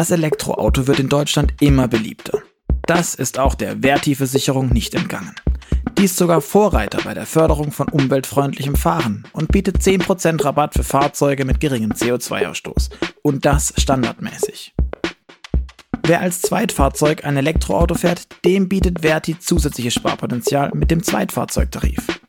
Das 0.00 0.10
Elektroauto 0.10 0.86
wird 0.86 0.98
in 0.98 1.10
Deutschland 1.10 1.52
immer 1.60 1.86
beliebter. 1.86 2.38
Das 2.86 3.14
ist 3.14 3.38
auch 3.38 3.54
der 3.54 3.80
Verti-Versicherung 3.82 4.70
nicht 4.70 4.94
entgangen. 4.94 5.34
Die 5.98 6.04
ist 6.04 6.16
sogar 6.16 6.40
Vorreiter 6.40 7.00
bei 7.04 7.12
der 7.12 7.26
Förderung 7.26 7.70
von 7.70 7.86
umweltfreundlichem 7.90 8.76
Fahren 8.76 9.28
und 9.34 9.52
bietet 9.52 9.76
10% 9.76 10.42
Rabatt 10.42 10.72
für 10.72 10.84
Fahrzeuge 10.84 11.44
mit 11.44 11.60
geringem 11.60 11.92
CO2-Ausstoß. 11.92 12.88
Und 13.20 13.44
das 13.44 13.74
standardmäßig. 13.76 14.74
Wer 16.06 16.22
als 16.22 16.40
Zweitfahrzeug 16.40 17.26
ein 17.26 17.36
Elektroauto 17.36 17.94
fährt, 17.94 18.26
dem 18.46 18.70
bietet 18.70 19.02
Verti 19.02 19.38
zusätzliches 19.38 19.92
Sparpotenzial 19.92 20.70
mit 20.72 20.90
dem 20.90 21.02
Zweitfahrzeugtarif. 21.02 22.19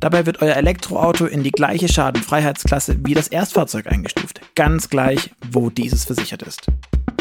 Dabei 0.00 0.26
wird 0.26 0.42
euer 0.42 0.56
Elektroauto 0.56 1.24
in 1.26 1.42
die 1.42 1.50
gleiche 1.50 1.88
Schadenfreiheitsklasse 1.88 2.98
wie 3.04 3.14
das 3.14 3.28
Erstfahrzeug 3.28 3.86
eingestuft, 3.86 4.42
ganz 4.54 4.90
gleich, 4.90 5.30
wo 5.50 5.70
dieses 5.70 6.04
versichert 6.04 6.42
ist. 6.42 6.66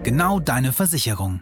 Genau 0.03 0.39
deine 0.39 0.71
Versicherung. 0.71 1.41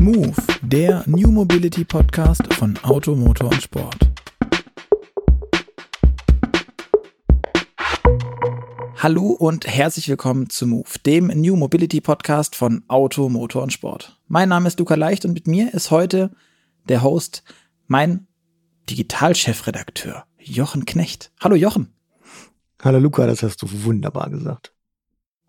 Move, 0.00 0.34
der 0.62 1.02
New 1.06 1.32
Mobility 1.32 1.84
Podcast 1.84 2.54
von 2.54 2.78
Auto, 2.82 3.16
Motor 3.16 3.50
und 3.50 3.62
Sport. 3.62 4.13
Hallo 9.04 9.26
und 9.26 9.66
herzlich 9.66 10.08
willkommen 10.08 10.48
zu 10.48 10.66
Move, 10.66 10.88
dem 11.04 11.26
New 11.26 11.56
Mobility 11.56 12.00
Podcast 12.00 12.56
von 12.56 12.84
Auto, 12.88 13.28
Motor 13.28 13.62
und 13.62 13.70
Sport. 13.70 14.18
Mein 14.28 14.48
Name 14.48 14.66
ist 14.66 14.78
Luca 14.78 14.94
Leicht 14.94 15.26
und 15.26 15.34
mit 15.34 15.46
mir 15.46 15.74
ist 15.74 15.90
heute 15.90 16.30
der 16.88 17.02
Host, 17.02 17.42
mein 17.86 18.26
Digitalchefredakteur, 18.88 20.24
Jochen 20.38 20.86
Knecht. 20.86 21.32
Hallo 21.38 21.54
Jochen. 21.54 21.92
Hallo 22.82 22.98
Luca, 22.98 23.26
das 23.26 23.42
hast 23.42 23.60
du 23.60 23.66
wunderbar 23.84 24.30
gesagt. 24.30 24.72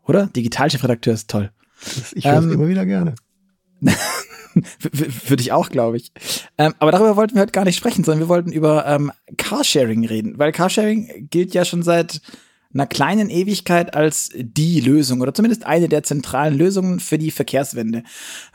Oder? 0.05 0.27
Digitalchefredakteur 0.27 1.13
ist 1.13 1.29
toll. 1.29 1.53
Ich 2.13 2.25
höre 2.25 2.39
es 2.39 2.43
ähm, 2.43 2.51
immer 2.51 2.67
wieder 2.67 2.85
gerne. 2.85 3.15
Für 4.79 5.37
dich 5.37 5.53
auch, 5.53 5.69
glaube 5.69 5.95
ich. 5.95 6.11
Ähm, 6.57 6.73
aber 6.79 6.91
darüber 6.91 7.15
wollten 7.15 7.35
wir 7.35 7.41
heute 7.43 7.53
gar 7.53 7.63
nicht 7.63 7.77
sprechen, 7.77 8.03
sondern 8.03 8.19
wir 8.19 8.27
wollten 8.27 8.51
über 8.51 8.85
ähm, 8.85 9.13
Carsharing 9.37 10.05
reden, 10.05 10.37
weil 10.39 10.51
Carsharing 10.51 11.29
gilt 11.29 11.53
ja 11.53 11.63
schon 11.63 11.83
seit 11.83 12.19
einer 12.75 12.85
kleinen 12.85 13.29
Ewigkeit 13.29 13.95
als 13.95 14.29
die 14.35 14.81
Lösung 14.81 15.21
oder 15.21 15.33
zumindest 15.33 15.65
eine 15.65 15.87
der 15.87 16.03
zentralen 16.03 16.57
Lösungen 16.57 16.99
für 16.99 17.17
die 17.17 17.31
Verkehrswende. 17.31 18.03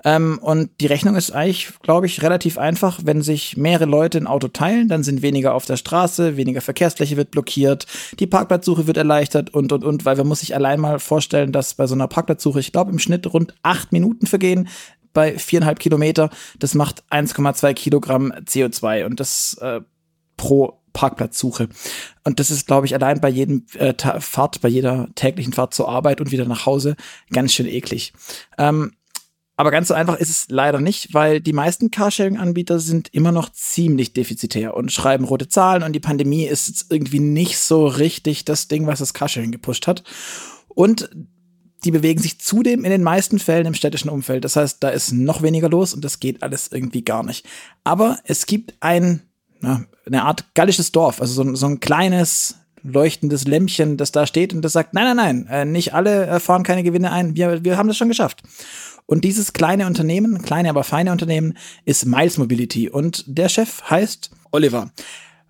Ähm, 0.04 0.38
und 0.42 0.70
die 0.80 0.86
Rechnung 0.86 1.16
ist 1.16 1.30
eigentlich, 1.32 1.72
glaube 1.82 2.06
ich, 2.06 2.22
relativ 2.22 2.58
einfach. 2.58 3.00
Wenn 3.02 3.22
sich 3.22 3.56
mehrere 3.56 3.86
Leute 3.86 4.18
ein 4.18 4.26
Auto 4.26 4.48
teilen, 4.48 4.88
dann 4.88 5.02
sind 5.02 5.22
weniger 5.22 5.54
auf 5.54 5.64
der 5.64 5.78
Straße, 5.78 6.36
weniger 6.36 6.60
Verkehrsfläche 6.60 7.16
wird 7.16 7.30
blockiert, 7.30 7.86
die 8.18 8.26
Parkplatzsuche 8.26 8.86
wird 8.86 8.98
erleichtert 8.98 9.50
und, 9.50 9.72
und, 9.72 9.84
und, 9.84 10.04
weil 10.04 10.16
man 10.16 10.28
muss 10.28 10.40
sich 10.40 10.54
allein 10.54 10.80
mal 10.80 10.98
vorstellen, 10.98 11.50
dass 11.50 11.74
bei 11.74 11.86
so 11.86 11.94
einer 11.94 12.08
Parkplatzsuche, 12.08 12.60
ich 12.60 12.72
glaube, 12.72 12.92
im 12.92 12.98
Schnitt 12.98 13.32
rund 13.32 13.54
acht 13.62 13.90
Minuten 13.90 14.26
vergehen 14.26 14.68
bei 15.14 15.38
viereinhalb 15.38 15.78
Kilometer. 15.78 16.30
Das 16.58 16.74
macht 16.74 17.04
1,2 17.10 17.72
Kilogramm 17.72 18.32
CO2 18.32 19.06
und 19.06 19.18
das 19.18 19.56
äh, 19.60 19.80
pro 20.36 20.79
Parkplatzsuche. 20.92 21.68
Und 22.24 22.40
das 22.40 22.50
ist, 22.50 22.66
glaube 22.66 22.86
ich, 22.86 22.94
allein 22.94 23.20
bei 23.20 23.28
jedem 23.28 23.66
äh, 23.74 23.94
Fahrt, 24.20 24.60
bei 24.60 24.68
jeder 24.68 25.08
täglichen 25.14 25.52
Fahrt 25.52 25.74
zur 25.74 25.88
Arbeit 25.88 26.20
und 26.20 26.30
wieder 26.30 26.44
nach 26.44 26.66
Hause 26.66 26.96
ganz 27.32 27.52
schön 27.52 27.66
eklig. 27.66 28.12
Ähm, 28.58 28.92
aber 29.60 29.70
ganz 29.70 29.88
so 29.88 29.94
einfach 29.94 30.16
ist 30.16 30.30
es 30.30 30.46
leider 30.48 30.80
nicht, 30.80 31.12
weil 31.12 31.42
die 31.42 31.52
meisten 31.52 31.90
Carsharing-Anbieter 31.90 32.78
sind 32.78 33.12
immer 33.12 33.30
noch 33.30 33.52
ziemlich 33.52 34.14
defizitär 34.14 34.74
und 34.74 34.90
schreiben 34.90 35.26
rote 35.26 35.48
Zahlen 35.48 35.82
und 35.82 35.92
die 35.92 36.00
Pandemie 36.00 36.44
ist 36.44 36.68
jetzt 36.68 36.86
irgendwie 36.90 37.20
nicht 37.20 37.58
so 37.58 37.86
richtig 37.86 38.46
das 38.46 38.68
Ding, 38.68 38.86
was 38.86 39.00
das 39.00 39.12
Carsharing 39.12 39.50
gepusht 39.50 39.86
hat. 39.86 40.02
Und 40.68 41.10
die 41.84 41.90
bewegen 41.90 42.22
sich 42.22 42.40
zudem 42.40 42.84
in 42.84 42.90
den 42.90 43.02
meisten 43.02 43.38
Fällen 43.38 43.66
im 43.66 43.74
städtischen 43.74 44.10
Umfeld. 44.10 44.44
Das 44.44 44.56
heißt, 44.56 44.82
da 44.82 44.88
ist 44.88 45.12
noch 45.12 45.42
weniger 45.42 45.68
los 45.68 45.92
und 45.92 46.04
das 46.04 46.20
geht 46.20 46.42
alles 46.42 46.68
irgendwie 46.72 47.04
gar 47.04 47.22
nicht. 47.22 47.46
Aber 47.84 48.18
es 48.24 48.46
gibt 48.46 48.74
ein, 48.80 49.22
na, 49.60 49.84
eine 50.06 50.24
Art 50.24 50.54
gallisches 50.54 50.92
Dorf, 50.92 51.20
also 51.20 51.42
so, 51.42 51.54
so 51.54 51.66
ein 51.66 51.80
kleines 51.80 52.56
leuchtendes 52.82 53.46
Lämpchen, 53.46 53.96
das 53.96 54.12
da 54.12 54.26
steht 54.26 54.54
und 54.54 54.62
das 54.62 54.72
sagt, 54.72 54.94
nein, 54.94 55.16
nein, 55.16 55.16
nein, 55.16 55.46
äh, 55.50 55.64
nicht 55.64 55.94
alle 55.94 56.26
äh, 56.26 56.40
fahren 56.40 56.62
keine 56.62 56.82
Gewinne 56.82 57.12
ein, 57.12 57.36
wir, 57.36 57.64
wir 57.64 57.76
haben 57.76 57.88
das 57.88 57.96
schon 57.96 58.08
geschafft. 58.08 58.42
Und 59.06 59.24
dieses 59.24 59.52
kleine 59.52 59.86
Unternehmen, 59.86 60.40
kleine 60.40 60.70
aber 60.70 60.84
feine 60.84 61.10
Unternehmen, 61.10 61.56
ist 61.84 62.06
Miles 62.06 62.38
Mobility 62.38 62.88
und 62.88 63.24
der 63.26 63.48
Chef 63.48 63.82
heißt 63.90 64.30
Oliver. 64.52 64.92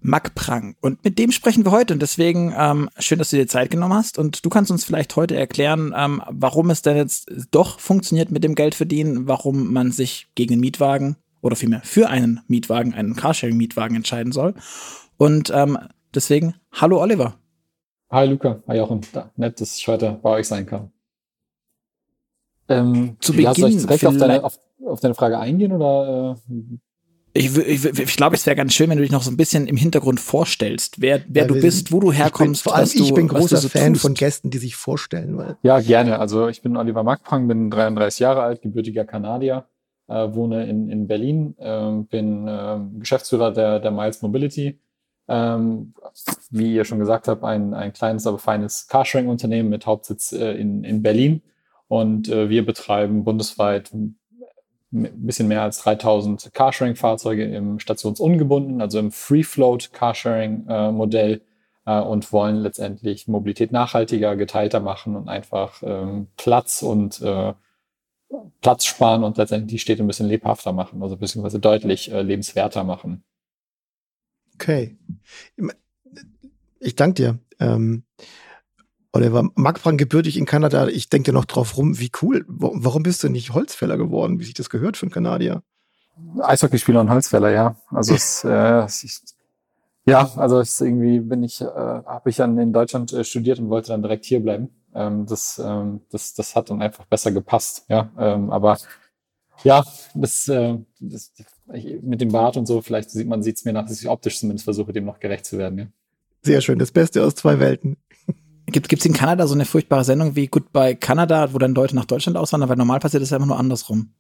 Mack 0.03 0.35
Prang. 0.35 0.77
Und 0.81 1.05
mit 1.05 1.19
dem 1.19 1.31
sprechen 1.31 1.67
wir 1.67 1.73
heute. 1.73 1.93
Und 1.93 2.01
deswegen 2.01 2.55
ähm, 2.57 2.89
schön, 2.99 3.19
dass 3.19 3.29
du 3.29 3.37
dir 3.37 3.47
Zeit 3.47 3.71
genommen 3.71 3.93
hast. 3.93 4.19
Und 4.19 4.47
du 4.47 4.49
kannst 4.49 4.71
uns 4.71 4.85
vielleicht 4.85 5.15
heute 5.15 5.37
erklären, 5.37 5.93
ähm, 5.95 6.23
warum 6.31 6.71
es 6.71 6.81
denn 6.81 6.97
jetzt 6.97 7.31
doch 7.51 7.81
funktioniert 7.81 8.31
mit 8.31 8.43
dem 8.43 8.55
Geldverdienen, 8.55 9.29
warum 9.29 9.75
man 9.75 9.93
sich 9.93 10.29
gegen 10.35 10.55
einen 10.55 10.61
Mietwagen 10.61 11.17
oder 11.43 11.57
vielmehr 11.57 11.81
für 11.83 12.09
einen 12.09 12.41
Mietwagen, 12.49 12.95
einen 12.95 13.17
Carsharing-Mietwagen 13.17 13.97
entscheiden 13.97 14.33
soll. 14.33 14.55
Und 15.17 15.51
ähm, 15.55 15.79
deswegen, 16.15 16.55
hallo 16.73 17.01
Oliver. 17.01 17.35
Hi 18.11 18.27
Luca, 18.27 18.63
hi 18.67 18.77
Jochen. 18.77 19.01
Da, 19.13 19.31
nett, 19.37 19.61
dass 19.61 19.77
ich 19.77 19.87
heute 19.87 20.19
bei 20.23 20.31
euch 20.31 20.49
sein 20.49 20.67
kann. 20.67 20.91
Ähm, 22.69 23.17
Zu 23.21 23.33
Beginn 23.33 23.55
soll 23.55 23.71
ich 23.71 23.79
direkt 23.79 24.07
auf 24.07 24.17
deine, 24.17 24.45
auf, 24.45 24.59
auf 24.85 25.01
deine 25.01 25.15
Frage 25.15 25.39
eingehen 25.39 25.73
oder 25.73 26.37
äh, 26.49 26.79
ich, 27.33 27.57
ich, 27.57 27.85
ich 27.85 28.17
glaube, 28.17 28.35
es 28.35 28.45
wäre 28.45 28.57
ganz 28.57 28.75
schön, 28.75 28.91
wenn 28.91 28.99
du 28.99 29.03
dich 29.03 29.13
noch 29.13 29.23
so 29.23 29.31
ein 29.31 29.37
bisschen 29.37 29.69
im 29.69 29.77
Hintergrund 29.77 30.19
vorstellst, 30.19 31.01
wer, 31.01 31.23
wer 31.29 31.43
ja, 31.43 31.49
du 31.49 31.61
bist, 31.61 31.93
wo 31.93 32.01
du 32.01 32.11
herkommst. 32.11 32.65
Bin, 32.65 32.71
vor 32.73 32.77
allem 32.77 32.89
ich 32.93 33.15
bin 33.15 33.29
großer 33.29 33.59
so 33.59 33.69
Fan 33.69 33.93
tust. 33.93 34.03
von 34.03 34.15
Gästen, 34.15 34.51
die 34.51 34.59
sich 34.59 34.75
vorstellen. 34.75 35.37
Weil 35.37 35.57
ja, 35.63 35.79
gerne. 35.79 36.19
Also 36.19 36.49
ich 36.49 36.61
bin 36.63 36.77
Oliver 36.77 37.05
Magpang, 37.05 37.47
bin 37.47 37.71
33 37.71 38.19
Jahre 38.19 38.43
alt, 38.43 38.63
gebürtiger 38.63 39.05
Kanadier, 39.05 39.67
wohne 40.11 40.67
in, 40.67 40.91
in 40.91 41.07
Berlin, 41.07 41.55
äh, 41.59 41.91
bin 42.11 42.49
äh, 42.49 42.79
Geschäftsführer 42.99 43.53
der, 43.53 43.81
der 43.81 43.91
Miles 43.91 44.23
Mobility. 44.23 44.79
Ähm, 45.29 45.95
wie 46.51 46.75
ihr 46.75 46.85
schon 46.85 46.99
gesagt 46.99 47.29
habt, 47.29 47.45
ein, 47.45 47.73
ein 47.73 47.93
kleines, 47.93 48.27
aber 48.27 48.39
feines 48.39 48.89
Carsharing-Unternehmen 48.89 49.69
mit 49.69 49.87
Hauptsitz 49.87 50.33
äh, 50.33 50.55
in, 50.55 50.83
in 50.83 51.03
Berlin. 51.03 51.43
Und 51.87 52.29
äh, 52.29 52.49
wir 52.49 52.67
betreiben 52.67 53.25
bundesweit 53.25 53.93
ein 53.95 54.17
bisschen 54.93 55.49
mehr 55.49 55.63
als 55.63 55.83
3000 55.83 56.53
Carsharing-Fahrzeuge 56.53 57.45
im 57.45 57.79
stationsungebunden, 57.79 58.81
also 58.81 58.99
im 58.99 59.13
Free-Float-Carsharing-Modell 59.13 61.43
äh, 61.87 62.01
und 62.01 62.33
wollen 62.33 62.57
letztendlich 62.57 63.29
Mobilität 63.29 63.71
nachhaltiger, 63.73 64.37
geteilter 64.37 64.81
machen 64.81 65.17
und 65.17 65.29
einfach 65.29 65.83
ähm, 65.85 66.27
Platz 66.37 66.83
und 66.83 67.21
äh, 67.23 67.53
Platz 68.61 68.85
sparen 68.85 69.25
und 69.25 69.37
letztendlich 69.37 69.71
die 69.71 69.79
Städte 69.79 70.05
ein 70.05 70.07
bisschen 70.07 70.29
lebhafter 70.29 70.73
machen, 70.73 71.03
also 71.03 71.17
beziehungsweise 71.17 71.59
deutlich 71.59 72.13
äh, 72.13 72.23
lebenswerter 72.23 72.85
machen. 72.85 73.25
Okay. 74.55 74.97
Ich 76.79 76.95
danke 76.95 77.15
dir. 77.15 77.39
Ähm, 77.59 78.05
Oliver 79.13 79.51
Magbrand 79.55 79.99
gebürtig 79.99 80.37
in 80.37 80.47
Kanada. 80.47 80.87
Ich 80.87 81.09
denke 81.09 81.33
noch 81.33 81.45
drauf 81.45 81.77
rum, 81.77 81.99
wie 81.99 82.11
cool. 82.23 82.45
Warum 82.47 83.03
bist 83.03 83.25
du 83.25 83.29
nicht 83.29 83.53
Holzfäller 83.53 83.97
geworden, 83.97 84.39
wie 84.39 84.45
sich 84.45 84.55
das 84.55 84.71
gehört 84.71 84.97
für 84.97 85.05
einen 85.05 85.13
Kanadier? 85.13 85.63
Eishockeyspieler 86.41 87.01
und 87.01 87.11
Holzfäller, 87.11 87.51
ja. 87.51 87.77
Also 87.91 88.15
es, 88.15 88.45
äh, 88.45 88.87
ich, 88.87 89.21
ja, 90.05 90.31
also 90.37 90.61
es 90.61 90.81
irgendwie 90.81 91.21
bin 91.21 91.43
ich, 91.43 91.61
äh, 91.61 91.65
habe 91.65 92.31
ich 92.31 92.37
dann 92.37 92.57
in 92.59 92.73
Deutschland 92.73 93.13
äh, 93.13 93.25
studiert 93.25 93.59
und 93.59 93.69
wollte 93.71 93.89
dann 93.89 94.03
direkt 94.03 94.25
hier 94.25 94.41
bleiben. 94.41 94.71
Ähm, 94.95 95.27
das, 95.27 95.61
ähm, 95.65 96.01
das, 96.11 96.35
das 96.35 96.57
hat 96.57 96.71
dann 96.71 96.83
einfach 96.83 97.05
besser 97.05 97.33
gepasst, 97.33 97.85
ja. 97.89 98.11
Ähm, 98.19 98.51
aber 98.51 98.79
ja, 99.63 99.85
das, 100.15 100.49
äh, 100.49 100.79
das 101.01 101.33
ich, 101.75 102.03
mit 102.03 102.21
dem 102.21 102.33
Bart 102.33 102.57
und 102.57 102.67
so, 102.67 102.81
vielleicht 102.81 103.11
sieht 103.11 103.29
man, 103.29 103.43
sieht 103.43 103.59
es 103.59 103.65
mir 103.65 103.73
nach, 103.73 103.87
dass 103.87 104.01
ich 104.01 104.09
optisch 104.09 104.39
zumindest 104.41 104.65
versuche, 104.65 104.93
dem 104.93 105.05
noch 105.05 105.21
gerecht 105.21 105.47
zu 105.47 105.59
werden. 105.59 105.79
Ja. 105.79 105.87
Sehr 106.43 106.61
schön, 106.61 106.79
das 106.79 106.91
Beste 106.91 107.25
aus 107.25 107.35
zwei 107.35 107.61
Welten. 107.61 107.97
Gibt 108.67 108.93
es 108.93 109.05
in 109.05 109.13
Kanada 109.13 109.47
so 109.47 109.55
eine 109.55 109.65
furchtbare 109.65 110.05
Sendung 110.05 110.37
wie 110.37 110.47
Goodbye 110.47 110.95
Kanada, 110.95 111.53
wo 111.53 111.59
dann 111.59 111.75
Leute 111.75 111.97
nach 111.97 112.05
Deutschland 112.05 112.37
auswandern? 112.37 112.69
Weil 112.69 112.77
normal 112.77 113.01
passiert 113.01 113.23
das 113.23 113.31
ja 113.31 113.37
immer 113.37 113.47
nur 113.47 113.59
andersrum. 113.59 114.13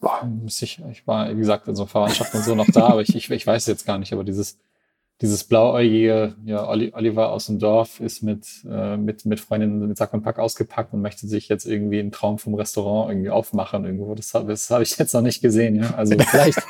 Boah, 0.00 0.28
ich, 0.46 0.80
ich 0.90 1.06
war, 1.06 1.30
wie 1.30 1.38
gesagt, 1.38 1.68
also 1.68 1.86
Verwandtschaft 1.86 2.34
und 2.34 2.44
so 2.44 2.54
noch 2.54 2.66
da, 2.72 2.88
aber 2.88 3.02
ich, 3.02 3.14
ich, 3.14 3.30
ich 3.30 3.46
weiß 3.46 3.66
jetzt 3.66 3.86
gar 3.86 3.98
nicht, 3.98 4.12
aber 4.12 4.24
dieses, 4.24 4.58
dieses 5.20 5.44
blauäugige, 5.44 6.36
ja, 6.44 6.68
Oliver 6.68 7.30
aus 7.32 7.46
dem 7.46 7.58
Dorf 7.58 7.98
ist 7.98 8.22
mit, 8.22 8.46
äh, 8.70 8.96
mit, 8.96 9.24
mit 9.24 9.40
Freundinnen 9.40 9.88
mit 9.88 9.96
Sack 9.96 10.14
und 10.14 10.22
Pack 10.22 10.38
ausgepackt 10.38 10.94
und 10.94 11.00
möchte 11.00 11.26
sich 11.26 11.48
jetzt 11.48 11.66
irgendwie 11.66 11.98
einen 11.98 12.12
Traum 12.12 12.38
vom 12.38 12.54
Restaurant 12.54 13.10
irgendwie 13.10 13.30
aufmachen 13.30 13.84
irgendwo. 13.84 14.14
Das, 14.14 14.30
das 14.30 14.70
habe 14.70 14.82
ich 14.84 14.96
jetzt 14.96 15.14
noch 15.14 15.22
nicht 15.22 15.40
gesehen, 15.40 15.74
ja. 15.76 15.94
Also 15.94 16.16
vielleicht, 16.30 16.62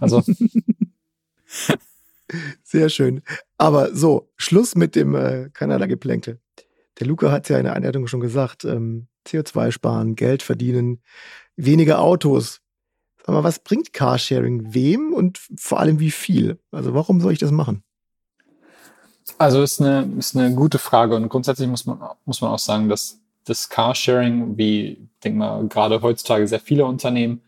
also 0.00 0.22
Sehr 2.62 2.88
schön. 2.88 3.22
Aber 3.58 3.94
so, 3.94 4.30
Schluss 4.36 4.74
mit 4.74 4.96
dem 4.96 5.14
äh, 5.14 5.50
Kanada-Geplänkel. 5.52 6.40
der 6.98 7.06
Luca 7.06 7.30
hat 7.30 7.48
ja 7.48 7.58
in 7.58 7.64
der 7.64 7.74
Einleitung 7.74 8.06
schon 8.06 8.20
gesagt, 8.20 8.64
ähm, 8.64 9.06
CO2 9.26 9.70
sparen, 9.70 10.16
Geld 10.16 10.42
verdienen, 10.42 11.00
weniger 11.56 12.00
Autos. 12.00 12.60
Mal, 13.26 13.44
was 13.44 13.58
bringt 13.58 13.92
Carsharing 13.92 14.74
wem 14.74 15.12
und 15.12 15.40
vor 15.56 15.80
allem 15.80 15.98
wie 15.98 16.10
viel? 16.10 16.58
Also 16.70 16.94
warum 16.94 17.20
soll 17.20 17.32
ich 17.32 17.38
das 17.38 17.50
machen? 17.50 17.82
Also 19.38 19.62
ist 19.62 19.80
eine, 19.80 20.06
ist 20.18 20.36
eine 20.36 20.54
gute 20.54 20.78
Frage 20.78 21.16
und 21.16 21.28
grundsätzlich 21.28 21.68
muss 21.68 21.86
man, 21.86 21.98
muss 22.24 22.40
man 22.40 22.50
auch 22.50 22.58
sagen, 22.58 22.88
dass 22.88 23.18
das 23.44 23.68
Carsharing, 23.68 24.56
wie, 24.56 25.08
denke 25.22 25.38
mal, 25.38 25.66
gerade 25.68 26.02
heutzutage 26.02 26.46
sehr 26.46 26.60
viele 26.60 26.84
Unternehmen 26.84 27.40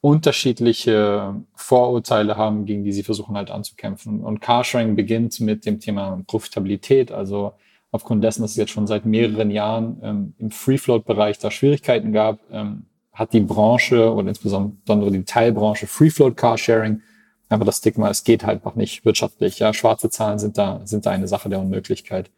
unterschiedliche 0.00 1.34
Vorurteile 1.54 2.36
haben, 2.36 2.64
gegen 2.64 2.84
die 2.84 2.92
sie 2.92 3.02
versuchen 3.02 3.36
halt 3.36 3.50
anzukämpfen. 3.50 4.22
Und 4.22 4.40
Carsharing 4.40 4.94
beginnt 4.94 5.40
mit 5.40 5.66
dem 5.66 5.80
Thema 5.80 6.22
Profitabilität, 6.26 7.10
also 7.10 7.54
aufgrund 7.90 8.22
dessen, 8.22 8.42
dass 8.42 8.52
es 8.52 8.56
jetzt 8.56 8.70
schon 8.70 8.86
seit 8.86 9.06
mehreren 9.06 9.50
Jahren 9.50 9.98
ähm, 10.02 10.34
im 10.38 10.50
Free-Float-Bereich 10.50 11.38
da 11.38 11.50
Schwierigkeiten 11.50 12.12
gab, 12.12 12.38
ähm, 12.52 12.86
hat 13.16 13.32
die 13.32 13.40
Branche 13.40 14.10
und 14.12 14.28
insbesondere 14.28 15.10
die 15.10 15.24
Teilbranche 15.24 15.86
Free-Float 15.86 16.36
Carsharing 16.36 17.02
aber 17.48 17.64
das 17.64 17.78
Stigma, 17.78 18.10
es 18.10 18.24
geht 18.24 18.44
halt 18.44 18.64
noch 18.64 18.74
nicht 18.74 19.04
wirtschaftlich. 19.04 19.58
Ja, 19.58 19.72
schwarze 19.72 20.10
Zahlen 20.10 20.38
sind 20.38 20.58
da, 20.58 20.80
sind 20.84 21.06
da 21.06 21.10
eine 21.10 21.28
Sache 21.28 21.48
der 21.48 21.60
Unmöglichkeit. 21.60 22.30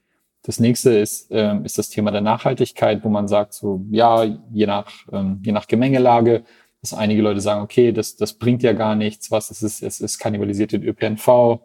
Das 0.43 0.61
nächste 0.61 0.91
ist, 0.91 1.29
ähm, 1.31 1.65
ist 1.65 1.79
das 1.79 1.89
Thema 1.89 2.11
der 2.11 2.21
Nachhaltigkeit, 2.21 3.05
wo 3.05 3.09
man 3.09 3.27
sagt, 3.27 3.55
so, 3.55 3.85
ja, 3.91 4.25
je 4.25 4.67
nach, 4.67 4.91
ähm, 5.13 5.43
je 5.45 5.53
nach 5.53 5.67
Gemengelage, 5.67 6.45
dass 6.81 6.95
einige 6.95 7.23
Leute 7.23 7.41
sagen, 7.41 7.63
okay, 7.63 7.93
das, 7.93 8.17
das 8.17 8.35
bringt 8.35 8.63
ja 8.63 8.73
gar 8.73 8.95
nichts, 8.95 9.31
was 9.31 9.51
es 9.51 9.63
ist, 9.63 9.83
es 9.83 10.01
ist 10.01 10.19
kannibalisiert 10.19 10.73
den 10.73 10.85
ÖPNV 10.85 11.61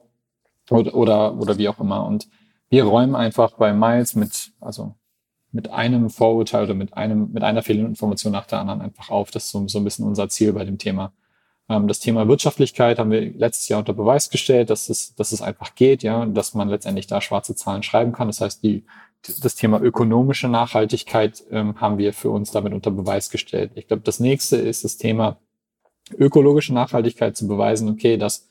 oder, 0.71 0.95
oder, 0.95 1.38
oder 1.38 1.57
wie 1.57 1.69
auch 1.69 1.80
immer. 1.80 2.06
Und 2.06 2.27
wir 2.69 2.86
räumen 2.86 3.15
einfach 3.15 3.57
bei 3.57 3.74
Miles 3.74 4.15
mit, 4.15 4.54
also 4.60 4.95
mit 5.54 5.70
einem 5.70 6.10
Vorurteil 6.10 6.66
oder 6.66 6.74
mit 6.74 6.96
einem, 6.96 7.32
mit 7.32 7.44
einer 7.44 7.64
Fehlinformation 7.64 8.34
nach 8.34 8.48
der 8.48 8.60
anderen 8.60 8.82
einfach 8.82 9.10
auf. 9.10 9.32
Das 9.32 9.46
ist 9.46 9.52
so, 9.52 9.66
so 9.68 9.78
ein 9.78 9.84
bisschen 9.84 10.06
unser 10.06 10.28
Ziel 10.28 10.52
bei 10.52 10.66
dem 10.66 10.78
Thema. 10.78 11.14
Ähm, 11.70 11.88
das 11.88 12.00
Thema 12.00 12.28
Wirtschaftlichkeit 12.28 13.00
haben 13.00 13.12
wir 13.12 13.22
letztes 13.34 13.70
Jahr 13.70 13.80
unter 13.80 13.94
Beweis 13.94 14.30
gestellt, 14.30 14.70
dass 14.70 14.90
es, 14.90 15.16
dass 15.16 15.32
es 15.32 15.42
einfach 15.42 15.76
geht, 15.76 16.04
ja, 16.04 16.26
dass 16.26 16.56
man 16.56 16.70
letztendlich 16.70 17.08
da 17.08 17.22
schwarze 17.22 17.56
Zahlen 17.56 17.84
schreiben 17.84 18.12
kann. 18.12 18.28
Das 18.28 18.42
heißt, 18.42 18.64
die, 18.64 18.84
das 19.42 19.56
Thema 19.56 19.80
ökonomische 19.80 20.50
Nachhaltigkeit 20.50 21.44
ähm, 21.52 21.80
haben 21.80 21.98
wir 21.98 22.14
für 22.14 22.32
uns 22.32 22.52
damit 22.52 22.74
unter 22.74 22.92
Beweis 22.92 23.30
gestellt. 23.30 23.72
Ich 23.76 23.88
glaube, 23.88 24.04
das 24.04 24.20
nächste 24.20 24.58
ist 24.58 24.84
das 24.84 24.98
Thema 24.98 25.38
ökologische 26.18 26.74
Nachhaltigkeit 26.74 27.38
zu 27.38 27.48
beweisen, 27.48 27.90
okay, 27.90 28.18
dass, 28.18 28.50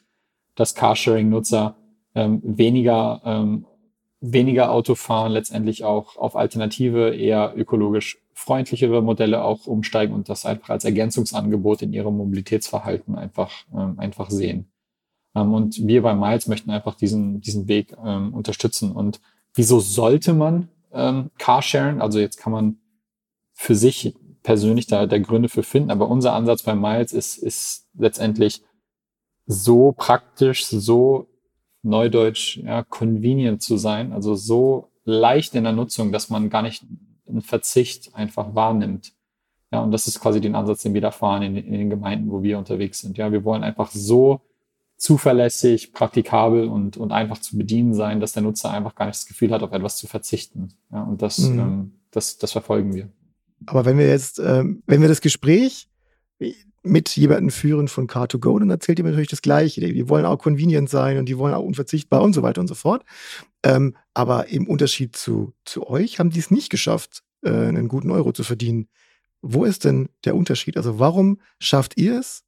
dass 0.55 0.75
Carsharing-Nutzer 0.75 1.77
ähm, 2.15 2.41
weniger, 2.45 3.21
ähm, 3.25 3.67
weniger 4.23 4.71
Auto 4.71 4.95
fahren, 4.95 5.33
letztendlich 5.33 5.85
auch 5.85 6.17
auf 6.17 6.37
alternative, 6.37 7.15
eher 7.15 7.53
ökologisch 7.57 8.19
freundlichere 8.35 9.03
Modelle 9.03 9.45
auch 9.45 9.67
umsteigen 9.67 10.15
und 10.15 10.29
das 10.29 10.47
einfach 10.47 10.71
als 10.71 10.85
Ergänzungsangebot 10.85 11.83
in 11.83 11.93
ihrem 11.93 12.17
Mobilitätsverhalten 12.17 13.17
einfach, 13.17 13.53
ähm, 13.75 13.99
einfach 13.99 14.31
sehen. 14.31 14.71
Ähm, 15.35 15.53
und 15.53 15.87
wir 15.87 16.03
bei 16.03 16.15
Miles 16.15 16.47
möchten 16.47 16.71
einfach 16.71 16.95
diesen, 16.95 17.41
diesen 17.41 17.69
Weg 17.69 17.95
ähm, 18.03 18.33
unterstützen. 18.33 18.93
Und 18.93 19.21
wieso 19.55 19.81
sollte 19.81 20.33
man 20.33 20.69
ähm, 20.93 21.31
Carsharen? 21.39 22.01
Also 22.01 22.19
jetzt 22.19 22.39
kann 22.39 22.53
man 22.53 22.79
für 23.53 23.75
sich 23.75 24.15
persönlich 24.43 24.87
da 24.87 25.07
der 25.07 25.21
Gründe 25.21 25.49
für 25.49 25.63
finden, 25.63 25.91
aber 25.91 26.09
unser 26.09 26.33
Ansatz 26.33 26.63
bei 26.63 26.75
Miles 26.75 27.13
ist, 27.13 27.39
ist 27.39 27.89
letztendlich 27.95 28.63
so 29.47 29.93
praktisch, 29.93 30.65
so 30.67 31.27
neudeutsch, 31.83 32.59
ja, 32.59 32.83
convenient 32.83 33.63
zu 33.63 33.77
sein, 33.77 34.13
also 34.13 34.35
so 34.35 34.91
leicht 35.05 35.55
in 35.55 35.65
der 35.65 35.73
Nutzung, 35.73 36.13
dass 36.13 36.31
man 36.31 36.51
gar 36.51 36.63
nicht 36.63 36.85
einen 37.29 37.43
Verzicht 37.43 38.15
einfach 38.15 38.55
wahrnimmt. 38.55 39.13
Ja, 39.73 39.81
und 39.81 39.91
das 39.91 40.07
ist 40.07 40.21
quasi 40.21 40.41
den 40.41 40.55
Ansatz, 40.55 40.83
den 40.83 40.95
wir 40.95 41.01
da 41.01 41.11
fahren 41.11 41.43
in, 41.43 41.57
in 41.57 41.73
den 41.73 41.91
Gemeinden, 41.91 42.31
wo 42.31 42.43
wir 42.43 42.59
unterwegs 42.59 43.01
sind. 43.01 43.17
Ja, 43.17 43.33
wir 43.33 43.45
wollen 43.45 43.65
einfach 43.65 43.91
so 43.91 44.43
zuverlässig, 44.97 45.93
praktikabel 45.93 46.69
und, 46.69 46.97
und 46.97 47.11
einfach 47.11 47.39
zu 47.39 47.57
bedienen 47.57 47.95
sein, 47.95 48.21
dass 48.21 48.33
der 48.33 48.43
Nutzer 48.43 48.71
einfach 48.71 48.95
gar 48.95 49.07
nicht 49.07 49.19
das 49.19 49.27
Gefühl 49.27 49.51
hat, 49.51 49.63
auf 49.63 49.73
etwas 49.73 49.97
zu 49.97 50.07
verzichten. 50.07 50.75
Ja, 50.93 51.03
und 51.03 51.23
das, 51.23 51.39
mhm. 51.39 51.59
ähm, 51.59 51.93
das, 52.11 52.39
das 52.39 52.53
verfolgen 52.53 52.95
wir. 52.95 53.09
Aber 53.67 53.85
wenn 53.85 53.99
wir 53.99 54.07
jetzt, 54.07 54.39
ähm, 54.39 54.83
wenn 54.87 55.01
wir 55.01 55.09
das 55.09 55.21
Gespräch 55.21 55.89
mit 56.83 57.17
jemandem 57.17 57.51
führen 57.51 57.89
von 57.89 58.09
Car2Go, 58.09 58.59
dann 58.59 58.71
erzählt 58.71 58.99
ihr 58.99 59.05
natürlich 59.05 59.29
das 59.29 59.43
Gleiche. 59.43 59.81
Die 59.81 60.09
wollen 60.09 60.27
auch 60.27 60.39
convenient 60.39 60.91
sein 60.91 61.19
und 61.19 61.27
die 61.27 61.39
wollen 61.39 61.55
auch 61.55 61.63
unverzichtbar 61.63 62.23
und 62.23 62.33
so 62.33 62.43
weiter 62.43 62.61
und 62.61 62.67
so 62.67 62.75
fort. 62.75 63.05
Ähm, 63.63 63.97
aber 64.15 64.49
im 64.49 64.67
Unterschied 64.67 65.15
zu, 65.15 65.53
zu 65.65 65.87
euch 65.87 66.19
haben 66.19 66.31
die 66.31 66.41
es 66.41 66.51
nicht 66.51 66.71
geschafft, 66.71 67.23
äh, 67.43 67.51
einen 67.51 67.89
guten 67.89 68.11
Euro 68.11 68.33
zu 68.33 68.43
verdienen. 68.43 68.89
Wo 69.43 69.65
ist 69.65 69.85
denn 69.85 70.09
der 70.25 70.35
Unterschied? 70.35 70.77
Also 70.77 70.99
warum 70.99 71.41
schafft 71.59 71.97
ihr 71.97 72.19
es 72.19 72.43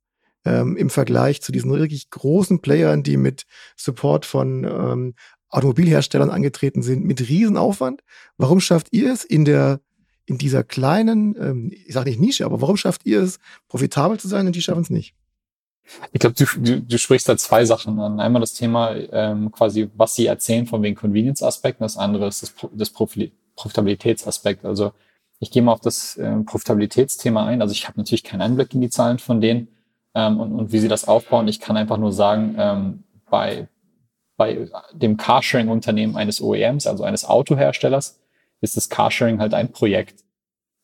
ähm, 0.44 0.76
im 0.76 0.90
Vergleich 0.90 1.40
zu 1.40 1.52
diesen 1.52 1.72
wirklich 1.72 2.10
großen 2.10 2.60
Playern, 2.60 3.02
die 3.02 3.16
mit 3.16 3.44
Support 3.76 4.26
von 4.26 4.64
ähm, 4.64 5.14
Automobilherstellern 5.48 6.30
angetreten 6.30 6.82
sind, 6.82 7.04
mit 7.04 7.28
Riesenaufwand? 7.28 8.02
Warum 8.36 8.60
schafft 8.60 8.88
ihr 8.90 9.12
es 9.12 9.24
in 9.24 9.44
der 9.44 9.80
in 10.26 10.38
dieser 10.38 10.64
kleinen, 10.64 11.36
ähm, 11.38 11.72
ich 11.72 11.92
sage 11.92 12.10
nicht 12.10 12.20
Nische, 12.20 12.44
aber 12.44 12.60
warum 12.60 12.76
schafft 12.76 13.04
ihr 13.04 13.20
es, 13.20 13.38
profitabel 13.68 14.18
zu 14.18 14.28
sein 14.28 14.46
und 14.46 14.56
die 14.56 14.62
schaffen 14.62 14.82
es 14.82 14.90
nicht? 14.90 15.14
Ich 16.12 16.20
glaube, 16.20 16.34
du, 16.34 16.46
du, 16.60 16.80
du 16.80 16.98
sprichst 16.98 17.28
da 17.28 17.36
zwei 17.36 17.64
Sachen 17.64 17.98
an. 18.00 18.18
Einmal 18.18 18.40
das 18.40 18.54
Thema 18.54 18.94
ähm, 18.94 19.52
quasi, 19.52 19.90
was 19.94 20.14
sie 20.14 20.26
erzählen 20.26 20.66
von 20.66 20.82
wegen 20.82 20.96
Convenience-Aspekt, 20.96 21.80
das 21.80 21.98
andere 21.98 22.26
ist 22.26 22.42
das, 22.42 22.54
das 22.72 22.90
Profitabilitätsaspekt. 22.90 24.64
Also 24.64 24.92
ich 25.40 25.50
gehe 25.50 25.62
mal 25.62 25.72
auf 25.72 25.80
das 25.80 26.16
ähm, 26.16 26.46
Profitabilitätsthema 26.46 27.44
ein. 27.44 27.60
Also 27.60 27.72
ich 27.72 27.86
habe 27.86 27.98
natürlich 27.98 28.24
keinen 28.24 28.40
Einblick 28.40 28.72
in 28.72 28.80
die 28.80 28.88
Zahlen 28.88 29.18
von 29.18 29.42
denen 29.42 29.68
ähm, 30.14 30.40
und, 30.40 30.52
und 30.52 30.72
wie 30.72 30.78
sie 30.78 30.88
das 30.88 31.06
aufbauen. 31.06 31.48
Ich 31.48 31.60
kann 31.60 31.76
einfach 31.76 31.98
nur 31.98 32.12
sagen, 32.12 32.54
ähm, 32.58 33.04
bei, 33.28 33.68
bei 34.38 34.70
dem 34.94 35.18
Carsharing-Unternehmen 35.18 36.16
eines 36.16 36.40
OEMs, 36.40 36.86
also 36.86 37.04
eines 37.04 37.26
Autoherstellers, 37.26 38.20
ist 38.64 38.76
das 38.76 38.88
Carsharing 38.88 39.40
halt 39.40 39.54
ein 39.54 39.72
Projekt. 39.72 40.24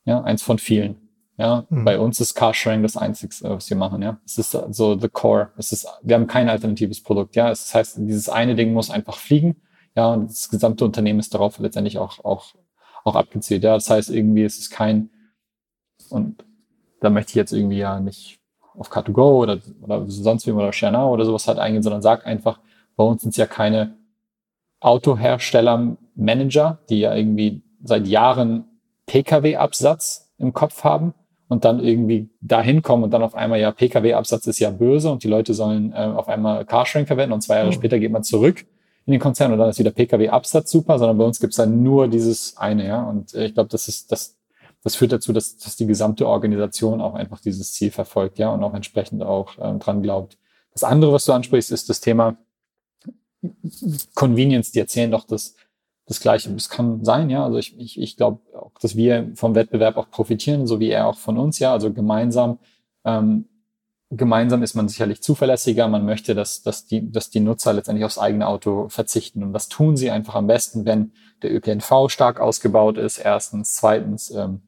Ja, 0.05 0.23
eins 0.23 0.43
von 0.43 0.59
vielen. 0.59 1.09
Ja, 1.37 1.67
mhm. 1.71 1.85
bei 1.85 1.99
uns 1.99 2.21
ist 2.21 2.35
Carsharing 2.35 2.83
das 2.83 2.97
Einzige, 2.97 3.35
was 3.43 3.71
wir 3.71 3.77
machen. 3.77 4.03
Ja, 4.03 4.21
es 4.27 4.37
ist 4.37 4.51
so 4.51 4.99
the 4.99 5.09
core. 5.09 5.51
Es 5.57 5.73
ist, 5.73 5.87
wir 6.03 6.15
haben 6.15 6.27
kein 6.27 6.49
alternatives 6.49 7.03
Produkt. 7.03 7.35
Ja, 7.35 7.51
es 7.51 7.65
das 7.65 7.75
heißt, 7.75 7.99
dieses 8.01 8.29
eine 8.29 8.55
Ding 8.55 8.75
muss 8.75 8.91
einfach 8.91 9.17
fliegen. 9.17 9.63
Ja, 9.97 10.13
und 10.13 10.31
das 10.31 10.51
gesamte 10.51 10.85
Unternehmen 10.85 11.19
ist 11.19 11.33
darauf 11.33 11.59
letztendlich 11.59 11.99
auch, 11.99 12.23
auch, 12.25 12.55
auch 13.05 13.17
abgezielt. 13.17 13.65
Ja, 13.65 13.75
das 13.75 13.89
heißt 13.89 14.11
irgendwie, 14.11 14.45
es 14.45 14.59
ist 14.59 14.71
kein, 14.71 15.11
und 16.11 16.45
da 17.01 17.09
möchte 17.09 17.31
ich 17.31 17.37
jetzt 17.37 17.53
irgendwie 17.53 17.79
ja 17.79 18.01
nicht 18.01 18.39
auf 18.75 18.93
Car2Go 18.93 19.41
oder, 19.41 19.59
oder 19.81 20.05
sonst 20.09 20.47
wie 20.47 20.53
oder 20.53 20.73
ShareNow 20.73 21.11
oder 21.11 21.25
sowas 21.25 21.49
halt 21.49 21.59
eingehen, 21.59 21.83
sondern 21.83 22.03
sag 22.03 22.27
einfach, 22.27 22.61
bei 22.97 23.05
uns 23.05 23.23
sind 23.23 23.31
es 23.31 23.37
ja 23.37 23.47
keine 23.47 23.97
Autohersteller-Manager, 24.81 26.79
die 26.89 27.01
ja 27.01 27.15
irgendwie 27.15 27.63
seit 27.83 28.07
Jahren 28.07 28.65
Pkw-Absatz 29.07 30.33
im 30.39 30.53
Kopf 30.53 30.85
haben, 30.85 31.15
und 31.51 31.65
dann 31.65 31.81
irgendwie 31.81 32.31
dahin 32.41 32.81
kommen 32.81 33.03
und 33.03 33.11
dann 33.11 33.25
auf 33.25 33.35
einmal, 33.35 33.59
ja, 33.59 33.73
Pkw-Absatz 33.73 34.47
ist 34.47 34.61
ja 34.61 34.71
böse 34.71 35.11
und 35.11 35.25
die 35.25 35.29
Leute 35.29 35.53
sollen 35.53 35.93
äh, 35.93 35.97
auf 35.97 36.29
einmal 36.29 36.65
Carsharing 36.65 37.09
verwenden 37.09 37.33
und 37.33 37.43
zwei 37.43 37.57
Jahre 37.57 37.71
mhm. 37.71 37.73
später 37.73 37.99
geht 37.99 38.13
man 38.13 38.23
zurück 38.23 38.65
in 39.05 39.11
den 39.11 39.21
Konzern 39.21 39.53
und 39.53 39.59
dann 39.59 39.69
ist 39.69 39.81
wieder 39.81 39.91
Pkw-Absatz 39.91 40.71
super, 40.71 40.97
sondern 41.01 41.19
bei 41.19 41.25
uns 41.25 41.41
gibt's 41.41 41.57
dann 41.57 41.83
nur 41.83 42.07
dieses 42.07 42.57
eine, 42.57 42.87
ja. 42.87 43.03
Und 43.03 43.35
äh, 43.35 43.47
ich 43.47 43.55
glaube, 43.55 43.69
das 43.69 43.89
ist, 43.89 44.13
das, 44.13 44.39
das 44.85 44.95
führt 44.95 45.11
dazu, 45.11 45.33
dass, 45.33 45.57
dass 45.57 45.75
die 45.75 45.87
gesamte 45.87 46.29
Organisation 46.29 47.01
auch 47.01 47.15
einfach 47.15 47.41
dieses 47.41 47.73
Ziel 47.73 47.91
verfolgt, 47.91 48.39
ja, 48.39 48.51
und 48.51 48.63
auch 48.63 48.75
entsprechend 48.75 49.25
auch 49.25 49.55
ähm, 49.61 49.81
dran 49.81 50.03
glaubt. 50.03 50.39
Das 50.73 50.85
andere, 50.85 51.13
was 51.13 51.25
du 51.25 51.33
ansprichst, 51.33 51.73
ist 51.73 51.89
das 51.89 52.01
Thema 52.01 52.37
Convenience. 54.15 54.71
Die 54.71 54.79
erzählen 54.79 55.11
doch, 55.11 55.25
dass 55.25 55.57
das 56.11 56.21
Gleiche. 56.21 56.53
Es 56.55 56.69
kann 56.69 57.05
sein, 57.05 57.31
ja. 57.31 57.45
Also 57.45 57.59
ich, 57.59 57.79
ich, 57.79 58.01
ich 58.01 58.17
glaube 58.17 58.41
dass 58.81 58.97
wir 58.97 59.31
vom 59.35 59.55
Wettbewerb 59.55 59.97
auch 59.97 60.11
profitieren, 60.11 60.67
so 60.67 60.81
wie 60.81 60.91
er 60.91 61.07
auch 61.07 61.19
von 61.19 61.39
uns, 61.39 61.59
ja. 61.61 61.73
Also 61.73 61.93
gemeinsam, 61.93 62.59
ähm, 63.05 63.45
gemeinsam 64.11 64.63
ist 64.63 64.75
man 64.75 64.89
sicherlich 64.89 65.23
zuverlässiger. 65.23 65.87
Man 65.87 66.05
möchte, 66.05 66.35
dass, 66.35 66.63
dass, 66.63 66.87
die, 66.87 67.13
dass 67.13 67.31
die 67.31 67.41
Nutzer 67.41 67.73
letztendlich 67.73 68.05
aufs 68.05 68.19
eigene 68.19 68.49
Auto 68.49 68.89
verzichten. 68.89 69.45
Und 69.45 69.53
das 69.53 69.69
tun 69.69 69.97
sie 69.97 70.11
einfach 70.11 70.35
am 70.35 70.49
besten, 70.49 70.85
wenn 70.85 71.13
der 71.43 71.55
ÖPNV 71.55 72.09
stark 72.09 72.41
ausgebaut 72.41 72.99
ist. 72.99 73.19
Erstens. 73.19 73.77
Zweitens, 73.77 74.31
ähm, 74.31 74.63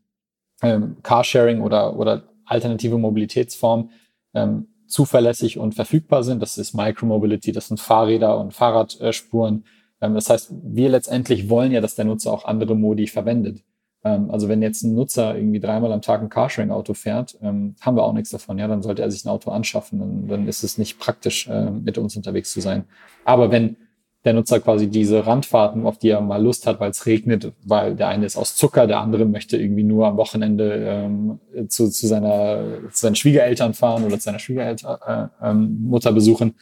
ähm, 0.62 0.98
Carsharing 1.02 1.60
oder, 1.60 1.96
oder 1.96 2.22
alternative 2.44 2.98
Mobilitätsformen 2.98 3.90
ähm, 4.34 4.68
zuverlässig 4.86 5.58
und 5.58 5.74
verfügbar 5.74 6.22
sind. 6.22 6.40
Das 6.40 6.56
ist 6.56 6.74
Micromobility, 6.74 7.50
das 7.50 7.68
sind 7.68 7.80
Fahrräder 7.80 8.38
und 8.38 8.54
Fahrradspuren. 8.54 9.54
Ähm, 9.54 9.64
das 10.08 10.30
heißt, 10.30 10.52
wir 10.62 10.88
letztendlich 10.88 11.48
wollen 11.48 11.72
ja, 11.72 11.80
dass 11.80 11.94
der 11.94 12.04
Nutzer 12.04 12.32
auch 12.32 12.44
andere 12.44 12.74
Modi 12.74 13.06
verwendet. 13.06 13.62
Ähm, 14.04 14.30
also 14.30 14.48
wenn 14.48 14.62
jetzt 14.62 14.82
ein 14.82 14.94
Nutzer 14.94 15.36
irgendwie 15.36 15.60
dreimal 15.60 15.92
am 15.92 16.02
Tag 16.02 16.22
ein 16.22 16.28
Carsharing-Auto 16.28 16.94
fährt, 16.94 17.38
ähm, 17.42 17.76
haben 17.80 17.96
wir 17.96 18.02
auch 18.02 18.12
nichts 18.12 18.30
davon. 18.30 18.58
Ja, 18.58 18.66
dann 18.68 18.82
sollte 18.82 19.02
er 19.02 19.10
sich 19.10 19.24
ein 19.24 19.28
Auto 19.28 19.50
anschaffen. 19.50 19.98
Dann, 20.00 20.28
dann 20.28 20.48
ist 20.48 20.64
es 20.64 20.78
nicht 20.78 20.98
praktisch, 20.98 21.48
mit 21.48 21.98
uns 21.98 22.16
unterwegs 22.16 22.52
zu 22.52 22.60
sein. 22.60 22.84
Aber 23.24 23.50
wenn 23.50 23.76
der 24.24 24.34
Nutzer 24.34 24.60
quasi 24.60 24.88
diese 24.88 25.26
Randfahrten, 25.26 25.84
auf 25.84 25.98
die 25.98 26.10
er 26.10 26.20
mal 26.20 26.42
Lust 26.42 26.66
hat, 26.66 26.78
weil 26.78 26.90
es 26.90 27.06
regnet, 27.06 27.52
weil 27.64 27.96
der 27.96 28.08
eine 28.08 28.26
ist 28.26 28.36
aus 28.36 28.54
Zucker, 28.54 28.86
der 28.86 29.00
andere 29.00 29.24
möchte 29.24 29.56
irgendwie 29.56 29.82
nur 29.82 30.06
am 30.06 30.16
Wochenende 30.16 30.74
ähm, 30.86 31.40
zu, 31.68 31.88
zu, 31.88 32.06
seiner, 32.06 32.62
zu 32.92 33.00
seinen 33.00 33.16
Schwiegereltern 33.16 33.74
fahren 33.74 34.04
oder 34.04 34.16
zu 34.18 34.24
seiner 34.24 34.38
Schwiegermutter 34.38 35.28
äh, 35.40 35.48
ähm, 35.50 36.14
besuchen. 36.14 36.54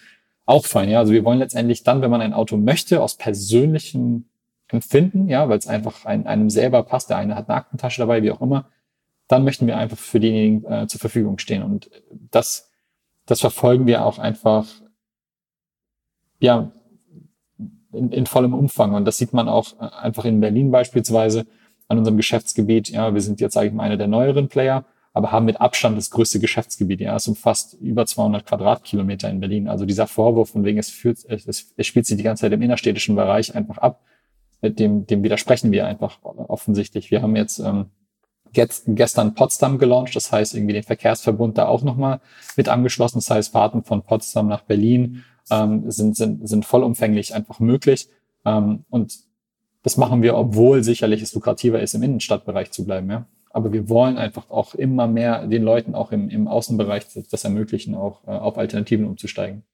Auch 0.50 0.66
fein, 0.66 0.90
ja. 0.90 0.98
Also 0.98 1.12
wir 1.12 1.24
wollen 1.24 1.38
letztendlich 1.38 1.84
dann, 1.84 2.02
wenn 2.02 2.10
man 2.10 2.20
ein 2.20 2.32
Auto 2.32 2.56
möchte, 2.56 3.00
aus 3.00 3.14
persönlichem 3.14 4.24
Empfinden, 4.66 5.28
ja, 5.28 5.48
weil 5.48 5.58
es 5.58 5.68
einfach 5.68 6.06
ein, 6.06 6.26
einem 6.26 6.50
selber 6.50 6.82
passt, 6.82 7.08
der 7.08 7.18
eine 7.18 7.36
hat 7.36 7.48
eine 7.48 7.56
Aktentasche 7.56 8.00
dabei, 8.02 8.24
wie 8.24 8.32
auch 8.32 8.40
immer, 8.40 8.68
dann 9.28 9.44
möchten 9.44 9.68
wir 9.68 9.78
einfach 9.78 9.96
für 9.96 10.18
diejenigen 10.18 10.64
äh, 10.64 10.88
zur 10.88 10.98
Verfügung 10.98 11.38
stehen. 11.38 11.62
Und 11.62 11.88
das, 12.32 12.68
das 13.26 13.38
verfolgen 13.38 13.86
wir 13.86 14.04
auch 14.04 14.18
einfach, 14.18 14.66
ja, 16.40 16.72
in, 17.92 18.10
in 18.10 18.26
vollem 18.26 18.52
Umfang. 18.52 18.94
Und 18.94 19.04
das 19.04 19.18
sieht 19.18 19.32
man 19.32 19.48
auch 19.48 19.80
äh, 19.80 19.84
einfach 20.02 20.24
in 20.24 20.40
Berlin 20.40 20.72
beispielsweise 20.72 21.46
an 21.86 21.98
unserem 21.98 22.16
Geschäftsgebiet. 22.16 22.88
Ja, 22.88 23.14
wir 23.14 23.20
sind 23.20 23.40
jetzt, 23.40 23.54
sage 23.54 23.68
ich 23.68 23.72
mal, 23.72 23.84
einer 23.84 23.96
der 23.96 24.08
neueren 24.08 24.48
Player, 24.48 24.84
aber 25.12 25.32
haben 25.32 25.46
mit 25.46 25.60
Abstand 25.60 25.96
das 25.96 26.10
größte 26.10 26.38
Geschäftsgebiet. 26.38 27.00
Ja, 27.00 27.16
es 27.16 27.26
umfasst 27.26 27.74
über 27.80 28.06
200 28.06 28.46
Quadratkilometer 28.46 29.28
in 29.28 29.40
Berlin. 29.40 29.68
Also 29.68 29.84
dieser 29.84 30.06
Vorwurf 30.06 30.50
von 30.50 30.64
wegen, 30.64 30.78
es, 30.78 30.90
führt, 30.90 31.24
es, 31.26 31.72
es 31.76 31.86
spielt 31.86 32.06
sich 32.06 32.16
die 32.16 32.22
ganze 32.22 32.42
Zeit 32.42 32.52
im 32.52 32.62
innerstädtischen 32.62 33.16
Bereich 33.16 33.54
einfach 33.54 33.78
ab, 33.78 34.02
dem, 34.62 35.06
dem 35.06 35.22
widersprechen 35.22 35.72
wir 35.72 35.86
einfach 35.86 36.22
offensichtlich. 36.22 37.10
Wir 37.10 37.22
haben 37.22 37.34
jetzt 37.34 37.58
ähm, 37.58 37.86
gestern 38.52 39.34
Potsdam 39.34 39.78
gelauncht, 39.78 40.14
das 40.14 40.30
heißt 40.30 40.54
irgendwie 40.54 40.74
den 40.74 40.82
Verkehrsverbund 40.82 41.58
da 41.58 41.66
auch 41.66 41.82
nochmal 41.82 42.20
mit 42.56 42.68
angeschlossen. 42.68 43.18
Das 43.18 43.30
heißt, 43.30 43.52
Fahrten 43.52 43.84
von 43.84 44.02
Potsdam 44.02 44.48
nach 44.48 44.62
Berlin 44.62 45.24
ähm, 45.50 45.90
sind, 45.90 46.16
sind, 46.16 46.48
sind 46.48 46.64
vollumfänglich 46.64 47.34
einfach 47.34 47.58
möglich. 47.58 48.08
Ähm, 48.44 48.84
und 48.90 49.18
das 49.82 49.96
machen 49.96 50.22
wir, 50.22 50.36
obwohl 50.36 50.84
sicherlich 50.84 51.22
es 51.22 51.34
lukrativer 51.34 51.80
ist, 51.80 51.94
im 51.94 52.02
Innenstadtbereich 52.02 52.70
zu 52.70 52.84
bleiben. 52.84 53.10
Ja? 53.10 53.26
Aber 53.50 53.72
wir 53.72 53.88
wollen 53.88 54.16
einfach 54.16 54.48
auch 54.48 54.74
immer 54.74 55.08
mehr 55.08 55.46
den 55.46 55.62
Leuten 55.62 55.94
auch 55.94 56.12
im, 56.12 56.28
im 56.28 56.46
Außenbereich 56.46 57.06
das 57.30 57.44
ermöglichen, 57.44 57.94
auch 57.94 58.26
äh, 58.26 58.30
auf 58.30 58.56
Alternativen 58.56 59.06
umzusteigen. 59.06 59.64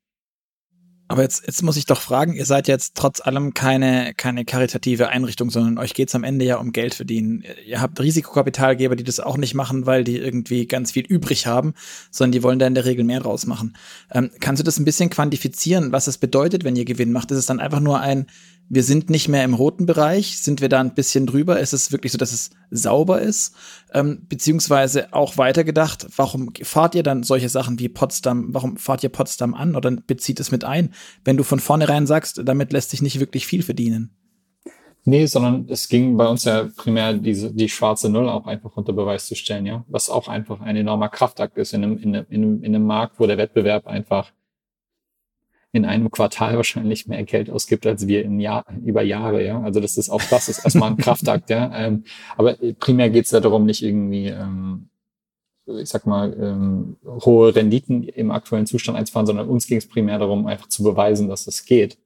Aber 1.09 1.23
jetzt, 1.23 1.47
jetzt 1.47 1.63
muss 1.63 1.77
ich 1.77 1.87
doch 1.87 2.01
fragen, 2.01 2.35
ihr 2.35 2.47
seid 2.47 2.67
jetzt 2.67 2.97
trotz 2.97 3.21
allem 3.21 3.55
keine, 3.55 4.13
keine 4.17 4.45
karitative 4.45 5.09
Einrichtung, 5.09 5.51
sondern 5.51 5.79
euch 5.79 5.95
geht's 5.95 6.17
am 6.17 6.25
Ende 6.25 6.45
ja 6.45 6.57
um 6.57 6.73
Geld 6.73 6.95
verdienen. 6.95 7.45
Ihr 7.65 7.81
habt 7.81 8.01
Risikokapitalgeber, 8.01 8.97
die 8.97 9.05
das 9.05 9.21
auch 9.21 9.37
nicht 9.37 9.55
machen, 9.55 9.87
weil 9.87 10.03
die 10.03 10.17
irgendwie 10.17 10.67
ganz 10.67 10.91
viel 10.91 11.07
übrig 11.07 11.47
haben, 11.47 11.75
sondern 12.11 12.33
die 12.33 12.43
wollen 12.43 12.59
da 12.59 12.67
in 12.67 12.75
der 12.75 12.87
Regel 12.87 13.05
mehr 13.05 13.21
draus 13.21 13.47
machen. 13.47 13.77
Ähm, 14.11 14.31
kannst 14.41 14.59
du 14.59 14.65
das 14.65 14.81
ein 14.81 14.85
bisschen 14.85 15.09
quantifizieren, 15.09 15.93
was 15.93 16.09
es 16.09 16.19
bedeutet, 16.19 16.65
wenn 16.65 16.75
ihr 16.75 16.85
Gewinn 16.85 17.13
macht? 17.13 17.31
Ist 17.31 17.39
es 17.39 17.47
dann 17.47 17.61
einfach 17.61 17.81
nur 17.81 18.01
ein, 18.01 18.27
wir 18.69 18.83
sind 18.83 19.11
nicht 19.11 19.29
mehr 19.29 19.45
im 19.45 19.55
roten 19.55 19.87
Bereich, 19.87 20.39
sind 20.39 20.61
wir 20.61 20.69
da 20.69 20.81
ein 20.81 20.95
bisschen 20.95 21.27
drüber? 21.27 21.61
Ist 21.61 21.73
es 21.73 21.93
wirklich 21.93 22.13
so, 22.13 22.19
dass 22.19 22.33
es 22.33 22.51
sauber 22.71 23.21
ist? 23.21 23.55
Ähm, 23.93 24.27
beziehungsweise 24.29 25.13
auch 25.13 25.39
weitergedacht, 25.39 26.07
warum 26.17 26.53
fahrt 26.63 26.95
ihr 26.95 27.03
dann 27.03 27.23
solche 27.23 27.49
Sachen 27.49 27.79
wie 27.79 27.89
Potsdam, 27.89 28.53
warum 28.53 28.77
fahrt 28.77 29.05
ihr 29.05 29.09
Potsdam 29.09 29.55
an 29.55 29.77
oder 29.77 29.91
bezieht 29.91 30.41
es 30.41 30.51
mit 30.51 30.65
ein, 30.65 30.93
wenn 31.25 31.37
du 31.37 31.45
von 31.45 31.61
vornherein 31.61 32.07
sagst, 32.07 32.43
damit 32.45 32.73
lässt 32.73 32.91
sich 32.91 33.03
nicht 33.03 33.21
wirklich 33.21 33.47
viel 33.47 33.63
verdienen? 33.63 34.11
Nee, 35.09 35.27
sondern 35.27 35.67
es 35.69 35.89
ging 35.89 36.17
bei 36.17 36.27
uns 36.27 36.43
ja 36.45 36.69
primär 36.77 37.13
diese, 37.15 37.55
die 37.55 37.69
schwarze 37.69 38.11
Null 38.11 38.29
auch 38.29 38.47
einfach 38.47 38.77
unter 38.77 38.93
Beweis 38.93 39.27
zu 39.27 39.37
stellen, 39.37 39.65
ja. 39.65 39.85
Was 39.87 40.11
auch 40.11 40.27
einfach 40.27 40.61
ein 40.61 40.75
enormer 40.75 41.09
Kraftakt 41.09 41.57
ist 41.59 41.73
in 41.75 41.85
einem, 41.85 41.99
in 41.99 42.17
einem, 42.17 42.63
in 42.65 42.75
einem 42.75 42.85
Markt, 42.85 43.21
wo 43.21 43.27
der 43.29 43.39
Wettbewerb 43.39 43.87
einfach 43.87 44.33
in 45.77 45.85
einem 45.85 46.11
Quartal 46.11 46.57
wahrscheinlich 46.57 47.07
mehr 47.07 47.23
Geld 47.25 47.51
ausgibt, 47.51 47.87
als 47.87 48.07
wir 48.07 48.25
in 48.25 48.41
Jahr, 48.41 48.65
über 48.85 49.03
Jahre, 49.03 49.45
ja. 49.45 49.61
Also 49.61 49.81
das 49.81 49.97
ist 49.97 50.11
auch 50.11 50.23
das 50.31 50.49
ist 50.49 50.65
erstmal 50.65 50.91
ein 50.91 50.97
Kraftakt, 50.99 51.51
ja. 51.51 51.71
Ähm, 51.75 52.05
aber 52.37 52.57
primär 52.81 53.11
geht 53.11 53.27
es 53.27 53.31
ja 53.31 53.41
darum, 53.41 53.67
nicht 53.67 53.83
irgendwie, 53.83 54.29
ähm, 54.29 54.89
ich 55.67 55.89
sag 55.89 56.07
mal, 56.07 56.35
ähm, 56.41 56.97
hohe 57.05 57.55
Renditen 57.55 58.05
im 58.05 58.31
aktuellen 58.31 58.67
Zustand 58.67 58.97
einzufahren, 58.97 59.27
sondern 59.27 59.49
uns 59.49 59.67
ging 59.67 59.79
es 59.79 59.89
primär 59.89 60.19
darum, 60.19 60.47
einfach 60.47 60.69
zu 60.69 60.83
beweisen, 60.83 61.29
dass 61.29 61.47
es 61.47 61.65
geht. 61.65 61.99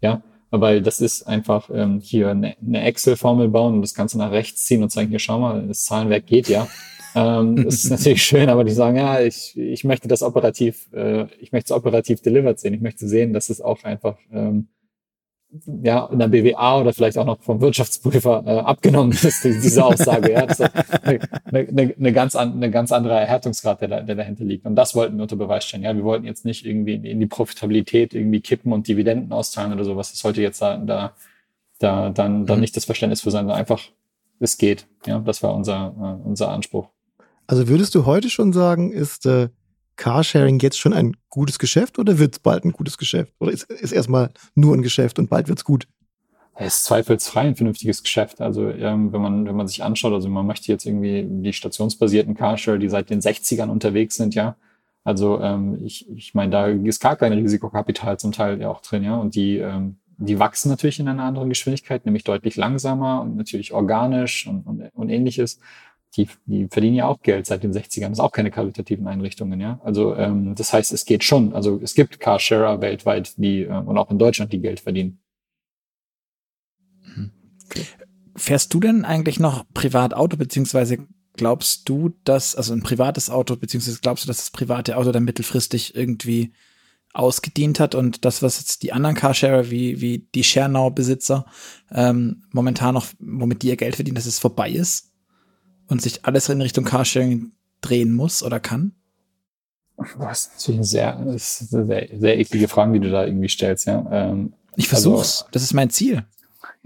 Ja. 0.00 0.22
Weil 0.50 0.80
das 0.80 1.00
ist 1.00 1.24
einfach 1.24 1.68
ähm, 1.72 2.00
hier 2.00 2.30
eine, 2.30 2.56
eine 2.64 2.82
Excel-Formel 2.82 3.48
bauen 3.48 3.74
und 3.74 3.82
das 3.82 3.94
Ganze 3.94 4.16
nach 4.16 4.30
rechts 4.30 4.64
ziehen 4.64 4.82
und 4.82 4.92
sagen, 4.92 5.08
hier 5.08 5.18
schau 5.18 5.40
mal, 5.40 5.66
das 5.66 5.84
Zahlenwerk 5.84 6.26
geht 6.26 6.48
ja. 6.48 6.68
Ähm, 7.16 7.56
das 7.64 7.84
ist 7.84 7.90
natürlich 7.90 8.22
schön, 8.22 8.48
aber 8.48 8.62
die 8.62 8.72
sagen, 8.72 8.96
ja, 8.96 9.20
ich, 9.20 9.56
ich 9.58 9.82
möchte 9.84 10.06
das 10.06 10.22
operativ, 10.22 10.92
äh, 10.92 11.26
ich 11.40 11.50
möchte 11.50 11.72
es 11.72 11.76
operativ 11.76 12.20
delivered 12.20 12.60
sehen. 12.60 12.74
Ich 12.74 12.82
möchte 12.82 13.08
sehen, 13.08 13.32
dass 13.32 13.48
es 13.48 13.60
auch 13.60 13.82
einfach 13.82 14.18
ähm, 14.30 14.68
ja, 15.82 16.06
in 16.06 16.18
der 16.18 16.28
BWA 16.28 16.80
oder 16.80 16.92
vielleicht 16.92 17.16
auch 17.16 17.24
noch 17.24 17.40
vom 17.40 17.60
Wirtschaftsprüfer 17.60 18.42
äh, 18.46 18.58
abgenommen 18.58 19.12
ist, 19.22 19.44
diese 19.44 19.84
Aussage. 19.84 20.32
ja, 20.32 20.46
das 20.46 20.60
ist 20.60 20.70
eine, 21.04 21.20
eine, 21.68 21.94
eine, 21.98 22.12
ganz 22.12 22.34
an, 22.36 22.54
eine 22.54 22.70
ganz 22.70 22.92
andere 22.92 23.14
Erhärtungsgrad, 23.14 23.80
der, 23.80 23.88
da, 23.88 24.00
der 24.00 24.14
dahinter 24.14 24.44
liegt. 24.44 24.66
Und 24.66 24.76
das 24.76 24.94
wollten 24.94 25.16
wir 25.16 25.22
unter 25.22 25.36
Beweis 25.36 25.64
stellen. 25.64 25.84
Ja, 25.84 25.96
wir 25.96 26.04
wollten 26.04 26.26
jetzt 26.26 26.44
nicht 26.44 26.66
irgendwie 26.66 26.94
in 26.94 27.20
die 27.20 27.26
Profitabilität 27.26 28.14
irgendwie 28.14 28.40
kippen 28.40 28.72
und 28.72 28.88
Dividenden 28.88 29.32
auszahlen 29.32 29.72
oder 29.72 29.84
sowas. 29.84 30.10
Das 30.10 30.20
sollte 30.20 30.42
jetzt 30.42 30.60
da, 30.60 30.76
da, 30.76 31.14
da 31.78 32.10
dann, 32.10 32.46
dann 32.46 32.56
mhm. 32.56 32.60
nicht 32.60 32.76
das 32.76 32.84
Verständnis 32.84 33.22
für 33.22 33.30
sein, 33.30 33.44
sondern 33.44 33.58
einfach, 33.58 33.82
es 34.38 34.58
geht. 34.58 34.86
Ja, 35.06 35.20
das 35.20 35.42
war 35.42 35.54
unser, 35.54 35.94
äh, 35.98 36.28
unser 36.28 36.50
Anspruch. 36.50 36.88
Also 37.46 37.68
würdest 37.68 37.94
du 37.94 38.06
heute 38.06 38.30
schon 38.30 38.52
sagen, 38.52 38.92
ist 38.92 39.26
äh, 39.26 39.48
Carsharing 39.96 40.58
jetzt 40.58 40.78
schon 40.78 40.92
ein 40.92 41.16
gutes 41.30 41.58
Geschäft 41.58 41.98
oder 41.98 42.18
wird 42.18 42.34
es 42.34 42.38
bald 42.40 42.64
ein 42.64 42.72
gutes 42.72 42.98
Geschäft? 42.98 43.32
Oder 43.38 43.52
ist, 43.52 43.64
ist 43.64 43.92
erstmal 43.92 44.30
nur 44.54 44.74
ein 44.74 44.82
Geschäft 44.82 45.18
und 45.18 45.30
bald 45.30 45.48
wird's 45.48 45.64
gut? 45.64 45.86
Es 46.54 46.78
ist 46.78 46.84
zweifelsfrei 46.84 47.42
ein 47.42 47.56
vernünftiges 47.56 48.02
Geschäft. 48.02 48.40
Also 48.40 48.70
ähm, 48.70 49.12
wenn 49.12 49.20
man 49.20 49.46
wenn 49.46 49.56
man 49.56 49.68
sich 49.68 49.82
anschaut, 49.82 50.12
also 50.12 50.28
man 50.28 50.46
möchte 50.46 50.72
jetzt 50.72 50.86
irgendwie 50.86 51.26
die 51.28 51.52
stationsbasierten 51.52 52.34
Carshare, 52.34 52.78
die 52.78 52.88
seit 52.88 53.10
den 53.10 53.20
60ern 53.20 53.68
unterwegs 53.68 54.16
sind, 54.16 54.34
ja. 54.34 54.56
Also 55.04 55.40
ähm, 55.40 55.78
ich, 55.84 56.10
ich 56.10 56.34
meine, 56.34 56.50
da 56.50 56.66
ist 56.66 57.00
gar 57.00 57.16
kein 57.16 57.32
Risikokapital 57.32 58.18
zum 58.18 58.32
Teil 58.32 58.60
ja 58.60 58.70
auch 58.70 58.80
drin, 58.80 59.04
ja. 59.04 59.16
Und 59.16 59.34
die 59.34 59.58
ähm, 59.58 59.96
die 60.18 60.38
wachsen 60.38 60.70
natürlich 60.70 60.98
in 60.98 61.08
einer 61.08 61.24
anderen 61.24 61.48
Geschwindigkeit, 61.48 62.06
nämlich 62.06 62.24
deutlich 62.24 62.56
langsamer 62.56 63.20
und 63.20 63.36
natürlich 63.36 63.72
organisch 63.72 64.46
und, 64.46 64.66
und, 64.66 64.90
und 64.94 65.10
ähnliches 65.10 65.58
die, 66.16 66.28
die 66.46 66.68
verdienen 66.68 66.96
ja 66.96 67.06
auch 67.06 67.20
Geld 67.20 67.46
seit 67.46 67.62
den 67.62 67.72
60ern. 67.72 68.08
Das 68.08 68.18
ist 68.18 68.20
auch 68.20 68.32
keine 68.32 68.50
qualitativen 68.50 69.06
Einrichtungen, 69.06 69.60
ja. 69.60 69.80
Also 69.84 70.14
ähm, 70.16 70.54
das 70.54 70.72
heißt, 70.72 70.92
es 70.92 71.04
geht 71.04 71.24
schon. 71.24 71.52
Also 71.52 71.80
es 71.82 71.94
gibt 71.94 72.20
Carsharer 72.20 72.80
weltweit, 72.80 73.34
die 73.36 73.62
äh, 73.62 73.68
und 73.68 73.98
auch 73.98 74.10
in 74.10 74.18
Deutschland, 74.18 74.52
die 74.52 74.60
Geld 74.60 74.80
verdienen. 74.80 75.18
Okay. 77.66 77.84
Fährst 78.34 78.72
du 78.72 78.80
denn 78.80 79.04
eigentlich 79.04 79.40
noch 79.40 79.64
Privatauto, 79.74 80.36
beziehungsweise 80.36 80.98
glaubst 81.34 81.88
du, 81.88 82.14
dass, 82.24 82.54
also 82.54 82.72
ein 82.72 82.82
privates 82.82 83.30
Auto, 83.30 83.56
beziehungsweise 83.56 83.98
glaubst 84.00 84.24
du, 84.24 84.28
dass 84.28 84.38
das 84.38 84.50
private 84.50 84.96
Auto 84.96 85.12
dann 85.12 85.24
mittelfristig 85.24 85.94
irgendwie 85.94 86.52
ausgedient 87.12 87.80
hat 87.80 87.94
und 87.94 88.24
das, 88.24 88.42
was 88.42 88.58
jetzt 88.58 88.82
die 88.82 88.92
anderen 88.92 89.16
Carsharer 89.16 89.70
wie, 89.70 90.00
wie 90.00 90.28
die 90.34 90.44
Schernau-Besitzer 90.44 91.46
ähm, 91.90 92.44
momentan 92.52 92.94
noch, 92.94 93.06
womit 93.18 93.62
die 93.62 93.68
ihr 93.68 93.76
Geld 93.76 93.96
verdienen, 93.96 94.16
dass 94.16 94.26
es 94.26 94.38
vorbei 94.38 94.70
ist? 94.70 95.05
Und 95.88 96.02
sich 96.02 96.24
alles 96.24 96.48
in 96.48 96.60
Richtung 96.60 96.84
Carsharing 96.84 97.52
drehen 97.80 98.14
muss 98.14 98.42
oder 98.42 98.60
kann? 98.60 98.92
Das 100.18 100.46
ist 100.46 100.52
natürlich 100.54 100.78
eine 100.78 100.84
sehr, 100.84 101.24
das 101.24 101.60
ist 101.60 101.74
eine 101.74 101.86
sehr, 101.86 102.08
sehr 102.18 102.38
eklige 102.38 102.68
Frage, 102.68 102.92
die 102.92 103.00
du 103.00 103.10
da 103.10 103.24
irgendwie 103.24 103.48
stellst, 103.48 103.86
ja. 103.86 104.06
Ähm, 104.10 104.52
ich 104.76 104.88
versuch's, 104.88 105.42
also, 105.42 105.50
das 105.52 105.62
ist 105.62 105.72
mein 105.72 105.90
Ziel. 105.90 106.24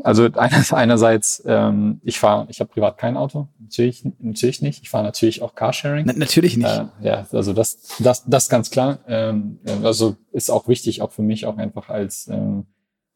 Also 0.03 0.29
einerseits, 0.35 1.43
ähm, 1.45 2.01
ich 2.05 2.19
fahre, 2.19 2.47
ich 2.49 2.61
habe 2.61 2.71
privat 2.71 2.97
kein 2.97 3.17
Auto, 3.17 3.49
natürlich, 3.61 4.05
natürlich 4.19 4.63
nicht. 4.63 4.83
Ich 4.83 4.91
fahre 4.91 5.05
natürlich 5.05 5.43
auch 5.43 5.55
Carsharing. 5.55 6.07
Na, 6.07 6.13
natürlich 6.15 6.57
nicht. 6.57 6.69
Äh, 6.69 6.87
ja, 7.03 7.27
also 7.33 7.53
das, 7.53 7.79
das, 7.99 8.25
das 8.27 8.49
ganz 8.49 8.71
klar. 8.71 9.01
Ähm, 9.07 9.59
also 9.83 10.17
ist 10.33 10.51
auch 10.51 10.69
wichtig, 10.69 11.03
auch 11.03 11.13
für 11.13 11.23
mich 11.23 11.47
auch 11.47 11.59
einfach 11.59 11.91
als 11.91 12.29
ähm, 12.29 12.67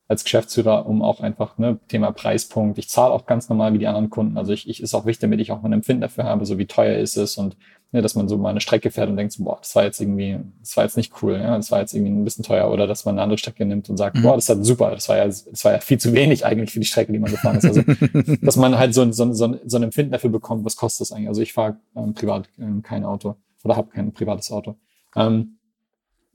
als 0.06 0.24
Geschäftsführer, 0.24 0.86
um 0.86 1.02
auch 1.02 1.20
einfach, 1.20 1.56
ne, 1.56 1.78
Thema 1.88 2.12
Preispunkt. 2.12 2.78
Ich 2.78 2.90
zahle 2.90 3.12
auch 3.12 3.24
ganz 3.24 3.48
normal 3.48 3.72
wie 3.72 3.78
die 3.78 3.86
anderen 3.86 4.10
Kunden. 4.10 4.36
Also 4.36 4.52
ich, 4.52 4.68
ich 4.68 4.82
ist 4.82 4.94
auch 4.94 5.06
wichtig, 5.06 5.22
damit 5.22 5.40
ich 5.40 5.50
auch 5.50 5.64
ein 5.64 5.72
Empfinden 5.72 6.02
dafür 6.02 6.24
habe, 6.24 6.44
so 6.44 6.58
wie 6.58 6.66
teuer 6.66 6.98
ist 6.98 7.16
es 7.16 7.38
und 7.38 7.56
ne, 7.92 8.02
dass 8.02 8.14
man 8.14 8.28
so 8.28 8.36
mal 8.36 8.50
eine 8.50 8.60
Strecke 8.60 8.90
fährt 8.90 9.08
und 9.08 9.16
denkt 9.16 9.32
so, 9.32 9.44
boah, 9.44 9.56
das 9.60 9.74
war 9.74 9.84
jetzt 9.84 10.00
irgendwie, 10.00 10.38
das 10.60 10.76
war 10.76 10.84
jetzt 10.84 10.98
nicht 10.98 11.22
cool, 11.22 11.34
ja, 11.34 11.56
das 11.56 11.70
war 11.70 11.80
jetzt 11.80 11.94
irgendwie 11.94 12.12
ein 12.12 12.24
bisschen 12.24 12.44
teuer. 12.44 12.70
Oder 12.70 12.86
dass 12.86 13.06
man 13.06 13.14
eine 13.14 13.22
andere 13.22 13.38
Strecke 13.38 13.64
nimmt 13.64 13.88
und 13.88 13.96
sagt, 13.96 14.16
mhm. 14.16 14.22
boah, 14.22 14.34
das 14.34 14.48
ist 14.48 14.64
super, 14.66 14.90
das 14.90 15.08
war 15.08 15.16
ja, 15.16 15.24
das 15.24 15.64
war 15.64 15.72
ja 15.72 15.78
viel 15.78 15.98
zu 15.98 16.12
wenig 16.12 16.44
eigentlich 16.44 16.72
für 16.72 16.80
die 16.80 16.86
Strecke, 16.86 17.12
die 17.12 17.18
man 17.18 17.30
gefahren 17.30 17.56
ist. 17.56 17.64
Also, 17.64 17.82
dass 18.42 18.56
man 18.56 18.76
halt 18.76 18.92
so, 18.92 19.10
so, 19.10 19.32
so, 19.32 19.58
so 19.64 19.76
ein 19.76 19.82
Empfinden 19.84 20.12
dafür 20.12 20.30
bekommt, 20.30 20.66
was 20.66 20.76
kostet 20.76 21.02
das 21.02 21.12
eigentlich. 21.12 21.28
Also 21.28 21.40
ich 21.40 21.54
fahre 21.54 21.76
ähm, 21.96 22.12
privat 22.12 22.48
ähm, 22.58 22.82
kein 22.82 23.04
Auto 23.04 23.36
oder 23.62 23.76
habe 23.76 23.88
kein 23.90 24.12
privates 24.12 24.50
Auto. 24.50 24.74
Ähm, 25.16 25.58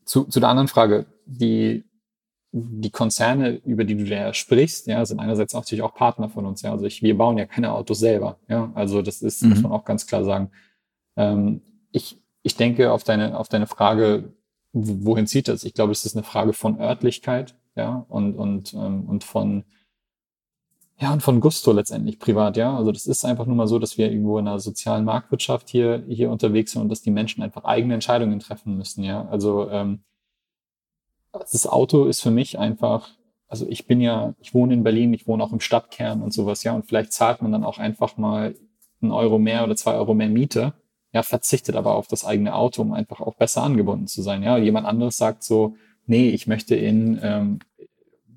zu, 0.06 0.24
zu 0.24 0.40
der 0.40 0.50
anderen 0.50 0.70
Frage, 0.70 1.06
die 1.26 1.84
die 2.52 2.90
Konzerne, 2.90 3.62
über 3.66 3.84
die 3.84 3.96
du 3.96 4.06
da 4.06 4.34
sprichst, 4.34 4.88
ja, 4.88 5.06
sind 5.06 5.20
einerseits 5.20 5.54
natürlich 5.54 5.84
auch 5.84 5.94
Partner 5.94 6.30
von 6.30 6.46
uns. 6.46 6.62
Ja, 6.64 6.72
also 6.72 6.86
ich, 6.86 7.04
wir 7.04 7.18
bauen 7.18 7.38
ja 7.38 7.46
keine 7.46 7.72
Autos 7.74 8.00
selber. 8.00 8.40
Ja, 8.48 8.72
also 8.74 9.02
das 9.02 9.22
ist, 9.22 9.44
mhm. 9.44 9.50
muss 9.50 9.62
man 9.62 9.72
auch 9.72 9.86
ganz 9.86 10.08
klar 10.08 10.24
sagen. 10.24 10.50
Ähm, 11.16 11.62
ich, 11.92 12.20
ich 12.42 12.56
denke 12.56 12.92
auf 12.92 13.04
deine, 13.04 13.38
auf 13.38 13.50
deine 13.50 13.68
Frage, 13.68 14.34
wohin 14.74 15.28
zieht 15.28 15.48
das? 15.48 15.64
Ich 15.64 15.74
glaube, 15.74 15.92
es 15.92 16.06
ist 16.06 16.16
eine 16.16 16.24
Frage 16.24 16.54
von 16.54 16.80
Örtlichkeit. 16.80 17.56
ja, 17.76 18.06
und, 18.10 18.36
und, 18.36 18.74
ähm, 18.74 19.06
und 19.08 19.24
von, 19.24 19.64
ja, 21.00 21.14
und 21.14 21.24
von 21.24 21.40
Gusto 21.40 21.72
letztendlich 21.72 22.20
privat, 22.20 22.58
ja. 22.58 22.76
Also 22.76 22.92
das 22.92 23.06
ist 23.06 23.26
einfach 23.26 23.46
nur 23.46 23.56
mal 23.56 23.68
so, 23.68 23.80
dass 23.80 23.98
wir 23.98 24.12
irgendwo 24.12 24.38
in 24.38 24.48
einer 24.48 24.60
sozialen 24.60 25.06
Marktwirtschaft 25.06 25.70
hier, 25.70 26.04
hier 26.08 26.30
unterwegs 26.30 26.74
sind 26.74 26.82
und 26.82 26.90
dass 26.90 27.02
die 27.02 27.12
Menschen 27.12 27.42
einfach 27.42 27.64
eigene 27.64 27.94
Entscheidungen 27.94 28.40
treffen 28.40 28.78
müssen, 28.78 29.04
ja. 29.04 29.28
Also 29.30 29.70
ähm, 29.70 30.04
das 31.32 31.68
Auto 31.68 32.06
ist 32.06 32.22
für 32.22 32.32
mich 32.32 32.58
einfach, 32.60 33.10
also 33.48 33.66
ich 33.68 33.88
bin 33.88 34.02
ja, 34.02 34.34
ich 34.40 34.54
wohne 34.54 34.74
in 34.74 34.84
Berlin, 34.84 35.14
ich 35.14 35.28
wohne 35.28 35.44
auch 35.44 35.52
im 35.52 35.60
Stadtkern 35.60 36.22
und 36.22 36.34
sowas, 36.34 36.64
ja. 36.64 36.74
Und 36.74 36.88
vielleicht 36.88 37.14
zahlt 37.14 37.42
man 37.42 37.52
dann 37.52 37.64
auch 37.64 37.78
einfach 37.78 38.18
mal 38.18 38.56
einen 39.02 39.12
Euro 39.12 39.40
mehr 39.40 39.64
oder 39.64 39.76
zwei 39.76 39.94
Euro 39.94 40.14
mehr 40.14 40.30
Miete, 40.30 40.74
ja, 41.14 41.24
verzichtet 41.24 41.76
aber 41.76 41.96
auf 41.96 42.08
das 42.08 42.26
eigene 42.26 42.54
Auto, 42.54 42.82
um 42.82 42.94
einfach 42.94 43.22
auch 43.22 43.36
besser 43.36 43.64
angebunden 43.64 44.08
zu 44.08 44.22
sein, 44.22 44.44
ja. 44.44 44.58
Jemand 44.58 44.88
anderes 44.88 45.18
sagt 45.18 45.44
so, 45.44 45.76
nee, 46.06 46.30
ich 46.30 46.48
möchte 46.48 46.76
in 46.76 47.20
ähm, 47.22 47.60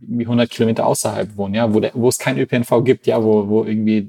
irgendwie 0.00 0.24
100 0.24 0.50
Kilometer 0.50 0.86
außerhalb 0.86 1.36
wohnen, 1.36 1.54
ja, 1.54 1.72
wo, 1.72 1.80
der, 1.80 1.92
wo 1.94 2.08
es 2.08 2.18
kein 2.18 2.38
ÖPNV 2.38 2.84
gibt, 2.84 3.06
ja, 3.06 3.22
wo, 3.22 3.48
wo 3.48 3.64
irgendwie 3.64 4.08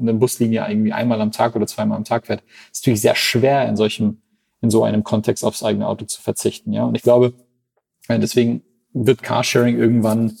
eine 0.00 0.14
Buslinie 0.14 0.66
irgendwie 0.68 0.92
einmal 0.92 1.20
am 1.20 1.32
Tag 1.32 1.54
oder 1.54 1.66
zweimal 1.66 1.96
am 1.96 2.04
Tag 2.04 2.26
fährt, 2.26 2.42
ist 2.72 2.82
natürlich 2.84 3.00
sehr 3.00 3.14
schwer 3.14 3.68
in 3.68 3.76
solchem, 3.76 4.20
in 4.60 4.70
so 4.70 4.82
einem 4.82 5.04
Kontext 5.04 5.44
aufs 5.44 5.62
eigene 5.62 5.86
Auto 5.86 6.04
zu 6.06 6.20
verzichten, 6.20 6.72
ja. 6.72 6.84
Und 6.84 6.96
ich 6.96 7.02
glaube, 7.02 7.34
deswegen 8.08 8.62
wird 8.92 9.22
Carsharing 9.22 9.76
irgendwann, 9.76 10.36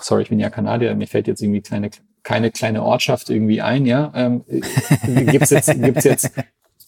sorry, 0.00 0.22
ich 0.22 0.28
bin 0.28 0.40
ja 0.40 0.50
Kanadier, 0.50 0.94
mir 0.94 1.06
fällt 1.06 1.26
jetzt 1.26 1.42
irgendwie 1.42 1.62
keine, 1.62 1.90
keine 2.22 2.50
kleine 2.50 2.82
Ortschaft 2.82 3.30
irgendwie 3.30 3.60
ein, 3.60 3.86
ja. 3.86 4.12
Ähm, 4.14 4.44
gibt's 5.26 5.50
jetzt, 5.50 5.72
gibt's 5.80 6.04
jetzt, 6.04 6.30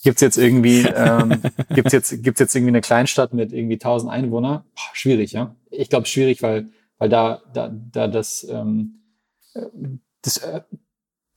gibt's 0.02 0.20
jetzt 0.20 0.36
irgendwie, 0.36 0.82
ähm, 0.82 1.42
gibt's 1.70 1.92
jetzt, 1.92 2.22
gibt's 2.22 2.40
jetzt 2.40 2.54
irgendwie 2.54 2.72
eine 2.72 2.80
Kleinstadt 2.80 3.32
mit 3.32 3.52
irgendwie 3.52 3.76
1000 3.76 4.12
Einwohner? 4.12 4.64
Boah, 4.74 4.90
schwierig, 4.92 5.32
ja. 5.32 5.56
Ich 5.70 5.88
glaube 5.88 6.06
schwierig, 6.06 6.42
weil, 6.42 6.68
weil 6.98 7.08
da, 7.08 7.42
da, 7.52 7.68
da 7.68 8.08
das, 8.08 8.46
ähm, 8.48 9.00
das, 10.22 10.38
äh, 10.38 10.60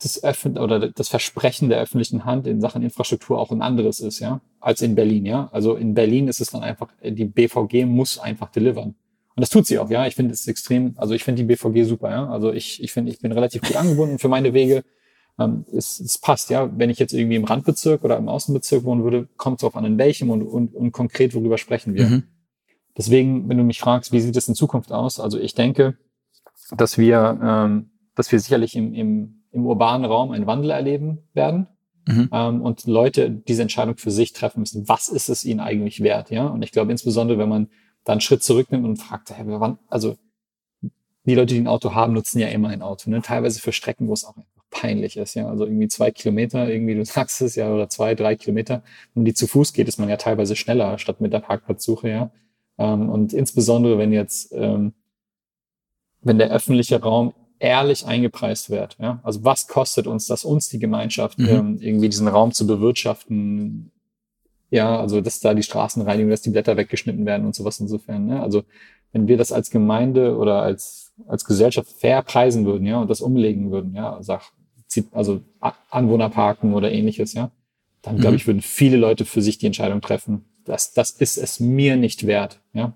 das 0.02 0.24
Öffn 0.24 0.58
oder 0.58 0.90
das 0.90 1.10
Versprechen 1.10 1.70
der 1.70 1.80
öffentlichen 1.80 2.24
Hand 2.24 2.48
in 2.48 2.62
Sachen 2.62 2.82
Infrastruktur 2.84 3.38
auch 3.38 3.52
ein 3.52 3.62
anderes 3.62 4.00
ist, 4.00 4.20
ja, 4.20 4.42
als 4.60 4.82
in 4.82 4.96
Berlin, 4.96 5.26
ja. 5.26 5.50
Also 5.52 5.76
in 5.76 5.94
Berlin 5.94 6.28
ist 6.28 6.40
es 6.40 6.52
dann 6.52 6.64
einfach, 6.64 6.90
die 7.04 7.26
BVG 7.26 7.86
muss 7.86 8.18
einfach 8.18 8.50
delivern. 8.50 8.96
Und 9.36 9.42
das 9.42 9.50
tut 9.50 9.68
sie 9.68 9.78
auch, 9.78 9.90
ja. 9.90 10.08
Ich 10.08 10.16
finde 10.16 10.34
es 10.34 10.48
extrem, 10.48 10.94
also 10.98 11.14
ich 11.14 11.24
finde 11.24 11.44
die 11.44 11.48
BVG 11.48 11.84
super, 11.88 12.10
ja. 12.10 12.30
Also 12.30 12.54
ich, 12.54 12.82
ich 12.82 12.94
finde, 12.94 13.12
ich 13.12 13.20
bin 13.20 13.32
relativ 13.32 13.62
gut 13.62 13.76
angebunden 13.76 14.20
für 14.20 14.30
meine 14.30 14.54
Wege. 14.54 14.84
Ähm, 15.38 15.66
es, 15.74 16.00
es 16.00 16.18
passt, 16.18 16.50
ja. 16.50 16.70
Wenn 16.78 16.90
ich 16.90 17.00
jetzt 17.00 17.14
irgendwie 17.14 17.36
im 17.36 17.44
Randbezirk 17.44 18.04
oder 18.06 18.18
im 18.18 18.30
Außenbezirk 18.30 18.86
wohnen 18.86 19.04
würde, 19.04 19.28
kommt 19.36 19.60
es 19.60 19.66
auf 19.66 19.76
an, 19.76 19.84
in 19.84 19.98
welchem 19.98 20.30
und, 20.30 20.44
und, 20.44 20.76
und 20.76 20.92
konkret, 20.94 21.36
worüber 21.36 21.58
sprechen 21.58 21.94
wir. 21.94 22.06
Mhm. 22.06 22.24
Deswegen, 22.98 23.48
wenn 23.50 23.58
du 23.58 23.64
mich 23.64 23.80
fragst, 23.80 24.12
wie 24.12 24.20
sieht 24.20 24.36
es 24.36 24.48
in 24.48 24.56
Zukunft 24.56 24.92
aus? 24.92 25.20
Also 25.20 25.40
ich 25.40 25.56
denke, 25.56 25.98
dass 26.76 26.98
wir, 26.98 27.40
ähm, 27.42 27.92
dass 28.16 28.32
wir 28.32 28.40
sicherlich 28.40 28.76
im, 28.76 28.94
im, 28.94 29.39
im 29.52 29.66
urbanen 29.66 30.06
Raum 30.06 30.32
einen 30.32 30.48
Wandel 30.48 30.72
erleben 30.72 31.20
werden. 31.34 31.68
Mhm. 32.08 32.30
Ähm, 32.32 32.62
und 32.62 32.86
Leute 32.88 33.30
diese 33.30 33.62
Entscheidung 33.62 33.98
für 33.98 34.12
sich 34.12 34.34
treffen 34.34 34.62
müssen. 34.62 34.88
Was 34.88 35.10
ist 35.10 35.30
es 35.30 35.46
ihnen 35.46 35.60
eigentlich 35.60 36.02
wert? 36.02 36.32
Ja, 36.32 36.48
und 36.48 36.64
ich 36.64 36.72
glaube 36.72 36.92
insbesondere, 36.92 37.38
wenn 37.38 37.50
man 37.50 37.68
dann 38.04 38.14
einen 38.14 38.22
Schritt 38.22 38.44
zurücknimmt 38.44 38.86
und 38.86 38.98
fragt, 38.98 39.32
hey, 39.32 39.44
wann, 39.46 39.78
also 39.88 40.18
die 41.26 41.36
Leute, 41.36 41.54
die 41.54 41.60
ein 41.60 41.68
Auto 41.68 41.94
haben, 41.94 42.14
nutzen 42.14 42.40
ja 42.40 42.48
immer 42.48 42.70
ein 42.70 42.82
Auto. 42.82 43.10
Ne? 43.10 43.22
Teilweise 43.22 43.60
für 43.60 43.72
Strecken, 43.72 44.08
wo 44.08 44.14
es 44.14 44.26
auch 44.26 44.36
einfach 44.36 44.64
peinlich 44.72 45.18
ist. 45.18 45.36
Ja, 45.36 45.48
also 45.48 45.66
irgendwie 45.66 45.88
zwei 45.88 46.12
Kilometer, 46.12 46.68
irgendwie 46.68 46.96
du 46.96 47.06
sagst 47.06 47.42
es 47.42 47.56
ja, 47.56 47.72
oder 47.72 47.90
zwei, 47.90 48.16
drei 48.16 48.36
Kilometer. 48.36 48.84
Wenn 49.14 49.26
die 49.26 49.34
zu 49.34 49.48
Fuß 49.48 49.74
geht, 49.74 49.88
ist 49.88 50.00
man 50.00 50.10
ja 50.10 50.18
teilweise 50.18 50.56
schneller 50.56 50.98
statt 50.98 51.22
mit 51.22 51.34
der 51.34 51.40
Parkplatzsuche. 51.40 52.10
Ja, 52.10 52.32
ähm, 52.78 53.10
und 53.10 53.34
insbesondere, 53.34 53.98
wenn 53.98 54.12
jetzt, 54.12 54.52
ähm, 54.54 54.94
wenn 56.22 56.38
der 56.38 56.50
öffentliche 56.52 57.02
Raum 57.02 57.34
ehrlich 57.60 58.06
eingepreist 58.06 58.70
wird. 58.70 58.98
Ja? 59.00 59.20
Also 59.24 59.44
was 59.44 59.68
kostet 59.68 60.08
uns 60.08 60.28
das, 60.28 60.46
uns 60.46 60.70
die 60.70 60.80
Gemeinschaft, 60.80 61.38
mhm. 61.38 61.48
ähm, 61.48 61.78
irgendwie 61.82 62.10
diesen 62.10 62.28
Raum 62.28 62.52
zu 62.52 62.66
bewirtschaften? 62.66 63.92
Ja, 64.72 65.00
also 65.00 65.22
dass 65.22 65.40
da 65.40 65.54
die 65.54 65.64
Straßenreinigung, 65.64 66.30
dass 66.30 66.42
die 66.42 66.52
Blätter 66.52 66.78
weggeschnitten 66.78 67.26
werden 67.26 67.46
und 67.46 67.56
sowas 67.56 67.80
insofern. 67.80 68.28
Ne? 68.28 68.42
Also 68.42 68.64
wenn 69.12 69.28
wir 69.28 69.38
das 69.38 69.52
als 69.52 69.72
Gemeinde 69.72 70.38
oder 70.38 70.62
als, 70.62 71.14
als 71.28 71.44
Gesellschaft 71.46 71.92
fair 71.92 72.22
preisen 72.22 72.66
würden, 72.66 72.86
ja, 72.86 73.00
und 73.00 73.10
das 73.10 73.22
umlegen 73.22 73.72
würden, 73.72 73.96
ja, 73.96 74.22
sag, 74.22 74.44
also 75.12 75.42
Anwohnerparken 75.90 76.74
oder 76.74 76.92
ähnliches, 76.92 77.34
ja, 77.34 77.52
dann 78.02 78.18
mhm. 78.18 78.22
glaube 78.22 78.36
ich, 78.36 78.48
würden 78.48 78.62
viele 78.62 78.98
Leute 78.98 79.26
für 79.26 79.42
sich 79.42 79.58
die 79.58 79.66
Entscheidung 79.66 80.02
treffen, 80.02 80.46
das, 80.66 80.94
das 80.94 81.12
ist 81.12 81.38
es 81.38 81.60
mir 81.60 81.96
nicht 81.96 82.28
wert, 82.28 82.62
ja. 82.74 82.94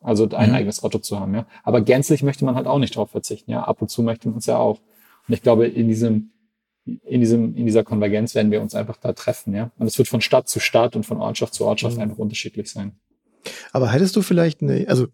Also 0.00 0.28
ein 0.30 0.50
mhm. 0.50 0.54
eigenes 0.54 0.82
Auto 0.82 0.98
zu 0.98 1.18
haben, 1.18 1.34
ja. 1.34 1.46
Aber 1.64 1.80
gänzlich 1.80 2.22
möchte 2.22 2.44
man 2.44 2.54
halt 2.54 2.66
auch 2.66 2.78
nicht 2.78 2.96
drauf 2.96 3.10
verzichten, 3.10 3.50
ja. 3.50 3.64
Ab 3.64 3.82
und 3.82 3.88
zu 3.88 4.02
möchte 4.02 4.28
man 4.28 4.38
es 4.38 4.46
ja 4.46 4.58
auch. 4.58 4.80
Und 5.26 5.34
ich 5.34 5.42
glaube, 5.42 5.66
in 5.66 5.88
diesem, 5.88 6.30
in 6.84 7.20
diesem, 7.20 7.56
in 7.56 7.66
dieser 7.66 7.82
Konvergenz 7.82 8.34
werden 8.34 8.52
wir 8.52 8.60
uns 8.60 8.74
einfach 8.74 8.96
da 8.96 9.12
treffen, 9.12 9.54
ja. 9.54 9.70
Und 9.78 9.86
es 9.86 9.98
wird 9.98 10.08
von 10.08 10.20
Stadt 10.20 10.48
zu 10.48 10.60
Stadt 10.60 10.96
und 10.96 11.04
von 11.04 11.18
Ortschaft 11.18 11.54
zu 11.54 11.64
Ortschaft 11.64 11.96
mhm. 11.96 12.02
einfach 12.02 12.18
unterschiedlich 12.18 12.70
sein. 12.70 12.92
Aber 13.72 13.90
hättest 13.92 14.16
du 14.16 14.22
vielleicht 14.22 14.62
eine, 14.62 14.86
also 14.88 15.06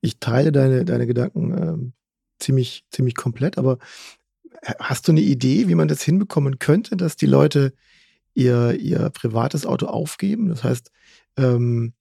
ich 0.00 0.18
teile 0.18 0.52
deine, 0.52 0.84
deine 0.84 1.06
Gedanken 1.06 1.52
ähm, 1.52 1.92
ziemlich, 2.38 2.84
ziemlich 2.90 3.14
komplett, 3.14 3.58
aber 3.58 3.78
hast 4.78 5.08
du 5.08 5.12
eine 5.12 5.20
Idee, 5.20 5.68
wie 5.68 5.74
man 5.74 5.88
das 5.88 6.02
hinbekommen 6.02 6.58
könnte, 6.58 6.96
dass 6.96 7.16
die 7.16 7.26
Leute 7.26 7.72
ihr, 8.34 8.78
ihr 8.78 9.10
privates 9.10 9.66
Auto 9.66 9.86
aufgeben? 9.86 10.48
Das 10.48 10.64
heißt, 10.64 10.90
ähm, 11.36 11.94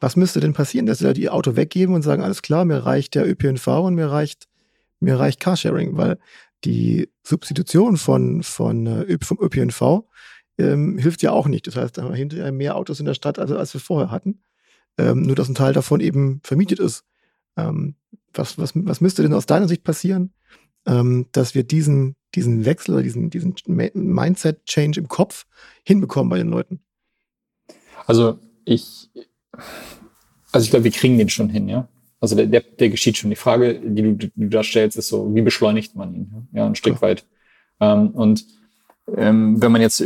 was 0.00 0.16
müsste 0.16 0.40
denn 0.40 0.54
passieren, 0.54 0.86
dass 0.86 0.98
sie 0.98 1.04
da 1.04 1.12
ihr 1.12 1.34
Auto 1.34 1.56
weggeben 1.56 1.94
und 1.94 2.02
sagen, 2.02 2.22
alles 2.22 2.42
klar, 2.42 2.64
mir 2.64 2.78
reicht 2.78 3.14
der 3.14 3.28
ÖPNV 3.28 3.66
und 3.68 3.94
mir 3.94 4.10
reicht, 4.10 4.48
mir 4.98 5.18
reicht 5.18 5.40
Carsharing, 5.40 5.96
weil 5.96 6.18
die 6.64 7.08
Substitution 7.22 7.96
von, 7.96 8.42
von, 8.42 8.86
äh, 8.86 9.18
vom 9.22 9.38
ÖPNV 9.40 10.04
ähm, 10.58 10.98
hilft 10.98 11.22
ja 11.22 11.32
auch 11.32 11.46
nicht. 11.46 11.66
Das 11.66 11.76
heißt, 11.76 11.96
da 11.96 12.02
haben 12.02 12.10
wir 12.10 12.16
hinterher 12.16 12.52
mehr 12.52 12.76
Autos 12.76 13.00
in 13.00 13.06
der 13.06 13.14
Stadt, 13.14 13.38
als, 13.38 13.50
als 13.50 13.74
wir 13.74 13.80
vorher 13.80 14.10
hatten. 14.10 14.42
Ähm, 14.98 15.22
nur, 15.22 15.36
dass 15.36 15.48
ein 15.48 15.54
Teil 15.54 15.72
davon 15.72 16.00
eben 16.00 16.40
vermietet 16.42 16.78
ist. 16.78 17.04
Ähm, 17.56 17.94
was, 18.32 18.58
was, 18.58 18.72
was 18.74 19.00
müsste 19.00 19.22
denn 19.22 19.34
aus 19.34 19.46
deiner 19.46 19.68
Sicht 19.68 19.84
passieren, 19.84 20.32
ähm, 20.86 21.26
dass 21.32 21.54
wir 21.54 21.64
diesen, 21.64 22.16
diesen 22.34 22.64
Wechsel 22.64 22.94
oder 22.94 23.02
diesen, 23.02 23.30
diesen 23.30 23.54
Mindset-Change 23.66 25.00
im 25.00 25.08
Kopf 25.08 25.46
hinbekommen 25.84 26.30
bei 26.30 26.38
den 26.38 26.48
Leuten? 26.48 26.80
Also 28.06 28.38
ich, 28.64 29.10
also 30.52 30.64
ich 30.64 30.70
glaube, 30.70 30.84
wir 30.84 30.90
kriegen 30.90 31.18
den 31.18 31.28
schon 31.28 31.48
hin, 31.48 31.68
ja. 31.68 31.88
Also 32.20 32.36
der, 32.36 32.46
der, 32.46 32.60
der 32.60 32.90
geschieht 32.90 33.16
schon. 33.16 33.30
Die 33.30 33.36
Frage, 33.36 33.80
die 33.80 34.02
du, 34.02 34.12
die 34.14 34.30
du 34.36 34.48
da 34.48 34.62
stellst, 34.62 34.98
ist 34.98 35.08
so, 35.08 35.34
wie 35.34 35.40
beschleunigt 35.40 35.96
man 35.96 36.14
ihn? 36.14 36.48
Ja, 36.52 36.66
ein 36.66 36.74
Stück 36.74 36.96
ja. 36.96 37.02
weit. 37.02 37.24
Ähm, 37.80 38.08
und 38.08 38.44
ähm, 39.16 39.60
wenn 39.60 39.72
man 39.72 39.80
jetzt 39.80 40.04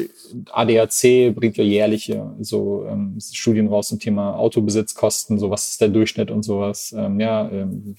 ADAC 0.50 1.35
bringt 1.35 1.57
ja 1.57 1.64
jährliche 1.64 2.35
so 2.40 2.87
ähm, 2.88 3.18
Studien 3.20 3.66
raus 3.66 3.88
zum 3.88 3.98
Thema 3.98 4.37
Autobesitzkosten, 4.37 5.38
so 5.38 5.50
was 5.50 5.70
ist 5.70 5.80
der 5.80 5.88
Durchschnitt 5.88 6.30
und 6.30 6.42
sowas, 6.42 6.94
ähm, 6.96 7.20
ja, 7.20 7.50
ähm, 7.50 7.94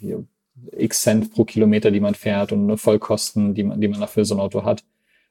x 0.71 1.01
Cent 1.01 1.31
pro 1.33 1.43
Kilometer, 1.43 1.91
die 1.91 1.99
man 1.99 2.15
fährt 2.15 2.51
und 2.53 2.77
Vollkosten, 2.77 3.53
die 3.53 3.63
man, 3.63 3.81
die 3.81 3.87
man 3.87 3.99
dafür 3.99 4.25
so 4.25 4.35
ein 4.35 4.39
Auto 4.41 4.63
hat. 4.63 4.83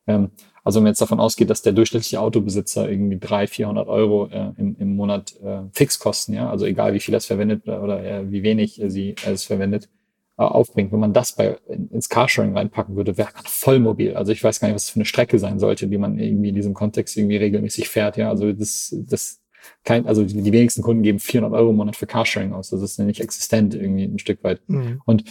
Ähm, 0.07 0.31
also 0.63 0.79
wenn 0.79 0.85
man 0.85 0.91
jetzt 0.93 1.03
davon 1.03 1.21
ausgeht, 1.21 1.51
dass 1.51 1.63
der 1.63 1.73
durchschnittliche 1.73 2.21
Autobesitzer 2.21 2.91
irgendwie 2.91 3.19
300, 3.19 3.51
400 3.51 3.89
Euro 3.89 4.29
äh, 4.29 4.53
im, 4.57 4.77
im 4.79 4.97
Monat 4.97 5.35
äh, 5.43 5.63
fix 5.73 5.99
kosten, 5.99 6.33
ja, 6.33 6.49
also 6.49 6.65
egal 6.65 6.95
wie 6.95 7.01
viel 7.01 7.15
er 7.15 7.19
es 7.19 7.27
verwendet 7.27 7.69
oder 7.69 8.03
äh, 8.03 8.31
wie 8.31 8.43
wenig 8.43 8.81
sie 8.87 9.15
es 9.27 9.45
verwendet, 9.45 9.91
äh, 10.39 10.43
aufbringt. 10.43 10.91
Wenn 10.91 11.01
man 11.01 11.13
das 11.13 11.37
bei 11.37 11.59
ins 11.69 12.09
Carsharing 12.09 12.57
reinpacken 12.57 12.97
würde, 12.97 13.17
wäre 13.19 13.29
man 13.35 13.45
voll 13.45 13.79
mobil. 13.79 14.17
Also 14.17 14.33
ich 14.33 14.43
weiß 14.43 14.59
gar 14.59 14.69
nicht, 14.69 14.75
was 14.75 14.87
das 14.87 14.91
für 14.91 14.97
eine 14.97 15.05
Strecke 15.05 15.39
sein 15.39 15.59
sollte, 15.59 15.87
die 15.87 15.99
man 15.99 16.19
irgendwie 16.19 16.49
in 16.49 16.55
diesem 16.55 16.75
Kontext 16.75 17.17
irgendwie 17.17 17.37
regelmäßig 17.37 17.89
fährt. 17.89 18.17
Ja, 18.17 18.31
also 18.31 18.53
das, 18.53 18.97
das 19.07 19.43
kein, 19.85 20.07
also 20.07 20.25
die, 20.25 20.43
die 20.43 20.53
wenigsten 20.53 20.83
Kunden 20.83 21.03
geben 21.03 21.19
400 21.19 21.59
Euro 21.59 21.71
im 21.71 21.77
Monat 21.77 21.97
für 21.97 22.07
Carsharing 22.07 22.53
aus. 22.53 22.71
Das 22.71 22.83
ist 22.83 22.99
ja 22.99 23.05
nicht 23.05 23.21
existent 23.21 23.75
irgendwie 23.75 24.05
ein 24.05 24.19
Stück 24.19 24.43
weit. 24.43 24.61
Mhm. 24.67 25.03
Und 25.05 25.25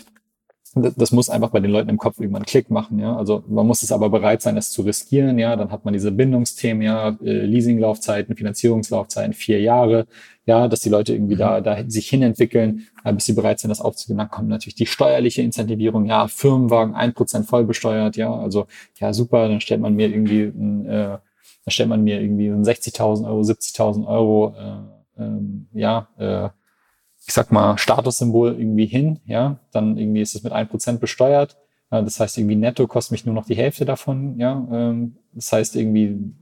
das 0.76 1.12
muss 1.12 1.30
einfach 1.30 1.50
bei 1.50 1.60
den 1.60 1.72
Leuten 1.72 1.90
im 1.90 1.98
Kopf 1.98 2.20
irgendwann 2.20 2.42
einen 2.42 2.48
Klick 2.48 2.72
machen, 2.72 3.00
ja. 3.00 3.16
Also 3.16 3.44
man 3.48 3.68
muss 3.68 3.84
es 3.84 3.92
aber 3.92 4.10
bereit 4.10 4.42
sein, 4.42 4.58
es 4.58 4.72
zu 4.72 4.82
riskieren, 4.82 5.38
ja. 5.38 5.56
Dann 5.56 5.72
hat 5.72 5.86
man 5.86 5.94
diese 5.94 6.12
Bindungsthemen, 6.12 6.82
ja, 6.82 7.10
äh, 7.24 7.46
Leasinglaufzeiten, 7.46 8.36
Finanzierungslaufzeiten, 8.36 9.34
vier 9.34 9.62
Jahre, 9.62 10.08
ja, 10.46 10.68
dass 10.68 10.80
die 10.80 10.90
Leute 10.90 11.14
irgendwie 11.14 11.36
da, 11.36 11.60
mhm. 11.60 11.64
da 11.64 11.78
sich 11.88 12.10
hinentwickeln, 12.10 12.88
bis 13.04 13.26
sie 13.26 13.34
bereit 13.34 13.60
sind, 13.60 13.70
das 13.70 13.82
aufzugeben. 13.82 14.18
Dann 14.18 14.30
kommt 14.30 14.50
natürlich 14.50 14.76
die 14.76 14.86
steuerliche 14.88 15.42
Incentivierung, 15.44 16.06
ja, 16.06 16.28
Firmenwagen 16.28 16.96
ein 16.96 17.14
Prozent 17.14 17.46
voll 17.46 17.66
besteuert, 17.66 18.18
ja. 18.18 18.34
Also 18.34 18.66
ja, 19.00 19.14
super, 19.14 19.48
dann 19.48 19.62
stellt 19.62 19.82
man 19.82 19.94
mir 19.96 20.10
irgendwie 20.10 20.44
ein, 20.44 20.86
äh, 20.88 21.18
dann 21.66 21.72
stellt 21.72 21.90
man 21.90 22.04
mir 22.04 22.20
irgendwie 22.20 22.50
60.000 22.50 23.26
Euro, 23.26 23.42
70.000 23.42 24.08
Euro, 24.08 24.56
äh, 24.58 25.22
ähm, 25.24 25.68
ja, 25.74 26.08
äh, 26.18 26.50
ich 27.26 27.34
sag 27.34 27.52
mal, 27.52 27.78
Statussymbol 27.78 28.58
irgendwie 28.60 28.86
hin, 28.86 29.20
ja, 29.26 29.60
dann 29.72 29.98
irgendwie 29.98 30.22
ist 30.22 30.36
es 30.36 30.44
mit 30.44 30.54
ein 30.54 30.68
Prozent 30.68 31.00
besteuert. 31.02 31.58
Das 31.90 32.20
heißt, 32.20 32.38
irgendwie 32.40 32.56
netto 32.56 32.88
kostet 32.88 33.12
mich 33.12 33.26
nur 33.26 33.36
noch 33.36 33.46
die 33.46 33.56
Hälfte 33.56 33.86
davon, 33.86 34.40
ja. 34.40 34.68
Ähm, 34.72 35.18
das 35.34 35.52
heißt 35.52 35.76
irgendwie, 35.76 36.34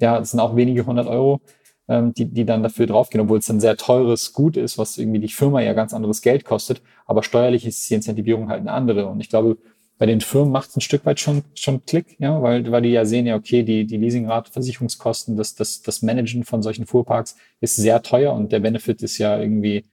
ja, 0.00 0.18
es 0.18 0.30
sind 0.30 0.40
auch 0.40 0.56
wenige 0.56 0.86
hundert 0.86 1.06
Euro. 1.06 1.40
ähm, 1.88 2.12
die, 2.14 2.26
die 2.26 2.44
dann 2.44 2.62
dafür 2.62 2.86
draufgehen, 2.86 3.22
obwohl 3.22 3.38
es 3.38 3.50
ein 3.50 3.60
sehr 3.60 3.76
teures 3.76 4.32
Gut 4.32 4.56
ist, 4.56 4.78
was 4.78 4.98
irgendwie 4.98 5.20
die 5.20 5.28
Firma 5.28 5.60
ja 5.60 5.72
ganz 5.72 5.94
anderes 5.94 6.22
Geld 6.22 6.44
kostet. 6.44 6.82
Aber 7.06 7.22
steuerlich 7.22 7.66
ist 7.66 7.88
die 7.88 7.94
Incentivierung 7.94 8.48
halt 8.48 8.60
eine 8.60 8.72
andere. 8.72 9.06
Und 9.06 9.20
ich 9.20 9.28
glaube, 9.30 9.58
bei 9.98 10.06
den 10.06 10.20
Firmen 10.20 10.52
macht 10.52 10.70
es 10.70 10.76
ein 10.76 10.80
Stück 10.80 11.04
weit 11.04 11.18
schon, 11.18 11.42
schon 11.54 11.84
Klick, 11.84 12.16
ja, 12.20 12.40
weil, 12.40 12.70
weil 12.70 12.82
die 12.82 12.90
ja 12.90 13.04
sehen, 13.04 13.26
ja, 13.26 13.34
okay, 13.34 13.64
die, 13.64 13.84
die 13.84 13.96
Leasingrate, 13.96 14.52
Versicherungskosten, 14.52 15.36
das, 15.36 15.56
das, 15.56 15.82
das 15.82 16.02
Managen 16.02 16.44
von 16.44 16.62
solchen 16.62 16.86
Fuhrparks 16.86 17.36
ist 17.60 17.76
sehr 17.76 18.02
teuer 18.02 18.32
und 18.32 18.52
der 18.52 18.60
Benefit 18.60 19.02
ist 19.02 19.18
ja 19.18 19.38
irgendwie 19.38 19.84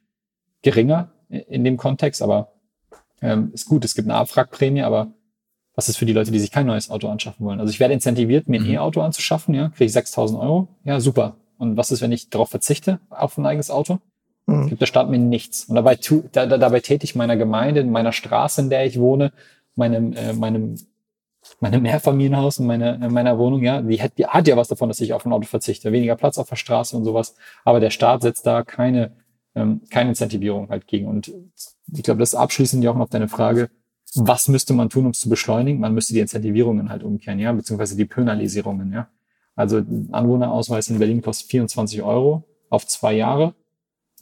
geringer 0.61 1.11
in 1.29 1.63
dem 1.63 1.77
Kontext, 1.77 2.21
aber 2.21 2.53
ähm, 3.21 3.51
ist 3.53 3.65
gut, 3.65 3.83
es 3.83 3.95
gibt 3.95 4.07
eine 4.07 4.17
Abwrackprämie, 4.17 4.83
aber 4.83 5.11
was 5.73 5.89
ist 5.89 5.97
für 5.97 6.05
die 6.05 6.13
Leute, 6.13 6.31
die 6.31 6.39
sich 6.39 6.51
kein 6.51 6.67
neues 6.67 6.89
Auto 6.89 7.09
anschaffen 7.09 7.45
wollen? 7.45 7.59
Also 7.59 7.71
ich 7.71 7.79
werde 7.79 7.93
incentiviert, 7.95 8.47
mir 8.47 8.59
ein 8.59 8.67
mhm. 8.67 8.73
E-Auto 8.73 9.01
anzuschaffen, 9.01 9.55
ja, 9.55 9.69
kriege 9.69 9.85
ich 9.85 9.91
6.000 9.91 10.39
Euro, 10.39 10.67
ja, 10.83 10.99
super. 10.99 11.37
Und 11.57 11.77
was 11.77 11.91
ist, 11.91 12.01
wenn 12.01 12.11
ich 12.11 12.29
darauf 12.29 12.49
verzichte, 12.49 12.99
auf 13.09 13.37
ein 13.37 13.45
eigenes 13.45 13.71
Auto? 13.71 13.99
Mhm. 14.45 14.67
Gibt 14.67 14.81
der 14.81 14.85
Staat 14.85 15.09
mir 15.09 15.17
nichts. 15.17 15.65
Und 15.65 15.75
dabei, 15.75 15.95
tu, 15.95 16.23
da, 16.31 16.45
da, 16.45 16.57
dabei 16.57 16.79
täte 16.79 17.03
ich 17.03 17.15
meiner 17.15 17.37
Gemeinde, 17.37 17.81
in 17.81 17.91
meiner 17.91 18.11
Straße, 18.11 18.61
in 18.61 18.69
der 18.69 18.85
ich 18.85 18.99
wohne, 18.99 19.31
meinem, 19.75 20.13
äh, 20.13 20.33
meinem, 20.33 20.75
meinem 21.59 21.81
Mehrfamilienhaus 21.83 22.59
und 22.59 22.67
meine, 22.67 22.95
äh, 23.01 23.09
meiner 23.09 23.37
Wohnung, 23.37 23.63
ja, 23.63 23.81
die 23.81 24.01
hat, 24.01 24.17
die 24.17 24.25
hat 24.25 24.47
ja 24.47 24.57
was 24.57 24.67
davon, 24.67 24.89
dass 24.89 24.99
ich 24.99 25.13
auf 25.13 25.25
ein 25.25 25.33
Auto 25.33 25.47
verzichte. 25.47 25.91
Weniger 25.91 26.15
Platz 26.15 26.37
auf 26.37 26.49
der 26.49 26.55
Straße 26.55 26.95
und 26.97 27.03
sowas. 27.03 27.35
Aber 27.63 27.79
der 27.79 27.89
Staat 27.89 28.21
setzt 28.23 28.45
da 28.45 28.63
keine, 28.63 29.15
ähm, 29.55 29.81
keine 29.89 30.09
Incentivierung 30.09 30.69
halt 30.69 30.87
gegen. 30.87 31.07
Und 31.07 31.31
ich 31.93 32.03
glaube, 32.03 32.19
das 32.19 32.35
abschließend 32.35 32.83
ja 32.83 32.91
auch 32.91 32.97
noch 32.97 33.09
deine 33.09 33.27
Frage, 33.27 33.69
was 34.15 34.47
müsste 34.47 34.73
man 34.73 34.89
tun, 34.89 35.05
um 35.05 35.11
es 35.11 35.19
zu 35.19 35.29
beschleunigen? 35.29 35.79
Man 35.79 35.93
müsste 35.93 36.13
die 36.13 36.21
Incentivierungen 36.21 36.89
halt 36.89 37.03
umkehren, 37.03 37.39
ja, 37.39 37.51
beziehungsweise 37.51 37.97
die 37.97 38.05
Penalisierungen, 38.05 38.93
ja. 38.93 39.09
Also 39.55 39.77
Anwohnerausweis 40.11 40.89
in 40.89 40.99
Berlin 40.99 41.21
kostet 41.21 41.49
24 41.49 42.01
Euro 42.01 42.43
auf 42.69 42.85
zwei 42.87 43.13
Jahre. 43.13 43.55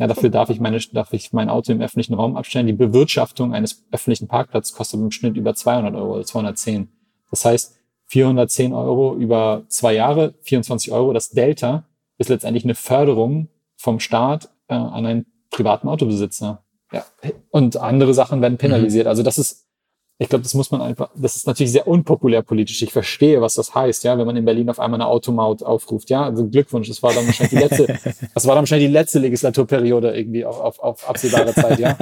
Ja, 0.04 0.08
dafür 0.08 0.30
darf 0.30 0.50
ich 0.50 0.60
meine, 0.60 0.80
darf 0.92 1.14
ich 1.14 1.32
mein 1.32 1.50
Auto 1.50 1.72
im 1.72 1.80
öffentlichen 1.80 2.14
Raum 2.14 2.36
abstellen. 2.36 2.68
Die 2.68 2.74
Bewirtschaftung 2.74 3.54
eines 3.54 3.86
öffentlichen 3.90 4.28
Parkplatzes 4.28 4.76
kostet 4.76 5.00
im 5.00 5.12
Schnitt 5.12 5.38
über 5.38 5.56
200 5.56 5.96
Euro 5.96 6.16
oder 6.16 6.26
210. 6.26 6.90
Das 7.32 7.46
heißt, 7.46 7.80
410 8.08 8.74
Euro 8.74 9.16
über 9.16 9.64
zwei 9.70 9.94
Jahre, 9.94 10.34
24 10.42 10.92
Euro. 10.92 11.14
Das 11.14 11.30
Delta 11.30 11.86
ist 12.18 12.30
letztendlich 12.30 12.66
eine 12.66 12.76
Förderung 12.76 13.48
vom 13.78 14.02
Staat 14.02 14.50
äh, 14.68 14.74
an 14.74 15.06
einen 15.06 15.26
privaten 15.52 15.88
Autobesitzer. 15.88 16.66
Ja. 16.92 17.06
Und 17.52 17.78
andere 17.78 18.14
Sachen 18.14 18.42
werden 18.42 18.58
penalisiert. 18.58 19.06
Mhm. 19.06 19.10
Also 19.10 19.24
das 19.24 19.38
ist 19.38 19.70
ich 20.20 20.30
glaube, 20.30 20.44
das 20.44 20.54
muss 20.54 20.70
man 20.70 20.82
einfach, 20.82 21.10
das 21.16 21.36
ist 21.36 21.48
natürlich 21.48 21.72
sehr 21.72 21.88
unpopulär 21.88 22.44
politisch. 22.44 22.82
Ich 22.84 22.94
verstehe, 22.94 23.42
was 23.42 23.56
das 23.56 23.74
heißt, 23.74 24.04
ja, 24.04 24.18
wenn 24.18 24.28
man 24.28 24.38
in 24.38 24.46
Berlin 24.46 24.70
auf 24.70 24.80
einmal 24.80 25.02
eine 25.02 25.10
Automaut 25.10 25.64
aufruft, 25.64 26.10
ja, 26.12 26.24
also 26.24 26.48
Glückwunsch, 26.48 26.88
das 26.88 27.02
war 27.02 27.14
dann 27.14 27.26
wahrscheinlich 27.26 27.50
die 27.50 27.66
letzte, 27.66 27.88
das 28.34 28.46
war 28.46 28.54
dann 28.54 28.62
wahrscheinlich 28.62 28.88
die 28.88 28.94
letzte 28.94 29.20
Legislaturperiode 29.20 30.16
irgendwie 30.16 30.46
auf, 30.46 30.60
auf, 30.60 30.80
auf 30.80 31.10
absehbare 31.10 31.54
Zeit, 31.54 31.80
ja. 31.80 31.98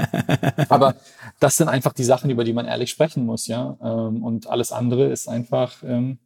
Aber 0.68 0.96
das 1.40 1.56
sind 1.56 1.70
einfach 1.70 1.94
die 1.94 2.04
Sachen, 2.04 2.30
über 2.30 2.44
die 2.44 2.54
man 2.54 2.66
ehrlich 2.66 2.90
sprechen 2.90 3.26
muss, 3.26 3.48
ja. 3.48 3.78
Ähm, 3.82 4.24
und 4.24 4.48
alles 4.48 4.74
andere 4.74 5.06
ist 5.06 5.30
einfach, 5.30 5.82
ähm, 5.84 6.20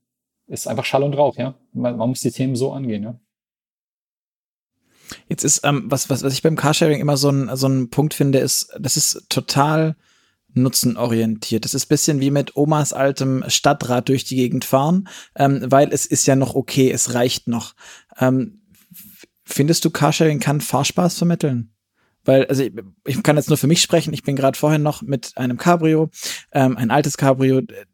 ist 0.48 0.68
einfach 0.68 0.86
Schall 0.86 1.04
und 1.04 1.14
Rauch, 1.14 1.38
ja. 1.38 1.54
Man, 1.72 1.98
man 1.98 2.10
muss 2.10 2.22
die 2.22 2.32
Themen 2.32 2.56
so 2.56 2.74
angehen, 2.74 3.04
ja. 3.04 3.20
Jetzt 5.30 5.44
ist, 5.44 5.62
ähm, 5.64 5.86
was, 5.86 6.10
was, 6.10 6.24
was 6.24 6.34
ich 6.34 6.42
beim 6.42 6.56
Carsharing 6.56 7.00
immer 7.00 7.16
so 7.16 7.30
ein, 7.30 7.56
so 7.56 7.68
ein 7.68 7.92
Punkt 7.92 8.16
finde, 8.16 8.40
ist, 8.40 8.76
das 8.80 8.98
ist 8.98 9.28
total 9.30 9.96
nutzenorientiert. 10.56 11.66
Das 11.66 11.74
ist 11.74 11.88
bisschen 11.88 12.20
wie 12.20 12.32
mit 12.32 12.56
Omas 12.56 12.94
altem 12.94 13.44
Stadtrad 13.48 14.10
durch 14.10 14.24
die 14.24 14.36
Gegend 14.36 14.66
fahren, 14.66 15.08
ähm, 15.36 15.66
weil 15.70 15.92
es 15.92 16.06
ist 16.06 16.26
ja 16.26 16.36
noch 16.36 16.56
okay, 16.56 16.92
es 16.92 17.14
reicht 17.14 17.48
noch. 17.48 17.76
Ähm, 18.20 18.62
findest 19.44 19.86
du, 19.86 19.90
Carsharing 19.90 20.40
kann 20.40 20.62
Fahrspaß 20.62 21.18
vermitteln? 21.18 21.72
Weil, 22.24 22.46
also 22.48 22.64
ich, 22.64 22.74
ich 23.06 23.22
kann 23.24 23.38
jetzt 23.38 23.50
nur 23.50 23.58
für 23.58 23.68
mich 23.68 23.82
sprechen, 23.82 24.14
ich 24.14 24.24
bin 24.24 24.36
gerade 24.36 24.58
vorhin 24.58 24.82
noch 24.82 25.02
mit 25.02 25.34
einem 25.36 25.58
Cabrio, 25.58 26.10
ähm, 26.52 26.76
ein 26.78 26.90
altes 26.90 27.18
Cabrio, 27.18 27.60
äh, 27.60 27.86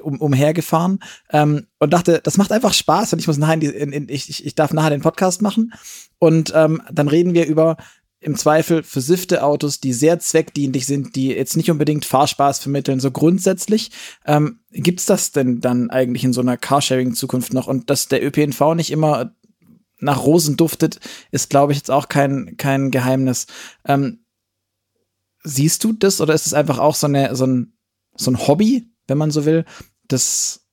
um, 0.00 0.20
umhergefahren 0.20 1.00
ähm, 1.30 1.66
und 1.78 1.92
dachte, 1.92 2.20
das 2.22 2.36
macht 2.36 2.52
einfach 2.52 2.72
Spaß 2.72 3.12
und 3.12 3.18
ich 3.18 3.26
muss 3.26 3.38
nachher 3.38 3.54
in 3.54 3.60
die, 3.60 3.66
in, 3.66 3.92
in, 3.92 4.08
ich, 4.08 4.44
ich 4.44 4.54
darf 4.54 4.72
nachher 4.72 4.90
den 4.90 5.00
Podcast 5.00 5.42
machen 5.42 5.72
und 6.18 6.52
ähm, 6.54 6.82
dann 6.92 7.08
reden 7.08 7.34
wir 7.34 7.46
über 7.46 7.76
im 8.24 8.36
Zweifel 8.36 8.82
versiffte 8.82 9.44
Autos, 9.44 9.80
die 9.80 9.92
sehr 9.92 10.18
zweckdienlich 10.18 10.86
sind, 10.86 11.14
die 11.14 11.28
jetzt 11.28 11.58
nicht 11.58 11.70
unbedingt 11.70 12.06
Fahrspaß 12.06 12.58
vermitteln, 12.58 12.98
so 12.98 13.10
grundsätzlich. 13.10 13.90
Ähm, 14.24 14.60
gibt's 14.70 15.04
das 15.04 15.32
denn 15.32 15.60
dann 15.60 15.90
eigentlich 15.90 16.24
in 16.24 16.32
so 16.32 16.40
einer 16.40 16.56
Carsharing-Zukunft 16.56 17.52
noch? 17.52 17.66
Und 17.66 17.90
dass 17.90 18.08
der 18.08 18.24
ÖPNV 18.24 18.76
nicht 18.76 18.90
immer 18.90 19.34
nach 19.98 20.24
Rosen 20.24 20.56
duftet, 20.56 21.00
ist, 21.32 21.50
glaube 21.50 21.72
ich, 21.72 21.78
jetzt 21.78 21.90
auch 21.90 22.08
kein, 22.08 22.56
kein 22.56 22.90
Geheimnis. 22.90 23.46
Ähm, 23.84 24.24
siehst 25.42 25.84
du 25.84 25.92
das 25.92 26.22
oder 26.22 26.32
ist 26.32 26.46
es 26.46 26.54
einfach 26.54 26.78
auch 26.78 26.94
so, 26.94 27.06
eine, 27.06 27.36
so, 27.36 27.46
ein, 27.46 27.76
so 28.16 28.30
ein 28.30 28.46
Hobby, 28.48 28.88
wenn 29.06 29.18
man 29.18 29.32
so 29.32 29.44
will, 29.44 29.66
das 30.08 30.66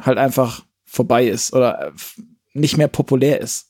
halt 0.00 0.18
einfach 0.18 0.66
vorbei 0.84 1.28
ist 1.28 1.52
oder 1.52 1.92
nicht 2.52 2.76
mehr 2.76 2.88
populär 2.88 3.40
ist? 3.40 3.68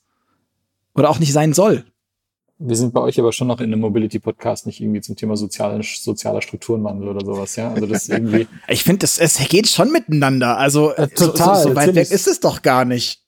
Oder 0.94 1.10
auch 1.10 1.18
nicht 1.18 1.34
sein 1.34 1.52
soll? 1.52 1.84
Wir 2.58 2.76
sind 2.76 2.94
bei 2.94 3.00
euch 3.00 3.18
aber 3.20 3.32
schon 3.32 3.48
noch 3.48 3.60
in 3.60 3.72
einem 3.72 3.80
Mobility-Podcast, 3.80 4.66
nicht 4.66 4.80
irgendwie 4.80 5.02
zum 5.02 5.16
Thema 5.16 5.36
sozialer, 5.36 5.82
sozialer 5.82 6.40
Strukturenwandel 6.40 7.08
oder 7.08 7.24
sowas, 7.24 7.54
ja. 7.56 7.70
Also 7.72 7.86
das 7.86 8.08
irgendwie. 8.08 8.48
ich 8.68 8.82
finde, 8.82 9.04
es, 9.04 9.18
es 9.18 9.36
geht 9.48 9.68
schon 9.68 9.92
miteinander. 9.92 10.56
Also 10.56 10.92
äh, 10.92 11.08
total. 11.08 11.62
So, 11.62 11.68
so, 11.70 11.76
weit 11.76 11.94
weg 11.94 12.10
ist 12.10 12.26
es 12.26 12.40
doch 12.40 12.62
gar 12.62 12.84
nicht. 12.84 13.22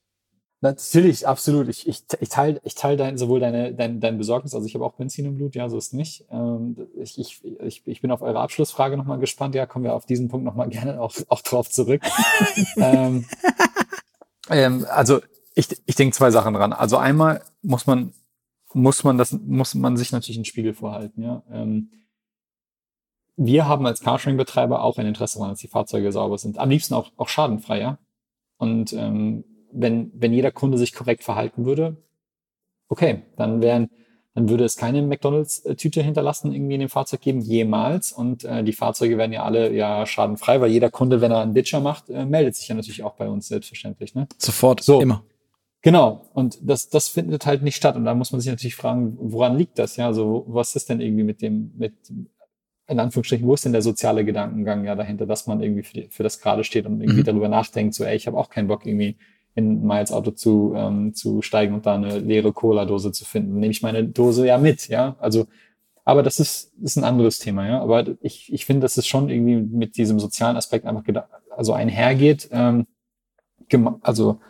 Natürlich, 0.60 1.28
absolut. 1.28 1.68
Ich, 1.68 1.86
ich, 1.86 2.02
ich 2.20 2.28
teile 2.30 2.60
ich 2.64 2.74
teil 2.74 2.96
dein, 2.96 3.16
sowohl 3.16 3.38
deine, 3.38 3.74
dein, 3.74 4.00
dein 4.00 4.18
Besorgnis, 4.18 4.54
also 4.54 4.66
ich 4.66 4.74
habe 4.74 4.84
auch 4.84 4.94
Benzin 4.94 5.26
im 5.26 5.36
Blut, 5.36 5.54
ja, 5.54 5.68
so 5.68 5.78
ist 5.78 5.94
nicht. 5.94 6.24
Ähm, 6.32 6.76
ich, 6.96 7.16
ich, 7.18 7.44
ich, 7.60 7.86
ich 7.86 8.00
bin 8.00 8.10
auf 8.10 8.22
eure 8.22 8.40
Abschlussfrage 8.40 8.96
nochmal 8.96 9.18
gespannt. 9.18 9.54
Ja, 9.54 9.66
kommen 9.66 9.84
wir 9.84 9.94
auf 9.94 10.06
diesen 10.06 10.28
Punkt 10.28 10.44
nochmal 10.44 10.68
gerne 10.70 11.00
auch, 11.00 11.14
auch 11.28 11.42
drauf 11.42 11.68
zurück. 11.70 12.02
ähm, 12.76 13.26
ähm, 14.48 14.86
also 14.88 15.20
ich, 15.54 15.68
ich 15.86 15.94
denke 15.94 16.16
zwei 16.16 16.30
Sachen 16.30 16.54
dran. 16.54 16.72
Also 16.72 16.96
einmal 16.96 17.42
muss 17.62 17.86
man 17.86 18.12
muss 18.74 19.04
man 19.04 19.18
das, 19.18 19.32
muss 19.32 19.74
man 19.74 19.96
sich 19.96 20.12
natürlich 20.12 20.38
einen 20.38 20.44
Spiegel 20.44 20.74
vorhalten, 20.74 21.22
ja. 21.22 21.42
Ähm, 21.50 21.90
wir 23.40 23.68
haben 23.68 23.86
als 23.86 24.00
Carsharing-Betreiber 24.00 24.82
auch 24.82 24.98
ein 24.98 25.06
Interesse 25.06 25.38
daran, 25.38 25.52
dass 25.52 25.60
die 25.60 25.68
Fahrzeuge 25.68 26.10
sauber 26.10 26.38
sind. 26.38 26.58
Am 26.58 26.70
liebsten 26.70 26.94
auch, 26.94 27.12
auch 27.16 27.28
schadenfrei, 27.28 27.80
ja. 27.80 27.98
Und 28.56 28.92
ähm, 28.92 29.44
wenn, 29.70 30.10
wenn 30.14 30.32
jeder 30.32 30.50
Kunde 30.50 30.76
sich 30.76 30.92
korrekt 30.92 31.22
verhalten 31.22 31.64
würde, 31.64 31.96
okay, 32.88 33.22
dann 33.36 33.62
wären, 33.62 33.90
dann 34.34 34.48
würde 34.48 34.64
es 34.64 34.76
keine 34.76 35.02
McDonalds-Tüte 35.02 36.02
hinterlassen, 36.02 36.52
irgendwie 36.52 36.74
in 36.74 36.80
dem 36.80 36.88
Fahrzeug 36.88 37.20
geben, 37.20 37.40
jemals. 37.40 38.10
Und 38.10 38.44
äh, 38.44 38.64
die 38.64 38.72
Fahrzeuge 38.72 39.18
werden 39.18 39.32
ja 39.32 39.44
alle 39.44 39.72
ja 39.72 40.04
schadenfrei, 40.04 40.60
weil 40.60 40.70
jeder 40.70 40.90
Kunde, 40.90 41.20
wenn 41.20 41.30
er 41.30 41.42
einen 41.42 41.54
Ditcher 41.54 41.80
macht, 41.80 42.10
äh, 42.10 42.24
meldet 42.24 42.56
sich 42.56 42.66
ja 42.66 42.74
natürlich 42.74 43.04
auch 43.04 43.14
bei 43.14 43.28
uns 43.28 43.46
selbstverständlich. 43.46 44.16
Ne? 44.16 44.26
Sofort, 44.38 44.82
so 44.82 45.00
immer. 45.00 45.22
Genau. 45.82 46.28
Und 46.34 46.58
das, 46.62 46.88
das 46.88 47.08
findet 47.08 47.46
halt 47.46 47.62
nicht 47.62 47.76
statt. 47.76 47.96
Und 47.96 48.04
da 48.04 48.14
muss 48.14 48.32
man 48.32 48.40
sich 48.40 48.50
natürlich 48.50 48.76
fragen, 48.76 49.16
woran 49.20 49.56
liegt 49.56 49.78
das? 49.78 49.96
Ja, 49.96 50.12
so, 50.12 50.44
was 50.48 50.74
ist 50.74 50.88
denn 50.88 51.00
irgendwie 51.00 51.24
mit 51.24 51.40
dem, 51.40 51.72
mit, 51.76 51.94
in 52.88 52.98
Anführungsstrichen, 52.98 53.46
wo 53.46 53.54
ist 53.54 53.64
denn 53.64 53.72
der 53.72 53.82
soziale 53.82 54.24
Gedankengang 54.24 54.84
ja 54.84 54.94
dahinter, 54.94 55.26
dass 55.26 55.46
man 55.46 55.60
irgendwie 55.60 55.82
für, 55.82 55.94
die, 55.94 56.08
für 56.10 56.22
das 56.22 56.40
gerade 56.40 56.64
steht 56.64 56.86
und 56.86 57.00
irgendwie 57.00 57.20
mhm. 57.20 57.26
darüber 57.26 57.48
nachdenkt, 57.48 57.94
so, 57.94 58.04
ey, 58.04 58.16
ich 58.16 58.26
habe 58.26 58.36
auch 58.36 58.50
keinen 58.50 58.66
Bock, 58.66 58.86
irgendwie 58.86 59.16
in 59.54 59.84
Miles 59.84 60.12
Auto 60.12 60.30
zu, 60.30 60.72
ähm, 60.76 61.14
zu 61.14 61.42
steigen 61.42 61.74
und 61.74 61.86
da 61.86 61.94
eine 61.94 62.18
leere 62.18 62.52
Cola-Dose 62.52 63.12
zu 63.12 63.24
finden. 63.24 63.58
Nehme 63.58 63.72
ich 63.72 63.82
meine 63.82 64.04
Dose 64.04 64.46
ja 64.46 64.56
mit, 64.56 64.88
ja. 64.88 65.16
Also, 65.18 65.46
aber 66.04 66.22
das 66.22 66.40
ist, 66.40 66.72
ist 66.80 66.96
ein 66.96 67.04
anderes 67.04 67.40
Thema, 67.40 67.66
ja. 67.66 67.80
Aber 67.80 68.04
ich, 68.20 68.52
ich 68.52 68.64
finde, 68.64 68.82
dass 68.82 68.96
es 68.96 69.06
schon 69.06 69.28
irgendwie 69.28 69.56
mit 69.56 69.96
diesem 69.96 70.20
sozialen 70.20 70.56
Aspekt 70.56 70.86
einfach 70.86 71.02
also 71.50 71.72
einhergeht. 71.72 72.48
Ähm, 72.52 72.86
also 74.00 74.40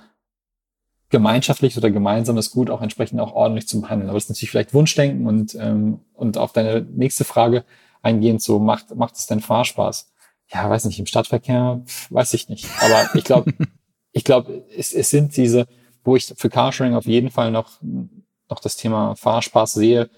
gemeinschaftlich 1.11 1.77
oder 1.77 1.90
gemeinsames 1.90 2.51
Gut 2.51 2.71
auch 2.71 2.83
entsprechend 2.83 3.21
auch 3.21 3.33
ordentlich 3.33 3.66
zu 3.66 3.81
behandeln. 3.81 4.11
Aber 4.11 4.16
das 4.16 4.25
ist 4.25 4.31
natürlich 4.31 4.51
vielleicht 4.51 4.75
Wunschdenken 4.75 5.27
und, 5.27 5.55
ähm, 5.55 6.01
und 6.14 6.37
auf 6.37 6.53
deine 6.53 6.83
nächste 6.83 7.25
Frage 7.25 7.64
eingehend 8.03 8.42
so, 8.42 8.59
macht, 8.59 8.94
macht 8.94 9.16
es 9.16 9.27
denn 9.27 9.40
Fahrspaß? 9.40 10.12
Ja, 10.53 10.68
weiß 10.68 10.85
nicht, 10.85 10.99
im 10.99 11.07
Stadtverkehr 11.07 11.83
weiß 12.11 12.35
ich 12.35 12.49
nicht. 12.49 12.68
Aber 12.81 13.11
ich 13.14 13.25
glaube, 13.25 13.53
ich 14.12 14.25
glaube, 14.25 14.64
es, 14.77 14.92
es 14.92 15.11
sind 15.11 15.37
diese, 15.37 15.66
wo 16.05 16.16
ich 16.16 16.33
für 16.37 16.51
Carsharing 16.51 16.94
auf 16.94 17.07
jeden 17.07 17.31
Fall 17.31 17.51
noch, 17.51 17.81
noch 17.83 18.61
das 18.61 18.77
Thema 18.77 19.14
Fahrspaß 19.16 19.73
sehe, 19.73 20.11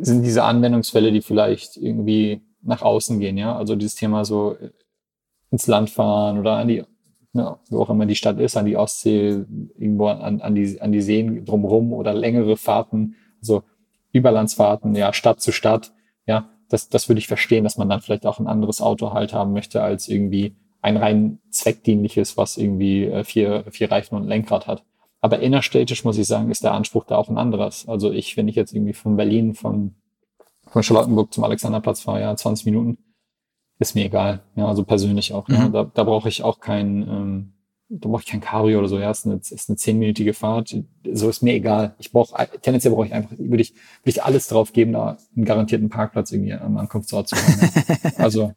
sind 0.00 0.22
diese 0.22 0.44
Anwendungsfälle, 0.44 1.12
die 1.12 1.22
vielleicht 1.22 1.76
irgendwie 1.76 2.42
nach 2.62 2.82
außen 2.82 3.20
gehen, 3.20 3.36
ja. 3.36 3.56
Also 3.56 3.76
dieses 3.76 3.94
Thema 3.94 4.24
so 4.24 4.56
äh, 4.56 4.70
ins 5.50 5.66
Land 5.66 5.90
fahren 5.90 6.38
oder 6.38 6.56
an 6.56 6.68
die 6.68 6.84
ja, 7.34 7.58
wo 7.68 7.82
auch 7.82 7.90
immer 7.90 8.06
die 8.06 8.14
Stadt 8.14 8.38
ist, 8.38 8.56
an 8.56 8.64
die 8.64 8.76
Ostsee, 8.76 9.44
irgendwo 9.76 10.06
an, 10.06 10.40
an, 10.40 10.54
die, 10.54 10.80
an 10.80 10.92
die 10.92 11.02
Seen 11.02 11.44
drumherum 11.44 11.92
oder 11.92 12.14
längere 12.14 12.56
Fahrten, 12.56 13.16
also 13.40 13.64
Überlandsfahrten, 14.12 14.94
ja, 14.94 15.12
Stadt 15.12 15.40
zu 15.40 15.50
Stadt, 15.50 15.92
ja, 16.26 16.48
das, 16.68 16.88
das 16.88 17.08
würde 17.08 17.18
ich 17.18 17.26
verstehen, 17.26 17.64
dass 17.64 17.76
man 17.76 17.88
dann 17.88 18.00
vielleicht 18.00 18.24
auch 18.24 18.38
ein 18.38 18.46
anderes 18.46 18.80
Auto 18.80 19.12
halt 19.12 19.34
haben 19.34 19.52
möchte, 19.52 19.82
als 19.82 20.08
irgendwie 20.08 20.54
ein 20.80 20.96
rein 20.96 21.40
zweckdienliches, 21.50 22.36
was 22.36 22.56
irgendwie 22.56 23.04
äh, 23.04 23.24
vier, 23.24 23.64
vier 23.70 23.90
Reifen 23.90 24.16
und 24.16 24.28
Lenkrad 24.28 24.66
hat. 24.66 24.84
Aber 25.20 25.40
innerstädtisch 25.40 26.04
muss 26.04 26.18
ich 26.18 26.26
sagen, 26.26 26.50
ist 26.50 26.62
der 26.62 26.72
Anspruch 26.72 27.04
da 27.04 27.16
auch 27.16 27.28
ein 27.28 27.38
anderes. 27.38 27.88
Also 27.88 28.12
ich, 28.12 28.36
wenn 28.36 28.46
ich 28.46 28.56
jetzt 28.56 28.74
irgendwie 28.74 28.92
von 28.92 29.16
Berlin, 29.16 29.54
von, 29.54 29.94
von 30.66 30.82
Charlottenburg 30.82 31.32
zum 31.32 31.44
Alexanderplatz 31.44 32.00
fahre, 32.00 32.20
ja, 32.20 32.36
20 32.36 32.66
Minuten, 32.66 32.98
ist 33.78 33.94
mir 33.94 34.04
egal. 34.04 34.40
Ja, 34.56 34.66
also 34.66 34.84
persönlich 34.84 35.32
auch. 35.32 35.48
Mhm. 35.48 35.54
Ja. 35.54 35.68
Da, 35.68 35.90
da 35.92 36.04
brauche 36.04 36.28
ich 36.28 36.42
auch 36.42 36.60
kein, 36.60 37.02
ähm, 37.02 37.52
da 37.88 38.08
brauche 38.08 38.22
ich 38.22 38.26
kein 38.26 38.40
Cabrio 38.40 38.78
oder 38.78 38.88
so. 38.88 38.98
Ja, 38.98 39.10
ist 39.10 39.26
eine, 39.26 39.36
ist 39.36 39.68
eine 39.68 39.76
zehnminütige 39.76 40.34
Fahrt. 40.34 40.76
So 41.12 41.28
ist 41.28 41.42
mir 41.42 41.54
egal. 41.54 41.94
Ich 41.98 42.12
brauche, 42.12 42.34
tendenziell 42.62 42.94
brauche 42.94 43.06
ich 43.06 43.14
einfach, 43.14 43.32
würde 43.36 43.62
ich, 43.62 43.72
würde 43.72 44.10
ich 44.10 44.22
alles 44.22 44.48
drauf 44.48 44.72
geben, 44.72 44.92
da 44.92 45.18
einen 45.36 45.44
garantierten 45.44 45.88
Parkplatz 45.88 46.32
irgendwie 46.32 46.54
am 46.54 46.76
Ankunftsort 46.76 47.28
zu 47.28 47.36
haben. 47.36 48.12
also. 48.16 48.52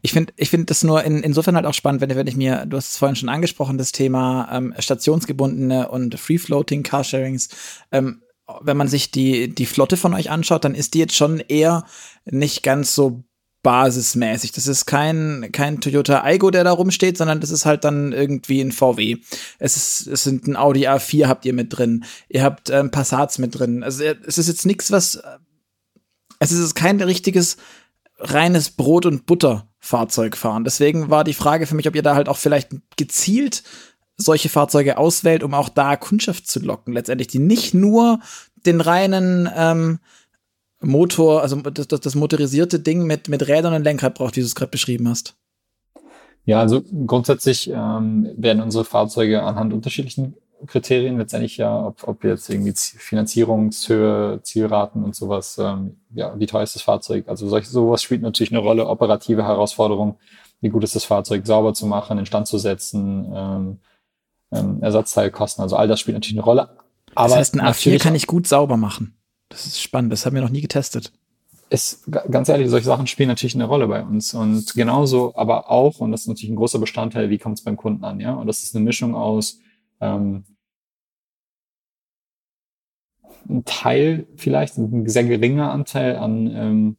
Ich 0.00 0.12
finde 0.12 0.32
ich 0.36 0.50
finde 0.50 0.66
das 0.66 0.82
nur 0.82 1.02
in, 1.02 1.18
insofern 1.22 1.56
halt 1.56 1.66
auch 1.66 1.74
spannend, 1.74 2.00
wenn, 2.00 2.14
wenn 2.14 2.26
ich 2.26 2.36
mir, 2.36 2.64
du 2.64 2.76
hast 2.76 2.92
es 2.92 2.96
vorhin 2.96 3.16
schon 3.16 3.28
angesprochen, 3.28 3.76
das 3.76 3.92
Thema 3.92 4.48
ähm, 4.50 4.72
stationsgebundene 4.78 5.90
und 5.90 6.18
Free-Floating 6.18 6.84
Carsharings. 6.84 7.48
Ähm, 7.92 8.22
wenn 8.60 8.76
man 8.76 8.88
sich 8.88 9.10
die, 9.10 9.54
die 9.54 9.66
Flotte 9.66 9.96
von 9.96 10.14
euch 10.14 10.30
anschaut, 10.30 10.64
dann 10.64 10.74
ist 10.74 10.94
die 10.94 11.00
jetzt 11.00 11.16
schon 11.16 11.40
eher 11.40 11.84
nicht 12.24 12.62
ganz 12.62 12.94
so 12.94 13.24
basismäßig. 13.64 14.52
Das 14.52 14.68
ist 14.68 14.86
kein, 14.86 15.48
kein 15.50 15.80
Toyota 15.80 16.22
Aigo, 16.22 16.52
der 16.52 16.62
da 16.62 16.70
rumsteht, 16.70 17.18
sondern 17.18 17.40
das 17.40 17.50
ist 17.50 17.66
halt 17.66 17.82
dann 17.82 18.12
irgendwie 18.12 18.60
ein 18.60 18.70
VW. 18.70 19.16
Es 19.58 19.76
ist, 19.76 20.06
es 20.06 20.22
sind 20.22 20.46
ein 20.46 20.54
Audi 20.54 20.86
A4 20.86 21.26
habt 21.26 21.44
ihr 21.44 21.52
mit 21.52 21.76
drin. 21.76 22.04
Ihr 22.28 22.44
habt 22.44 22.70
ähm, 22.70 22.92
Passats 22.92 23.38
mit 23.38 23.58
drin. 23.58 23.82
Also 23.82 24.04
es 24.04 24.38
ist 24.38 24.46
jetzt 24.46 24.66
nichts, 24.66 24.92
was, 24.92 25.20
es 26.38 26.52
ist 26.52 26.76
kein 26.76 27.00
richtiges 27.00 27.56
reines 28.18 28.70
Brot- 28.70 29.06
und 29.06 29.26
Butter-Fahrzeug 29.26 30.36
fahren. 30.36 30.64
Deswegen 30.64 31.10
war 31.10 31.24
die 31.24 31.34
Frage 31.34 31.66
für 31.66 31.74
mich, 31.74 31.88
ob 31.88 31.96
ihr 31.96 32.02
da 32.02 32.14
halt 32.14 32.28
auch 32.28 32.38
vielleicht 32.38 32.70
gezielt 32.96 33.64
solche 34.16 34.48
Fahrzeuge 34.48 34.98
auswählt, 34.98 35.42
um 35.42 35.54
auch 35.54 35.68
da 35.68 35.96
Kundschaft 35.96 36.46
zu 36.46 36.60
locken, 36.60 36.94
letztendlich, 36.94 37.28
die 37.28 37.40
nicht 37.40 37.74
nur 37.74 38.20
den 38.64 38.80
reinen 38.80 39.48
ähm, 39.56 39.98
Motor, 40.84 41.42
also 41.42 41.56
das, 41.56 41.88
das, 41.88 42.00
das 42.00 42.14
motorisierte 42.14 42.78
Ding 42.78 43.06
mit, 43.06 43.28
mit 43.28 43.46
Rädern 43.46 43.74
und 43.74 43.84
Lenkrad 43.84 44.14
braucht, 44.14 44.36
wie 44.36 44.40
du 44.40 44.46
es 44.46 44.54
gerade 44.54 44.70
beschrieben 44.70 45.08
hast. 45.08 45.34
Ja, 46.46 46.60
also 46.60 46.82
grundsätzlich 47.06 47.70
ähm, 47.70 48.28
werden 48.36 48.62
unsere 48.62 48.84
Fahrzeuge 48.84 49.42
anhand 49.42 49.72
unterschiedlichen 49.72 50.34
Kriterien 50.66 51.18
letztendlich 51.18 51.56
ja, 51.56 51.86
ob, 51.86 52.06
ob 52.06 52.24
jetzt 52.24 52.48
irgendwie 52.48 52.72
Finanzierungshöhe, 52.74 54.40
Zielraten 54.42 55.04
und 55.04 55.14
sowas, 55.14 55.58
ähm, 55.58 55.98
ja, 56.14 56.38
wie 56.38 56.46
teuer 56.46 56.62
ist 56.62 56.74
das 56.74 56.82
Fahrzeug? 56.82 57.28
Also 57.28 57.48
solch, 57.48 57.68
sowas 57.68 58.02
spielt 58.02 58.22
natürlich 58.22 58.52
eine 58.52 58.60
Rolle, 58.60 58.86
operative 58.86 59.44
Herausforderung, 59.44 60.16
wie 60.60 60.70
gut 60.70 60.84
ist 60.84 60.94
das 60.94 61.04
Fahrzeug 61.04 61.46
sauber 61.46 61.74
zu 61.74 61.86
machen, 61.86 62.18
instand 62.18 62.46
zu 62.46 62.58
setzen, 62.58 63.32
ähm, 63.34 63.78
ähm, 64.52 64.82
Ersatzteilkosten, 64.82 65.62
also 65.62 65.76
all 65.76 65.88
das 65.88 66.00
spielt 66.00 66.16
natürlich 66.16 66.38
eine 66.38 66.44
Rolle. 66.44 66.68
Aber 67.14 67.28
das 67.28 67.36
heißt, 67.36 67.54
ein 67.54 67.60
A4 67.60 67.98
kann 67.98 68.14
ich 68.14 68.26
gut 68.26 68.46
sauber 68.46 68.76
machen. 68.76 69.16
Das 69.54 69.66
ist 69.66 69.80
spannend, 69.80 70.12
das 70.12 70.26
haben 70.26 70.34
wir 70.34 70.42
noch 70.42 70.50
nie 70.50 70.62
getestet. 70.62 71.12
Es, 71.70 72.02
ganz 72.10 72.48
ehrlich, 72.48 72.68
solche 72.68 72.86
Sachen 72.86 73.06
spielen 73.06 73.28
natürlich 73.28 73.54
eine 73.54 73.66
Rolle 73.66 73.86
bei 73.86 74.02
uns. 74.02 74.34
Und 74.34 74.74
genauso 74.74 75.36
aber 75.36 75.70
auch, 75.70 76.00
und 76.00 76.10
das 76.10 76.22
ist 76.22 76.26
natürlich 76.26 76.50
ein 76.50 76.56
großer 76.56 76.80
Bestandteil, 76.80 77.30
wie 77.30 77.38
kommt 77.38 77.58
es 77.58 77.64
beim 77.64 77.76
Kunden 77.76 78.02
an, 78.02 78.18
ja? 78.18 78.34
Und 78.34 78.48
das 78.48 78.64
ist 78.64 78.74
eine 78.74 78.84
Mischung 78.84 79.14
aus 79.14 79.60
ähm, 80.00 80.44
ein 83.48 83.64
Teil 83.64 84.26
vielleicht, 84.34 84.76
ein 84.76 85.08
sehr 85.08 85.22
geringer 85.22 85.70
Anteil 85.70 86.16
an, 86.16 86.50
ähm, 86.52 86.96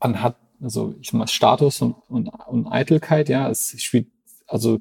an 0.00 0.22
hat, 0.22 0.36
also 0.60 0.96
ich 1.00 1.10
sag 1.10 1.18
mal, 1.18 1.28
Status 1.28 1.80
und, 1.80 1.94
und, 2.08 2.28
und 2.48 2.66
Eitelkeit, 2.66 3.28
ja, 3.28 3.48
es 3.48 3.80
spielt, 3.80 4.08
also 4.48 4.80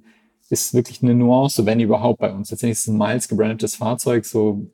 ist 0.49 0.73
wirklich 0.73 1.03
eine 1.03 1.13
Nuance, 1.13 1.67
wenn 1.67 1.79
überhaupt 1.79 2.19
bei 2.19 2.33
uns. 2.33 2.49
Letztendlich 2.49 2.79
ist 2.79 2.87
es 2.87 2.87
ein 2.87 2.97
Miles 2.97 3.27
gebrandetes 3.27 3.75
Fahrzeug, 3.75 4.25
so, 4.25 4.71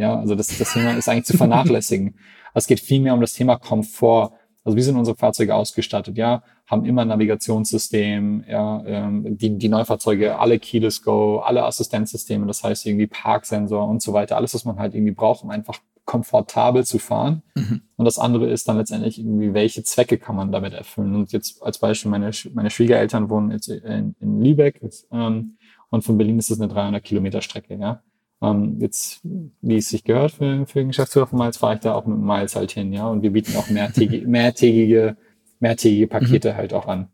ja, 0.00 0.18
also 0.18 0.34
das, 0.34 0.46
das 0.56 0.72
Thema 0.72 0.92
ist 0.92 1.08
eigentlich 1.08 1.26
zu 1.26 1.36
vernachlässigen. 1.36 2.16
es 2.54 2.66
geht 2.66 2.80
vielmehr 2.80 3.14
um 3.14 3.20
das 3.20 3.34
Thema 3.34 3.56
Komfort. 3.56 4.32
Also 4.64 4.76
wie 4.76 4.82
sind 4.82 4.96
unsere 4.96 5.16
Fahrzeuge 5.16 5.54
ausgestattet? 5.54 6.16
Ja, 6.16 6.42
haben 6.66 6.84
immer 6.84 7.02
ein 7.02 7.08
Navigationssystem, 7.08 8.44
ja, 8.48 8.82
ähm, 8.86 9.36
die, 9.38 9.58
die 9.58 9.68
Neufahrzeuge, 9.68 10.38
alle 10.38 10.58
Keyless 10.58 11.02
Go, 11.02 11.38
alle 11.38 11.64
Assistenzsysteme, 11.64 12.46
das 12.46 12.62
heißt 12.62 12.86
irgendwie 12.86 13.06
Parksensor 13.06 13.88
und 13.88 14.02
so 14.02 14.12
weiter, 14.12 14.36
alles, 14.36 14.54
was 14.54 14.64
man 14.64 14.78
halt 14.78 14.94
irgendwie 14.94 15.12
braucht, 15.12 15.42
um 15.42 15.50
einfach 15.50 15.78
komfortabel 16.04 16.84
zu 16.84 16.98
fahren. 16.98 17.42
Mhm. 17.54 17.82
Und 17.96 18.04
das 18.04 18.18
andere 18.18 18.50
ist 18.50 18.68
dann 18.68 18.78
letztendlich 18.78 19.18
irgendwie, 19.18 19.54
welche 19.54 19.82
Zwecke 19.82 20.18
kann 20.18 20.36
man 20.36 20.52
damit 20.52 20.72
erfüllen? 20.72 21.14
Und 21.14 21.32
jetzt 21.32 21.62
als 21.62 21.78
Beispiel, 21.78 22.10
meine, 22.10 22.30
meine 22.52 22.70
Schwiegereltern 22.70 23.30
wohnen 23.30 23.50
jetzt 23.50 23.68
in, 23.68 24.14
in 24.20 24.42
Lübeck 24.42 24.80
jetzt, 24.82 25.06
ähm, 25.12 25.56
und 25.90 26.04
von 26.04 26.16
Berlin 26.16 26.38
ist 26.38 26.50
es 26.50 26.60
eine 26.60 26.72
300 26.72 27.02
Kilometer 27.02 27.42
Strecke, 27.42 27.74
ja. 27.74 28.02
Ähm, 28.42 28.78
jetzt, 28.80 29.20
wie 29.22 29.76
es 29.76 29.90
sich 29.90 30.04
gehört 30.04 30.32
für, 30.32 30.66
für 30.66 30.78
den 30.80 30.88
Geschäftsführer 30.88 31.26
von 31.26 31.38
Miles, 31.38 31.58
fahre 31.58 31.74
ich 31.74 31.80
da 31.80 31.94
auch 31.94 32.06
mit 32.06 32.18
Miles 32.18 32.56
halt 32.56 32.72
hin, 32.72 32.92
ja. 32.92 33.06
Und 33.06 33.22
wir 33.22 33.30
bieten 33.30 33.56
auch 33.56 33.68
mehrtägige, 33.70 34.26
mehrtägige 34.26 35.16
mehrtägige. 35.60 36.08
Pakete 36.08 36.52
mhm. 36.52 36.56
halt 36.56 36.74
auch 36.74 36.86
an. 36.86 37.08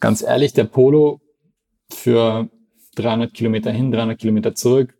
Ganz 0.00 0.22
ehrlich, 0.22 0.52
der 0.52 0.64
Polo 0.64 1.20
für 1.90 2.50
300 2.96 3.32
Kilometer 3.32 3.70
hin, 3.70 3.90
300 3.90 4.18
Kilometer 4.18 4.54
zurück, 4.54 4.94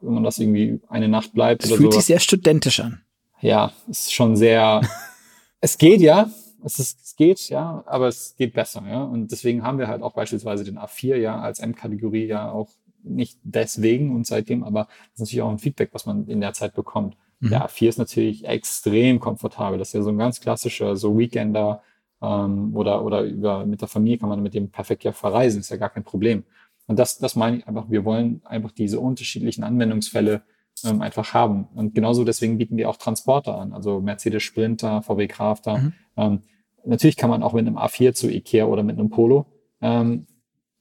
wenn 0.00 0.14
man 0.14 0.24
das 0.24 0.38
irgendwie 0.38 0.80
eine 0.88 1.08
Nacht 1.08 1.32
bleibt 1.32 1.62
das 1.62 1.70
oder 1.70 1.78
fühlt 1.78 1.92
so. 1.92 1.98
sich 1.98 2.06
sehr 2.06 2.20
studentisch 2.20 2.80
an. 2.80 3.02
Ja, 3.40 3.72
ist 3.88 4.12
schon 4.12 4.36
sehr, 4.36 4.80
es 5.60 5.78
geht 5.78 6.00
ja, 6.00 6.30
es, 6.64 6.78
ist, 6.78 7.00
es 7.02 7.16
geht, 7.16 7.48
ja, 7.48 7.82
aber 7.86 8.08
es 8.08 8.34
geht 8.36 8.52
besser, 8.52 8.82
ja. 8.86 9.04
Und 9.04 9.30
deswegen 9.30 9.62
haben 9.62 9.78
wir 9.78 9.88
halt 9.88 10.02
auch 10.02 10.12
beispielsweise 10.12 10.64
den 10.64 10.78
A4 10.78 11.16
ja 11.16 11.40
als 11.40 11.58
M-Kategorie 11.60 12.26
ja 12.26 12.50
auch 12.50 12.68
nicht 13.02 13.38
deswegen 13.42 14.14
und 14.14 14.26
seitdem, 14.26 14.64
aber 14.64 14.84
das 14.84 15.14
ist 15.14 15.20
natürlich 15.20 15.42
auch 15.42 15.50
ein 15.50 15.58
Feedback, 15.58 15.90
was 15.92 16.06
man 16.06 16.26
in 16.26 16.40
der 16.40 16.52
Zeit 16.52 16.74
bekommt. 16.74 17.16
Mhm. 17.40 17.50
Der 17.50 17.66
A4 17.66 17.88
ist 17.88 17.98
natürlich 17.98 18.44
extrem 18.44 19.20
komfortabel. 19.20 19.78
Das 19.78 19.88
ist 19.88 19.94
ja 19.94 20.02
so 20.02 20.10
ein 20.10 20.18
ganz 20.18 20.40
klassischer, 20.40 20.96
so 20.96 21.18
Weekender 21.18 21.82
ähm, 22.22 22.76
oder, 22.76 23.04
oder 23.04 23.22
über, 23.22 23.66
mit 23.66 23.80
der 23.80 23.88
Familie 23.88 24.18
kann 24.18 24.28
man 24.28 24.42
mit 24.42 24.54
dem 24.54 24.70
perfekt 24.70 25.04
ja 25.04 25.12
verreisen, 25.12 25.60
ist 25.60 25.70
ja 25.70 25.76
gar 25.76 25.90
kein 25.90 26.04
Problem. 26.04 26.44
Und 26.86 26.98
das, 26.98 27.18
das 27.18 27.36
meine 27.36 27.58
ich 27.58 27.68
einfach, 27.68 27.88
wir 27.88 28.04
wollen 28.04 28.42
einfach 28.44 28.72
diese 28.72 29.00
unterschiedlichen 29.00 29.64
Anwendungsfälle 29.64 30.42
ähm, 30.84 31.00
einfach 31.02 31.34
haben. 31.34 31.68
Und 31.74 31.94
genauso 31.94 32.24
deswegen 32.24 32.58
bieten 32.58 32.76
wir 32.76 32.88
auch 32.88 32.96
Transporter 32.96 33.58
an, 33.58 33.72
also 33.72 34.00
Mercedes 34.00 34.42
Sprinter, 34.42 35.02
VW 35.02 35.26
Crafter. 35.28 35.78
Mhm. 35.78 35.92
Ähm, 36.16 36.42
natürlich 36.84 37.16
kann 37.16 37.30
man 37.30 37.42
auch 37.42 37.52
mit 37.52 37.66
einem 37.66 37.78
A4 37.78 38.12
zu 38.12 38.30
Ikea 38.30 38.64
oder 38.64 38.82
mit 38.82 38.98
einem 38.98 39.10
Polo. 39.10 39.46
Ähm, 39.80 40.26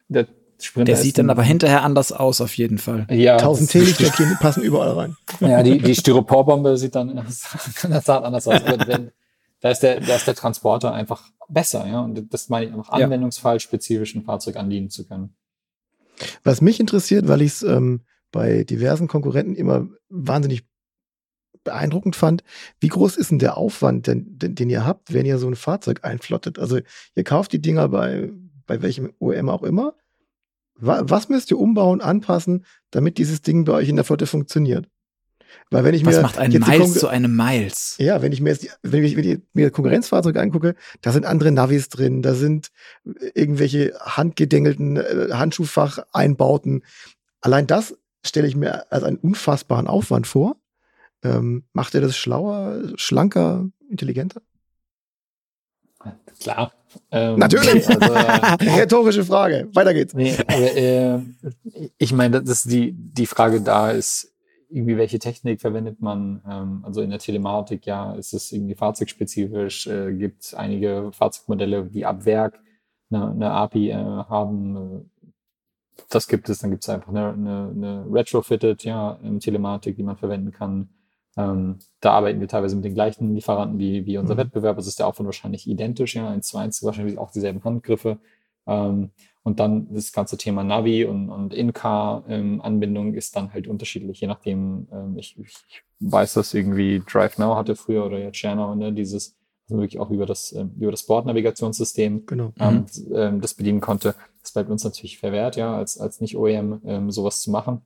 der 0.08 0.28
Sprinter 0.62 0.94
der 0.94 0.98
sieht 0.98 1.18
dann 1.18 1.30
aber 1.30 1.44
hinterher 1.44 1.84
anders 1.84 2.12
aus, 2.12 2.42
auf 2.42 2.56
jeden 2.58 2.78
Fall. 2.78 3.08
Ja. 3.10 3.38
1000 3.38 3.72
Teelichter 3.72 4.12
passen 4.40 4.62
überall 4.62 4.92
rein. 4.92 5.18
Ja, 5.40 5.64
die, 5.64 5.80
die 5.80 5.96
Styroporbombe 5.96 6.78
sieht 6.78 6.96
dann 6.96 7.16
kann 7.76 7.92
das 7.92 8.10
anders 8.10 8.48
aus. 8.48 8.62
Aber 8.62 8.88
wenn, 8.88 9.12
da 9.62 9.72
ist 9.72 9.80
der, 9.80 10.02
da 10.02 10.16
ist 10.16 10.28
der 10.28 10.36
Transporter 10.36 10.94
einfach 10.94 11.30
besser, 11.48 11.88
ja. 11.88 12.02
Und 12.02 12.34
das 12.34 12.50
meine 12.50 12.66
ich 12.68 12.74
einfach 12.74 12.90
anwendungsfall 12.90 13.60
spezifisch 13.60 14.16
ein 14.16 14.24
Fahrzeug 14.24 14.58
andienen 14.58 14.90
zu 14.90 15.08
können. 15.08 15.36
Was 16.44 16.62
mich 16.62 16.80
interessiert, 16.80 17.28
weil 17.28 17.42
ich 17.42 17.54
es 17.54 17.64
ähm, 17.64 18.02
bei 18.32 18.64
diversen 18.64 19.08
Konkurrenten 19.08 19.56
immer 19.56 19.88
wahnsinnig 20.10 20.64
beeindruckend 21.64 22.16
fand, 22.16 22.44
wie 22.80 22.88
groß 22.88 23.18
ist 23.18 23.32
denn 23.32 23.40
der 23.40 23.58
Aufwand, 23.58 24.08
den, 24.08 24.38
den, 24.38 24.56
den 24.56 24.70
ihr 24.70 24.86
habt, 24.86 25.14
wenn 25.14 25.26
ihr 25.26 25.38
so 25.38 25.48
ein 25.48 25.56
Fahrzeug 25.56 26.04
einflottet? 26.04 26.60
Also 26.60 26.80
ihr 27.16 27.24
kauft 27.24 27.52
die 27.54 27.62
Dinger 27.62 27.90
bei, 27.90 28.32
bei 28.66 28.82
welchem 28.82 29.14
OEM 29.20 29.50
auch 29.50 29.64
immer 29.64 29.94
was 30.82 31.30
müsst 31.30 31.52
ihr 31.52 31.60
umbauen, 31.60 32.02
anpassen, 32.02 32.66
damit 32.92 33.18
dieses 33.18 33.42
Ding 33.42 33.66
bei 33.66 33.74
euch 33.74 33.90
in 33.90 33.96
der 33.96 34.06
Flotte 34.06 34.28
funktioniert? 34.28 34.88
Weil 35.72 35.84
wenn 35.84 35.94
ich 35.94 36.06
was 36.06 36.16
mir 36.16 36.22
macht 36.22 36.38
ein 36.38 36.52
Miles 36.52 36.96
zu 36.96 37.08
einem 37.08 37.36
Miles? 37.36 37.96
Ja, 38.00 38.22
wenn 38.22 38.32
ich 38.32 38.42
mir 38.42 38.52
jetzt, 38.52 38.68
wenn 38.82 39.04
ich, 39.04 39.16
wenn 39.16 39.24
ich 39.24 39.40
mir 39.54 39.72
Konkurrenzfahrzeuge 39.72 40.40
angucke, 40.40 40.76
da 41.02 41.12
sind 41.12 41.26
andere 41.26 41.52
Navis 41.52 41.90
drin, 41.90 42.22
da 42.22 42.34
sind 42.34 42.70
irgendwelche 43.34 43.94
handgedengelten 44.00 44.98
äh, 44.98 45.30
Handschuhfach-Einbauten. 45.32 46.84
Allein 47.42 47.68
das 47.68 47.98
stelle 48.26 48.48
ich 48.48 48.56
mir 48.56 48.92
als 48.92 49.04
einen 49.04 49.18
unfassbaren 49.18 49.88
Aufwand 49.88 50.28
vor. 50.28 50.56
Ähm, 51.24 51.66
macht 51.74 51.96
er 51.96 52.02
das 52.02 52.18
schlauer, 52.18 52.94
schlanker, 52.96 53.70
intelligenter? 53.90 54.42
Klar. 56.40 56.72
Ähm, 57.12 57.40
Natürlich. 57.40 57.88
Also, 57.90 58.14
Rhetorische 58.62 59.24
Frage. 59.24 59.70
Weiter 59.74 59.94
geht's. 59.94 60.14
Nee, 60.14 60.36
aber, 60.48 60.76
äh, 60.76 61.20
ich 61.98 62.14
meine, 62.14 62.42
dass 62.42 62.64
die, 62.64 62.94
die 62.94 63.26
Frage 63.26 63.62
da 63.62 63.92
ist, 63.92 64.34
irgendwie 64.70 64.98
welche 64.98 65.20
Technik 65.20 65.62
verwendet 65.62 66.02
man? 66.02 66.42
Ähm, 66.48 66.84
also 66.86 67.02
in 67.02 67.10
der 67.10 67.20
Telematik, 67.20 67.86
ja, 67.86 68.14
ist 68.14 68.34
es 68.34 68.52
irgendwie 68.52 68.76
fahrzeugspezifisch? 68.76 69.88
Äh, 69.88 70.14
gibt 70.14 70.54
einige 70.56 71.12
Fahrzeugmodelle, 71.12 71.86
die 71.86 72.06
ab 72.06 72.26
Werk 72.26 72.60
eine, 73.12 73.32
eine 73.32 73.52
API 73.52 73.90
äh, 73.90 73.96
haben? 73.96 75.10
Das 76.10 76.28
gibt 76.28 76.50
es. 76.50 76.60
Dann 76.60 76.72
gibt 76.72 76.84
es 76.84 76.90
einfach 76.90 77.10
eine, 77.10 77.34
eine, 77.34 77.72
eine 77.76 78.06
Retrofitted, 78.10 78.84
ja, 78.84 79.20
Telematik, 79.40 79.96
die 79.96 80.04
man 80.04 80.18
verwenden 80.18 80.52
kann. 80.52 80.90
Ähm, 81.40 81.80
da 82.02 82.12
arbeiten 82.12 82.40
wir 82.40 82.48
teilweise 82.48 82.76
mit 82.76 82.86
den 82.86 82.94
gleichen 82.94 83.34
Lieferanten 83.34 83.80
wie, 83.80 84.06
wie 84.06 84.18
unser 84.18 84.34
mhm. 84.34 84.40
Wettbewerb. 84.40 84.78
Es 84.78 84.88
ist 84.88 85.00
der 85.00 85.08
Aufwand 85.08 85.28
wahrscheinlich 85.28 85.68
identisch, 85.68 86.16
ja, 86.16 86.30
eins 86.30 86.48
zu 86.48 86.58
eins, 86.58 86.84
wahrscheinlich 86.84 87.18
auch 87.18 87.32
dieselben 87.32 87.64
Handgriffe. 87.64 88.18
Ähm, 88.68 89.12
Und 89.44 89.60
dann 89.60 89.88
das 89.94 90.12
ganze 90.12 90.38
Thema 90.38 90.64
Navi 90.64 91.06
und, 91.06 91.30
und 91.30 91.54
In-Car-Anbindung 91.54 93.08
ähm, 93.08 93.14
ist 93.16 93.36
dann 93.36 93.54
halt 93.54 93.68
unterschiedlich, 93.68 94.20
je 94.20 94.28
nachdem, 94.28 94.88
ähm, 94.92 95.18
ich, 95.18 95.40
ich 95.40 95.84
weiß, 96.02 96.34
dass 96.34 96.54
irgendwie 96.54 97.02
Drive 97.10 97.38
Now 97.38 97.56
hatte 97.56 97.76
früher 97.76 98.06
oder 98.06 98.20
jetzt 98.20 98.38
ShareNow, 98.38 98.76
ne, 98.76 98.92
dieses, 98.92 99.38
also 99.68 99.82
wirklich 99.82 100.00
auch 100.00 100.12
über 100.12 100.26
das, 100.26 100.52
ähm, 100.54 100.72
über 100.78 100.92
das 100.92 101.04
Bordnavigationssystem 101.04 102.26
genau. 102.26 102.52
ähm, 102.60 102.86
mhm. 103.08 103.42
das 103.42 103.54
bedienen 103.54 103.82
konnte. 103.82 104.14
Das 104.42 104.52
bleibt 104.52 104.70
uns 104.70 104.84
natürlich 104.84 105.18
verwehrt, 105.18 105.56
ja, 105.56 105.76
als, 105.76 105.98
als 105.98 106.22
nicht 106.22 106.36
OEM 106.36 106.82
ähm, 106.86 107.12
sowas 107.12 107.42
zu 107.42 107.50
machen. 107.50 107.82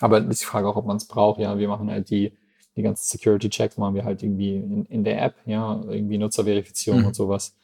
Aber 0.00 0.18
ist 0.18 0.42
die 0.42 0.46
Frage 0.46 0.68
auch, 0.68 0.76
ob 0.76 0.86
man 0.86 0.98
es 0.98 1.06
braucht. 1.06 1.40
Ja, 1.40 1.58
wir 1.58 1.68
machen 1.68 1.90
halt 1.90 2.10
die, 2.10 2.32
die 2.76 2.82
ganzen 2.82 3.04
Security-Checks 3.04 3.78
machen 3.78 3.94
wir 3.94 4.04
halt 4.04 4.22
irgendwie 4.22 4.56
in, 4.56 4.84
in 4.86 5.04
der 5.04 5.22
App, 5.22 5.34
ja, 5.46 5.82
irgendwie 5.88 6.18
Nutzerverifizierung 6.18 7.00
mhm. 7.00 7.06
und 7.06 7.16
sowas. 7.16 7.56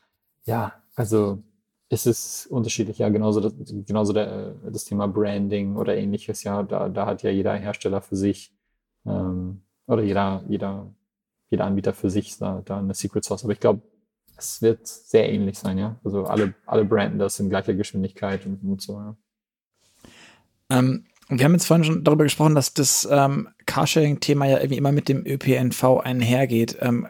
Ja, 0.44 0.72
also 0.94 1.42
es 1.88 2.06
ist 2.06 2.46
unterschiedlich, 2.46 2.98
ja, 2.98 3.10
genauso 3.10 3.40
das, 3.40 3.52
genauso 3.86 4.14
der, 4.14 4.54
das 4.70 4.84
Thema 4.84 5.06
Branding 5.06 5.76
oder 5.76 5.96
ähnliches, 5.96 6.42
ja, 6.42 6.62
da, 6.62 6.88
da 6.88 7.06
hat 7.06 7.22
ja 7.22 7.30
jeder 7.30 7.52
Hersteller 7.54 8.00
für 8.00 8.16
sich 8.16 8.54
ähm, 9.04 9.62
oder 9.86 10.02
jeder, 10.02 10.42
jeder, 10.48 10.94
jeder 11.50 11.66
Anbieter 11.66 11.92
für 11.92 12.08
sich 12.08 12.38
da, 12.38 12.62
da 12.64 12.78
eine 12.78 12.94
Secret 12.94 13.24
Source. 13.24 13.44
Aber 13.44 13.52
ich 13.52 13.60
glaube, 13.60 13.82
es 14.38 14.62
wird 14.62 14.86
sehr 14.86 15.30
ähnlich 15.30 15.58
sein, 15.58 15.76
ja. 15.76 16.00
Also 16.02 16.24
alle, 16.24 16.54
alle 16.64 16.86
branden 16.86 17.18
das 17.18 17.38
in 17.38 17.50
gleicher 17.50 17.74
Geschwindigkeit 17.74 18.46
und, 18.46 18.62
und 18.62 18.80
so, 18.80 18.94
ja. 18.94 19.16
Ähm, 20.70 21.04
wir 21.38 21.44
haben 21.44 21.52
jetzt 21.52 21.66
vorhin 21.66 21.84
schon 21.84 22.04
darüber 22.04 22.24
gesprochen, 22.24 22.54
dass 22.54 22.74
das 22.74 23.08
ähm, 23.10 23.48
Carsharing-Thema 23.66 24.46
ja 24.46 24.58
irgendwie 24.58 24.78
immer 24.78 24.92
mit 24.92 25.08
dem 25.08 25.24
ÖPNV 25.26 26.00
einhergeht. 26.02 26.78
Ähm, 26.80 27.08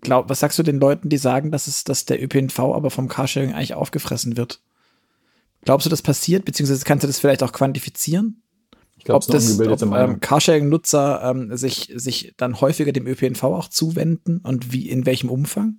glaub, 0.00 0.28
was 0.28 0.40
sagst 0.40 0.58
du 0.58 0.62
den 0.62 0.80
Leuten, 0.80 1.08
die 1.08 1.16
sagen, 1.16 1.50
dass 1.50 1.66
es, 1.66 1.84
dass 1.84 2.04
der 2.04 2.22
ÖPNV 2.22 2.58
aber 2.58 2.90
vom 2.90 3.08
Carsharing 3.08 3.52
eigentlich 3.52 3.74
aufgefressen 3.74 4.36
wird? 4.36 4.60
Glaubst 5.62 5.86
du, 5.86 5.90
das 5.90 6.02
passiert? 6.02 6.44
Beziehungsweise 6.44 6.84
kannst 6.84 7.04
du 7.04 7.06
das 7.06 7.18
vielleicht 7.18 7.42
auch 7.42 7.52
quantifizieren? 7.52 8.42
Ich 8.96 9.04
glaube, 9.04 9.24
ob 9.24 9.32
das, 9.32 9.60
ob, 9.60 9.82
ähm, 9.82 10.20
Carsharing-Nutzer 10.20 11.22
ähm, 11.24 11.56
sich, 11.56 11.92
sich 11.94 12.34
dann 12.36 12.60
häufiger 12.60 12.92
dem 12.92 13.06
ÖPNV 13.06 13.42
auch 13.44 13.68
zuwenden 13.68 14.38
und 14.38 14.72
wie, 14.72 14.88
in 14.88 15.06
welchem 15.06 15.30
Umfang? 15.30 15.78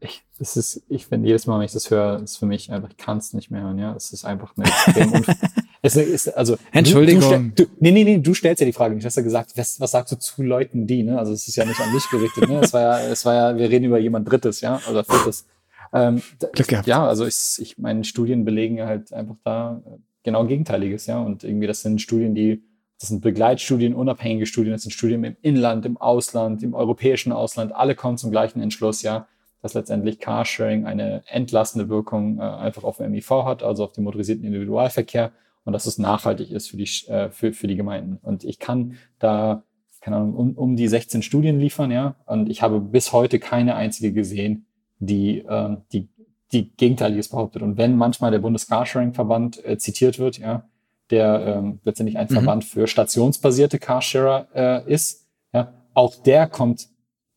Ich, 0.00 0.24
das 0.38 0.56
ist, 0.56 0.82
ich 0.88 1.06
finde 1.06 1.28
jedes 1.28 1.46
Mal, 1.46 1.58
wenn 1.58 1.66
ich 1.66 1.72
das 1.72 1.90
höre, 1.90 2.22
ist 2.22 2.36
für 2.36 2.46
mich 2.46 2.70
einfach, 2.70 2.90
ich 2.90 2.96
kann 2.96 3.18
es 3.18 3.32
nicht 3.32 3.50
mehr 3.50 3.62
hören, 3.62 3.78
ja. 3.78 3.94
Es 3.94 4.12
ist 4.12 4.24
einfach 4.24 4.54
eine 4.56 4.66
extrem 4.66 5.12
es 5.86 6.26
ist, 6.26 6.36
also, 6.36 6.56
Entschuldigung. 6.72 7.52
Du, 7.54 7.64
du, 7.64 7.70
nee, 7.80 7.90
nee, 7.90 8.04
nee, 8.04 8.18
du 8.18 8.34
stellst 8.34 8.60
ja 8.60 8.66
die 8.66 8.72
Frage 8.72 8.94
nicht. 8.94 9.04
Du 9.04 9.06
hast 9.06 9.16
ja 9.16 9.22
gesagt, 9.22 9.52
was, 9.56 9.80
was 9.80 9.90
sagst 9.90 10.12
du 10.12 10.16
zu 10.16 10.42
Leuten, 10.42 10.86
die, 10.86 11.02
ne? 11.02 11.18
Also 11.18 11.32
es 11.32 11.46
ist 11.48 11.56
ja 11.56 11.64
nicht 11.64 11.80
an 11.80 11.92
dich 11.92 12.08
gerichtet, 12.10 12.48
ne? 12.48 12.60
Es 12.60 12.72
war 12.72 12.80
ja, 12.82 13.00
es 13.00 13.24
war 13.24 13.34
ja, 13.34 13.56
wir 13.56 13.70
reden 13.70 13.84
über 13.84 13.98
jemand 13.98 14.30
Drittes, 14.30 14.60
ja, 14.60 14.80
oder 14.90 15.04
Viertes. 15.04 15.46
Ähm, 15.92 16.20
Glück 16.52 16.68
gehabt. 16.68 16.86
Ja, 16.86 17.06
also 17.06 17.26
ich, 17.26 17.58
ich 17.58 17.78
meine, 17.78 18.04
Studien 18.04 18.44
belegen 18.44 18.82
halt 18.82 19.12
einfach 19.12 19.36
da 19.44 19.82
äh, 19.86 19.98
genau 20.24 20.44
Gegenteiliges, 20.46 21.06
ja. 21.06 21.20
Und 21.20 21.44
irgendwie, 21.44 21.66
das 21.66 21.82
sind 21.82 22.00
Studien, 22.00 22.34
die, 22.34 22.62
das 22.98 23.10
sind 23.10 23.20
Begleitstudien, 23.22 23.94
unabhängige 23.94 24.46
Studien, 24.46 24.72
das 24.72 24.82
sind 24.82 24.92
Studien 24.92 25.22
im 25.24 25.36
Inland, 25.42 25.86
im 25.86 25.96
Ausland, 25.96 26.62
im 26.62 26.74
europäischen 26.74 27.32
Ausland, 27.32 27.74
alle 27.74 27.94
kommen 27.94 28.18
zum 28.18 28.30
gleichen 28.30 28.60
Entschluss, 28.60 29.02
ja 29.02 29.26
dass 29.66 29.74
letztendlich 29.74 30.20
Carsharing 30.20 30.86
eine 30.86 31.24
entlastende 31.26 31.88
Wirkung 31.88 32.38
äh, 32.38 32.42
einfach 32.42 32.84
auf 32.84 32.98
den 32.98 33.10
MIV 33.10 33.30
hat, 33.44 33.62
also 33.64 33.84
auf 33.84 33.92
den 33.92 34.04
motorisierten 34.04 34.44
Individualverkehr 34.44 35.32
und 35.66 35.72
dass 35.72 35.84
es 35.84 35.98
nachhaltig 35.98 36.52
ist 36.52 36.70
für 36.70 36.76
die, 36.78 36.88
äh, 37.08 37.30
für, 37.30 37.52
für 37.52 37.66
die 37.66 37.76
Gemeinden. 37.76 38.18
Und 38.22 38.44
ich 38.44 38.58
kann 38.58 38.96
da, 39.18 39.64
keine 40.00 40.16
Ahnung, 40.16 40.34
um, 40.34 40.52
um 40.52 40.76
die 40.76 40.86
16 40.86 41.22
Studien 41.22 41.58
liefern, 41.58 41.90
ja, 41.90 42.14
und 42.24 42.48
ich 42.48 42.62
habe 42.62 42.80
bis 42.80 43.12
heute 43.12 43.40
keine 43.40 43.74
einzige 43.74 44.12
gesehen, 44.12 44.66
die, 45.00 45.40
äh, 45.40 45.76
die, 45.92 46.08
die 46.52 46.70
Gegenteiliges 46.76 47.28
behauptet. 47.28 47.62
Und 47.62 47.76
wenn 47.76 47.96
manchmal 47.96 48.30
der 48.30 48.38
Bundescarsharing-Verband 48.38 49.64
äh, 49.64 49.76
zitiert 49.76 50.20
wird, 50.20 50.38
ja, 50.38 50.68
der 51.10 51.58
ähm, 51.58 51.80
letztendlich 51.82 52.16
ein 52.16 52.28
mhm. 52.30 52.34
Verband 52.34 52.64
für 52.64 52.86
stationsbasierte 52.86 53.80
Carsharer 53.80 54.46
äh, 54.54 54.92
ist, 54.92 55.26
ja, 55.52 55.74
auch 55.94 56.14
der 56.14 56.46
kommt, 56.46 56.88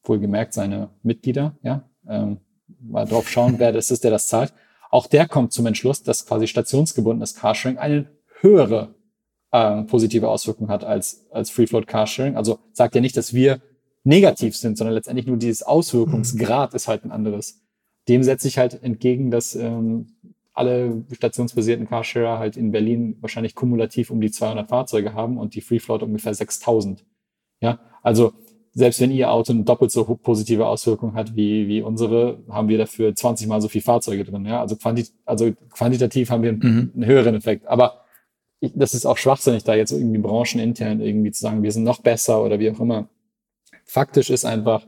wohlgemerkt 0.03 0.53
seine 0.53 0.91
Mitglieder, 1.01 1.55
ja, 1.63 1.83
ähm, 2.07 2.37
mal 2.79 3.05
drauf 3.05 3.27
schauen, 3.27 3.55
wer 3.57 3.71
das 3.71 3.89
ist, 3.89 4.03
der 4.03 4.11
das 4.11 4.27
zahlt. 4.27 4.53
Auch 4.91 5.07
der 5.07 5.27
kommt 5.27 5.51
zum 5.51 5.65
Entschluss, 5.65 6.03
dass 6.03 6.27
quasi 6.27 6.45
stationsgebundenes 6.45 7.33
Carsharing 7.33 7.79
einen 7.79 8.07
höhere 8.41 8.95
ähm, 9.51 9.87
positive 9.87 10.27
Auswirkungen 10.27 10.69
hat 10.69 10.83
als, 10.83 11.25
als 11.31 11.49
Free 11.49 11.67
Float 11.67 11.87
Carsharing. 11.87 12.35
Also 12.35 12.59
sagt 12.71 12.95
ja 12.95 13.01
nicht, 13.01 13.17
dass 13.17 13.33
wir 13.33 13.61
negativ 14.03 14.55
sind, 14.55 14.77
sondern 14.77 14.93
letztendlich 14.93 15.27
nur 15.27 15.37
dieses 15.37 15.63
Auswirkungsgrad 15.63 16.73
ist 16.73 16.87
halt 16.87 17.03
ein 17.03 17.11
anderes. 17.11 17.61
Dem 18.07 18.23
setze 18.23 18.47
ich 18.47 18.57
halt 18.57 18.81
entgegen, 18.81 19.31
dass 19.31 19.55
ähm, 19.55 20.15
alle 20.53 21.05
stationsbasierten 21.11 21.87
Carsharer 21.87 22.39
halt 22.39 22.57
in 22.57 22.71
Berlin 22.71 23.17
wahrscheinlich 23.21 23.55
kumulativ 23.55 24.09
um 24.11 24.19
die 24.19 24.31
200 24.31 24.67
Fahrzeuge 24.69 25.13
haben 25.13 25.37
und 25.37 25.55
die 25.55 25.61
Free 25.61 25.79
Float 25.79 26.03
ungefähr 26.03 26.33
6000. 26.33 27.05
Ja, 27.61 27.79
also 28.01 28.33
selbst 28.73 29.01
wenn 29.01 29.11
ihr 29.11 29.31
Auto 29.31 29.51
eine 29.51 29.63
doppelt 29.63 29.91
so 29.91 30.03
positive 30.03 30.65
Auswirkung 30.67 31.13
hat 31.13 31.35
wie, 31.35 31.67
wie 31.67 31.81
unsere, 31.81 32.39
haben 32.49 32.69
wir 32.69 32.77
dafür 32.77 33.13
20 33.13 33.47
mal 33.47 33.61
so 33.61 33.67
viel 33.67 33.81
Fahrzeuge 33.81 34.23
drin. 34.23 34.45
Ja, 34.45 34.61
also, 34.61 34.75
quantit 34.75 35.11
also 35.25 35.51
quantitativ 35.71 36.29
haben 36.29 36.43
wir 36.43 36.49
einen, 36.49 36.59
mhm. 36.59 36.91
einen 36.95 37.05
höheren 37.05 37.35
Effekt. 37.35 37.67
Aber 37.67 38.05
ich, 38.59 38.73
das 38.75 38.93
ist 38.93 39.05
auch 39.05 39.17
schwachsinnig, 39.17 39.63
da 39.63 39.75
jetzt 39.75 39.91
irgendwie 39.91 40.19
branchenintern 40.19 41.01
irgendwie 41.01 41.31
zu 41.31 41.41
sagen, 41.41 41.63
wir 41.63 41.71
sind 41.71 41.83
noch 41.83 42.01
besser 42.01 42.43
oder 42.43 42.59
wie 42.59 42.71
auch 42.71 42.79
immer. 42.79 43.09
Faktisch 43.85 44.29
ist 44.29 44.45
einfach, 44.45 44.85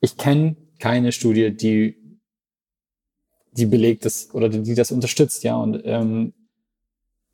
ich 0.00 0.16
kenne 0.16 0.56
keine 0.78 1.12
Studie, 1.12 1.56
die 1.56 2.04
die 3.56 3.66
belegt 3.66 4.04
das 4.04 4.34
oder 4.34 4.48
die 4.48 4.74
das 4.74 4.90
unterstützt, 4.90 5.44
ja. 5.44 5.56
Und 5.56 5.80
ähm, 5.84 6.32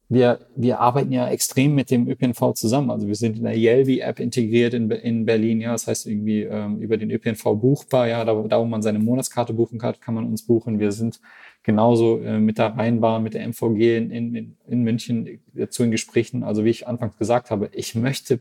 wir, 0.08 0.40
wir 0.56 0.80
arbeiten 0.80 1.12
ja 1.12 1.28
extrem 1.28 1.74
mit 1.74 1.90
dem 1.90 2.08
ÖPNV 2.08 2.54
zusammen. 2.54 2.90
Also 2.90 3.06
wir 3.06 3.14
sind 3.14 3.38
in 3.38 3.44
der 3.44 3.56
Yelvi-App 3.56 4.18
integriert 4.18 4.74
in, 4.74 4.90
in 4.90 5.24
Berlin, 5.24 5.60
ja. 5.60 5.72
Das 5.72 5.86
heißt 5.86 6.06
irgendwie 6.06 6.42
ähm, 6.42 6.78
über 6.78 6.96
den 6.96 7.10
ÖPNV 7.10 7.42
buchbar, 7.54 8.08
ja. 8.08 8.24
Da, 8.24 8.34
da, 8.48 8.60
wo 8.60 8.64
man 8.64 8.82
seine 8.82 8.98
Monatskarte 8.98 9.52
buchen 9.52 9.78
kann, 9.78 9.94
kann 10.00 10.14
man 10.14 10.26
uns 10.26 10.44
buchen. 10.44 10.78
Wir 10.78 10.92
sind 10.92 11.20
genauso 11.62 12.20
äh, 12.20 12.38
mit 12.38 12.59
der 12.59 12.77
Rheinbahn, 12.77 13.23
mit 13.23 13.35
der 13.35 13.46
MVG 13.46 13.96
in, 13.99 14.11
in, 14.11 14.57
in 14.66 14.83
München 14.83 15.40
dazu 15.55 15.83
in 15.85 15.90
Gesprächen. 15.90 16.42
Also 16.42 16.64
wie 16.64 16.70
ich 16.70 16.87
anfangs 16.87 17.18
gesagt 17.18 17.51
habe, 17.51 17.70
ich 17.73 17.94
möchte, 17.94 18.40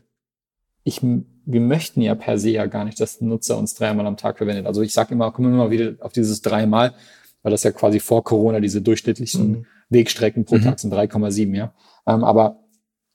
ich, 0.84 1.02
wir 1.02 1.60
möchten 1.60 2.00
ja 2.00 2.14
per 2.14 2.38
se 2.38 2.50
ja 2.50 2.66
gar 2.66 2.84
nicht, 2.84 2.98
dass 3.00 3.20
ein 3.20 3.28
Nutzer 3.28 3.58
uns 3.58 3.74
dreimal 3.74 4.06
am 4.06 4.16
Tag 4.16 4.38
verwendet. 4.38 4.66
Also 4.66 4.82
ich 4.82 4.92
sage 4.92 5.14
immer, 5.14 5.30
kommen 5.32 5.52
wir 5.52 5.58
mal 5.58 5.70
wieder 5.70 5.94
auf 6.00 6.12
dieses 6.12 6.40
dreimal, 6.40 6.94
weil 7.42 7.52
das 7.52 7.62
ja 7.62 7.72
quasi 7.72 8.00
vor 8.00 8.24
Corona 8.24 8.60
diese 8.60 8.80
durchschnittlichen 8.80 9.50
mhm. 9.50 9.66
Wegstrecken 9.90 10.44
pro 10.44 10.56
mhm. 10.56 10.62
Tag 10.62 10.80
sind 10.80 10.94
3,7, 10.94 11.54
ja. 11.54 11.74
Ähm, 12.06 12.24
aber 12.24 12.64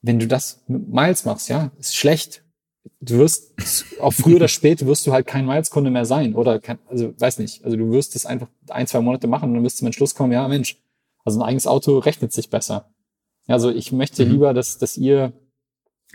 wenn 0.01 0.19
du 0.19 0.27
das 0.27 0.63
mit 0.67 0.87
Miles 0.87 1.25
machst, 1.25 1.49
ja, 1.49 1.71
ist 1.79 1.95
schlecht 1.95 2.44
du 3.05 3.19
wirst, 3.19 3.53
auch 4.01 4.11
früher 4.11 4.37
oder 4.37 4.47
später 4.47 4.85
wirst 4.85 5.05
du 5.07 5.13
halt 5.13 5.27
kein 5.27 5.45
Miles-Kunde 5.45 5.91
mehr 5.91 6.05
sein. 6.05 6.35
Oder, 6.35 6.59
kein, 6.59 6.79
also, 6.89 7.13
weiß 7.19 7.39
nicht. 7.39 7.63
Also, 7.63 7.77
du 7.77 7.91
wirst 7.91 8.15
das 8.15 8.25
einfach 8.25 8.47
ein, 8.69 8.87
zwei 8.87 9.01
Monate 9.01 9.27
machen 9.27 9.49
und 9.49 9.55
dann 9.55 9.63
wirst 9.63 9.77
du 9.77 9.79
zum 9.79 9.87
Entschluss 9.87 10.15
kommen, 10.15 10.31
ja, 10.31 10.47
Mensch, 10.47 10.77
also 11.23 11.39
ein 11.39 11.47
eigenes 11.47 11.67
Auto 11.67 11.97
rechnet 11.99 12.33
sich 12.33 12.49
besser. 12.49 12.89
Also, 13.47 13.69
ich 13.69 13.91
möchte 13.91 14.25
mhm. 14.25 14.31
lieber, 14.31 14.53
dass, 14.53 14.77
dass 14.77 14.97
ihr, 14.97 15.33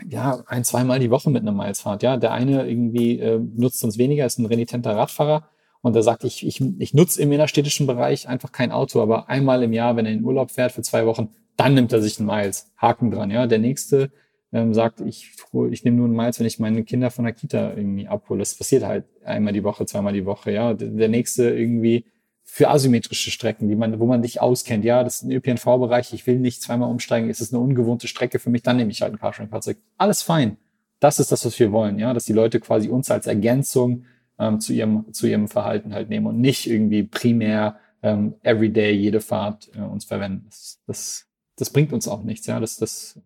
ja, 0.07 0.43
ein, 0.47 0.63
zweimal 0.63 0.99
die 0.99 1.11
Woche 1.11 1.29
mit 1.29 1.41
einem 1.41 1.57
Miles 1.57 1.81
fahrt. 1.81 2.03
Ja, 2.03 2.17
der 2.17 2.31
eine 2.31 2.67
irgendwie 2.67 3.19
äh, 3.19 3.39
nutzt 3.39 3.83
uns 3.83 3.97
weniger, 3.97 4.25
ist 4.25 4.39
ein 4.39 4.45
renitenter 4.45 4.95
Radfahrer 4.95 5.47
und 5.81 5.93
der 5.93 6.03
sagt, 6.03 6.23
ich, 6.23 6.45
ich, 6.45 6.61
ich 6.79 6.93
nutze 6.93 7.21
im 7.21 7.31
innerstädtischen 7.31 7.87
Bereich 7.87 8.27
einfach 8.27 8.51
kein 8.51 8.71
Auto, 8.71 9.01
aber 9.01 9.29
einmal 9.29 9.63
im 9.63 9.73
Jahr, 9.73 9.95
wenn 9.95 10.05
er 10.05 10.11
in 10.11 10.23
Urlaub 10.23 10.51
fährt 10.51 10.71
für 10.71 10.81
zwei 10.81 11.05
Wochen, 11.05 11.29
dann 11.57 11.73
nimmt 11.73 11.93
er 11.93 12.01
sich 12.01 12.19
einen 12.19 12.27
Miles. 12.27 12.71
Haken 12.77 13.11
dran, 13.11 13.29
ja. 13.29 13.45
Der 13.47 13.59
nächste 13.59 14.11
ähm, 14.53 14.73
sagt, 14.73 15.01
ich, 15.01 15.31
ich 15.69 15.83
nehme 15.83 15.97
nur 15.97 16.05
einen 16.05 16.15
Miles, 16.15 16.39
wenn 16.39 16.47
ich 16.47 16.59
meine 16.59 16.83
Kinder 16.83 17.11
von 17.11 17.25
der 17.25 17.33
Kita 17.33 17.73
irgendwie 17.73 18.07
abhole. 18.07 18.39
Das 18.39 18.55
passiert 18.55 18.83
halt 18.83 19.05
einmal 19.23 19.53
die 19.53 19.63
Woche, 19.63 19.85
zweimal 19.85 20.13
die 20.13 20.25
Woche, 20.25 20.51
ja. 20.51 20.73
Der 20.73 21.09
nächste 21.09 21.49
irgendwie 21.49 22.05
für 22.43 22.69
asymmetrische 22.69 23.31
Strecken, 23.31 23.69
die 23.69 23.75
man, 23.75 23.99
wo 23.99 24.05
man 24.05 24.21
dich 24.21 24.41
auskennt. 24.41 24.83
Ja, 24.83 25.03
das 25.03 25.17
ist 25.17 25.23
ein 25.23 25.31
ÖPNV-Bereich, 25.31 26.11
ich 26.13 26.27
will 26.27 26.37
nicht 26.39 26.61
zweimal 26.61 26.89
umsteigen, 26.89 27.29
ist 27.29 27.39
es 27.39 27.53
eine 27.53 27.61
ungewohnte 27.61 28.07
Strecke 28.07 28.39
für 28.39 28.49
mich, 28.49 28.61
dann 28.61 28.77
nehme 28.77 28.91
ich 28.91 29.01
halt 29.01 29.13
ein 29.13 29.19
Carsharing-Fahrzeug. 29.19 29.77
Alles 29.97 30.21
fein. 30.21 30.57
Das 30.99 31.19
ist 31.19 31.31
das, 31.31 31.45
was 31.45 31.57
wir 31.59 31.71
wollen, 31.71 31.97
ja, 31.97 32.13
dass 32.13 32.25
die 32.25 32.33
Leute 32.33 32.59
quasi 32.59 32.89
uns 32.89 33.09
als 33.09 33.25
Ergänzung 33.25 34.03
ähm, 34.37 34.59
zu 34.59 34.73
ihrem 34.73 35.11
zu 35.13 35.27
ihrem 35.27 35.47
Verhalten 35.47 35.93
halt 35.93 36.09
nehmen 36.09 36.27
und 36.27 36.39
nicht 36.39 36.67
irgendwie 36.67 37.03
primär 37.03 37.79
ähm, 38.03 38.35
everyday 38.43 38.91
jede 38.91 39.21
Fahrt 39.21 39.71
äh, 39.75 39.81
uns 39.81 40.05
verwenden. 40.05 40.45
Das, 40.49 40.79
das, 40.87 41.27
das 41.55 41.69
bringt 41.69 41.93
uns 41.93 42.07
auch 42.07 42.23
nichts, 42.23 42.47
ja. 42.47 42.59
Das, 42.59 42.77
das 42.77 43.19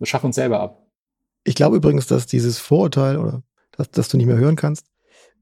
wir 0.00 0.06
schaffen 0.06 0.26
uns 0.26 0.36
selber 0.36 0.60
ab. 0.60 0.86
Ich 1.44 1.54
glaube 1.54 1.76
übrigens, 1.76 2.06
dass 2.06 2.26
dieses 2.26 2.58
Vorurteil 2.58 3.16
oder 3.16 3.42
dass, 3.72 3.90
dass 3.90 4.08
du 4.08 4.16
nicht 4.16 4.26
mehr 4.26 4.36
hören 4.36 4.56
kannst, 4.56 4.86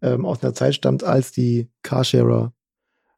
ähm, 0.03 0.27
aus 0.27 0.43
einer 0.43 0.53
Zeit 0.53 0.75
stammt, 0.75 1.03
als 1.03 1.33
die 1.33 1.71
Carsharer, 1.83 2.53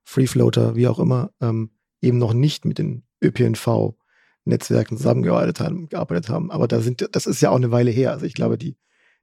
Freefloater, 0.04 0.76
wie 0.76 0.86
auch 0.86 0.98
immer, 0.98 1.30
ähm, 1.40 1.70
eben 2.00 2.18
noch 2.18 2.32
nicht 2.32 2.64
mit 2.64 2.78
den 2.78 3.04
ÖPNV-Netzwerken 3.22 4.96
zusammengearbeitet 4.96 5.60
haben, 5.60 5.88
gearbeitet 5.88 6.28
haben. 6.28 6.50
Aber 6.50 6.68
da 6.68 6.80
sind, 6.80 7.08
das 7.12 7.26
ist 7.26 7.40
ja 7.40 7.50
auch 7.50 7.56
eine 7.56 7.70
Weile 7.70 7.90
her. 7.90 8.12
Also 8.12 8.26
ich 8.26 8.34
glaube, 8.34 8.56
die, 8.56 8.76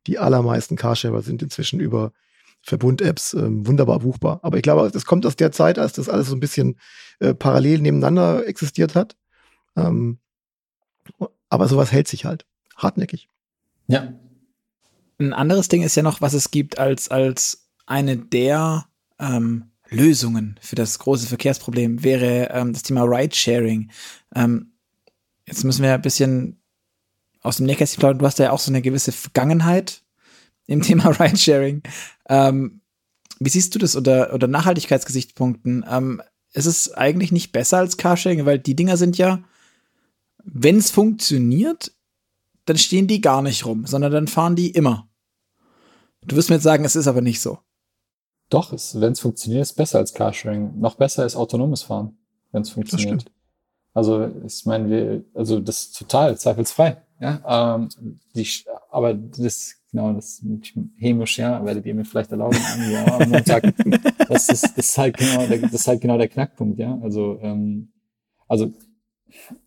die 0.05 0.20
allermeisten 0.20 0.76
Carsharer 0.76 1.22
sind 1.22 1.41
inzwischen 1.41 1.80
über 1.80 2.11
Verbund-Apps 2.61 3.34
ähm, 3.34 3.65
wunderbar 3.65 3.99
buchbar. 3.99 4.39
Aber 4.43 4.57
ich 4.57 4.63
glaube, 4.63 4.89
das 4.91 5.05
kommt 5.05 5.26
aus 5.26 5.36
der 5.36 5.51
Zeit, 5.51 5.80
als 5.80 5.93
das 5.93 6.09
alles 6.09 6.28
so 6.28 6.36
ein 6.36 6.39
bisschen 6.39 6.80
äh, 7.20 7.34
parallel 7.34 7.80
nebeneinander 7.80 8.45
existiert 8.47 8.95
hat. 8.95 9.15
Ähm, 9.76 10.20
aber 11.50 11.68
sowas 11.68 11.91
hält 11.91 12.08
sich 12.08 12.26
halt 12.26 12.45
hartnäckig. 12.76 13.30
Ja. 13.88 14.14
Ein 15.20 15.34
anderes 15.34 15.68
Ding 15.68 15.82
ist 15.82 15.95
ja 15.95 16.04
noch, 16.04 16.22
was 16.22 16.34
es 16.34 16.52
gibt 16.52 16.78
als, 16.78 17.10
als 17.10 17.68
eine 17.86 18.18
der 18.18 18.86
ähm, 19.20 19.72
Lösungen 19.89 20.60
für 20.62 20.76
das 20.76 21.00
große 21.00 21.28
Verkehrsproblem 21.28 22.04
wäre 22.04 22.50
ähm, 22.52 22.74
das 22.74 22.84
Thema 22.84 23.04
Ridesharing. 23.04 23.89
Ähm, 24.36 24.74
jetzt 25.48 25.64
müssen 25.64 25.84
wir 25.84 25.93
ein 25.93 26.02
bisschen 26.02 26.62
aus 27.41 27.58
dem 27.58 27.66
Nähkästchen 27.66 28.00
plaudern. 28.00 28.20
Du 28.20 28.26
hast 28.26 28.39
ja 28.39 28.52
auch 28.52 28.60
so 28.60 28.72
eine 28.72 28.82
gewisse 28.82 29.12
Vergangenheit 29.12 30.04
im 30.68 30.82
Thema 30.84 31.10
Ridesharing. 31.10 31.82
Ähm, 32.30 32.82
wie 33.39 33.50
siehst 33.50 33.74
du 33.74 33.80
das 33.80 33.95
unter, 33.95 34.34
unter 34.34 34.48
Nachhaltigkeitsgesichtspunkten? 34.48 35.86
Ähm, 35.89 36.22
ist 36.54 36.66
es 36.66 36.93
eigentlich 36.93 37.32
nicht 37.32 37.52
besser 37.52 37.78
als 37.78 37.98
Carsharing, 37.98 38.45
weil 38.45 38.60
die 38.60 38.76
Dinger 38.76 38.98
sind 38.98 39.18
ja, 39.18 39.43
wenn 40.50 40.78
es 40.78 40.91
funktioniert, 40.91 41.91
dann 42.66 42.78
stehen 42.78 43.08
die 43.08 43.22
gar 43.22 43.41
nicht 43.41 43.66
rum, 43.66 43.86
sondern 43.86 44.12
dann 44.12 44.28
fahren 44.28 44.56
die 44.56 44.72
immer. 44.72 45.10
Du 46.26 46.36
wirst 46.36 46.50
mir 46.50 46.56
jetzt 46.56 46.64
sagen, 46.64 46.86
es 46.86 46.95
ist 46.95 47.08
aber 47.08 47.22
nicht 47.22 47.41
so. 47.41 47.60
Doch, 48.50 48.72
wenn 48.72 49.12
es 49.12 49.20
funktioniert, 49.20 49.64
ist 49.64 49.74
besser 49.74 50.00
als 50.00 50.14
Carsharing. 50.14 50.80
Noch 50.80 50.95
besser 50.95 51.26
ist 51.26 51.36
autonomes 51.36 51.84
Fahren, 51.84 52.18
wenn 52.52 52.62
es 52.62 52.70
funktioniert. 52.70 53.26
Also 53.93 54.30
ich 54.45 54.66
meine, 54.66 54.89
wir, 54.89 55.24
also 55.34 55.60
das 55.60 55.84
ist 55.84 55.98
total 55.98 56.38
zweifelsfrei. 56.38 57.02
Ja, 57.20 57.76
ähm, 57.76 57.89
die, 58.36 58.48
aber 58.91 59.16
das 59.16 59.76
genau 59.91 60.14
das 60.14 60.43
hämisch, 60.98 61.39
ja, 61.39 61.64
werdet 61.66 61.86
ihr 61.86 61.95
mir 61.95 62.06
vielleicht 62.06 62.32
erlauben, 62.32 62.58
ja, 62.91 63.20
am 63.20 63.30
Montag. 63.30 63.74
Das 64.28 64.50
ist, 64.50 64.64
das 64.64 64.78
ist 64.78 64.98
halt 64.98 65.16
genau 65.16 65.48
der, 65.48 65.60
das 65.60 65.74
ist 65.74 65.88
halt 65.88 66.02
genau 66.02 66.18
der 66.18 66.28
Knackpunkt, 66.28 66.78
ja. 66.78 67.00
Also 67.02 67.39
ähm, 67.41 67.93
also 68.48 68.74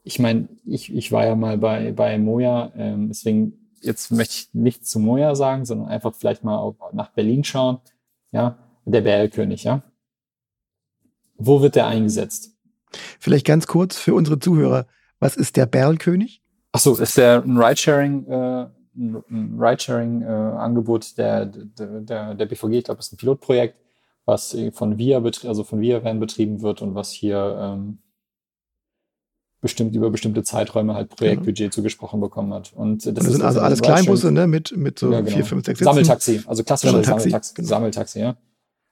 ich 0.04 0.18
meine, 0.18 0.48
ich, 0.64 0.94
ich 0.94 1.12
war 1.12 1.26
ja 1.26 1.34
mal 1.34 1.58
bei 1.58 1.92
bei 1.92 2.18
Moja, 2.18 2.72
ähm, 2.76 3.08
deswegen 3.08 3.54
jetzt 3.80 4.10
möchte 4.10 4.34
ich 4.34 4.54
nicht 4.54 4.86
zu 4.86 5.00
Moja 5.00 5.34
sagen, 5.34 5.64
sondern 5.64 5.88
einfach 5.88 6.14
vielleicht 6.14 6.44
mal 6.44 6.58
auch 6.58 6.92
nach 6.92 7.10
Berlin 7.10 7.44
schauen, 7.44 7.78
ja 8.32 8.58
der 8.84 9.00
BL-König, 9.02 9.64
ja? 9.64 9.82
Wo 11.36 11.62
wird 11.62 11.76
der 11.76 11.86
eingesetzt? 11.86 12.56
Vielleicht 13.18 13.46
ganz 13.46 13.66
kurz 13.66 13.96
für 13.96 14.14
unsere 14.14 14.38
Zuhörer. 14.38 14.86
Was 15.18 15.36
ist 15.36 15.56
der 15.56 15.66
Berlkönig? 15.66 16.42
Ach 16.72 16.80
so, 16.80 16.96
ist 16.96 17.16
der 17.16 17.42
ein 17.42 17.56
Ridesharing, 17.56 18.26
äh, 18.26 18.66
ein 18.96 19.56
Ridesharing-Angebot 19.58 21.12
äh, 21.12 21.14
der, 21.16 21.46
der, 21.46 22.00
der, 22.00 22.34
der 22.34 22.46
BVG. 22.46 22.72
Ich 22.72 22.84
glaube, 22.84 23.00
es 23.00 23.06
ist 23.06 23.14
ein 23.14 23.16
Pilotprojekt, 23.16 23.80
was 24.24 24.56
von 24.72 24.98
VIA, 24.98 25.22
also 25.44 25.64
von 25.64 25.80
VIA 25.80 26.04
Van 26.04 26.20
betrieben 26.20 26.62
wird 26.62 26.82
und 26.82 26.94
was 26.94 27.10
hier 27.10 27.58
ähm, 27.60 27.98
bestimmt 29.60 29.94
über 29.94 30.10
bestimmte 30.10 30.42
Zeiträume 30.42 30.94
halt 30.94 31.10
Projektbudget 31.10 31.58
ja. 31.58 31.70
zugesprochen 31.70 32.20
bekommen 32.20 32.52
hat. 32.54 32.72
Und 32.74 33.06
das, 33.06 33.14
das 33.14 33.26
sind 33.26 33.42
also 33.42 33.60
alles 33.60 33.82
Kleinbusse, 33.82 34.32
ne, 34.32 34.46
mit, 34.46 34.76
mit 34.76 34.98
so 34.98 35.12
ja, 35.12 35.20
genau. 35.20 35.36
vier, 35.36 35.44
fünf, 35.44 35.66
sechs 35.66 35.78
Sitzen. 35.78 35.92
Sammeltaxi, 35.92 36.40
also 36.46 36.64
klassische 36.64 36.90
Sammeltaxi, 36.92 37.30
Sammeltaxi, 37.30 37.54
genau. 37.54 37.68
Sammeltaxi 37.68 38.18
ja. 38.20 38.36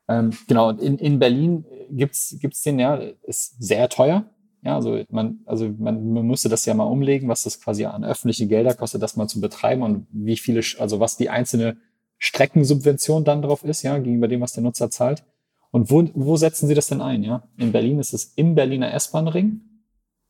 Ähm, 0.09 0.31
genau, 0.47 0.71
in, 0.71 0.99
in 0.99 1.19
Berlin 1.19 1.65
gibt's 1.91 2.37
gibt's 2.41 2.63
den, 2.63 2.79
ja, 2.79 2.97
ist 3.23 3.63
sehr 3.63 3.89
teuer. 3.89 4.25
Ja, 4.63 4.75
also 4.75 5.03
man, 5.11 5.41
also 5.47 5.69
man, 5.79 6.13
man 6.13 6.27
müsste 6.27 6.49
das 6.49 6.65
ja 6.67 6.75
mal 6.75 6.85
umlegen, 6.85 7.29
was 7.29 7.45
das 7.45 7.61
quasi 7.61 7.85
an 7.85 8.05
öffentliche 8.05 8.47
Gelder 8.47 8.75
kostet, 8.75 9.03
das 9.03 9.17
mal 9.17 9.29
zu 9.29 9.41
betreiben 9.41 9.83
und 9.83 10.07
wie 10.11 10.37
viele, 10.37 10.63
also 10.79 10.99
was 10.99 11.17
die 11.17 11.31
einzelne 11.31 11.77
Streckensubvention 12.19 13.25
dann 13.25 13.43
drauf 13.43 13.65
ist, 13.65 13.83
ja, 13.83 13.97
gegenüber 13.99 14.27
dem, 14.27 14.41
was 14.41 14.53
der 14.53 14.65
Nutzer 14.65 14.91
zahlt. 14.91 15.25
Und 15.71 15.91
wo, 15.91 16.09
wo 16.15 16.37
setzen 16.37 16.67
Sie 16.67 16.75
das 16.75 16.89
denn 16.89 17.01
ein, 17.01 17.23
ja? 17.23 17.45
In 17.57 17.73
Berlin 17.73 18.01
ist 18.01 18.15
es 18.15 18.33
im 18.37 18.55
Berliner 18.55 18.93
S-Bahn-Ring, 18.95 19.61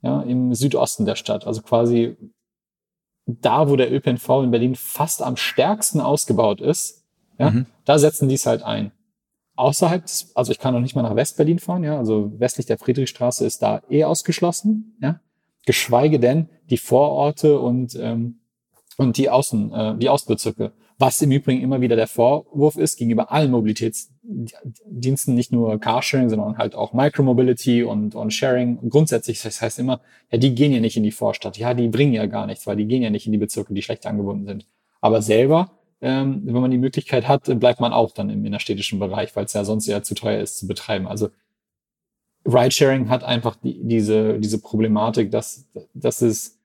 ja, 0.03 0.23
im 0.23 0.55
Südosten 0.55 1.05
der 1.05 1.17
Stadt, 1.17 1.47
also 1.47 1.63
quasi 1.63 2.17
da, 3.27 3.69
wo 3.69 3.77
der 3.77 3.93
ÖPNV 3.93 4.29
in 4.45 4.51
Berlin 4.51 4.75
fast 4.75 5.23
am 5.23 5.37
stärksten 5.37 6.01
ausgebaut 6.01 6.61
ist, 6.61 7.05
ja, 7.39 7.51
mhm. 7.51 7.67
da 7.85 7.99
setzen 7.99 8.29
die 8.29 8.37
es 8.37 8.47
halt 8.47 8.63
ein 8.63 8.93
außerhalb, 9.57 10.05
des, 10.05 10.31
also 10.37 10.53
ich 10.53 10.61
kann 10.61 10.73
noch 10.73 10.81
nicht 10.81 10.95
mal 10.95 11.03
nach 11.03 11.17
Westberlin 11.17 11.59
fahren, 11.59 11.83
ja, 11.83 11.99
also 11.99 12.33
westlich 12.39 12.67
der 12.67 12.79
Friedrichstraße 12.79 13.45
ist 13.45 13.61
da 13.61 13.83
eh 13.91 14.05
ausgeschlossen, 14.05 14.97
ja, 15.03 15.21
geschweige 15.67 16.21
denn 16.21 16.49
die 16.71 16.79
Vororte 16.79 17.59
und 17.59 17.95
ähm, 17.97 18.41
und 18.99 19.17
die 19.17 19.31
Außen, 19.31 19.73
äh, 19.73 19.97
die 19.97 20.09
Außenbezirke. 20.09 20.73
Was 20.99 21.23
im 21.23 21.31
Übrigen 21.31 21.63
immer 21.63 21.81
wieder 21.81 21.95
der 21.95 22.09
Vorwurf 22.09 22.77
ist 22.77 22.97
gegenüber 22.97 23.31
allen 23.31 23.53
Mobilitätsdiensten, 23.53 25.35
nicht 25.35 25.53
nur 25.53 25.79
Carsharing, 25.79 26.29
sondern 26.29 26.59
halt 26.59 26.75
auch 26.75 26.93
Micromobility 26.93 27.85
und, 27.85 28.17
und 28.17 28.33
Sharing. 28.33 28.91
grundsätzlich, 28.91 29.41
das 29.41 29.63
heißt 29.63 29.79
immer, 29.79 30.01
ja, 30.33 30.39
die 30.39 30.55
gehen 30.55 30.73
ja 30.73 30.81
nicht 30.81 30.97
in 30.97 31.05
die 31.05 31.13
Vorstadt. 31.13 31.57
Ja, 31.57 31.73
die 31.73 31.89
bringen 31.89 32.15
ja 32.15 32.27
gar 32.27 32.47
nichts, 32.47 32.67
weil 32.67 32.77
die 32.77 32.87
gehen 32.87 33.03
ja 33.03 33.11
nicht 33.11 33.27
in 33.27 33.33
die 33.33 33.39
Bezirke, 33.39 33.75
die 33.75 33.83
schlecht 33.83 34.07
angebunden 34.07 34.47
sind. 34.47 34.67
Aber 35.01 35.23
selber 35.23 35.71
ähm, 36.01 36.43
wenn 36.45 36.55
man 36.55 36.71
die 36.71 36.79
Möglichkeit 36.79 37.27
hat, 37.27 37.45
bleibt 37.59 37.81
man 37.81 37.93
auch 37.93 38.13
dann 38.13 38.31
im 38.31 38.45
innerstädtischen 38.45 38.99
Bereich, 38.99 39.35
weil 39.35 39.47
es 39.47 39.53
ja 39.53 39.65
sonst 39.65 39.89
eher 39.89 40.03
zu 40.03 40.15
teuer 40.15 40.41
ist 40.41 40.59
zu 40.59 40.67
betreiben. 40.67 41.09
Also 41.09 41.31
Ridesharing 42.45 43.09
hat 43.09 43.25
einfach 43.25 43.57
die, 43.57 43.81
diese, 43.83 44.39
diese 44.39 44.61
Problematik, 44.61 45.31
dass, 45.31 45.67
dass 45.95 46.23
es 46.23 46.58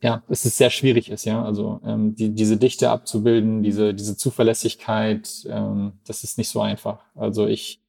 ja, 0.00 0.22
es 0.28 0.42
sehr 0.42 0.70
schwierig 0.70 1.10
ist, 1.10 1.24
ja. 1.24 1.42
Also 1.44 1.80
ähm, 1.84 2.14
die, 2.14 2.34
diese 2.34 2.56
Dichte 2.56 2.90
abzubilden, 2.90 3.62
diese, 3.62 3.94
diese 3.94 4.16
Zuverlässigkeit, 4.16 5.46
ähm, 5.48 5.94
das 6.06 6.24
ist 6.24 6.36
nicht 6.36 6.50
so 6.50 6.60
einfach. 6.60 7.00
Also 7.14 7.46
ich 7.46 7.80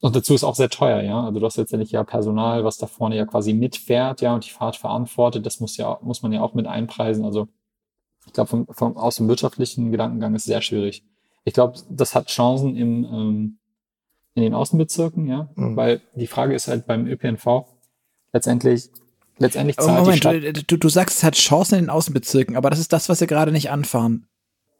und 0.00 0.16
dazu 0.16 0.34
ist 0.34 0.44
auch 0.44 0.54
sehr 0.54 0.70
teuer, 0.70 1.02
ja. 1.02 1.24
Also 1.24 1.40
du 1.40 1.46
hast 1.46 1.56
letztendlich 1.56 1.92
ja 1.92 2.04
Personal, 2.04 2.64
was 2.64 2.78
da 2.78 2.86
vorne 2.86 3.16
ja 3.16 3.26
quasi 3.26 3.52
mitfährt, 3.52 4.20
ja, 4.22 4.34
und 4.34 4.46
die 4.46 4.50
Fahrt 4.50 4.76
verantwortet. 4.76 5.44
Das 5.44 5.60
muss 5.60 5.76
ja, 5.76 5.98
muss 6.02 6.22
man 6.22 6.32
ja 6.32 6.40
auch 6.42 6.54
mit 6.54 6.66
einpreisen. 6.66 7.24
Also 7.24 7.48
ich 8.26 8.32
glaube, 8.32 8.48
vom, 8.48 8.66
vom, 8.70 8.96
aus 8.96 9.16
dem 9.16 9.28
wirtschaftlichen 9.28 9.90
Gedankengang 9.90 10.34
ist 10.34 10.42
es 10.42 10.46
sehr 10.46 10.62
schwierig. 10.62 11.04
Ich 11.44 11.54
glaube, 11.54 11.78
das 11.88 12.14
hat 12.14 12.28
Chancen 12.28 12.76
im, 12.76 13.04
ähm, 13.04 13.58
in 14.34 14.42
den 14.42 14.54
Außenbezirken, 14.54 15.26
ja, 15.26 15.50
mhm. 15.54 15.76
weil 15.76 16.00
die 16.14 16.26
Frage 16.26 16.54
ist 16.54 16.68
halt 16.68 16.86
beim 16.86 17.06
ÖPNV 17.06 17.66
letztendlich, 18.32 18.90
letztendlich 19.40 19.76
zahlt 19.76 19.98
Moment, 19.98 20.24
die 20.24 20.50
Stadt, 20.50 20.70
du, 20.70 20.76
du 20.76 20.88
sagst, 20.88 21.18
es 21.18 21.24
hat 21.24 21.34
Chancen 21.34 21.76
in 21.76 21.84
den 21.86 21.90
Außenbezirken, 21.90 22.56
aber 22.56 22.70
das 22.70 22.78
ist 22.78 22.92
das, 22.92 23.08
was 23.08 23.18
sie 23.18 23.26
gerade 23.26 23.52
nicht 23.52 23.70
anfahren. 23.70 24.26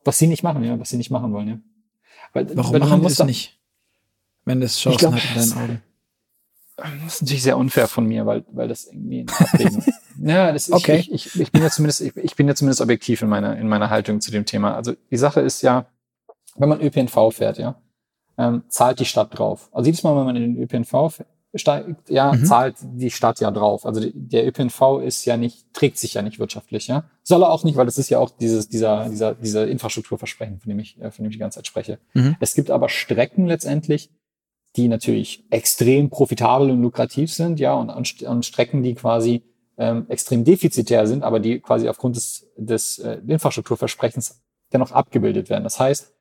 Was 0.05 0.19
sie 0.19 0.27
nicht 0.27 0.43
machen, 0.43 0.63
ja, 0.63 0.79
was 0.79 0.91
sie 0.91 0.97
nicht 0.97 1.11
machen 1.11 1.33
wollen, 1.33 1.49
ja. 1.49 1.59
Weil, 2.33 2.57
Warum 2.57 2.73
weil 2.73 2.81
machen 2.81 3.01
sie 3.01 3.07
es 3.09 3.25
nicht? 3.25 3.59
Wenn 4.45 4.61
das 4.61 4.79
Chancen 4.79 4.99
glaub, 4.99 5.15
hat 5.15 5.25
in 5.25 5.35
deinen 5.35 5.53
Augen. 5.53 5.83
Das 6.77 7.15
ist 7.15 7.23
natürlich 7.23 7.43
sehr 7.43 7.59
unfair 7.59 7.89
von 7.89 8.07
mir, 8.07 8.25
weil, 8.25 8.45
weil 8.53 8.69
das 8.69 8.87
irgendwie 8.87 9.27
ein 9.27 9.85
Ja, 10.23 10.53
das, 10.53 10.71
okay. 10.71 10.99
Ich, 10.99 11.13
ich, 11.13 11.41
ich 11.41 11.53
bin 11.53 11.63
ja 11.63 11.71
zumindest, 11.71 12.01
ich, 12.03 12.17
ich 12.17 12.37
bin 12.37 12.47
ja 12.47 12.55
zumindest 12.55 12.81
objektiv 12.81 13.23
in 13.23 13.29
meiner, 13.29 13.57
in 13.57 13.69
meiner 13.69 13.91
Haltung 13.91 14.21
zu 14.21 14.31
dem 14.31 14.45
Thema. 14.45 14.75
Also 14.75 14.95
die 15.11 15.17
Sache 15.17 15.41
ist 15.41 15.63
ja, 15.63 15.87
wenn 16.57 16.69
man 16.69 16.81
ÖPNV 16.81 17.33
fährt, 17.33 17.59
ja, 17.59 17.81
ähm, 18.37 18.65
zahlt 18.69 19.01
die 19.01 19.05
Stadt 19.07 19.39
drauf. 19.39 19.69
Also 19.73 19.87
jedes 19.87 20.03
Mal, 20.03 20.17
wenn 20.17 20.25
man 20.25 20.37
in 20.37 20.55
den 20.55 20.63
ÖPNV 20.63 21.23
steigt, 21.55 22.09
ja, 22.09 22.33
mhm. 22.33 22.45
zahlt 22.45 22.77
die 22.81 23.11
Stadt 23.11 23.41
ja 23.41 23.51
drauf. 23.51 23.85
Also 23.85 24.01
der 24.13 24.47
ÖPNV 24.47 25.01
ist 25.05 25.25
ja 25.25 25.37
nicht, 25.37 25.73
trägt 25.73 25.99
sich 25.99 26.15
ja 26.15 26.23
nicht 26.23 26.39
wirtschaftlich, 26.39 26.87
ja. 26.87 27.05
Soll 27.23 27.43
er 27.43 27.51
auch 27.51 27.65
nicht, 27.65 27.77
weil 27.77 27.87
das 27.87 27.99
ist 27.99 28.09
ja 28.09 28.19
auch 28.19 28.31
dieses, 28.31 28.69
dieser, 28.69 29.09
dieser, 29.09 29.35
dieser 29.35 29.67
Infrastrukturversprechen, 29.67 30.61
von 30.61 30.69
dem 30.69 30.79
ich, 30.79 31.01
äh, 31.01 31.11
von 31.11 31.25
dem 31.25 31.31
ich 31.31 31.37
die 31.37 31.41
ganze 31.41 31.59
Zeit 31.59 31.67
spreche. 31.67 31.99
Mhm. 32.15 32.37
Es 32.41 32.55
gibt 32.55 32.71
aber 32.71 32.89
Strecken 32.89 33.47
letztendlich, 33.47 34.11
die 34.77 34.87
natürlich 34.87 35.45
extrem 35.51 36.11
profitabel 36.11 36.71
und 36.71 36.81
lukrativ 36.81 37.33
sind, 37.33 37.59
ja, 37.59 37.75
und, 37.75 38.23
und 38.23 38.47
Strecken, 38.47 38.83
die 38.83 38.95
quasi 38.95 39.43
ähm, 39.77 40.07
extrem 40.09 40.45
defizitär 40.45 41.07
sind, 41.07 41.25
aber 41.25 41.41
die 41.41 41.59
quasi 41.59 41.89
aufgrund 41.89 42.15
des, 42.15 42.47
des 42.57 42.99
äh, 42.99 43.19
Infrastrukturversprechens 43.27 44.41
dennoch 44.73 44.93
abgebildet 44.93 45.51
werden. 45.51 45.65
Das 45.65 45.81
heißt, 45.81 46.13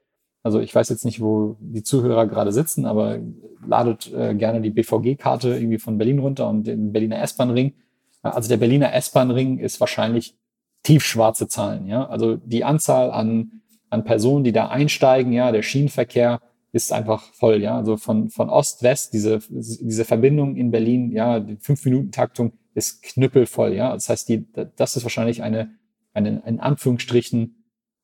also 0.43 0.59
ich 0.59 0.73
weiß 0.73 0.89
jetzt 0.89 1.05
nicht, 1.05 1.21
wo 1.21 1.57
die 1.59 1.83
Zuhörer 1.83 2.27
gerade 2.27 2.51
sitzen, 2.51 2.85
aber 2.85 3.19
ladet 3.65 4.11
äh, 4.13 4.35
gerne 4.35 4.61
die 4.61 4.69
BVG-Karte 4.69 5.55
irgendwie 5.55 5.79
von 5.79 5.97
Berlin 5.97 6.19
runter 6.19 6.49
und 6.49 6.65
den 6.65 6.91
Berliner 6.91 7.21
S-Bahn-Ring. 7.21 7.73
Also 8.21 8.49
der 8.49 8.57
Berliner 8.57 8.93
S-Bahn-Ring 8.93 9.59
ist 9.59 9.79
wahrscheinlich 9.79 10.35
tiefschwarze 10.83 11.47
Zahlen. 11.47 11.87
Ja, 11.87 12.07
also 12.07 12.37
die 12.37 12.63
Anzahl 12.63 13.11
an 13.11 13.61
an 13.91 14.03
Personen, 14.03 14.43
die 14.43 14.51
da 14.51 14.67
einsteigen, 14.67 15.33
ja, 15.33 15.51
der 15.51 15.63
Schienenverkehr 15.63 16.41
ist 16.71 16.93
einfach 16.93 17.23
voll. 17.33 17.61
Ja, 17.61 17.75
also 17.75 17.97
von 17.97 18.29
von 18.29 18.49
Ost-West 18.49 19.13
diese 19.13 19.39
diese 19.49 20.05
Verbindung 20.05 20.55
in 20.55 20.71
Berlin, 20.71 21.11
ja, 21.11 21.39
die 21.39 21.57
fünf 21.57 21.83
Minuten 21.85 22.11
Taktung 22.11 22.53
ist 22.73 23.03
knüppelvoll, 23.03 23.73
ja. 23.73 23.93
Das 23.93 24.09
heißt, 24.09 24.29
die, 24.29 24.45
das 24.75 24.95
ist 24.95 25.03
wahrscheinlich 25.03 25.43
eine, 25.43 25.71
eine, 26.13 26.41
in 26.45 26.59
Anführungsstrichen, 26.59 27.58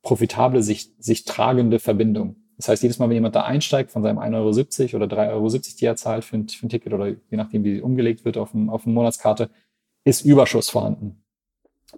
profitable, 0.06 0.62
sich, 0.62 0.92
sich 1.00 1.26
tragende 1.26 1.80
Verbindung. 1.80 2.38
Das 2.58 2.70
heißt, 2.70 2.84
jedes 2.84 3.00
Mal, 3.00 3.10
wenn 3.10 3.16
jemand 3.16 3.36
da 3.36 3.42
einsteigt 3.42 3.92
von 3.92 4.04
seinem 4.04 4.20
1,70 4.20 4.94
Euro 4.94 5.04
oder 5.04 5.18
3,70 5.18 5.32
Euro, 5.34 5.60
die 5.80 5.86
er 5.86 5.96
zahlt 5.98 6.24
für 6.24 6.38
ein, 6.38 6.48
für 6.48 6.66
ein 6.66 6.70
Ticket 6.70 6.94
oder 6.94 7.08
je 7.08 7.18
nachdem, 7.32 7.66
wie 7.66 7.82
umgelegt 7.82 8.24
wird 8.24 8.38
auf, 8.38 8.52
dem, 8.52 8.70
auf 8.70 8.86
eine 8.86 8.94
Monatskarte, 8.94 9.50
ist 10.06 10.24
Überschuss 10.24 10.70
vorhanden. 10.70 11.24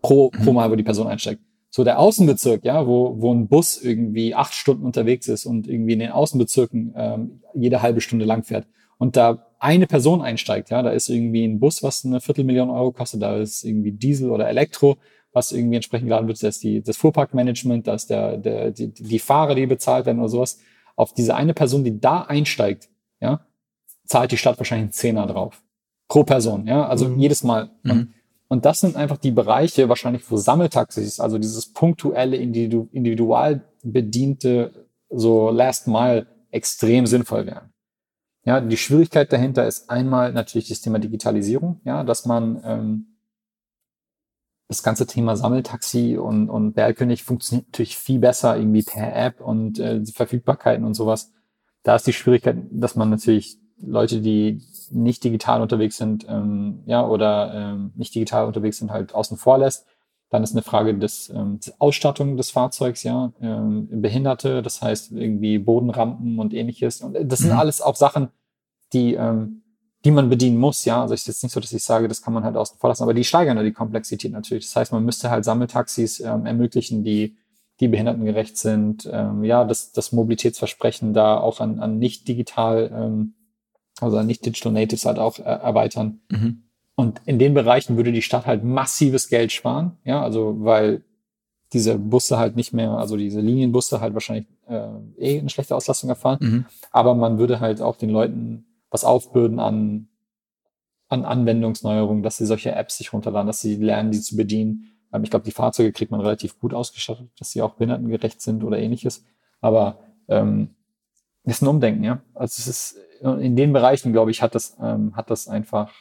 Pro, 0.02 0.30
pro 0.30 0.52
mhm. 0.52 0.56
Mal, 0.56 0.72
wo 0.72 0.76
die 0.76 0.84
Person 0.84 1.08
einsteigt. 1.08 1.42
so 1.70 1.84
der 1.84 2.00
Außenbezirk, 2.00 2.64
ja, 2.64 2.88
wo, 2.88 3.22
wo 3.22 3.34
ein 3.34 3.48
Bus 3.50 3.80
irgendwie 3.84 4.34
acht 4.34 4.54
Stunden 4.54 4.86
unterwegs 4.86 5.28
ist 5.28 5.46
und 5.46 5.68
irgendwie 5.68 5.94
in 5.94 6.00
den 6.00 6.12
Außenbezirken 6.12 6.94
ähm, 6.96 7.42
jede 7.54 7.82
halbe 7.82 8.02
Stunde 8.02 8.26
lang 8.26 8.44
fährt 8.44 8.68
und 8.98 9.16
da 9.16 9.48
eine 9.60 9.88
Person 9.88 10.22
einsteigt, 10.22 10.70
ja, 10.70 10.82
da 10.82 10.92
ist 10.92 11.10
irgendwie 11.10 11.44
ein 11.46 11.60
Bus, 11.60 11.84
was 11.84 12.06
eine 12.06 12.22
Viertelmillion 12.22 12.70
Euro 12.70 12.92
kostet, 12.92 13.22
da 13.22 13.38
ist 13.38 13.64
irgendwie 13.64 13.92
Diesel 13.92 14.30
oder 14.30 14.48
Elektro, 14.48 14.98
was 15.38 15.52
irgendwie 15.52 15.76
entsprechend 15.76 16.08
geladen 16.08 16.28
wird, 16.28 16.42
da 16.42 16.48
ist 16.48 16.64
die, 16.64 16.82
das 16.82 16.98
Fuhrparkmanagement, 16.98 17.88
da 17.88 17.94
ist 17.94 18.10
der, 18.10 18.38
der, 18.38 18.72
die, 18.72 18.92
die 18.92 19.20
Fahrer, 19.20 19.56
die 19.56 19.66
bezahlt 19.66 20.06
werden 20.06 20.20
oder 20.20 20.30
sowas. 20.30 20.60
Auf 20.96 21.14
diese 21.14 21.36
eine 21.36 21.54
Person, 21.54 21.84
die 21.84 22.00
da 22.00 22.22
einsteigt, 22.22 22.90
ja, 23.20 23.46
zahlt 24.06 24.32
die 24.32 24.38
Stadt 24.38 24.58
wahrscheinlich 24.58 24.86
einen 24.86 24.94
Zehner 24.94 25.28
drauf. 25.28 25.64
Pro 26.08 26.24
Person, 26.24 26.68
ja, 26.68 26.88
also 26.88 27.08
mhm. 27.08 27.20
jedes 27.20 27.44
Mal. 27.44 27.70
Mhm. 27.84 27.92
Und 27.92 28.14
und 28.50 28.66
das 28.66 28.80
sind 28.80 28.96
einfach 28.96 29.18
die 29.18 29.32
Bereiche, 29.32 29.90
wahrscheinlich 29.90 30.30
wo 30.32 30.38
Sammeltaxis, 30.38 31.20
also 31.20 31.38
dieses 31.38 31.74
punktuelle, 31.74 32.38
individu 32.38 32.88
individual 32.92 33.62
bediente, 33.84 34.88
so 35.10 35.50
Last 35.50 35.88
Mile 35.88 36.28
extrem 36.52 37.08
sinnvoll 37.08 37.46
wären. 37.46 37.74
Ja, 38.46 38.62
die 38.62 38.78
Schwierigkeit 38.78 39.32
dahinter 39.34 39.68
ist 39.68 39.90
einmal 39.90 40.32
natürlich 40.32 40.70
das 40.70 40.80
Thema 40.80 41.00
Digitalisierung, 41.00 41.82
ja, 41.84 42.06
dass 42.06 42.26
man 42.26 42.62
ähm, 42.64 43.17
das 44.68 44.84
ganze 44.84 45.08
Thema 45.08 45.36
Sammeltaxi 45.36 46.18
und, 46.18 46.50
und 46.50 46.74
Bergkönig 46.74 47.24
funktioniert 47.24 47.68
natürlich 47.68 47.98
viel 47.98 48.20
besser 48.20 48.58
irgendwie 48.58 48.84
per 48.84 49.16
App 49.16 49.40
und 49.40 49.80
äh, 49.80 50.04
Verfügbarkeiten 50.06 50.86
und 50.86 50.94
sowas. 50.94 51.32
Da 51.84 51.96
ist 51.96 52.06
die 52.06 52.14
Schwierigkeit, 52.14 52.58
dass 52.72 52.96
man 52.96 53.10
natürlich 53.10 53.58
Leute, 53.80 54.22
die 54.22 54.62
nicht 54.92 55.24
digital 55.24 55.62
unterwegs 55.62 55.98
sind, 55.98 56.26
ähm, 56.28 56.84
ja, 56.86 57.08
oder 57.08 57.54
ähm, 57.54 57.92
nicht 57.96 58.14
digital 58.14 58.46
unterwegs 58.46 58.78
sind, 58.78 58.92
halt 58.92 59.14
außen 59.14 59.38
vor 59.38 59.58
lässt. 59.58 59.86
Dann 60.30 60.44
ist 60.44 60.52
eine 60.52 60.64
Frage 60.64 60.98
des, 60.98 61.30
ähm, 61.30 61.60
Ausstattung 61.80 62.36
des 62.36 62.52
Fahrzeugs, 62.52 63.04
ja, 63.04 63.32
ähm, 63.40 63.88
Behinderte, 64.02 64.62
das 64.62 64.82
heißt 64.82 65.14
irgendwie 65.14 65.60
Bodenrampen 65.60 66.40
und 66.40 66.54
ähnliches. 66.54 67.02
Und 67.02 67.16
das 67.32 67.40
sind 67.40 67.54
mhm. 67.54 67.60
alles 67.60 67.82
auch 67.82 67.96
Sachen, 67.96 68.30
die, 68.92 69.14
ähm, 69.14 69.64
die 70.08 70.12
man 70.12 70.30
bedienen 70.30 70.58
muss, 70.58 70.86
ja. 70.86 71.02
Also 71.02 71.14
es 71.14 71.22
ist 71.22 71.28
jetzt 71.28 71.44
nicht 71.44 71.52
so, 71.52 71.60
dass 71.60 71.74
ich 71.74 71.84
sage, 71.84 72.08
das 72.08 72.22
kann 72.22 72.34
man 72.34 72.44
halt 72.44 72.56
außen 72.56 72.80
vor 72.80 72.90
lassen, 72.90 73.04
aber 73.04 73.14
die 73.14 73.24
steigern 73.24 73.58
ja 73.58 73.64
die 73.64 73.74
Komplexität 73.74 74.32
natürlich. 74.32 74.66
Das 74.66 74.76
heißt, 74.76 74.92
man 74.92 75.04
müsste 75.06 75.30
halt 75.30 75.46
Sammeltaxis 75.46 76.20
ähm, 76.20 76.46
ermöglichen, 76.46 77.04
die 77.04 77.38
die 77.80 77.88
behindertengerecht 77.88 78.58
sind, 78.58 79.08
ähm, 79.12 79.44
ja, 79.44 79.64
das, 79.64 79.92
das 79.92 80.12
Mobilitätsversprechen 80.12 81.14
da 81.14 81.38
auch 81.38 81.60
an, 81.60 81.80
an 81.80 82.00
nicht 82.00 82.28
digital 82.28 82.90
ähm, 82.92 83.34
also 84.00 84.22
nicht 84.22 84.46
Digital 84.46 84.72
Natives 84.72 85.06
halt 85.06 85.20
auch 85.20 85.40
äh, 85.40 85.44
erweitern. 85.44 86.22
Mhm. 86.30 86.64
Und 86.96 87.22
in 87.26 87.40
den 87.40 87.54
Bereichen 87.54 87.98
würde 87.98 88.12
die 88.12 88.22
Stadt 88.22 88.46
halt 88.46 88.64
massives 88.64 89.30
Geld 89.30 89.52
sparen, 89.52 89.98
ja, 90.04 90.22
also 90.22 90.56
weil 90.60 91.04
diese 91.74 91.98
Busse 91.98 92.38
halt 92.38 92.56
nicht 92.56 92.74
mehr, 92.74 92.92
also 92.92 93.18
diese 93.18 93.42
Linienbusse 93.42 94.00
halt 94.00 94.14
wahrscheinlich 94.14 94.48
äh, 94.68 94.88
eh 95.18 95.40
eine 95.40 95.50
schlechte 95.50 95.76
Auslastung 95.76 96.10
erfahren, 96.10 96.40
mhm. 96.42 96.66
aber 96.92 97.14
man 97.14 97.38
würde 97.38 97.60
halt 97.60 97.82
auch 97.82 97.98
den 97.98 98.10
Leuten 98.10 98.67
was 98.90 99.04
aufbürden 99.04 99.60
an 99.60 100.08
an 101.10 101.26
Anwendungsneuerungen, 101.26 102.24
dass 102.24 102.38
sie 102.38 102.46
solche 102.46 102.74
Apps 102.74 102.98
sich 102.98 103.14
runterladen, 103.14 103.48
dass 103.48 103.62
sie 103.62 103.76
lernen, 103.76 104.12
die 104.12 104.22
zu 104.22 104.36
bedienen. 104.36 104.92
Ähm, 105.14 105.24
ich 105.24 105.30
glaube, 105.30 105.46
die 105.46 105.52
Fahrzeuge 105.52 105.92
kriegt 105.92 106.12
man 106.12 106.22
relativ 106.22 106.60
gut 106.60 106.74
ausgestattet, 106.74 107.30
dass 107.40 107.52
sie 107.52 107.62
auch 107.62 107.76
behindertengerecht 107.76 108.42
sind 108.42 108.64
oder 108.64 108.78
ähnliches. 108.78 109.24
Aber 109.62 110.00
ähm, 110.28 110.76
ist 111.46 111.62
ein 111.62 111.68
Umdenken, 111.68 112.04
ja. 112.04 112.22
Also 112.34 112.60
es 112.60 112.68
ist 112.68 112.98
in 113.22 113.56
den 113.56 113.74
Bereichen, 113.74 114.12
glaube 114.12 114.32
ich, 114.32 114.42
hat 114.42 114.54
das, 114.54 114.78
ähm, 114.82 115.16
hat 115.16 115.32
das 115.32 115.48
einfach 115.48 115.92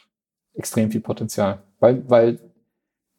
extrem 0.54 0.90
viel 0.90 1.00
Potenzial. 1.00 1.62
Weil, 1.78 2.08
weil 2.10 2.40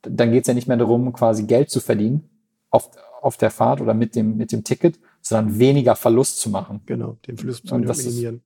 dann 0.01 0.31
geht 0.31 0.41
es 0.41 0.47
ja 0.47 0.53
nicht 0.53 0.67
mehr 0.67 0.77
darum, 0.77 1.11
quasi 1.13 1.45
Geld 1.45 1.69
zu 1.69 1.79
verdienen 1.79 2.29
auf, 2.69 2.91
auf 3.21 3.37
der 3.37 3.49
Fahrt 3.49 3.81
oder 3.81 3.93
mit 3.93 4.15
dem, 4.15 4.37
mit 4.37 4.51
dem 4.51 4.63
Ticket, 4.63 4.99
sondern 5.21 5.57
weniger 5.57 5.95
Verlust 5.95 6.39
zu 6.39 6.49
machen. 6.49 6.81
Genau, 6.85 7.17
den 7.25 7.37
Verlust 7.37 7.67
zu 7.67 7.75
minimieren. 7.75 8.43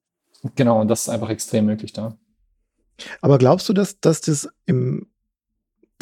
Genau, 0.56 0.82
und 0.82 0.88
das 0.88 1.02
ist 1.02 1.10
einfach 1.10 1.30
extrem 1.30 1.66
möglich 1.66 1.94
da. 1.94 2.18
Aber 3.22 3.38
glaubst 3.38 3.68
du, 3.70 3.74
dass, 3.74 4.00
dass 4.00 4.22
das 4.22 4.50
im 4.66 5.08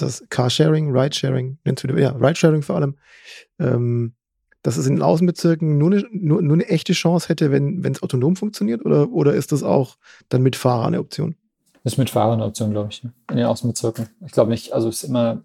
das 0.01 0.23
Carsharing, 0.29 0.91
Ridesharing, 0.95 1.57
nennst 1.65 1.83
du 1.83 1.87
ja, 1.97 2.11
Ridesharing 2.11 2.61
vor 2.61 2.77
allem, 2.77 2.95
ähm, 3.59 4.13
dass 4.61 4.77
es 4.77 4.87
in 4.87 4.95
den 4.95 5.01
Außenbezirken 5.01 5.77
nur 5.77 5.91
eine, 5.91 6.05
nur, 6.11 6.41
nur 6.41 6.53
eine 6.53 6.67
echte 6.67 6.93
Chance 6.93 7.29
hätte, 7.29 7.51
wenn 7.51 7.83
es 7.85 8.03
autonom 8.03 8.35
funktioniert? 8.35 8.85
Oder, 8.85 9.09
oder 9.11 9.33
ist 9.33 9.51
das 9.51 9.63
auch 9.63 9.97
dann 10.29 10.41
mit 10.41 10.55
Fahrer 10.55 10.87
eine 10.87 10.99
Option? 10.99 11.35
Ist 11.83 11.97
mit 11.97 12.09
Fahrer 12.09 12.33
eine 12.33 12.45
Option, 12.45 12.71
glaube 12.71 12.89
ich, 12.91 13.03
in 13.03 13.37
den 13.37 13.45
Außenbezirken. 13.45 14.09
Ich 14.25 14.33
glaube 14.33 14.51
nicht, 14.51 14.73
also 14.73 14.89
es 14.89 15.03
ist 15.03 15.09
immer, 15.09 15.43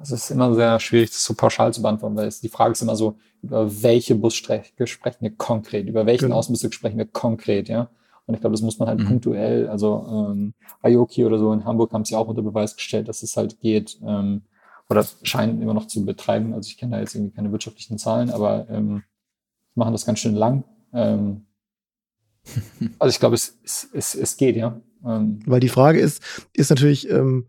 es 0.00 0.10
ist 0.10 0.30
immer 0.30 0.54
sehr 0.54 0.80
schwierig, 0.80 1.10
das 1.10 1.24
so 1.24 1.34
pauschal 1.34 1.74
zu 1.74 1.82
beantworten, 1.82 2.16
weil 2.16 2.26
es, 2.26 2.40
die 2.40 2.48
Frage 2.48 2.72
ist 2.72 2.80
immer 2.80 2.96
so, 2.96 3.18
über 3.42 3.82
welche 3.82 4.14
Busstrecke 4.14 4.86
sprechen 4.86 5.18
wir 5.20 5.36
konkret, 5.36 5.86
über 5.86 6.06
welchen 6.06 6.26
genau. 6.26 6.36
Außenbezirk 6.36 6.72
sprechen 6.72 6.96
wir 6.96 7.06
konkret, 7.06 7.68
ja. 7.68 7.90
Und 8.26 8.34
ich 8.34 8.40
glaube, 8.40 8.54
das 8.54 8.62
muss 8.62 8.78
man 8.78 8.88
halt 8.88 9.00
mhm. 9.00 9.06
punktuell, 9.06 9.68
also 9.68 10.06
ähm, 10.08 10.54
Ayoki 10.82 11.24
oder 11.24 11.38
so 11.38 11.52
in 11.52 11.64
Hamburg 11.64 11.92
haben 11.92 12.04
sie 12.04 12.16
auch 12.16 12.28
unter 12.28 12.42
Beweis 12.42 12.76
gestellt, 12.76 13.08
dass 13.08 13.22
es 13.22 13.36
halt 13.36 13.60
geht, 13.60 13.98
ähm, 14.04 14.42
oder 14.88 15.04
scheinen 15.22 15.60
immer 15.62 15.74
noch 15.74 15.86
zu 15.86 16.04
betreiben. 16.04 16.54
Also 16.54 16.68
ich 16.68 16.78
kenne 16.78 16.92
da 16.92 17.00
jetzt 17.00 17.14
irgendwie 17.14 17.34
keine 17.34 17.52
wirtschaftlichen 17.52 17.98
Zahlen, 17.98 18.30
aber 18.30 18.66
ähm, 18.70 19.02
machen 19.74 19.92
das 19.92 20.06
ganz 20.06 20.18
schön 20.18 20.34
lang. 20.34 20.64
Ähm, 20.92 21.46
also 22.98 23.10
ich 23.10 23.20
glaube, 23.20 23.34
es, 23.34 23.58
es, 23.64 23.88
es, 23.92 24.14
es 24.14 24.36
geht, 24.36 24.56
ja. 24.56 24.80
Ähm, 25.04 25.40
weil 25.46 25.60
die 25.60 25.68
Frage 25.68 26.00
ist, 26.00 26.48
ist 26.52 26.70
natürlich 26.70 27.10
ähm, 27.10 27.48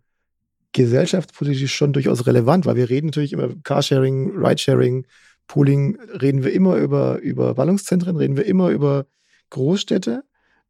gesellschaftspolitisch 0.73 1.73
schon 1.73 1.93
durchaus 1.93 2.27
relevant, 2.27 2.65
weil 2.65 2.75
wir 2.75 2.89
reden 2.89 3.07
natürlich 3.07 3.33
über 3.33 3.53
Carsharing, 3.63 4.31
Ridesharing, 4.37 5.05
Pooling, 5.47 5.97
reden 6.21 6.43
wir 6.43 6.51
immer 6.51 6.75
über, 6.77 7.19
über 7.19 7.53
Ballungszentren, 7.53 8.17
reden 8.17 8.35
wir 8.35 8.45
immer 8.45 8.69
über 8.69 9.05
Großstädte 9.51 10.23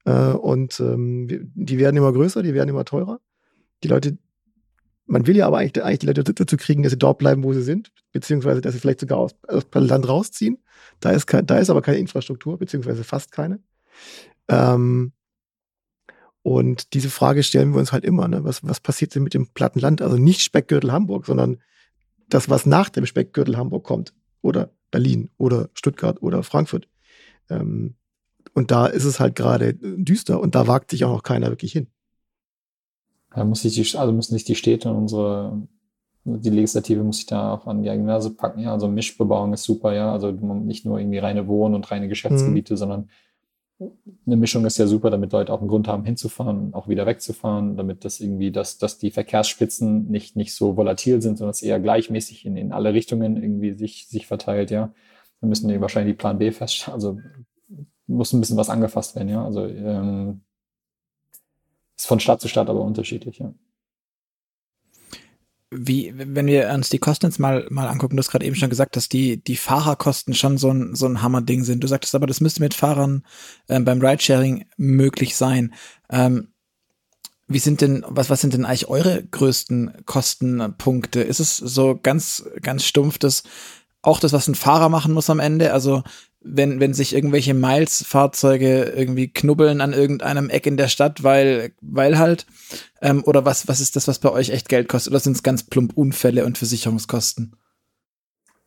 äh, 0.06 0.32
und 0.32 0.80
ähm, 0.80 1.52
die 1.54 1.78
werden 1.78 1.98
immer 1.98 2.14
größer, 2.14 2.42
die 2.42 2.54
werden 2.54 2.70
immer 2.70 2.86
teurer. 2.86 3.20
Die 3.84 3.88
Leute 3.88 4.18
man 5.08 5.28
will 5.28 5.36
ja 5.36 5.48
aber 5.48 5.60
eigentlich, 5.60 5.84
eigentlich 5.84 6.00
die 6.00 6.08
Leute 6.08 6.24
dazu 6.24 6.58
kriegen, 6.58 6.84
dass 6.84 6.92
sie 6.92 6.98
dort 6.98 7.20
bleiben, 7.20 7.44
wo 7.44 7.54
sie 7.54 7.62
sind, 7.62 7.92
beziehungsweise 8.12 8.62
dass 8.62 8.74
sie 8.74 8.80
vielleicht 8.80 9.00
sogar 9.00 9.20
aus, 9.20 9.36
aus 9.48 9.66
Land 9.74 10.08
rausziehen. 10.08 10.58
Da 11.00 11.12
ist, 11.12 11.28
kein, 11.28 11.46
da 11.46 11.58
ist 11.58 11.70
aber 11.70 11.82
keine 11.82 12.00
Infrastruktur, 12.00 12.58
beziehungsweise 12.58 13.04
fast 13.04 13.32
keine. 13.32 13.60
Ähm, 14.48 15.14
und 16.42 16.94
diese 16.94 17.10
Frage 17.10 17.44
stellen 17.44 17.74
wir 17.74 17.80
uns 17.80 17.92
halt 17.92 18.06
immer. 18.06 18.28
Ne? 18.28 18.44
Was, 18.44 18.64
was 18.64 18.80
passiert 18.80 19.16
denn 19.16 19.24
mit 19.24 19.34
dem 19.34 19.48
platten 19.48 19.80
Land? 19.80 20.02
Also 20.02 20.18
nicht 20.18 20.42
Speckgürtel 20.42 20.92
Hamburg, 20.92 21.26
sondern 21.26 21.58
das, 22.30 22.50
was 22.50 22.66
nach 22.66 22.90
dem 22.90 23.06
Speckgürtel 23.06 23.58
Hamburg 23.58 23.84
kommt. 23.84 24.14
Oder 24.42 24.72
Berlin 24.92 25.32
oder 25.38 25.70
Stuttgart 25.74 26.22
oder 26.22 26.44
Frankfurt. 26.44 26.88
Ähm, 27.50 27.96
und 28.56 28.72
da 28.72 28.88
ist 28.88 29.04
es 29.04 29.20
halt 29.20 29.36
gerade 29.36 29.76
düster 29.76 30.40
und 30.40 30.56
da 30.56 30.66
wagt 30.66 30.90
sich 30.90 31.04
auch 31.04 31.12
noch 31.12 31.24
keiner 31.24 31.50
wirklich 31.50 31.74
hin. 31.74 31.88
Da 33.36 33.44
muss 33.44 33.62
sich 33.62 33.76
die, 33.76 33.98
also 33.98 34.14
müssen 34.14 34.34
sich 34.34 34.46
die 34.46 34.56
Städte 34.56 34.90
und 34.90 34.96
unsere, 34.96 35.62
die 36.24 36.50
Legislative 36.50 37.04
muss 37.04 37.18
sich 37.18 37.26
da 37.26 37.54
auch 37.54 37.68
an 37.68 37.84
die 37.84 37.90
Nase 37.90 38.32
packen. 38.32 38.62
Ja, 38.62 38.72
also 38.72 38.88
Mischbebauung 38.88 39.54
ist 39.54 39.64
super, 39.64 39.94
ja. 39.94 40.12
Also 40.12 40.32
nicht 40.32 40.86
nur 40.86 41.00
irgendwie 41.00 41.18
reine 41.18 41.48
Wohn- 41.48 41.76
und 41.76 41.92
reine 41.92 42.08
Geschäftsgebiete, 42.08 42.74
mhm. 42.74 42.78
sondern 42.78 43.10
eine 44.26 44.38
Mischung 44.38 44.66
ist 44.66 44.78
ja 44.78 44.88
super, 44.88 45.10
damit 45.10 45.34
Leute 45.34 45.52
auch 45.52 45.60
einen 45.60 45.68
Grund 45.68 45.90
haben, 45.90 46.06
hinzufahren 46.06 46.68
und 46.68 46.74
auch 46.74 46.88
wieder 46.88 47.06
wegzufahren, 47.06 47.76
damit 47.76 48.06
das 48.06 48.22
irgendwie, 48.22 48.52
dass, 48.52 48.78
dass 48.78 48.98
die 48.98 49.12
Verkehrsspitzen 49.12 50.10
nicht, 50.10 50.38
nicht 50.38 50.56
so 50.56 50.78
volatil 50.78 51.22
sind, 51.22 51.38
sondern 51.38 51.52
es 51.52 51.62
eher 51.62 51.82
gleichmäßig 51.82 52.46
in, 52.46 52.56
in 52.56 52.72
alle 52.72 52.94
Richtungen 52.94 53.36
irgendwie 53.36 53.74
sich, 53.74 54.08
sich 54.08 54.28
verteilt, 54.28 54.72
ja. 54.72 54.94
Dann 55.42 55.50
müssen 55.50 55.68
die 55.68 55.82
wahrscheinlich 55.82 56.14
die 56.14 56.18
Plan 56.18 56.38
B 56.38 56.52
feststellen, 56.52 56.94
also 56.94 57.20
muss 58.08 58.34
ein 58.34 58.40
bisschen 58.40 58.58
was 58.58 58.70
angefasst 58.70 59.16
werden, 59.16 59.30
ja. 59.30 59.44
Also 59.44 59.66
ähm, 59.66 60.42
ist 61.98 62.08
von 62.08 62.20
Stadt 62.20 62.42
zu 62.42 62.48
Stadt 62.48 62.70
aber 62.70 62.82
unterschiedlich, 62.82 63.40
ja. 63.40 63.54
Wie, 65.72 66.14
wenn 66.16 66.46
wir 66.46 66.70
uns 66.70 66.90
die 66.90 67.00
Kosten 67.00 67.26
jetzt 67.26 67.40
mal, 67.40 67.68
mal 67.70 67.88
angucken, 67.88 68.16
du 68.16 68.22
hast 68.22 68.30
gerade 68.30 68.46
eben 68.46 68.56
schon 68.56 68.70
gesagt, 68.70 68.96
dass 68.96 69.10
die, 69.10 69.44
die 69.44 69.58
Fahrerkosten 69.58 70.34
schon 70.34 70.58
so 70.58 70.70
ein, 70.70 70.96
so 70.96 71.06
ein 71.06 71.22
Hammerding 71.22 71.64
sind. 71.64 71.84
Du 71.84 71.88
sagtest 71.88 72.16
aber, 72.16 72.28
das 72.28 72.40
müsste 72.40 72.62
mit 72.62 72.74
Fahrern 72.74 73.26
äh, 73.68 73.80
beim 73.80 74.00
Ridesharing 74.00 74.66
möglich 74.78 75.36
sein. 75.36 75.74
Ähm, 76.10 76.54
wie 77.48 77.60
sind 77.60 77.82
denn, 77.82 78.06
was, 78.08 78.30
was 78.30 78.42
sind 78.42 78.54
denn 78.54 78.66
eigentlich 78.66 78.88
eure 78.88 79.24
größten 79.24 80.06
Kostenpunkte? 80.06 81.22
Ist 81.22 81.40
es 81.40 81.58
so 81.58 82.00
ganz, 82.02 82.48
ganz 82.62 82.86
stumpf, 82.86 83.18
dass 83.18 83.44
auch 84.06 84.20
das, 84.20 84.34
was 84.34 84.48
ein 84.48 84.56
Fahrer 84.56 84.90
machen 84.90 85.14
muss 85.14 85.30
am 85.30 85.40
Ende? 85.40 85.74
Also 85.74 86.04
wenn, 86.42 86.80
wenn 86.80 86.94
sich 86.94 87.14
irgendwelche 87.14 87.54
Miles-Fahrzeuge 87.54 88.84
irgendwie 88.84 89.30
knubbeln 89.30 89.82
an 89.82 89.94
irgendeinem 89.94 90.50
Eck 90.50 90.68
in 90.68 90.78
der 90.78 90.88
Stadt, 90.88 91.24
weil, 91.24 91.74
weil 91.82 92.20
halt, 92.20 92.46
ähm, 93.02 93.24
oder 93.26 93.46
was, 93.46 93.68
was 93.68 93.80
ist 93.80 93.96
das, 93.96 94.08
was 94.08 94.20
bei 94.20 94.32
euch 94.32 94.50
echt 94.50 94.70
Geld 94.70 94.88
kostet? 94.88 95.12
Oder 95.12 95.20
sind 95.20 95.36
es 95.36 95.44
ganz 95.44 95.64
plump 95.64 95.98
Unfälle 95.98 96.46
und 96.46 96.58
Versicherungskosten? 96.58 97.56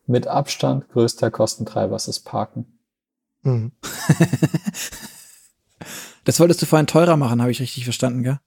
Mit 0.07 0.27
Abstand 0.27 0.89
größter 0.89 1.31
Kostentreiber 1.31 1.95
ist 1.95 2.07
das 2.07 2.19
Parken. 2.19 2.79
Mhm. 3.43 3.71
das 6.25 6.39
wolltest 6.39 6.61
du 6.61 6.65
vorhin 6.65 6.87
teurer 6.87 7.15
machen, 7.15 7.41
habe 7.41 7.51
ich 7.51 7.61
richtig 7.61 7.85
verstanden, 7.85 8.23
gell? 8.23 8.39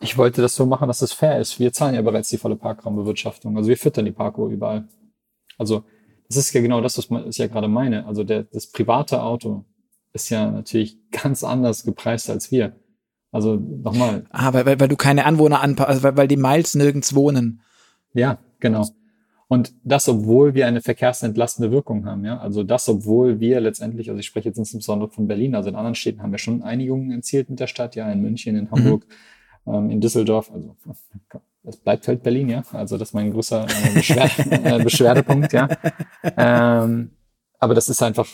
ich 0.00 0.18
wollte 0.18 0.42
das 0.42 0.54
so 0.54 0.66
machen, 0.66 0.88
dass 0.88 1.02
es 1.02 1.12
fair 1.12 1.40
ist. 1.40 1.58
Wir 1.58 1.72
zahlen 1.72 1.94
ja 1.94 2.02
bereits 2.02 2.28
die 2.28 2.38
volle 2.38 2.56
Parkraumbewirtschaftung. 2.56 3.56
Also 3.56 3.68
wir 3.68 3.76
füttern 3.76 4.04
die 4.04 4.12
Parko 4.12 4.48
überall. 4.48 4.86
Also 5.58 5.84
das 6.28 6.36
ist 6.36 6.52
ja 6.52 6.60
genau 6.60 6.80
das, 6.80 6.98
was 6.98 7.26
ich 7.26 7.38
ja 7.38 7.46
gerade 7.46 7.68
meine. 7.68 8.06
Also 8.06 8.24
der, 8.24 8.44
das 8.44 8.66
private 8.66 9.22
Auto 9.22 9.64
ist 10.12 10.30
ja 10.30 10.50
natürlich 10.50 10.98
ganz 11.10 11.44
anders 11.44 11.84
gepreist 11.84 12.30
als 12.30 12.50
wir. 12.50 12.76
Also 13.32 13.56
nochmal. 13.56 14.24
Ah, 14.30 14.52
weil, 14.52 14.66
weil, 14.66 14.80
weil 14.80 14.88
du 14.88 14.96
keine 14.96 15.26
Anwohner 15.26 15.60
anpasst, 15.60 15.88
also 15.88 16.02
weil, 16.02 16.16
weil 16.16 16.28
die 16.28 16.36
Miles 16.36 16.74
nirgends 16.74 17.14
wohnen. 17.14 17.60
Ja, 18.14 18.38
genau. 18.60 18.86
Und 19.48 19.74
das, 19.84 20.08
obwohl 20.08 20.54
wir 20.54 20.66
eine 20.66 20.80
verkehrsentlastende 20.80 21.70
Wirkung 21.70 22.06
haben, 22.06 22.24
ja. 22.24 22.38
Also 22.38 22.64
das, 22.64 22.88
obwohl 22.88 23.38
wir 23.38 23.60
letztendlich, 23.60 24.08
also 24.08 24.18
ich 24.18 24.26
spreche 24.26 24.48
jetzt 24.48 24.58
insbesondere 24.58 25.10
von 25.10 25.28
Berlin, 25.28 25.54
also 25.54 25.68
in 25.68 25.76
anderen 25.76 25.94
Städten 25.94 26.22
haben 26.22 26.32
wir 26.32 26.38
schon 26.38 26.62
Einigungen 26.62 27.12
erzielt 27.12 27.48
mit 27.48 27.60
der 27.60 27.68
Stadt, 27.68 27.94
ja, 27.94 28.10
in 28.10 28.22
München, 28.22 28.56
in 28.56 28.70
Hamburg, 28.70 29.06
mhm. 29.64 29.74
ähm, 29.74 29.90
in 29.90 30.00
Düsseldorf, 30.00 30.50
also 30.50 30.76
es 31.66 31.76
bleibt 31.76 32.06
halt 32.08 32.22
Berlin, 32.22 32.48
ja. 32.48 32.62
Also 32.72 32.96
das 32.96 33.08
ist 33.08 33.14
mein 33.14 33.32
größer 33.32 33.66
äh, 33.68 33.94
Beschwer 33.94 34.30
äh, 34.38 34.82
Beschwerdepunkt, 34.82 35.52
ja. 35.52 35.68
Ähm, 36.22 37.10
aber 37.58 37.74
das 37.74 37.88
ist 37.88 38.02
einfach, 38.02 38.28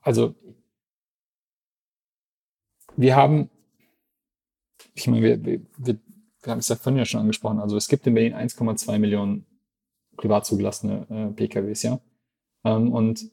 also 0.00 0.34
wir 2.96 3.16
haben, 3.16 3.50
ich 4.94 5.06
meine, 5.06 5.22
wir, 5.22 5.44
wir, 5.44 5.60
wir, 5.76 5.98
wir 6.42 6.50
haben 6.50 6.58
es 6.58 6.68
ja 6.68 6.76
vorhin 6.76 6.98
ja 6.98 7.04
schon 7.04 7.20
angesprochen, 7.20 7.60
also 7.60 7.76
es 7.76 7.88
gibt 7.88 8.06
in 8.06 8.14
Berlin 8.14 8.34
1,2 8.34 8.98
Millionen 8.98 9.46
privat 10.16 10.46
zugelassene 10.46 11.06
äh, 11.10 11.34
PKWs, 11.34 11.82
ja. 11.82 12.00
Ähm, 12.64 12.92
und 12.92 13.30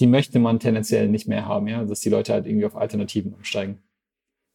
die 0.00 0.06
möchte 0.06 0.38
man 0.38 0.58
tendenziell 0.58 1.08
nicht 1.08 1.28
mehr 1.28 1.46
haben, 1.46 1.68
ja, 1.68 1.84
dass 1.84 2.00
die 2.00 2.10
Leute 2.10 2.32
halt 2.32 2.46
irgendwie 2.46 2.66
auf 2.66 2.76
Alternativen 2.76 3.34
umsteigen. 3.34 3.82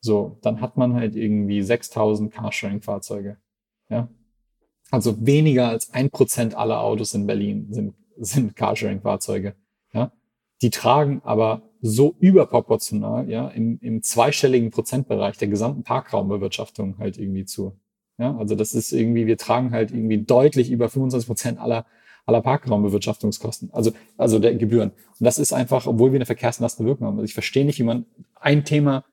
So, 0.02 0.38
dann 0.42 0.62
hat 0.62 0.78
man 0.78 0.94
halt 0.94 1.16
irgendwie 1.16 1.62
6000 1.62 2.34
Carsharing-Fahrzeuge, 2.34 3.38
ja. 3.90 4.10
Also 4.92 5.26
weniger 5.26 5.70
als 5.70 5.94
ein 5.94 6.10
Prozent 6.10 6.56
aller 6.56 6.82
Autos 6.82 7.14
in 7.14 7.28
Berlin 7.28 7.68
sind, 7.70 7.94
sind 8.18 8.56
Carsharing-Fahrzeuge, 8.56 9.56
ja. 9.94 10.12
Die 10.62 10.70
tragen 10.70 11.22
aber 11.24 11.64
so 11.82 12.16
überproportional, 12.20 13.30
ja, 13.30 13.48
im, 13.50 13.80
im 13.82 14.04
zweistelligen 14.04 14.72
Prozentbereich 14.72 15.38
der 15.38 15.48
gesamten 15.48 15.84
Parkraumbewirtschaftung 15.84 16.98
halt 16.98 17.18
irgendwie 17.18 17.46
zu. 17.46 17.78
Ja, 18.18 18.36
also 18.36 18.56
das 18.56 18.74
ist 18.74 18.92
irgendwie, 18.92 19.28
wir 19.28 19.38
tragen 19.38 19.72
halt 19.72 19.92
irgendwie 19.92 20.22
deutlich 20.22 20.70
über 20.72 20.90
25 20.90 21.26
Prozent 21.26 21.60
aller, 21.60 21.86
aller 22.26 22.42
Parkraumbewirtschaftungskosten, 22.42 23.70
also, 23.72 23.92
also 24.18 24.40
der 24.40 24.56
Gebühren. 24.56 24.90
Und 24.92 25.26
das 25.26 25.40
ist 25.40 25.54
einfach, 25.54 25.88
obwohl 25.88 26.12
wir 26.12 26.18
eine 26.18 26.26
verkehrslastende 26.26 26.90
Wirkung 26.90 27.08
haben. 27.08 27.16
Also 27.16 27.26
ich 27.26 27.34
verstehe 27.34 27.66
nicht, 27.66 27.80
wie 27.80 27.84
man 27.84 28.06
ein 28.36 28.66
Thema 28.66 29.06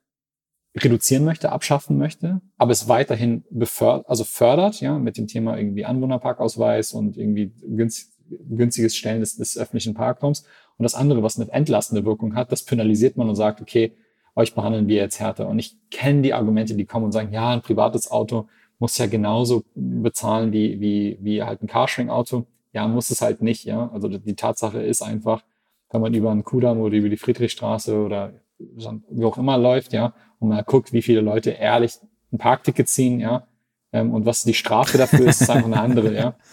reduzieren 0.83 1.25
möchte, 1.25 1.51
abschaffen 1.51 1.97
möchte, 1.97 2.41
aber 2.57 2.71
es 2.71 2.87
weiterhin 2.87 3.43
befördert, 3.49 4.09
also 4.09 4.23
fördert, 4.23 4.81
ja, 4.81 4.97
mit 4.97 5.17
dem 5.17 5.27
Thema 5.27 5.57
irgendwie 5.57 5.85
Anwohnerparkausweis 5.85 6.93
und 6.93 7.17
irgendwie 7.17 7.51
günst, 7.61 8.13
günstiges 8.29 8.95
Stellen 8.95 9.21
des, 9.21 9.37
des 9.37 9.57
öffentlichen 9.57 9.93
Parkraums. 9.93 10.45
Und 10.77 10.83
das 10.83 10.95
andere, 10.95 11.23
was 11.23 11.39
eine 11.39 11.51
entlastende 11.51 12.05
Wirkung 12.05 12.35
hat, 12.35 12.51
das 12.51 12.63
penalisiert 12.63 13.17
man 13.17 13.29
und 13.29 13.35
sagt, 13.35 13.61
okay, 13.61 13.93
euch 14.35 14.53
behandeln 14.53 14.87
wir 14.87 14.97
jetzt 14.97 15.19
härter. 15.19 15.47
Und 15.47 15.57
ich 15.57 15.75
kenne 15.89 16.21
die 16.21 16.33
Argumente, 16.33 16.75
die 16.75 16.85
kommen 16.85 17.05
und 17.05 17.11
sagen, 17.11 17.33
ja, 17.33 17.49
ein 17.49 17.61
privates 17.61 18.11
Auto 18.11 18.47
muss 18.79 18.97
ja 18.99 19.07
genauso 19.07 19.63
bezahlen 19.73 20.51
wie, 20.51 20.79
wie, 20.79 21.17
wie 21.21 21.41
halt 21.41 21.63
ein 21.63 21.67
Carsharing-Auto. 21.67 22.45
Ja, 22.73 22.87
muss 22.87 23.09
es 23.09 23.21
halt 23.21 23.41
nicht, 23.41 23.65
ja. 23.65 23.89
Also 23.91 24.07
die 24.07 24.35
Tatsache 24.35 24.83
ist 24.83 25.01
einfach, 25.01 25.43
wenn 25.89 26.01
man 26.01 26.13
über 26.13 26.29
einen 26.29 26.43
Kudamm 26.43 26.79
oder 26.79 26.95
über 26.95 27.09
die 27.09 27.17
Friedrichstraße 27.17 27.97
oder 27.99 28.33
wie 28.59 29.25
auch 29.25 29.37
immer 29.37 29.57
läuft, 29.57 29.93
ja, 29.93 30.13
und 30.39 30.49
man 30.49 30.63
guckt, 30.65 30.93
wie 30.93 31.01
viele 31.01 31.21
Leute 31.21 31.51
ehrlich 31.51 31.93
ein 32.31 32.37
Parkticket 32.37 32.89
ziehen, 32.89 33.19
ja, 33.19 33.47
ähm, 33.91 34.13
und 34.13 34.25
was 34.25 34.43
die 34.43 34.53
Strafe 34.53 34.97
dafür 34.97 35.27
ist, 35.27 35.41
ist 35.41 35.49
einfach 35.49 35.67
eine 35.67 35.79
andere, 35.79 36.13
ja. 36.13 36.35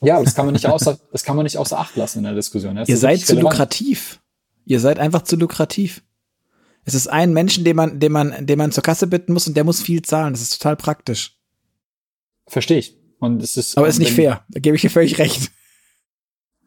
Ja, 0.00 0.22
das 0.22 0.36
kann 0.36 0.46
man 0.46 0.52
nicht 0.52 0.66
außer, 0.66 0.96
das 1.10 1.24
kann 1.24 1.34
man 1.34 1.42
nicht 1.42 1.56
außer 1.56 1.76
Acht 1.76 1.96
lassen 1.96 2.18
in 2.18 2.24
der 2.24 2.34
Diskussion. 2.34 2.76
Ja. 2.76 2.84
Ihr 2.86 2.96
seid 2.96 3.18
zu 3.18 3.32
relevant. 3.32 3.54
lukrativ. 3.54 4.20
Ihr 4.64 4.78
seid 4.78 5.00
einfach 5.00 5.22
zu 5.22 5.34
lukrativ. 5.34 6.04
Es 6.84 6.94
ist 6.94 7.08
ein 7.08 7.32
Menschen, 7.32 7.64
den 7.64 7.74
man, 7.74 7.98
den 7.98 8.12
man, 8.12 8.46
den 8.46 8.58
man 8.58 8.70
zur 8.70 8.84
Kasse 8.84 9.08
bitten 9.08 9.32
muss 9.32 9.48
und 9.48 9.56
der 9.56 9.64
muss 9.64 9.82
viel 9.82 10.02
zahlen. 10.02 10.32
Das 10.32 10.40
ist 10.40 10.56
total 10.56 10.76
praktisch. 10.76 11.36
Verstehe 12.46 12.78
ich. 12.78 12.96
Und 13.18 13.42
es 13.42 13.56
ist. 13.56 13.76
Aber 13.76 13.88
ist 13.88 13.98
nicht 13.98 14.12
fair. 14.12 14.44
Da 14.48 14.60
gebe 14.60 14.76
ich 14.76 14.82
dir 14.82 14.90
völlig 14.90 15.18
recht. 15.18 15.50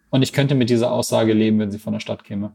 Und 0.10 0.22
ich 0.22 0.34
könnte 0.34 0.54
mit 0.54 0.70
dieser 0.70 0.92
Aussage 0.92 1.34
leben, 1.34 1.60
wenn 1.60 1.72
sie 1.72 1.80
von 1.80 1.94
der 1.94 2.02
Stadt 2.02 2.24
käme. 2.26 2.54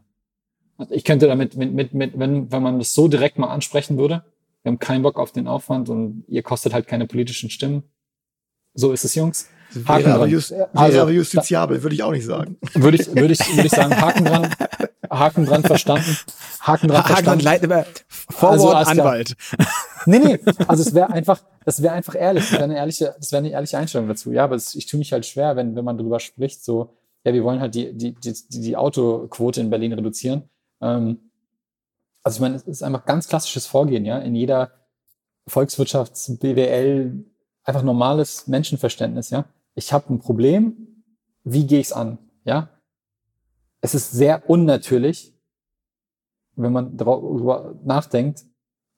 Ich 0.89 1.03
könnte 1.03 1.27
damit, 1.27 1.55
mit, 1.55 1.73
mit, 1.73 1.93
mit, 1.93 2.19
wenn, 2.19 2.51
wenn 2.51 2.61
man 2.61 2.79
das 2.79 2.93
so 2.93 3.07
direkt 3.07 3.39
mal 3.39 3.47
ansprechen 3.47 3.97
würde, 3.97 4.23
wir 4.63 4.71
haben 4.71 4.79
keinen 4.79 5.01
Bock 5.01 5.17
auf 5.19 5.31
den 5.31 5.47
Aufwand 5.47 5.89
und 5.89 6.25
ihr 6.27 6.43
kostet 6.43 6.73
halt 6.73 6.87
keine 6.87 7.07
politischen 7.07 7.49
Stimmen. 7.49 7.83
So 8.73 8.91
ist 8.91 9.05
es, 9.05 9.15
Jungs. 9.15 9.47
Haken 9.85 10.05
wäre, 10.05 10.15
aber, 10.15 10.27
just, 10.27 10.51
wäre 10.51 10.69
also, 10.73 11.01
aber 11.01 11.11
justiziabel, 11.11 11.83
würde 11.83 11.95
ich 11.95 12.03
auch 12.03 12.11
nicht 12.11 12.25
sagen. 12.25 12.57
Würde 12.73 12.97
ich, 12.97 13.07
würde 13.07 13.33
ich, 13.33 13.55
würde 13.55 13.65
ich 13.65 13.71
sagen, 13.71 13.95
Haken 14.01 14.25
dran, 14.25 14.55
Haken 15.09 15.45
dran 15.45 15.63
verstanden. 15.63 16.17
Haken 16.61 16.87
dran 16.87 17.03
verstanden. 17.03 17.45
Haken 17.45 17.69
dran, 17.69 17.85
Vorwort 18.29 18.75
also, 18.75 19.01
Anwalt. 19.01 19.35
Nee, 20.05 20.19
nee, 20.19 20.39
also 20.67 20.83
es 20.83 20.93
wäre 20.93 21.09
einfach, 21.09 21.41
das 21.65 21.81
wäre 21.81 21.93
einfach 21.93 22.15
ehrlich, 22.15 22.43
das 22.43 22.53
wäre 22.53 22.63
eine 22.63 22.77
ehrliche, 22.77 23.15
das 23.17 23.31
wäre 23.31 23.39
eine 23.39 23.51
ehrliche 23.51 23.77
Einstellung 23.77 24.07
dazu. 24.07 24.31
Ja, 24.31 24.45
aber 24.45 24.55
es, 24.55 24.75
ich 24.75 24.85
tue 24.85 24.97
mich 24.97 25.11
halt 25.11 25.25
schwer, 25.25 25.55
wenn, 25.55 25.75
wenn 25.75 25.83
man 25.83 25.97
darüber 25.97 26.19
spricht, 26.19 26.63
so, 26.63 26.93
ja, 27.25 27.33
wir 27.33 27.43
wollen 27.43 27.59
halt 27.59 27.75
die, 27.75 27.93
die, 27.93 28.13
die, 28.13 28.33
die 28.49 28.75
Autoquote 28.77 29.59
in 29.59 29.69
Berlin 29.69 29.93
reduzieren. 29.93 30.43
Ähm, 30.81 31.19
also 32.23 32.37
ich 32.37 32.41
meine, 32.41 32.55
es 32.55 32.63
ist 32.63 32.83
einfach 32.83 33.05
ganz 33.05 33.27
klassisches 33.27 33.67
Vorgehen, 33.67 34.05
ja, 34.05 34.19
in 34.19 34.35
jeder 34.35 34.71
Volkswirtschafts-, 35.49 36.39
BWL, 36.39 37.25
einfach 37.63 37.83
normales 37.83 38.47
Menschenverständnis, 38.47 39.29
ja. 39.29 39.45
Ich 39.75 39.93
habe 39.93 40.13
ein 40.13 40.19
Problem, 40.19 41.03
wie 41.43 41.65
gehe 41.65 41.79
ich 41.79 41.87
es 41.87 41.93
an, 41.93 42.17
ja? 42.43 42.69
Es 43.79 43.95
ist 43.95 44.11
sehr 44.11 44.49
unnatürlich, 44.49 45.33
wenn 46.55 46.73
man 46.73 46.97
darüber 46.97 47.75
nachdenkt, 47.83 48.43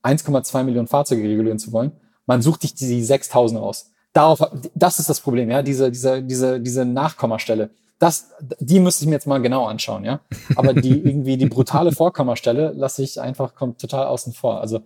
1,2 0.04 0.64
Millionen 0.64 0.88
Fahrzeuge 0.88 1.24
regulieren 1.24 1.60
zu 1.60 1.72
wollen. 1.72 1.92
Man 2.26 2.42
sucht 2.42 2.62
sich 2.62 2.74
die 2.74 3.04
6000 3.04 3.60
aus. 3.60 3.92
Darauf, 4.14 4.42
das 4.74 5.00
ist 5.00 5.10
das 5.10 5.20
Problem, 5.20 5.52
ja, 5.52 5.62
diese, 5.62 5.92
diese, 5.92 6.24
diese, 6.24 6.60
diese 6.60 6.86
Nachkommastelle. 6.86 7.70
Das, 8.00 8.32
die 8.60 8.80
müsste 8.80 9.04
ich 9.04 9.10
mir 9.10 9.16
jetzt 9.16 9.28
mal 9.28 9.42
genau 9.42 9.66
anschauen, 9.66 10.06
ja. 10.06 10.22
Aber 10.56 10.74
die 10.74 11.00
irgendwie 11.06 11.38
die 11.38 11.48
brutale 11.48 11.92
Vorkommastelle 11.92 12.72
lasse 12.72 13.04
ich 13.04 13.20
einfach 13.20 13.56
kommt 13.56 13.80
total 13.80 14.08
außen 14.08 14.34
vor. 14.34 14.62
Also 14.62 14.82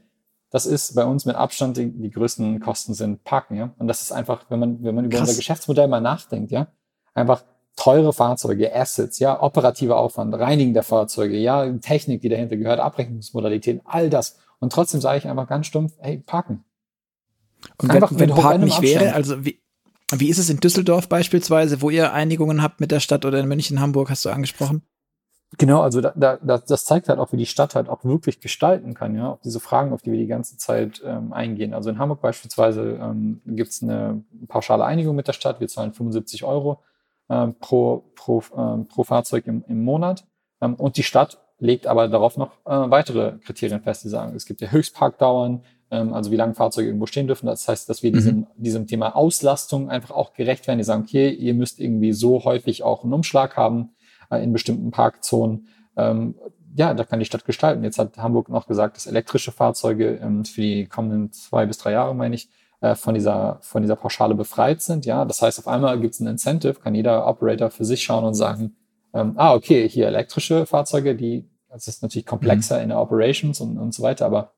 das 0.49 0.66
ist 0.66 0.95
bei 0.95 1.05
uns 1.05 1.26
mit 1.26 1.36
Abstand 1.36 1.78
die, 1.78 1.91
die 1.91 2.11
größten 2.11 2.59
Kosten 2.59 2.93
sind 2.93 3.24
Parken, 3.24 3.55
ja. 3.55 3.74
Und 3.78 3.88
das 3.88 4.01
ist 4.01 4.11
einfach, 4.11 4.45
wenn 4.49 4.59
man 4.59 4.84
wenn 4.84 4.95
man 4.95 5.05
über 5.05 5.18
Krass. 5.18 5.30
unser 5.30 5.38
Geschäftsmodell 5.38 5.88
mal 5.88 6.01
nachdenkt, 6.01 6.51
ja, 6.51 6.68
einfach 7.14 7.43
teure 7.76 8.14
Fahrzeuge, 8.14 8.74
Assets, 8.76 9.20
ja, 9.20 9.41
operativer 9.41 9.97
Aufwand, 9.97 10.34
Reinigen 10.36 10.74
der 10.74 10.84
Fahrzeuge, 10.84 11.38
ja, 11.38 11.68
Technik, 11.80 12.22
die 12.22 12.30
dahinter 12.30 12.57
gehört, 12.57 12.80
Abrechnungsmodalitäten, 12.80 13.82
all 13.86 14.09
das. 14.09 14.38
Und 14.59 14.72
trotzdem 14.72 15.01
sage 15.01 15.18
ich 15.18 15.28
einfach 15.28 15.47
ganz 15.47 15.68
stumpf, 15.68 15.93
hey, 15.99 16.18
parken. 16.18 16.64
Und 17.78 17.91
einfach 17.91 18.11
wenn, 18.11 18.30
wenn 18.30 18.36
Parken 18.36 18.66
nicht 18.66 18.82
wäre, 18.82 19.14
also 19.14 19.43
wie, 19.45 19.59
wie 20.12 20.30
ist 20.30 20.38
es 20.38 20.49
in 20.49 20.60
Düsseldorf 20.60 21.10
beispielsweise, 21.10 21.82
wo 21.82 21.89
ihr 21.89 22.14
Einigungen 22.14 22.62
habt 22.62 22.80
mit 22.80 22.91
der 22.91 22.99
Stadt 22.99 23.26
oder 23.26 23.39
in 23.39 23.47
München, 23.47 23.80
Hamburg, 23.80 24.10
hast 24.10 24.26
du 24.26 24.30
angesprochen? 24.30 24.84
Genau, 25.58 25.82
also 25.82 26.01
da, 26.01 26.14
da, 26.16 26.38
das 26.38 26.86
zeigt 26.86 27.10
halt 27.10 27.20
auch, 27.20 27.32
wie 27.32 27.38
die 27.38 27.45
Stadt 27.45 27.76
halt 27.76 27.88
auch 27.88 28.04
wirklich 28.04 28.39
gestalten 28.39 28.95
kann, 28.95 29.16
ja, 29.16 29.30
auf 29.30 29.41
diese 29.41 29.60
Fragen, 29.60 29.93
auf 29.93 30.01
die 30.01 30.12
wir 30.12 30.18
die 30.18 30.28
ganze 30.28 30.58
Zeit 30.58 31.01
ähm, 31.06 31.32
eingehen. 31.32 31.76
Also 31.76 31.91
in 31.91 31.99
Hamburg 31.99 32.22
beispielsweise 32.22 32.99
ähm, 32.99 33.41
gibt 33.45 33.70
es 33.70 33.84
eine 33.84 34.24
pauschale 34.47 34.84
Einigung 34.84 35.16
mit 35.16 35.28
der 35.28 35.34
Stadt, 35.34 35.60
wir 35.60 35.68
zahlen 35.68 35.93
75 35.93 36.43
Euro 36.43 36.82
äh, 37.30 37.47
pro, 37.60 38.04
pro, 38.16 38.39
äh, 38.39 38.84
pro 38.86 39.04
Fahrzeug 39.04 39.45
im, 39.45 39.64
im 39.68 39.84
Monat. 39.84 40.26
Ähm, 40.60 40.74
und 40.76 40.97
die 40.97 41.04
Stadt 41.04 41.39
legt 41.60 41.86
aber 41.86 42.08
darauf 42.08 42.36
noch 42.36 42.54
äh, 42.66 42.89
weitere 42.89 43.38
Kriterien 43.39 43.82
fest. 43.82 44.04
Die 44.04 44.10
sagen, 44.10 44.36
es 44.36 44.45
gibt 44.45 44.62
ja 44.62 44.70
Höchstparkdauern, 44.70 45.54
ähm, 45.54 45.64
also 45.95 46.31
wie 46.31 46.35
lange 46.35 46.53
Fahrzeuge 46.53 46.87
irgendwo 46.87 47.05
stehen 47.05 47.27
dürfen. 47.27 47.45
Das 47.45 47.67
heißt, 47.67 47.89
dass 47.89 48.03
wir 48.03 48.11
mhm. 48.11 48.15
diesem, 48.15 48.47
diesem 48.55 48.87
Thema 48.87 49.15
Auslastung 49.15 49.89
einfach 49.89 50.11
auch 50.11 50.33
gerecht 50.33 50.67
werden. 50.67 50.79
Die 50.79 50.83
sagen, 50.83 51.03
okay, 51.03 51.29
ihr 51.29 51.53
müsst 51.53 51.79
irgendwie 51.79 52.13
so 52.13 52.43
häufig 52.43 52.83
auch 52.83 53.03
einen 53.03 53.13
Umschlag 53.13 53.55
haben 53.57 53.91
äh, 54.29 54.43
in 54.43 54.53
bestimmten 54.53 54.91
Parkzonen. 54.91 55.67
Ähm, 55.95 56.35
ja, 56.75 56.93
da 56.93 57.03
kann 57.03 57.19
die 57.19 57.25
Stadt 57.25 57.45
gestalten. 57.45 57.83
Jetzt 57.83 57.99
hat 57.99 58.17
Hamburg 58.17 58.49
noch 58.49 58.67
gesagt, 58.67 58.97
dass 58.97 59.05
elektrische 59.05 59.51
Fahrzeuge 59.51 60.19
ähm, 60.21 60.43
für 60.45 60.61
die 60.61 60.87
kommenden 60.87 61.31
zwei 61.31 61.65
bis 61.65 61.77
drei 61.77 61.91
Jahre, 61.91 62.15
meine 62.15 62.35
ich, 62.35 62.49
äh, 62.81 62.95
von 62.95 63.13
dieser, 63.13 63.59
von 63.61 63.81
dieser 63.81 63.95
Pauschale 63.95 64.35
befreit 64.35 64.81
sind. 64.81 65.05
Ja, 65.05 65.25
das 65.25 65.41
heißt, 65.41 65.59
auf 65.59 65.67
einmal 65.67 65.99
gibt 65.99 66.15
es 66.15 66.19
ein 66.19 66.27
Incentive, 66.27 66.75
kann 66.75 66.95
jeder 66.95 67.27
Operator 67.27 67.69
für 67.69 67.85
sich 67.85 68.03
schauen 68.03 68.23
und 68.23 68.33
sagen, 68.33 68.75
ähm, 69.13 69.33
ah, 69.35 69.53
okay, 69.53 69.87
hier 69.87 70.07
elektrische 70.07 70.65
Fahrzeuge, 70.65 71.15
die, 71.15 71.47
das 71.69 71.87
ist 71.87 72.01
natürlich 72.01 72.25
komplexer 72.25 72.77
mhm. 72.77 72.83
in 72.83 72.89
der 72.89 72.99
Operations 72.99 73.61
und, 73.61 73.77
und 73.77 73.93
so 73.93 74.01
weiter, 74.01 74.25
aber 74.25 74.53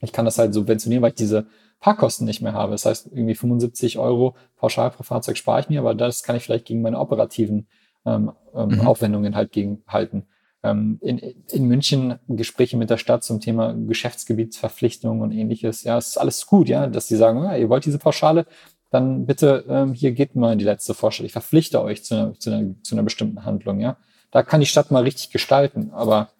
ich 0.00 0.12
kann 0.12 0.24
das 0.24 0.38
halt 0.38 0.54
subventionieren, 0.54 1.02
weil 1.02 1.10
ich 1.10 1.16
diese 1.16 1.46
Parkkosten 1.80 2.26
nicht 2.26 2.42
mehr 2.42 2.52
habe. 2.52 2.72
Das 2.72 2.86
heißt, 2.86 3.08
irgendwie 3.12 3.34
75 3.34 3.98
Euro 3.98 4.34
pauschal 4.56 4.90
pro 4.90 5.02
Fahrzeug 5.02 5.36
spare 5.36 5.60
ich 5.60 5.68
mir, 5.68 5.80
aber 5.80 5.94
das 5.94 6.22
kann 6.22 6.36
ich 6.36 6.42
vielleicht 6.42 6.66
gegen 6.66 6.82
meine 6.82 6.98
operativen 6.98 7.66
ähm, 8.04 8.32
ähm, 8.54 8.68
mhm. 8.68 8.86
Aufwendungen 8.86 9.34
halt 9.34 9.52
gegen 9.52 9.82
halten. 9.86 10.26
ähm, 10.62 10.98
in, 11.02 11.18
in 11.18 11.64
München 11.66 12.18
Gespräche 12.28 12.76
mit 12.76 12.90
der 12.90 12.96
Stadt 12.98 13.24
zum 13.24 13.40
Thema 13.40 13.74
Geschäftsgebietsverpflichtung 13.74 15.20
und 15.20 15.32
ähnliches. 15.32 15.84
Ja, 15.84 15.98
es 15.98 16.08
ist 16.08 16.18
alles 16.18 16.46
gut, 16.46 16.68
ja, 16.68 16.86
dass 16.86 17.08
die 17.08 17.16
sagen, 17.16 17.42
ja, 17.44 17.56
ihr 17.56 17.68
wollt 17.68 17.84
diese 17.84 17.98
Pauschale, 17.98 18.46
dann 18.90 19.26
bitte 19.26 19.64
ähm, 19.68 19.92
hier 19.92 20.12
geht 20.12 20.34
mal 20.36 20.52
in 20.52 20.58
die 20.58 20.64
letzte 20.64 20.94
Vorstellung. 20.94 21.26
Ich 21.26 21.32
verpflichte 21.32 21.82
euch 21.82 22.04
zu 22.04 22.14
einer, 22.14 22.38
zu, 22.38 22.50
einer, 22.50 22.74
zu 22.82 22.94
einer 22.94 23.02
bestimmten 23.02 23.44
Handlung. 23.44 23.80
Ja, 23.80 23.96
da 24.30 24.42
kann 24.42 24.60
die 24.60 24.66
Stadt 24.66 24.90
mal 24.90 25.02
richtig 25.02 25.30
gestalten, 25.30 25.90
aber 25.92 26.30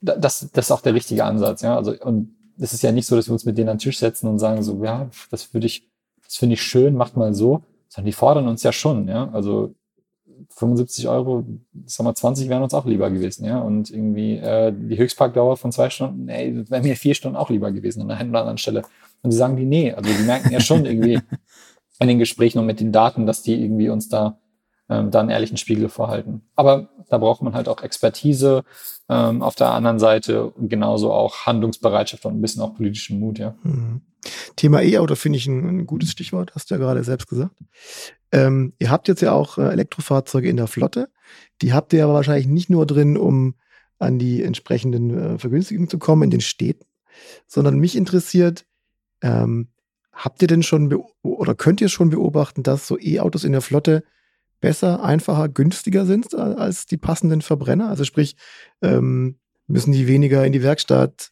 das, 0.00 0.50
das 0.52 0.66
ist 0.66 0.70
auch 0.70 0.82
der 0.82 0.94
richtige 0.94 1.24
Ansatz. 1.24 1.62
Ja, 1.62 1.76
also 1.76 1.92
und 1.92 2.33
es 2.58 2.72
ist 2.72 2.82
ja 2.82 2.92
nicht 2.92 3.06
so, 3.06 3.16
dass 3.16 3.28
wir 3.28 3.32
uns 3.32 3.44
mit 3.44 3.58
denen 3.58 3.68
an 3.68 3.76
den 3.76 3.82
Tisch 3.82 3.98
setzen 3.98 4.28
und 4.28 4.38
sagen 4.38 4.62
so, 4.62 4.82
ja, 4.84 5.10
das 5.30 5.52
würde 5.54 5.66
ich, 5.66 5.88
das 6.24 6.36
finde 6.36 6.54
ich 6.54 6.62
schön, 6.62 6.94
macht 6.94 7.16
mal 7.16 7.34
so, 7.34 7.62
sondern 7.88 8.06
die 8.06 8.12
fordern 8.12 8.48
uns 8.48 8.62
ja 8.62 8.72
schon. 8.72 9.08
Ja, 9.08 9.30
also 9.32 9.74
75 10.50 11.08
Euro, 11.08 11.44
sag 11.86 12.04
mal 12.04 12.14
20 12.14 12.48
wären 12.48 12.62
uns 12.62 12.74
auch 12.74 12.86
lieber 12.86 13.10
gewesen, 13.10 13.44
ja. 13.44 13.60
Und 13.60 13.90
irgendwie 13.90 14.36
äh, 14.36 14.72
die 14.72 14.98
Höchstparkdauer 14.98 15.56
von 15.56 15.72
zwei 15.72 15.90
Stunden, 15.90 16.28
ey, 16.28 16.68
wäre 16.68 16.82
mir 16.82 16.96
vier 16.96 17.14
Stunden 17.14 17.36
auch 17.36 17.50
lieber 17.50 17.72
gewesen 17.72 18.02
an 18.02 18.08
der 18.08 18.18
einen 18.18 18.30
oder 18.30 18.40
anderen 18.40 18.58
Stelle. 18.58 18.82
Und 19.22 19.32
die 19.32 19.36
sagen 19.36 19.56
die, 19.56 19.64
nee, 19.64 19.92
also 19.92 20.10
die 20.10 20.24
merken 20.24 20.52
ja 20.52 20.60
schon 20.60 20.84
irgendwie 20.86 21.20
in 22.00 22.08
den 22.08 22.18
Gesprächen 22.18 22.58
und 22.58 22.66
mit 22.66 22.80
den 22.80 22.92
Daten, 22.92 23.26
dass 23.26 23.42
die 23.42 23.60
irgendwie 23.62 23.88
uns 23.88 24.08
da 24.08 24.38
ähm, 24.88 25.10
da 25.10 25.20
einen 25.20 25.30
ehrlichen 25.30 25.56
Spiegel 25.56 25.88
vorhalten. 25.88 26.42
Aber 26.54 26.88
da 27.08 27.18
braucht 27.18 27.42
man 27.42 27.54
halt 27.54 27.68
auch 27.68 27.82
Expertise 27.82 28.64
ähm, 29.08 29.42
auf 29.42 29.54
der 29.54 29.70
anderen 29.70 29.98
Seite 29.98 30.50
und 30.50 30.68
genauso 30.68 31.12
auch 31.12 31.46
Handlungsbereitschaft 31.46 32.24
und 32.26 32.34
ein 32.34 32.40
bisschen 32.40 32.62
auch 32.62 32.74
politischen 32.74 33.20
Mut, 33.20 33.38
ja. 33.38 33.54
Mhm. 33.62 34.02
Thema 34.56 34.80
E-Auto 34.82 35.16
finde 35.16 35.38
ich 35.38 35.46
ein, 35.46 35.68
ein, 35.68 35.86
gutes 35.86 36.10
Stichwort, 36.10 36.52
hast 36.54 36.70
du 36.70 36.74
ja 36.74 36.80
gerade 36.80 37.04
selbst 37.04 37.28
gesagt. 37.28 37.56
Ähm, 38.32 38.72
ihr 38.78 38.90
habt 38.90 39.08
jetzt 39.08 39.20
ja 39.20 39.32
auch 39.32 39.58
äh, 39.58 39.68
Elektrofahrzeuge 39.68 40.48
in 40.48 40.56
der 40.56 40.66
Flotte. 40.66 41.10
Die 41.60 41.74
habt 41.74 41.92
ihr 41.92 42.04
aber 42.04 42.14
wahrscheinlich 42.14 42.46
nicht 42.46 42.70
nur 42.70 42.86
drin, 42.86 43.18
um 43.18 43.54
an 43.98 44.18
die 44.18 44.42
entsprechenden 44.42 45.34
äh, 45.34 45.38
Vergünstigungen 45.38 45.88
zu 45.88 45.98
kommen 45.98 46.24
in 46.24 46.30
den 46.30 46.40
Städten, 46.40 46.86
sondern 47.46 47.78
mich 47.78 47.96
interessiert, 47.96 48.64
ähm, 49.22 49.68
habt 50.12 50.42
ihr 50.42 50.48
denn 50.48 50.62
schon 50.62 51.04
oder 51.22 51.54
könnt 51.54 51.80
ihr 51.80 51.88
schon 51.88 52.10
beobachten, 52.10 52.62
dass 52.62 52.86
so 52.86 52.98
E-Autos 52.98 53.44
in 53.44 53.52
der 53.52 53.60
Flotte 53.60 54.04
besser, 54.60 55.02
einfacher, 55.02 55.48
günstiger 55.48 56.06
sind 56.06 56.34
als 56.34 56.86
die 56.86 56.96
passenden 56.96 57.42
Verbrenner? 57.42 57.88
Also 57.88 58.04
sprich, 58.04 58.36
ähm, 58.82 59.38
müssen 59.66 59.92
die 59.92 60.06
weniger 60.06 60.44
in 60.44 60.52
die 60.52 60.62
Werkstatt? 60.62 61.30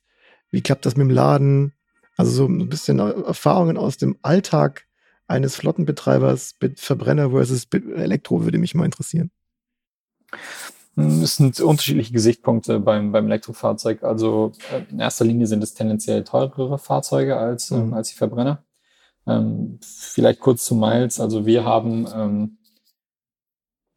Wie 0.51 0.63
klappt 0.63 0.87
das 0.87 0.97
mit 0.97 1.07
dem 1.07 1.15
Laden? 1.15 1.73
Also 2.17 2.31
so 2.31 2.47
ein 2.47 2.69
bisschen 2.69 2.99
Erfahrungen 2.99 3.77
aus 3.77 3.97
dem 3.97 4.17
Alltag 4.23 4.87
eines 5.27 5.57
Flottenbetreibers 5.57 6.57
mit 6.61 6.79
Verbrenner 6.79 7.31
versus 7.31 7.67
Elektro 7.73 8.45
würde 8.45 8.59
mich 8.59 8.75
mal 8.75 8.85
interessieren. 8.85 9.31
Es 10.95 11.37
sind 11.37 11.59
unterschiedliche 11.61 12.13
Gesichtspunkte 12.13 12.79
beim, 12.79 13.13
beim 13.13 13.27
Elektrofahrzeug. 13.27 14.03
Also 14.03 14.53
äh, 14.71 14.83
in 14.91 15.01
erster 15.01 15.25
Linie 15.25 15.47
sind 15.47 15.63
es 15.63 15.73
tendenziell 15.73 16.23
teurere 16.23 16.79
Fahrzeuge 16.79 17.37
als, 17.37 17.71
ähm, 17.71 17.89
mhm. 17.89 17.95
als 17.95 18.11
die 18.11 18.17
Verbrenner. 18.17 18.63
Ähm, 19.27 19.79
vielleicht 19.81 20.41
kurz 20.41 20.65
zu 20.65 20.75
Miles. 20.75 21.19
Also 21.19 21.47
wir 21.47 21.65
haben 21.65 22.07
ähm, 22.15 22.59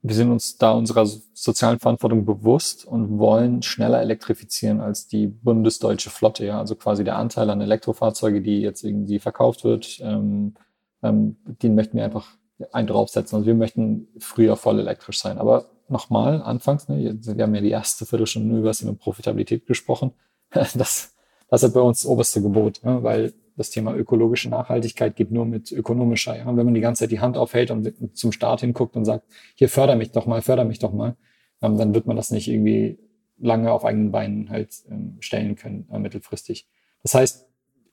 wir 0.08 0.14
sind 0.14 0.30
uns 0.30 0.58
da 0.58 0.72
unserer 0.72 1.08
sozialen 1.34 1.80
Verantwortung 1.80 2.26
bewusst 2.26 2.86
und 2.86 3.18
wollen 3.18 3.64
schneller 3.64 4.02
elektrifizieren 4.02 4.80
als 4.80 5.08
die 5.08 5.26
bundesdeutsche 5.26 6.12
Flotte. 6.12 6.46
Ja, 6.46 6.60
also 6.60 6.76
quasi 6.76 7.04
der 7.04 7.18
Anteil 7.18 7.50
an 7.50 7.60
Elektrofahrzeuge, 7.60 8.42
die 8.42 8.62
jetzt 8.62 8.84
irgendwie 8.84 9.18
verkauft 9.18 9.64
wird, 9.64 10.00
ähm, 10.02 10.54
ähm, 11.02 11.38
den 11.48 11.74
möchten 11.74 11.98
wir 11.98 12.06
einfach 12.06 12.28
einen 12.72 12.88
draufsetzen. 12.88 13.36
Also 13.36 13.48
wir 13.48 13.56
möchten 13.56 14.08
früher 14.20 14.56
voll 14.58 14.80
elektrisch 14.80 15.20
sein. 15.20 15.40
Aber 15.40 15.72
nochmal, 15.90 16.40
anfangs, 16.44 16.88
ne, 16.88 17.18
wir 17.20 17.44
haben 17.44 17.56
ja 17.56 17.62
die 17.62 17.72
erste 17.72 18.06
Viertelstunde 18.06 18.60
über 18.60 18.68
das 18.68 18.78
Thema 18.78 18.94
Profitabilität 18.94 19.66
gesprochen. 19.66 20.14
Das, 20.52 21.16
das 21.50 21.64
ist 21.64 21.74
bei 21.74 21.82
uns 21.82 22.06
oberste 22.06 22.42
Gebot, 22.42 22.82
ja, 22.84 23.04
weil 23.04 23.34
das 23.56 23.70
Thema 23.70 23.96
ökologische 23.96 24.50
Nachhaltigkeit 24.50 25.16
geht 25.16 25.32
nur 25.32 25.46
mit 25.46 25.72
ökonomischer. 25.72 26.38
Ja? 26.38 26.46
wenn 26.46 26.66
man 26.66 26.74
die 26.74 26.82
ganze 26.82 27.02
Zeit 27.04 27.12
die 27.12 27.20
Hand 27.20 27.38
aufhält 27.38 27.72
und 27.72 28.18
zum 28.18 28.32
Staat 28.32 28.62
hinguckt 28.62 28.96
und 28.96 29.06
sagt, 29.06 29.26
hier 29.56 29.70
förder 29.70 29.96
mich 29.96 30.12
doch 30.12 30.26
mal, 30.26 30.42
förder 30.42 30.66
mich 30.66 30.80
doch 30.80 30.94
mal, 30.94 31.16
ähm, 31.62 31.78
dann 31.78 31.94
wird 31.94 32.06
man 32.06 32.18
das 32.18 32.32
nicht 32.32 32.48
irgendwie 32.48 33.00
lange 33.38 33.72
auf 33.72 33.86
eigenen 33.86 34.12
Beinen 34.12 34.50
halt 34.50 34.74
ähm, 34.90 35.18
stellen 35.20 35.56
können, 35.56 35.88
äh, 35.92 36.00
mittelfristig. 36.00 36.68
Das 37.04 37.14
heißt, 37.14 37.48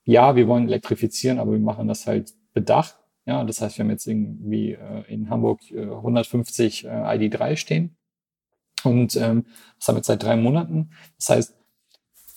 ja, 0.05 0.37
wir 0.37 0.49
wollen 0.49 0.67
elektrifizieren, 0.67 1.39
aber 1.39 1.53
wir 1.53 1.61
machen 1.61 1.89
das 1.89 2.07
halt 2.07 2.33
bedacht. 2.55 2.99
Ja, 3.25 3.45
das 3.45 3.61
heißt, 3.61 3.79
wir 3.79 3.85
haben 3.85 3.91
jetzt 3.91 4.07
irgendwie 4.07 4.73
äh, 4.73 5.05
in 5.07 5.31
Hamburg 5.31 5.61
äh, 5.71 5.83
150 5.83 6.85
äh, 6.85 6.89
ID3 6.89 7.57
stehen. 7.57 7.97
Und 8.83 9.15
ähm, 9.17 9.47
das 9.79 9.89
haben 9.89 9.95
wir 9.95 9.99
jetzt 9.99 10.09
seit 10.09 10.23
drei 10.23 10.37
Monaten. 10.37 10.91
Das 11.19 11.29
heißt, 11.29 11.57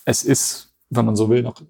es 0.05 0.23
ist, 0.23 0.75
wenn 0.89 1.05
man 1.05 1.15
so 1.15 1.29
will, 1.29 1.41
noch 1.41 1.61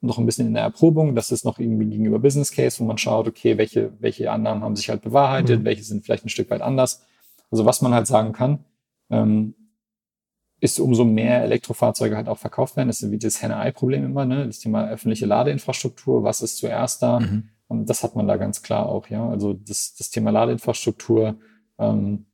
noch 0.00 0.18
ein 0.18 0.26
bisschen 0.26 0.46
in 0.46 0.54
der 0.54 0.62
Erprobung. 0.62 1.14
Das 1.14 1.32
ist 1.32 1.44
noch 1.44 1.58
irgendwie 1.58 1.86
gegenüber 1.86 2.18
Business 2.18 2.52
Case, 2.52 2.78
wo 2.80 2.84
man 2.84 2.98
schaut, 2.98 3.26
okay, 3.26 3.58
welche, 3.58 3.92
welche 4.00 4.30
Annahmen 4.30 4.62
haben 4.62 4.76
sich 4.76 4.90
halt 4.90 5.02
bewahrheitet, 5.02 5.60
mhm. 5.60 5.64
welche 5.64 5.82
sind 5.82 6.04
vielleicht 6.04 6.24
ein 6.24 6.28
Stück 6.28 6.50
weit 6.50 6.60
anders. 6.60 7.04
Also 7.50 7.64
was 7.64 7.82
man 7.82 7.94
halt 7.94 8.06
sagen 8.06 8.32
kann, 8.32 8.64
ähm, 9.10 9.54
ist, 10.60 10.80
umso 10.80 11.04
mehr 11.04 11.42
Elektrofahrzeuge 11.42 12.16
halt 12.16 12.28
auch 12.28 12.38
verkauft 12.38 12.76
werden. 12.76 12.88
Das 12.88 13.02
ist 13.02 13.10
wie 13.10 13.18
das 13.18 13.42
Henne-Ei-Problem 13.42 14.04
immer, 14.04 14.24
ne? 14.24 14.46
Das 14.46 14.58
Thema 14.58 14.88
öffentliche 14.88 15.26
Ladeinfrastruktur, 15.26 16.24
was 16.24 16.40
ist 16.40 16.56
zuerst 16.56 17.02
da? 17.02 17.20
Mhm. 17.20 17.50
Und 17.68 17.90
das 17.90 18.02
hat 18.02 18.16
man 18.16 18.26
da 18.26 18.36
ganz 18.36 18.62
klar 18.62 18.86
auch, 18.86 19.08
ja. 19.08 19.28
Also 19.28 19.52
das, 19.52 19.94
das 19.96 20.10
Thema 20.10 20.30
Ladeinfrastruktur, 20.30 21.36
ähm, 21.78 22.25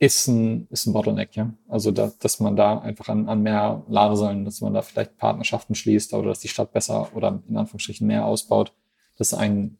ist 0.00 0.28
ein, 0.28 0.66
ist 0.70 0.86
ein 0.86 0.94
Bottleneck, 0.94 1.36
ja. 1.36 1.52
Also, 1.68 1.90
da, 1.90 2.10
dass 2.20 2.40
man 2.40 2.56
da 2.56 2.78
einfach 2.78 3.10
an, 3.10 3.28
an 3.28 3.42
mehr 3.42 3.84
Ladesäulen, 3.86 4.46
dass 4.46 4.62
man 4.62 4.72
da 4.72 4.80
vielleicht 4.80 5.18
Partnerschaften 5.18 5.74
schließt 5.74 6.14
oder 6.14 6.30
dass 6.30 6.40
die 6.40 6.48
Stadt 6.48 6.72
besser 6.72 7.14
oder 7.14 7.42
in 7.48 7.56
Anführungsstrichen 7.56 8.06
mehr 8.06 8.24
ausbaut. 8.24 8.72
Das 9.18 9.34
ein, 9.34 9.76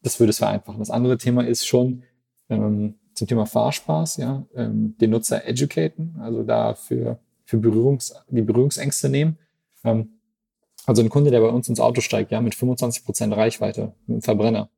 das 0.00 0.20
würde 0.20 0.30
es 0.30 0.38
vereinfachen. 0.38 0.78
Das 0.78 0.90
andere 0.90 1.18
Thema 1.18 1.44
ist 1.44 1.66
schon 1.66 2.04
ähm, 2.48 2.94
zum 3.14 3.26
Thema 3.26 3.46
Fahrspaß, 3.46 4.18
ja, 4.18 4.46
ähm, 4.54 4.96
den 5.00 5.10
Nutzer 5.10 5.44
educaten, 5.44 6.14
also 6.20 6.44
da 6.44 6.74
für, 6.74 7.18
für 7.44 7.58
Berührungs, 7.58 8.14
die 8.28 8.42
Berührungsängste 8.42 9.08
nehmen. 9.08 9.38
Ähm, 9.82 10.20
also 10.86 11.02
ein 11.02 11.08
Kunde, 11.08 11.32
der 11.32 11.40
bei 11.40 11.48
uns 11.48 11.68
ins 11.68 11.80
Auto 11.80 12.00
steigt, 12.00 12.30
ja, 12.30 12.40
mit 12.40 12.54
25 12.54 13.04
Prozent 13.04 13.36
Reichweite, 13.36 13.92
mit 14.06 14.14
einem 14.14 14.22
Verbrenner, 14.22 14.70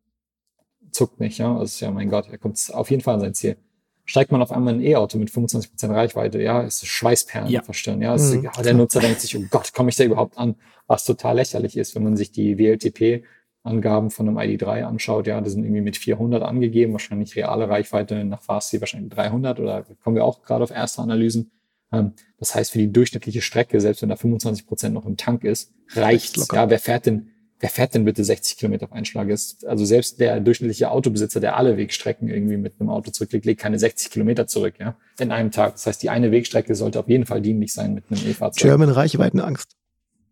zuckt 0.91 1.21
nicht, 1.21 1.37
ja. 1.37 1.55
Also 1.55 1.85
ja, 1.85 1.91
mein 1.91 2.09
Gott, 2.09 2.29
er 2.31 2.39
kommt 2.39 2.59
auf 2.73 2.91
jeden 2.91 3.03
Fall 3.03 3.17
an 3.17 3.21
sein 3.21 3.35
Ziel 3.35 3.59
steigt 4.05 4.33
man 4.33 4.43
auf 4.43 4.53
einmal 4.53 4.75
in 4.75 4.81
ein 4.81 4.87
E-Auto 4.87 5.19
mit 5.19 5.31
25% 5.31 5.95
Reichweite, 5.95 6.41
ja, 6.41 6.63
ist 6.63 6.87
Schweißperlen 6.87 7.51
ja. 7.51 7.63
verstören, 7.63 8.03
ja, 8.03 8.15
ist, 8.15 8.35
mhm. 8.35 8.49
der 8.65 8.75
Nutzer 8.75 9.01
denkt 9.01 9.21
sich, 9.21 9.37
oh 9.37 9.45
Gott, 9.51 9.73
komme 9.73 9.91
ich 9.91 9.97
da 9.97 10.05
überhaupt 10.05 10.37
an? 10.39 10.57
Was 10.87 11.05
total 11.05 11.37
lächerlich 11.37 11.77
ist, 11.77 11.95
wenn 11.95 12.03
man 12.03 12.17
sich 12.17 12.33
die 12.33 12.59
WLTP 12.59 13.25
Angaben 13.63 14.11
von 14.11 14.27
einem 14.27 14.39
ID3 14.39 14.85
anschaut, 14.85 15.27
ja, 15.27 15.41
die 15.41 15.51
sind 15.51 15.65
irgendwie 15.65 15.83
mit 15.83 15.97
400 15.97 16.43
angegeben, 16.43 16.93
wahrscheinlich 16.93 17.37
reale 17.37 17.69
Reichweite 17.69 18.25
nach 18.25 18.41
Fastseed 18.41 18.81
wahrscheinlich 18.81 19.11
300 19.11 19.61
oder 19.61 19.85
kommen 20.03 20.17
wir 20.17 20.25
auch 20.25 20.43
gerade 20.43 20.65
auf 20.65 20.71
erste 20.71 21.03
Analysen. 21.03 21.51
Ähm, 21.93 22.15
das 22.39 22.55
heißt, 22.55 22.73
für 22.73 22.79
die 22.79 22.91
durchschnittliche 22.91 23.43
Strecke, 23.43 23.81
selbst 23.81 24.01
wenn 24.01 24.09
da 24.09 24.17
25 24.17 24.67
Prozent 24.67 24.95
noch 24.95 25.05
im 25.05 25.19
Tank 25.19 25.45
ist, 25.45 25.73
reicht's. 25.91 26.49
Ja, 26.53 26.71
wer 26.71 26.79
fährt 26.79 27.07
denn 27.07 27.31
wer 27.61 27.69
fährt 27.69 27.95
denn 27.95 28.05
bitte 28.05 28.25
60 28.25 28.57
Kilometer 28.57 28.87
auf 28.87 28.93
einen 28.93 29.05
Schlag? 29.05 29.29
Ist, 29.29 29.67
also 29.67 29.85
selbst 29.85 30.19
der 30.19 30.41
durchschnittliche 30.41 30.91
Autobesitzer, 30.91 31.41
der 31.41 31.57
alle 31.57 31.77
Wegstrecken 31.77 32.29
irgendwie 32.29 32.57
mit 32.57 32.81
einem 32.81 32.91
Auto 32.91 33.11
zurücklegt, 33.11 33.45
legt 33.45 33.61
keine 33.61 33.79
60 33.79 34.11
Kilometer 34.11 34.47
zurück, 34.47 34.75
ja, 34.81 34.97
in 35.19 35.31
einem 35.31 35.51
Tag. 35.51 35.75
Das 35.75 35.87
heißt, 35.87 36.03
die 36.03 36.11
eine 36.11 36.33
Wegstrecke 36.33 36.75
sollte 36.75 36.99
auf 36.99 37.09
jeden 37.09 37.27
Fall 37.27 37.41
dienlich 37.41 37.73
sein 37.73 37.95
mit 37.95 38.05
einem 38.11 38.29
E-Fahrzeug. 38.29 38.63
German 38.63 38.89
Reichweitenangst. 38.89 39.77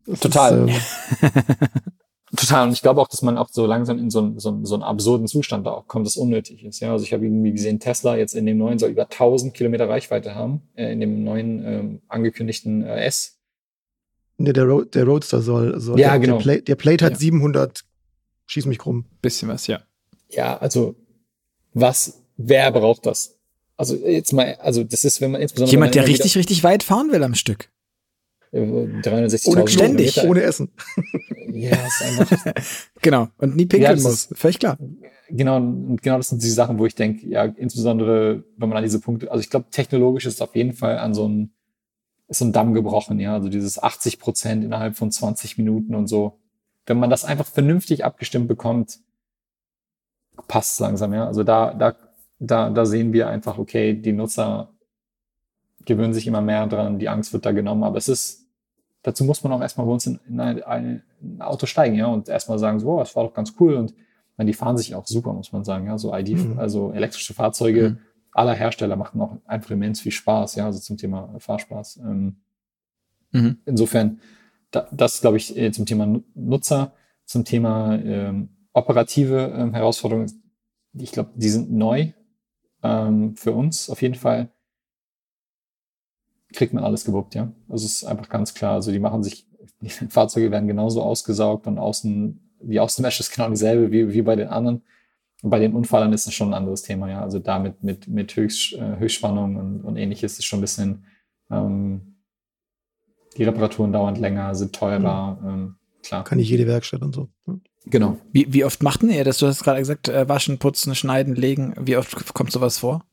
Das 0.06 0.20
Total. 0.20 0.68
Ist, 0.68 0.76
ähm 1.22 1.30
Total. 2.36 2.66
Und 2.66 2.72
ich 2.74 2.82
glaube 2.82 3.00
auch, 3.00 3.08
dass 3.08 3.22
man 3.22 3.38
auch 3.38 3.48
so 3.50 3.64
langsam 3.64 3.98
in 3.98 4.10
so, 4.10 4.18
einen, 4.18 4.38
so, 4.38 4.50
einen, 4.50 4.66
so 4.66 4.74
einen 4.74 4.82
absurden 4.82 5.26
Zustand 5.26 5.66
da 5.66 5.70
auch 5.70 5.86
kommt, 5.86 6.06
das 6.06 6.16
unnötig 6.16 6.62
ist. 6.62 6.80
Ja, 6.80 6.92
also 6.92 7.04
ich 7.04 7.12
habe 7.12 7.24
irgendwie 7.24 7.52
gesehen, 7.52 7.80
Tesla 7.80 8.16
jetzt 8.16 8.34
in 8.34 8.44
dem 8.44 8.58
neuen 8.58 8.78
soll 8.78 8.90
über 8.90 9.04
1000 9.04 9.54
Kilometer 9.54 9.88
Reichweite 9.88 10.34
haben, 10.34 10.62
äh, 10.74 10.92
in 10.92 11.00
dem 11.00 11.24
neuen 11.24 11.64
ähm, 11.64 12.02
angekündigten 12.08 12.82
äh, 12.82 13.04
S 13.04 13.37
Ne, 14.38 14.52
der, 14.52 14.64
Ro 14.64 14.84
der 14.84 15.04
Roadster 15.04 15.42
soll. 15.42 15.80
soll 15.80 15.98
ja, 15.98 16.10
der, 16.10 16.20
genau. 16.20 16.36
Der, 16.36 16.42
Plate, 16.42 16.62
der 16.62 16.74
Plate 16.76 17.04
hat 17.04 17.12
ja. 17.14 17.18
700, 17.18 17.84
schieß 18.46 18.66
mich 18.66 18.78
krumm. 18.78 19.04
Bisschen 19.20 19.48
was, 19.48 19.66
ja. 19.66 19.82
Ja, 20.30 20.56
also, 20.58 20.94
was, 21.74 22.22
wer 22.36 22.70
braucht 22.70 23.06
das? 23.06 23.36
Also, 23.76 23.96
jetzt 23.96 24.32
mal, 24.32 24.54
also, 24.60 24.84
das 24.84 25.04
ist, 25.04 25.20
wenn 25.20 25.32
man 25.32 25.40
insbesondere. 25.40 25.72
Jemand, 25.72 25.94
der 25.96 26.06
richtig, 26.06 26.36
richtig 26.36 26.62
weit 26.62 26.84
fahren 26.84 27.10
will 27.10 27.22
am 27.22 27.34
Stück. 27.34 27.68
360.000 28.52 29.48
ohne 29.48 29.68
ständig, 29.68 30.14
Kilometer. 30.14 30.30
ohne 30.30 30.42
Essen. 30.42 30.70
Ja, 31.50 31.70
ist 31.86 32.02
einfach. 32.02 32.52
genau. 33.02 33.28
Und 33.38 33.56
nie 33.56 33.64
pinkeln 33.64 33.96
ja, 33.96 34.02
muss. 34.02 34.28
Völlig 34.32 34.58
klar. 34.58 34.78
Genau, 35.30 35.56
und 35.56 36.02
genau 36.02 36.18
das 36.18 36.28
sind 36.28 36.42
die 36.42 36.50
Sachen, 36.50 36.78
wo 36.78 36.84
ich 36.84 36.94
denke, 36.94 37.26
ja, 37.26 37.44
insbesondere, 37.44 38.44
wenn 38.58 38.68
man 38.68 38.76
an 38.76 38.84
diese 38.84 39.00
Punkte, 39.00 39.30
also 39.30 39.40
ich 39.40 39.48
glaube, 39.48 39.66
technologisch 39.70 40.26
ist 40.26 40.42
auf 40.42 40.54
jeden 40.54 40.74
Fall 40.74 40.98
an 40.98 41.14
so 41.14 41.26
ein 41.26 41.54
ist 42.28 42.38
so 42.38 42.44
ein 42.44 42.52
Damm 42.52 42.74
gebrochen, 42.74 43.18
ja. 43.18 43.34
Also 43.34 43.48
dieses 43.48 43.82
80 43.82 44.20
Prozent 44.20 44.64
innerhalb 44.64 44.96
von 44.96 45.10
20 45.10 45.58
Minuten 45.58 45.94
und 45.94 46.06
so. 46.06 46.38
Wenn 46.86 46.98
man 46.98 47.10
das 47.10 47.24
einfach 47.24 47.46
vernünftig 47.46 48.04
abgestimmt 48.04 48.48
bekommt, 48.48 49.00
passt 50.46 50.78
langsam, 50.80 51.12
ja. 51.14 51.26
Also 51.26 51.42
da, 51.42 51.74
da, 51.74 51.96
da, 52.38 52.70
da 52.70 52.86
sehen 52.86 53.12
wir 53.12 53.28
einfach, 53.28 53.58
okay, 53.58 53.94
die 53.94 54.12
Nutzer 54.12 54.70
gewöhnen 55.84 56.14
sich 56.14 56.26
immer 56.26 56.42
mehr 56.42 56.66
dran, 56.66 56.98
die 56.98 57.08
Angst 57.08 57.32
wird 57.32 57.46
da 57.46 57.52
genommen, 57.52 57.82
aber 57.82 57.96
es 57.96 58.08
ist, 58.08 58.46
dazu 59.02 59.24
muss 59.24 59.42
man 59.42 59.52
auch 59.52 59.60
erstmal 59.62 59.86
bei 59.86 59.92
uns 59.92 60.06
in, 60.06 60.20
in, 60.28 60.38
ein, 60.38 60.62
ein, 60.62 61.02
Auto 61.40 61.66
steigen, 61.66 61.96
ja, 61.96 62.06
und 62.06 62.28
erstmal 62.28 62.58
sagen, 62.58 62.78
so, 62.78 62.90
oh, 62.90 62.98
das 63.00 63.16
war 63.16 63.24
doch 63.24 63.34
ganz 63.34 63.54
cool 63.58 63.74
und 63.74 63.94
meine, 64.36 64.50
die 64.50 64.54
fahren 64.54 64.76
sich 64.76 64.94
auch 64.94 65.06
super, 65.06 65.32
muss 65.32 65.52
man 65.52 65.64
sagen, 65.64 65.86
ja, 65.86 65.98
so 65.98 66.14
ID, 66.14 66.30
mhm. 66.30 66.58
also 66.58 66.92
elektrische 66.92 67.34
Fahrzeuge 67.34 67.90
mhm. 67.90 67.98
Aller 68.38 68.54
Hersteller 68.54 68.96
machen 68.96 69.20
auch 69.20 69.36
einfach 69.46 69.70
immens 69.70 70.00
viel 70.00 70.12
Spaß, 70.12 70.54
ja, 70.56 70.66
also 70.66 70.78
zum 70.78 70.96
Thema 70.96 71.34
Fahrspaß. 71.38 71.98
Ähm, 71.98 72.36
mhm. 73.32 73.58
Insofern, 73.66 74.20
da, 74.70 74.88
das 74.92 75.20
glaube 75.20 75.36
ich 75.36 75.56
äh, 75.56 75.70
zum 75.72 75.86
Thema 75.86 76.20
Nutzer, 76.34 76.92
zum 77.24 77.44
Thema 77.44 77.96
ähm, 77.96 78.50
operative 78.72 79.52
ähm, 79.56 79.74
Herausforderungen, 79.74 80.42
ich 80.94 81.12
glaube, 81.12 81.30
die 81.34 81.48
sind 81.48 81.70
neu 81.72 82.12
ähm, 82.82 83.36
für 83.36 83.52
uns 83.52 83.90
auf 83.90 84.02
jeden 84.02 84.14
Fall 84.14 84.50
kriegt 86.52 86.72
man 86.72 86.84
alles 86.84 87.04
gewuppt, 87.04 87.34
ja. 87.34 87.52
Also 87.68 87.84
es 87.84 87.96
ist 87.96 88.04
einfach 88.04 88.28
ganz 88.28 88.54
klar. 88.54 88.74
Also 88.74 88.90
die 88.90 88.98
machen 88.98 89.22
sich, 89.22 89.46
die 89.80 89.90
Fahrzeuge 89.90 90.50
werden 90.50 90.68
genauso 90.68 91.02
ausgesaugt 91.02 91.66
und 91.66 91.78
außen, 91.78 92.40
die 92.60 92.80
Außenwäsche 92.80 93.20
ist 93.22 93.34
genau 93.34 93.50
dieselbe 93.50 93.92
wie, 93.92 94.12
wie 94.12 94.22
bei 94.22 94.36
den 94.36 94.48
anderen. 94.48 94.82
Bei 95.42 95.58
den 95.58 95.74
Unfallen 95.74 96.12
ist 96.12 96.26
es 96.26 96.34
schon 96.34 96.48
ein 96.48 96.54
anderes 96.54 96.82
Thema, 96.82 97.08
ja. 97.08 97.22
Also 97.22 97.38
damit 97.38 97.82
mit, 97.82 98.08
mit 98.08 98.34
Höchst, 98.34 98.74
äh, 98.74 98.98
Höchstspannung 98.98 99.56
und, 99.56 99.80
und 99.82 99.96
ähnliches 99.96 100.38
ist 100.38 100.44
schon 100.44 100.58
ein 100.58 100.62
bisschen, 100.62 101.04
ähm, 101.50 102.16
die 103.36 103.44
Reparaturen 103.44 103.92
dauern 103.92 104.16
länger, 104.16 104.54
sind 104.54 104.74
teurer, 104.74 105.38
mhm. 105.40 105.48
ähm, 105.48 105.76
klar. 106.02 106.24
Kann 106.24 106.38
nicht 106.38 106.50
jede 106.50 106.66
Werkstatt 106.66 107.02
und 107.02 107.14
so. 107.14 107.28
Ja. 107.46 107.54
Genau. 107.86 108.18
Wie, 108.32 108.52
wie 108.52 108.64
oft 108.64 108.82
machten 108.82 109.10
ihr 109.10 109.24
das? 109.24 109.38
Du 109.38 109.46
hast 109.46 109.62
gerade 109.62 109.78
gesagt, 109.78 110.08
äh, 110.08 110.28
waschen, 110.28 110.58
putzen, 110.58 110.94
schneiden, 110.94 111.34
legen. 111.34 111.74
Wie 111.80 111.96
oft 111.96 112.34
kommt 112.34 112.52
sowas 112.52 112.78
vor? 112.78 113.04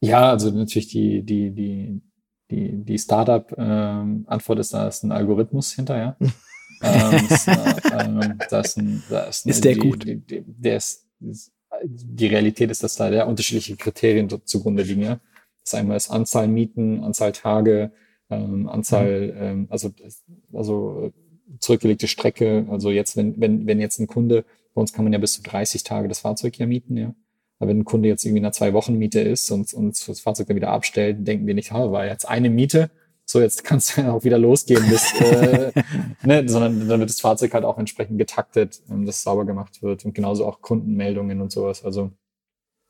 Ja, 0.00 0.30
also 0.30 0.50
natürlich 0.50 0.88
die, 0.88 1.22
die, 1.24 1.50
die, 1.50 2.02
die, 2.50 2.84
die 2.84 2.98
Startup-Antwort 2.98 4.58
ähm, 4.58 4.60
ist, 4.60 4.74
da 4.74 4.86
ist 4.86 5.02
ein 5.02 5.12
Algorithmus 5.12 5.72
hinterher. 5.72 6.16
ähm, 6.82 7.26
ist, 7.28 7.48
ähm, 7.48 8.38
da 8.50 8.60
ist, 8.60 8.76
ein, 8.76 9.02
da 9.08 9.20
ist, 9.24 9.46
ist 9.46 9.64
der 9.64 9.74
die, 9.74 9.80
gut? 9.80 10.04
Die, 10.04 10.20
die, 10.20 10.44
der 10.46 10.76
ist, 10.76 11.03
die 11.20 12.26
Realität 12.26 12.70
ist, 12.70 12.82
dass 12.82 12.96
da 12.96 13.10
der 13.10 13.26
unterschiedliche 13.26 13.76
Kriterien 13.76 14.28
zugrunde 14.44 14.82
liegen. 14.82 15.02
Ja? 15.02 15.20
Das 15.62 15.72
ist 15.72 15.74
einmal 15.74 15.96
das 15.96 16.10
Anzahl 16.10 16.48
Mieten, 16.48 17.02
Anzahl 17.02 17.32
Tage, 17.32 17.92
ähm, 18.30 18.68
Anzahl, 18.68 19.28
mhm. 19.28 19.42
ähm, 19.42 19.66
also, 19.70 19.92
also 20.52 21.12
zurückgelegte 21.58 22.08
Strecke. 22.08 22.66
Also 22.70 22.90
jetzt, 22.90 23.16
wenn, 23.16 23.40
wenn, 23.40 23.66
wenn 23.66 23.80
jetzt 23.80 23.98
ein 23.98 24.06
Kunde, 24.06 24.44
bei 24.74 24.80
uns 24.80 24.92
kann 24.92 25.04
man 25.04 25.12
ja 25.12 25.18
bis 25.18 25.34
zu 25.34 25.42
30 25.42 25.84
Tage 25.84 26.08
das 26.08 26.20
Fahrzeug 26.20 26.58
ja 26.58 26.66
mieten, 26.66 26.96
ja. 26.96 27.14
Aber 27.58 27.70
wenn 27.70 27.80
ein 27.80 27.84
Kunde 27.84 28.08
jetzt 28.08 28.24
irgendwie 28.24 28.40
einer 28.40 28.52
zwei 28.52 28.72
Wochen 28.72 28.98
Miete 28.98 29.20
ist 29.20 29.50
und, 29.50 29.72
und 29.72 30.08
das 30.08 30.20
Fahrzeug 30.20 30.48
dann 30.48 30.56
wieder 30.56 30.70
abstellt, 30.70 31.26
denken 31.26 31.46
wir 31.46 31.54
nicht, 31.54 31.70
ha, 31.70 31.92
war 31.92 32.04
jetzt 32.04 32.28
eine 32.28 32.50
Miete, 32.50 32.90
so 33.26 33.40
jetzt 33.40 33.64
kannst 33.64 33.96
du 33.96 34.02
ja 34.02 34.12
auch 34.12 34.24
wieder 34.24 34.38
losgehen, 34.38 34.86
bis, 34.88 35.12
äh, 35.20 35.72
ne, 36.24 36.48
sondern 36.48 36.88
dann 36.88 37.00
wird 37.00 37.10
das 37.10 37.20
Fahrzeug 37.20 37.54
halt 37.54 37.64
auch 37.64 37.78
entsprechend 37.78 38.18
getaktet, 38.18 38.82
dass 38.88 39.22
sauber 39.22 39.44
gemacht 39.44 39.82
wird 39.82 40.04
und 40.04 40.14
genauso 40.14 40.46
auch 40.46 40.60
Kundenmeldungen 40.60 41.40
und 41.40 41.50
sowas. 41.50 41.84
Also 41.84 42.10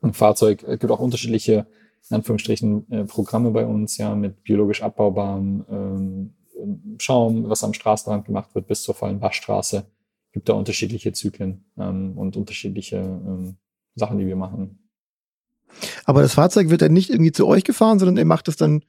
ein 0.03 0.13
Fahrzeug, 0.13 0.63
es 0.65 0.79
gibt 0.79 0.93
auch 0.93 1.01
unterschiedliche, 1.01 1.67
in 2.11 2.17
Anführungsstrichen, 2.17 2.91
äh, 2.91 3.05
Programme 3.05 3.51
bei 3.53 3.65
uns, 3.65 3.97
ja, 3.97 4.15
mit 4.15 4.43
biologisch 4.43 4.83
abbaubarem 4.83 5.65
ähm, 5.71 6.35
Schaum, 6.99 7.49
was 7.49 7.65
am 7.65 7.75
Straßenrand 7.75 8.27
gemacht 8.27 8.55
wird, 8.55 8.67
bis 8.67 8.83
zur 8.83 8.95
vollen 8.95 9.21
Waschstraße. 9.21 9.87
Gibt 10.33 10.49
da 10.49 10.55
unterschiedliche 10.55 11.13
Zyklen 11.13 11.65
ähm, 11.79 12.17
und 12.19 12.37
unterschiedliche 12.37 12.97
ähm, 12.97 13.57
Sachen, 13.95 14.19
die 14.19 14.27
wir 14.27 14.37
machen. 14.37 14.79
Aber 16.05 16.23
das 16.23 16.35
Fahrzeug 16.35 16.71
wird 16.71 16.83
dann 16.83 16.93
nicht 16.93 17.11
irgendwie 17.11 17.33
zu 17.33 17.47
euch 17.47 17.65
gefahren, 17.65 17.99
sondern 17.99 18.17
ihr 18.17 18.25
macht 18.25 18.49
es 18.49 18.57
dann 18.57 18.85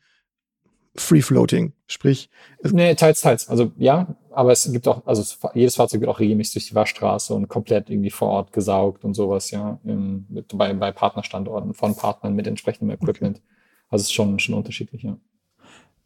free 0.96 1.22
floating, 1.22 1.74
sprich. 1.88 2.30
Nee, 2.64 2.96
teils, 2.96 3.22
teils. 3.22 3.50
Also 3.50 3.72
ja, 3.78 4.16
aber 4.32 4.52
es 4.52 4.72
gibt 4.72 4.88
auch, 4.88 5.06
also 5.06 5.24
jedes 5.54 5.76
Fahrzeug 5.76 6.02
wird 6.02 6.10
auch 6.10 6.20
regelmäßig 6.20 6.54
durch 6.54 6.68
die 6.68 6.76
Waschstraße 6.76 7.34
und 7.34 7.48
komplett 7.48 7.90
irgendwie 7.90 8.10
vor 8.10 8.30
Ort 8.30 8.54
gesaugt 8.54 9.04
und 9.04 9.14
sowas, 9.14 9.52
ja, 9.52 9.80
im, 9.84 10.26
mit, 10.30 10.58
bei, 10.58 10.74
bei 10.74 10.92
Partnerstandorten 10.92 11.74
von 11.74 11.96
Partnern 11.96 12.34
mit 12.36 12.48
entsprechendem 12.48 12.92
Equipment. 12.92 13.38
Okay. 13.38 13.46
Also 13.90 14.04
es 14.04 14.08
ist 14.08 14.14
schon, 14.14 14.40
schon 14.40 14.56
unterschiedlich, 14.56 15.04
ja. 15.04 15.18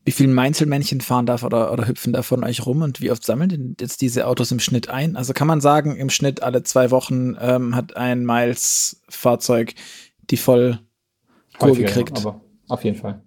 Wie 0.05 0.11
viele 0.11 0.33
Meinzelmännchen 0.33 1.01
fahren 1.01 1.25
da 1.25 1.35
oder, 1.43 1.71
oder 1.71 1.87
hüpfen 1.87 2.13
da 2.13 2.23
von 2.23 2.43
euch 2.43 2.65
rum 2.65 2.81
und 2.81 3.01
wie 3.01 3.11
oft 3.11 3.23
sammeln 3.23 3.49
denn 3.49 3.75
jetzt 3.79 4.01
diese 4.01 4.25
Autos 4.27 4.51
im 4.51 4.59
Schnitt 4.59 4.89
ein? 4.89 5.15
Also 5.15 5.33
kann 5.33 5.47
man 5.47 5.61
sagen, 5.61 5.95
im 5.97 6.09
Schnitt 6.09 6.41
alle 6.41 6.63
zwei 6.63 6.89
Wochen 6.89 7.35
ähm, 7.39 7.75
hat 7.75 7.95
ein 7.95 8.25
Miles-Fahrzeug 8.25 9.75
die 10.29 10.37
voll 10.37 10.79
Kurve 11.59 11.83
kriegt. 11.83 12.17
Ja, 12.17 12.25
aber 12.25 12.41
auf 12.69 12.83
jeden 12.83 12.97
Fall. 12.97 13.21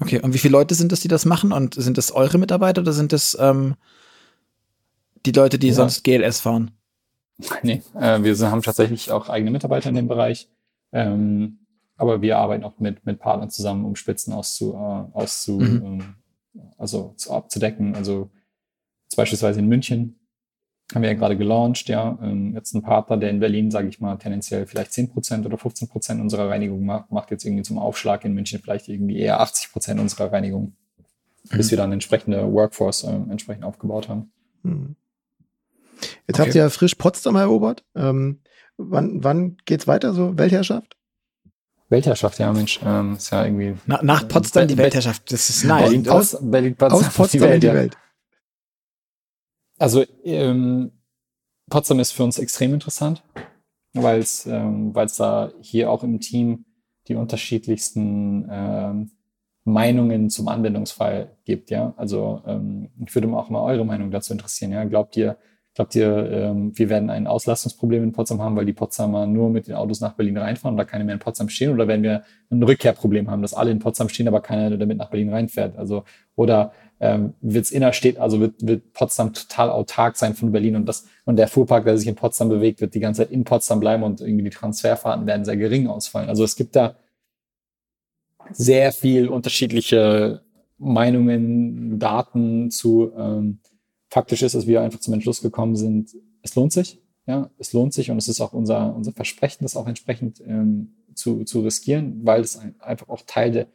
Okay, 0.00 0.20
und 0.20 0.34
wie 0.34 0.38
viele 0.38 0.52
Leute 0.52 0.74
sind 0.74 0.92
das, 0.92 1.00
die 1.00 1.08
das 1.08 1.24
machen? 1.24 1.52
Und 1.52 1.74
sind 1.74 1.98
das 1.98 2.10
eure 2.10 2.38
Mitarbeiter 2.38 2.80
oder 2.80 2.92
sind 2.92 3.12
das 3.12 3.36
ähm, 3.38 3.74
die 5.26 5.32
Leute, 5.32 5.58
die 5.58 5.68
ja. 5.68 5.74
sonst 5.74 6.02
GLS 6.04 6.40
fahren? 6.40 6.70
Nee, 7.62 7.82
äh, 7.94 8.22
wir 8.22 8.50
haben 8.50 8.62
tatsächlich 8.62 9.10
auch 9.10 9.28
eigene 9.28 9.50
Mitarbeiter 9.50 9.88
in 9.88 9.94
dem 9.94 10.08
Bereich. 10.08 10.48
Ähm, 10.92 11.58
aber 11.96 12.22
wir 12.22 12.38
arbeiten 12.38 12.64
auch 12.64 12.78
mit, 12.78 13.04
mit 13.04 13.18
Partnern 13.18 13.50
zusammen, 13.50 13.84
um 13.84 13.96
Spitzen 13.96 14.32
auszu, 14.32 14.74
äh, 14.74 15.16
auszu 15.16 15.60
mhm. 15.60 15.84
ähm, 15.84 16.14
also 16.78 17.14
zu, 17.16 17.32
abzudecken. 17.32 17.94
Also 17.94 18.30
beispielsweise 19.16 19.60
in 19.60 19.68
München 19.68 20.19
haben 20.94 21.02
wir 21.02 21.10
ja 21.10 21.16
gerade 21.16 21.36
gelauncht, 21.36 21.88
ja. 21.88 22.18
Ähm, 22.22 22.54
jetzt 22.54 22.74
ein 22.74 22.82
Partner, 22.82 23.16
der 23.16 23.30
in 23.30 23.40
Berlin, 23.40 23.70
sage 23.70 23.88
ich 23.88 24.00
mal, 24.00 24.16
tendenziell 24.16 24.66
vielleicht 24.66 24.90
10% 24.92 25.44
oder 25.46 25.56
15% 25.56 26.20
unserer 26.20 26.48
Reinigung 26.48 26.84
macht, 26.84 27.10
macht 27.12 27.30
jetzt 27.30 27.44
irgendwie 27.44 27.62
zum 27.62 27.78
Aufschlag 27.78 28.24
in 28.24 28.34
München 28.34 28.60
vielleicht 28.60 28.88
irgendwie 28.88 29.18
eher 29.18 29.40
80% 29.40 30.00
unserer 30.00 30.32
Reinigung, 30.32 30.74
mhm. 31.50 31.56
bis 31.56 31.70
wir 31.70 31.78
dann 31.78 31.92
entsprechende 31.92 32.52
Workforce 32.52 33.04
äh, 33.04 33.12
entsprechend 33.12 33.64
aufgebaut 33.64 34.08
haben. 34.08 34.32
Mhm. 34.62 34.96
Jetzt 36.26 36.38
okay. 36.38 36.42
habt 36.42 36.54
ihr 36.54 36.62
ja 36.62 36.70
frisch 36.70 36.94
Potsdam 36.94 37.36
erobert. 37.36 37.84
Ähm, 37.94 38.40
wann, 38.76 39.22
wann 39.22 39.58
geht's 39.66 39.86
weiter, 39.86 40.12
so 40.12 40.36
Weltherrschaft? 40.38 40.96
Weltherrschaft, 41.88 42.38
ja, 42.38 42.52
Mensch, 42.52 42.80
ähm, 42.84 43.14
ist 43.14 43.30
ja 43.30 43.44
irgendwie. 43.44 43.74
Na, 43.86 44.00
nach 44.02 44.26
Potsdam 44.28 44.68
die 44.68 44.78
Weltherrschaft, 44.78 45.32
das 45.32 45.50
ist 45.50 45.64
nice. 45.64 45.82
Berlin, 45.82 46.08
aus, 46.08 46.36
Berlin, 46.40 46.76
Potsdam, 46.76 47.00
aus 47.00 47.14
Potsdam 47.14 47.40
die 47.40 47.46
Welt, 47.46 47.62
die 47.62 47.68
Welt. 47.68 47.96
Also 49.80 50.04
ähm, 50.24 50.92
Potsdam 51.70 52.00
ist 52.00 52.12
für 52.12 52.22
uns 52.22 52.38
extrem 52.38 52.74
interessant, 52.74 53.22
weil 53.94 54.18
es 54.18 54.44
ähm, 54.46 54.92
da 54.92 55.52
hier 55.62 55.90
auch 55.90 56.04
im 56.04 56.20
Team 56.20 56.66
die 57.08 57.14
unterschiedlichsten 57.14 58.46
ähm, 58.50 59.10
Meinungen 59.64 60.28
zum 60.28 60.48
Anwendungsfall 60.48 61.34
gibt, 61.44 61.70
ja. 61.70 61.94
Also 61.96 62.42
ähm, 62.46 62.90
ich 63.04 63.14
würde 63.14 63.28
auch 63.34 63.48
mal 63.48 63.62
eure 63.62 63.86
Meinung 63.86 64.10
dazu 64.10 64.34
interessieren, 64.34 64.72
ja. 64.72 64.84
Glaubt 64.84 65.16
ihr, 65.16 65.38
Glaubt 65.74 65.94
ihr, 65.94 66.30
ähm, 66.32 66.76
wir 66.76 66.88
werden 66.88 67.10
ein 67.10 67.28
Auslastungsproblem 67.28 68.02
in 68.02 68.12
Potsdam 68.12 68.42
haben, 68.42 68.56
weil 68.56 68.66
die 68.66 68.72
Potsdamer 68.72 69.26
nur 69.26 69.50
mit 69.50 69.68
den 69.68 69.76
Autos 69.76 70.00
nach 70.00 70.14
Berlin 70.14 70.36
reinfahren 70.36 70.74
und 70.74 70.78
da 70.78 70.84
keine 70.84 71.04
mehr 71.04 71.14
in 71.14 71.20
Potsdam 71.20 71.48
stehen? 71.48 71.72
Oder 71.72 71.86
werden 71.86 72.02
wir 72.02 72.24
ein 72.50 72.62
Rückkehrproblem 72.62 73.30
haben, 73.30 73.40
dass 73.40 73.54
alle 73.54 73.70
in 73.70 73.78
Potsdam 73.78 74.08
stehen, 74.08 74.26
aber 74.26 74.40
keiner 74.40 74.76
damit 74.76 74.98
nach 74.98 75.10
Berlin 75.10 75.32
reinfährt? 75.32 75.78
Also, 75.78 76.02
oder 76.34 76.72
ähm, 77.00 77.34
wird's 77.40 77.70
innerstedt, 77.70 78.18
also 78.18 78.40
wird, 78.40 78.66
wird 78.66 78.92
Potsdam 78.92 79.32
total 79.32 79.70
autark 79.70 80.16
sein 80.16 80.34
von 80.34 80.52
Berlin 80.52 80.76
und 80.76 80.86
das, 80.86 81.06
und 81.24 81.36
der 81.36 81.48
Fuhrpark, 81.48 81.84
der 81.84 81.96
sich 81.96 82.06
in 82.06 82.14
Potsdam 82.14 82.50
bewegt, 82.50 82.80
wird 82.80 82.94
die 82.94 83.00
ganze 83.00 83.22
Zeit 83.22 83.30
in 83.30 83.44
Potsdam 83.44 83.80
bleiben 83.80 84.02
und 84.02 84.20
irgendwie 84.20 84.44
die 84.44 84.50
Transferfahrten 84.50 85.26
werden 85.26 85.44
sehr 85.44 85.56
gering 85.56 85.86
ausfallen. 85.88 86.28
Also 86.28 86.44
es 86.44 86.56
gibt 86.56 86.76
da 86.76 86.96
sehr 88.52 88.92
viel 88.92 89.28
unterschiedliche 89.28 90.42
Meinungen, 90.76 91.98
Daten 91.98 92.70
zu, 92.70 93.12
ähm, 93.16 93.60
faktisch 94.08 94.42
ist, 94.42 94.54
dass 94.54 94.66
wir 94.66 94.82
einfach 94.82 95.00
zum 95.00 95.14
Entschluss 95.14 95.40
gekommen 95.40 95.76
sind, 95.76 96.14
es 96.42 96.54
lohnt 96.54 96.72
sich. 96.72 97.00
Ja, 97.26 97.50
es 97.58 97.72
lohnt 97.72 97.92
sich 97.92 98.10
und 98.10 98.16
es 98.16 98.28
ist 98.28 98.40
auch 98.40 98.52
unser, 98.52 98.94
unser 98.96 99.12
Versprechen, 99.12 99.64
das 99.64 99.76
auch 99.76 99.86
entsprechend 99.86 100.40
ähm, 100.40 100.94
zu, 101.14 101.44
zu 101.44 101.60
riskieren, 101.60 102.20
weil 102.24 102.40
es 102.40 102.56
ein, 102.56 102.74
einfach 102.80 103.08
auch 103.08 103.22
Teil 103.26 103.52
de, 103.52 103.66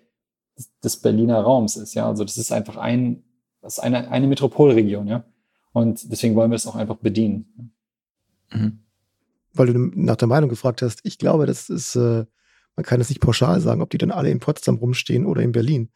des 0.83 0.97
Berliner 0.97 1.41
Raums 1.41 1.75
ist. 1.75 1.93
Ja, 1.93 2.07
also 2.07 2.23
das 2.23 2.37
ist 2.37 2.51
einfach 2.51 2.77
ein, 2.77 3.23
das 3.61 3.77
ist 3.77 3.79
eine, 3.79 4.09
eine 4.09 4.27
Metropolregion. 4.27 5.07
Ja, 5.07 5.25
und 5.73 6.11
deswegen 6.11 6.35
wollen 6.35 6.51
wir 6.51 6.55
es 6.55 6.67
auch 6.67 6.75
einfach 6.75 6.97
bedienen. 6.97 7.73
Mhm. 8.51 8.79
Weil 9.53 9.67
du 9.67 9.79
nach 9.95 10.15
der 10.15 10.27
Meinung 10.27 10.49
gefragt 10.49 10.81
hast, 10.81 10.99
ich 11.03 11.17
glaube, 11.17 11.45
das 11.45 11.69
ist, 11.69 11.95
äh, 11.95 12.25
man 12.75 12.85
kann 12.85 13.01
es 13.01 13.09
nicht 13.09 13.21
pauschal 13.21 13.61
sagen, 13.61 13.81
ob 13.81 13.89
die 13.89 13.97
dann 13.97 14.11
alle 14.11 14.29
in 14.29 14.39
Potsdam 14.39 14.75
rumstehen 14.75 15.25
oder 15.25 15.41
in 15.41 15.51
Berlin. 15.51 15.89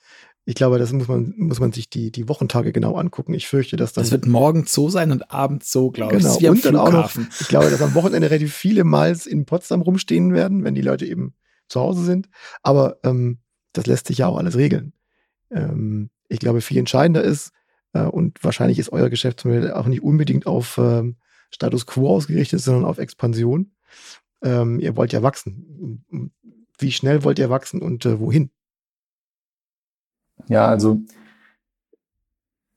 Ich 0.46 0.56
glaube, 0.56 0.80
das 0.80 0.92
muss 0.94 1.08
man, 1.08 1.34
muss 1.38 1.60
man 1.60 1.72
sich 1.72 1.90
die, 1.90 2.12
die 2.12 2.28
Wochentage 2.28 2.72
genau 2.72 2.96
angucken. 2.96 3.34
Ich 3.34 3.48
fürchte, 3.48 3.76
dass 3.76 3.94
dann. 3.94 4.04
Das 4.04 4.12
wird 4.12 4.26
morgens 4.26 4.74
so 4.74 4.90
sein 4.90 5.12
und 5.12 5.32
abends 5.32 5.72
so, 5.72 5.92
glaube 5.92 6.16
ich. 6.16 6.24
Genau. 6.24 6.40
Das 6.40 6.50
und 6.50 6.66
dann 6.66 6.76
auch 6.76 6.92
noch, 6.92 7.12
ich 7.40 7.48
glaube, 7.50 7.70
dass 7.70 7.82
am 7.82 7.94
Wochenende 7.94 8.30
relativ 8.30 8.54
viele 8.54 8.84
Miles 8.84 9.28
in 9.28 9.46
Potsdam 9.46 9.82
rumstehen 9.82 10.34
werden, 10.34 10.64
wenn 10.64 10.76
die 10.76 10.82
Leute 10.82 11.06
eben 11.06 11.36
zu 11.68 11.80
Hause 11.80 12.04
sind. 12.04 12.30
Aber 12.64 12.98
ähm, 13.04 13.40
das 13.74 13.86
lässt 13.86 14.08
sich 14.08 14.20
ja 14.20 14.28
auch 14.28 14.38
alles 14.38 14.58
regeln. 14.58 14.94
Ähm, 15.52 16.10
ich 16.28 16.40
glaube, 16.40 16.62
viel 16.62 16.78
entscheidender 16.78 17.24
ist, 17.24 17.52
äh, 17.94 18.04
und 18.04 18.44
wahrscheinlich 18.44 18.80
ist 18.80 18.92
euer 18.92 19.10
Geschäftsmodell 19.10 19.74
auch 19.74 19.88
nicht 19.88 20.04
unbedingt 20.04 20.48
auf 20.48 20.78
ähm, 20.78 21.16
Status 21.52 21.86
quo 21.86 22.10
ausgerichtet, 22.10 22.62
sondern 22.62 22.86
auf 22.86 22.98
Expansion. 22.98 23.72
Ähm, 24.42 24.80
ihr 24.80 24.96
wollt 24.96 25.14
ja 25.14 25.24
wachsen. 25.24 26.06
Wie 26.78 26.92
schnell 26.92 27.24
wollt 27.24 27.40
ihr 27.40 27.50
wachsen 27.50 27.82
und 27.82 28.06
äh, 28.06 28.20
wohin? 28.20 28.52
Ja, 30.48 30.68
also 30.68 31.02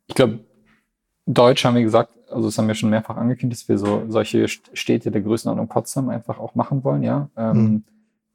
ich 0.08 0.14
glaube, 0.14 0.40
Deutsch 1.26 1.64
haben 1.64 1.76
wir 1.76 1.82
gesagt, 1.82 2.12
also 2.30 2.48
das 2.48 2.58
haben 2.58 2.66
wir 2.66 2.74
schon 2.74 2.90
mehrfach 2.90 3.16
angekündigt, 3.16 3.62
dass 3.62 3.68
wir 3.68 3.78
so 3.78 4.04
solche 4.08 4.48
Städte 4.48 5.10
der 5.10 5.20
Größenordnung 5.20 5.68
Potsdam 5.68 6.08
einfach 6.08 6.38
auch 6.38 6.54
machen 6.54 6.82
wollen, 6.82 7.02
ja. 7.02 7.30
Ähm, 7.36 7.56
mhm. 7.56 7.84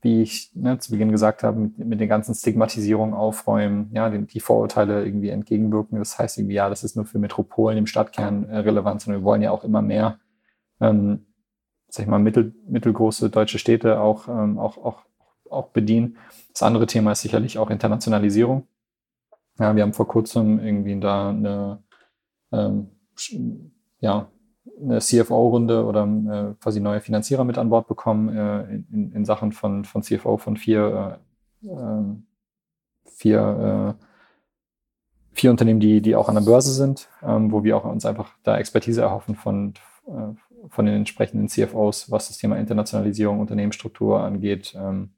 Wie 0.08 0.22
ich 0.22 0.52
ne, 0.56 0.80
zu 0.80 0.92
Beginn 0.92 1.12
gesagt 1.12 1.44
habe, 1.44 1.60
mit, 1.60 1.78
mit 1.78 2.00
den 2.00 2.08
ganzen 2.08 2.34
Stigmatisierungen 2.34 3.14
aufräumen, 3.14 3.92
ja, 3.94 4.10
die, 4.10 4.26
die, 4.26 4.40
Vorurteile 4.40 5.04
irgendwie 5.04 5.28
entgegenwirken. 5.28 6.00
Das 6.00 6.18
heißt 6.18 6.38
irgendwie, 6.38 6.56
ja, 6.56 6.70
das 6.70 6.86
ist 6.86 6.96
nur 6.96 7.06
für 7.06 7.20
Metropolen 7.20 7.78
im 7.78 7.88
Stadtkern 7.88 8.48
äh, 8.50 8.60
relevant, 8.60 9.02
sondern 9.02 9.22
wir 9.22 9.26
wollen 9.26 9.42
ja 9.42 9.52
auch 9.52 9.66
immer 9.66 9.82
mehr, 9.82 10.18
ähm, 10.80 11.26
sag 11.90 12.04
ich 12.04 12.10
mal, 12.10 12.20
mittel, 12.20 12.56
mittelgroße 12.70 13.30
deutsche 13.30 13.60
Städte 13.60 14.00
auch, 14.00 14.30
ähm, 14.30 14.58
auch, 14.58 14.78
auch, 14.78 15.04
auch 15.50 15.68
bedienen. 15.70 16.18
Das 16.54 16.64
andere 16.64 16.88
Thema 16.88 17.12
ist 17.12 17.22
sicherlich 17.22 17.58
auch 17.58 17.70
Internationalisierung. 17.70 18.66
Ja, 19.60 19.76
wir 19.76 19.84
haben 19.84 19.94
vor 19.94 20.08
kurzem 20.08 20.60
irgendwie 20.60 20.98
da 21.00 21.32
eine 21.32 21.84
ähm, 22.54 22.92
ja, 24.00 24.30
eine 24.82 25.00
CFO-Runde 25.00 25.86
oder 25.86 26.04
äh, 26.04 26.62
quasi 26.62 26.80
neue 26.80 27.02
Finanzierer 27.02 27.44
mit 27.44 27.58
an 27.58 27.70
Bord 27.70 27.88
bekommen 27.88 28.30
äh, 28.36 28.64
in, 28.92 29.12
in 29.14 29.26
Sachen 29.26 29.52
von, 29.52 29.86
von 29.86 30.04
CFO 30.04 30.38
von 30.38 30.58
vier, 30.58 31.20
äh, 31.64 31.68
ähm, 31.68 32.26
vier, 33.06 33.96
äh, 33.98 34.04
vier 35.34 35.52
Unternehmen, 35.52 35.80
die, 35.80 36.02
die 36.02 36.16
auch 36.16 36.30
an 36.30 36.36
der 36.36 36.42
Börse 36.42 36.74
sind, 36.74 37.10
ähm, 37.24 37.52
wo 37.52 37.64
wir 37.64 37.78
auch 37.78 37.86
uns 37.86 38.06
einfach 38.06 38.32
da 38.44 38.58
Expertise 38.58 39.02
erhoffen 39.02 39.36
von, 39.36 39.74
äh, 40.08 40.68
von 40.70 40.86
den 40.86 40.96
entsprechenden 40.96 41.48
CFOs, 41.48 42.12
was 42.12 42.28
das 42.28 42.38
Thema 42.38 42.58
Internationalisierung, 42.58 43.40
Unternehmensstruktur 43.40 44.22
angeht. 44.22 44.76
Ähm, 44.78 45.12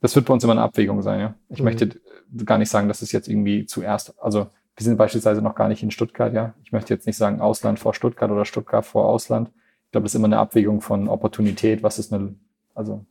das 0.00 0.14
wird 0.14 0.26
bei 0.26 0.34
uns 0.34 0.44
immer 0.44 0.52
eine 0.52 0.62
Abwägung 0.62 1.02
sein. 1.02 1.20
Ja? 1.20 1.34
Ich 1.48 1.58
mhm. 1.58 1.64
möchte 1.64 2.00
gar 2.44 2.58
nicht 2.58 2.70
sagen, 2.70 2.88
dass 2.88 3.02
es 3.02 3.12
jetzt 3.12 3.28
irgendwie 3.28 3.66
zuerst, 3.66 4.20
also 4.22 4.48
wir 4.78 4.84
sind 4.84 4.96
beispielsweise 4.96 5.42
noch 5.42 5.56
gar 5.56 5.66
nicht 5.66 5.82
in 5.82 5.90
Stuttgart, 5.90 6.32
ja. 6.32 6.54
Ich 6.62 6.70
möchte 6.70 6.94
jetzt 6.94 7.04
nicht 7.04 7.16
sagen 7.16 7.40
Ausland 7.40 7.80
vor 7.80 7.94
Stuttgart 7.94 8.30
oder 8.30 8.44
Stuttgart 8.44 8.86
vor 8.86 9.06
Ausland. 9.06 9.50
Ich 9.86 9.90
glaube, 9.90 10.04
das 10.04 10.12
ist 10.12 10.18
immer 10.18 10.28
eine 10.28 10.38
Abwägung 10.38 10.80
von 10.80 11.08
Opportunität, 11.08 11.82
was 11.82 11.98
ist 11.98 12.12
eine, 12.12 12.36
also 12.76 13.04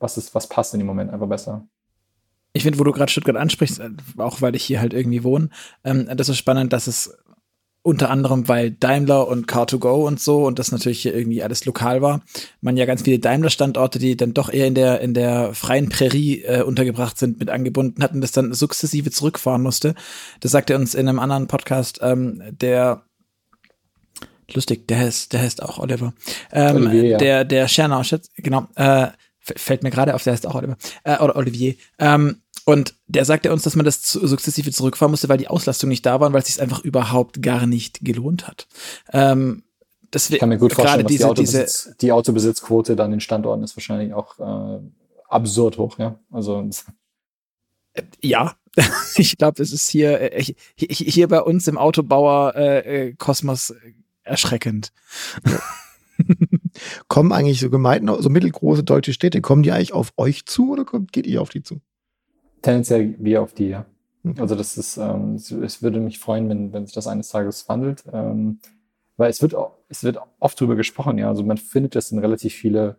was 0.00 0.18
ist, 0.18 0.34
was 0.34 0.48
passt 0.48 0.74
in 0.74 0.80
dem 0.80 0.88
Moment 0.88 1.12
einfach 1.12 1.28
besser. 1.28 1.64
Ich 2.52 2.64
finde, 2.64 2.80
wo 2.80 2.84
du 2.84 2.90
gerade 2.90 3.12
Stuttgart 3.12 3.36
ansprichst, 3.36 3.78
äh, 3.78 3.90
auch 4.16 4.42
weil 4.42 4.56
ich 4.56 4.64
hier 4.64 4.80
halt 4.80 4.92
irgendwie 4.92 5.22
wohne, 5.22 5.50
ähm, 5.84 6.08
das 6.16 6.28
ist 6.28 6.38
spannend, 6.38 6.72
dass 6.72 6.88
es 6.88 7.16
unter 7.82 8.10
anderem, 8.10 8.46
weil 8.48 8.70
Daimler 8.70 9.26
und 9.26 9.48
Car2Go 9.48 10.06
und 10.06 10.20
so 10.20 10.44
und 10.46 10.58
das 10.58 10.70
natürlich 10.70 11.02
hier 11.02 11.14
irgendwie 11.14 11.42
alles 11.42 11.64
lokal 11.64 12.00
war, 12.00 12.22
man 12.60 12.76
ja 12.76 12.86
ganz 12.86 13.02
viele 13.02 13.18
Daimler-Standorte, 13.18 13.98
die 13.98 14.16
dann 14.16 14.34
doch 14.34 14.52
eher 14.52 14.68
in 14.68 14.74
der 14.74 15.00
in 15.00 15.14
der 15.14 15.52
freien 15.52 15.88
Prärie 15.88 16.42
äh, 16.42 16.62
untergebracht 16.62 17.18
sind, 17.18 17.40
mit 17.40 17.50
angebunden 17.50 18.02
hatten, 18.02 18.20
das 18.20 18.30
dann 18.30 18.54
sukzessive 18.54 19.10
zurückfahren 19.10 19.62
musste. 19.62 19.94
Das 20.40 20.52
sagt 20.52 20.70
er 20.70 20.78
uns 20.78 20.94
in 20.94 21.08
einem 21.08 21.18
anderen 21.18 21.48
Podcast, 21.48 21.98
ähm, 22.02 22.40
der 22.52 23.02
lustig, 24.52 24.86
der 24.86 24.98
heißt, 24.98 25.32
der 25.32 25.40
heißt 25.40 25.62
auch 25.62 25.78
Oliver. 25.78 26.14
Ähm, 26.52 26.76
Olivier, 26.76 27.04
ja. 27.04 27.18
Der 27.18 27.44
der 27.44 27.66
Schernau, 27.66 28.02
genau, 28.36 28.68
äh, 28.76 29.08
fällt 29.40 29.82
mir 29.82 29.90
gerade 29.90 30.14
auf, 30.14 30.22
der 30.22 30.34
heißt 30.34 30.46
auch 30.46 30.54
Oliver 30.54 30.76
äh, 31.02 31.18
oder 31.18 31.34
Olivier. 31.34 31.74
Ähm, 31.98 32.42
und 32.64 32.94
der 33.06 33.24
sagte 33.24 33.52
uns, 33.52 33.62
dass 33.62 33.76
man 33.76 33.84
das 33.84 34.12
sukzessive 34.12 34.70
zurückfahren 34.70 35.10
musste, 35.10 35.28
weil 35.28 35.38
die 35.38 35.48
Auslastung 35.48 35.88
nicht 35.88 36.06
da 36.06 36.20
war 36.20 36.28
und 36.28 36.32
weil 36.32 36.42
es 36.42 36.48
sich 36.48 36.62
einfach 36.62 36.80
überhaupt 36.80 37.42
gar 37.42 37.66
nicht 37.66 38.04
gelohnt 38.04 38.46
hat. 38.46 38.68
Ähm, 39.12 39.64
das 40.10 40.30
ich 40.30 40.38
kann 40.38 40.50
mir 40.50 40.58
gut 40.58 40.74
vorstellen, 40.74 41.06
diese, 41.06 41.24
die, 41.24 41.24
Autobesitz, 41.24 41.84
diese, 41.84 41.96
die 41.96 42.12
Autobesitzquote 42.12 42.96
dann 42.96 43.12
in 43.12 43.20
Standorten 43.20 43.64
ist 43.64 43.76
wahrscheinlich 43.76 44.12
auch 44.12 44.38
äh, 44.38 44.80
absurd 45.28 45.78
hoch, 45.78 45.98
ja. 45.98 46.18
Also 46.30 46.68
äh, 47.94 48.02
ja, 48.20 48.54
ich 49.16 49.36
glaube, 49.38 49.54
das 49.56 49.72
ist 49.72 49.88
hier, 49.88 50.20
äh, 50.20 50.42
hier, 50.42 50.88
hier 50.88 51.28
bei 51.28 51.40
uns 51.40 51.66
im 51.66 51.78
Autobauer 51.78 52.54
äh, 52.56 53.08
äh 53.08 53.14
Kosmos 53.14 53.74
erschreckend. 54.22 54.92
kommen 57.08 57.32
eigentlich 57.32 57.60
so 57.60 57.70
Gemeinden, 57.70 58.22
so 58.22 58.28
mittelgroße 58.28 58.84
deutsche 58.84 59.12
Städte, 59.12 59.40
kommen 59.40 59.62
die 59.62 59.72
eigentlich 59.72 59.92
auf 59.92 60.12
euch 60.16 60.46
zu 60.46 60.72
oder 60.72 60.84
kommt, 60.84 61.12
geht 61.12 61.26
ihr 61.26 61.42
auf 61.42 61.50
die 61.50 61.62
zu? 61.62 61.80
Tendenziell 62.62 63.14
wir 63.18 63.42
auf 63.42 63.52
die, 63.52 63.68
ja. 63.68 63.86
Mhm. 64.22 64.36
Also 64.38 64.54
das 64.54 64.78
ist, 64.78 64.96
ähm, 64.96 65.34
es, 65.34 65.50
es, 65.50 65.82
würde 65.82 66.00
mich 66.00 66.18
freuen, 66.18 66.48
wenn, 66.48 66.72
wenn 66.72 66.86
sich 66.86 66.94
das 66.94 67.06
eines 67.06 67.28
Tages 67.28 67.68
wandelt. 67.68 68.04
Ähm, 68.12 68.60
weil 69.16 69.30
es 69.30 69.42
wird, 69.42 69.54
es 69.88 70.04
wird 70.04 70.18
oft 70.38 70.58
drüber 70.60 70.76
gesprochen, 70.76 71.18
ja. 71.18 71.28
Also 71.28 71.42
man 71.42 71.58
findet 71.58 71.94
das 71.94 72.12
in 72.12 72.18
relativ 72.18 72.54
viele 72.54 72.96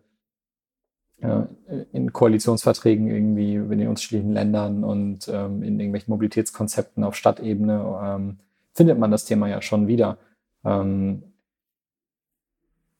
äh, 1.20 1.46
in 1.92 2.12
Koalitionsverträgen 2.12 3.08
irgendwie 3.08 3.54
in 3.54 3.78
den 3.78 3.88
unterschiedlichen 3.88 4.32
Ländern 4.32 4.84
und 4.84 5.28
ähm, 5.28 5.62
in 5.62 5.80
irgendwelchen 5.80 6.12
Mobilitätskonzepten 6.12 7.04
auf 7.04 7.14
Stadtebene 7.14 8.00
ähm, 8.02 8.38
findet 8.74 8.98
man 8.98 9.10
das 9.10 9.24
Thema 9.24 9.48
ja 9.48 9.62
schon 9.62 9.86
wieder. 9.86 10.18
Ähm, 10.64 11.22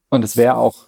und 0.09 0.25
es 0.25 0.37
wäre 0.37 0.57
auch, 0.57 0.87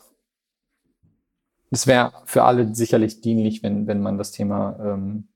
es 1.70 1.86
wäre 1.86 2.12
für 2.24 2.44
alle 2.44 2.74
sicherlich 2.74 3.20
dienlich, 3.20 3.62
wenn, 3.62 3.86
wenn 3.86 4.00
man 4.00 4.18
das 4.18 4.30
Thema 4.30 4.78
ähm, 4.80 5.28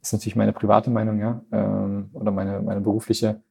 ist 0.00 0.12
natürlich 0.12 0.36
meine 0.36 0.52
private 0.52 0.90
Meinung, 0.90 1.18
ja, 1.18 1.42
ähm, 1.52 2.10
oder 2.12 2.30
meine, 2.30 2.60
meine 2.60 2.80
berufliche, 2.80 3.42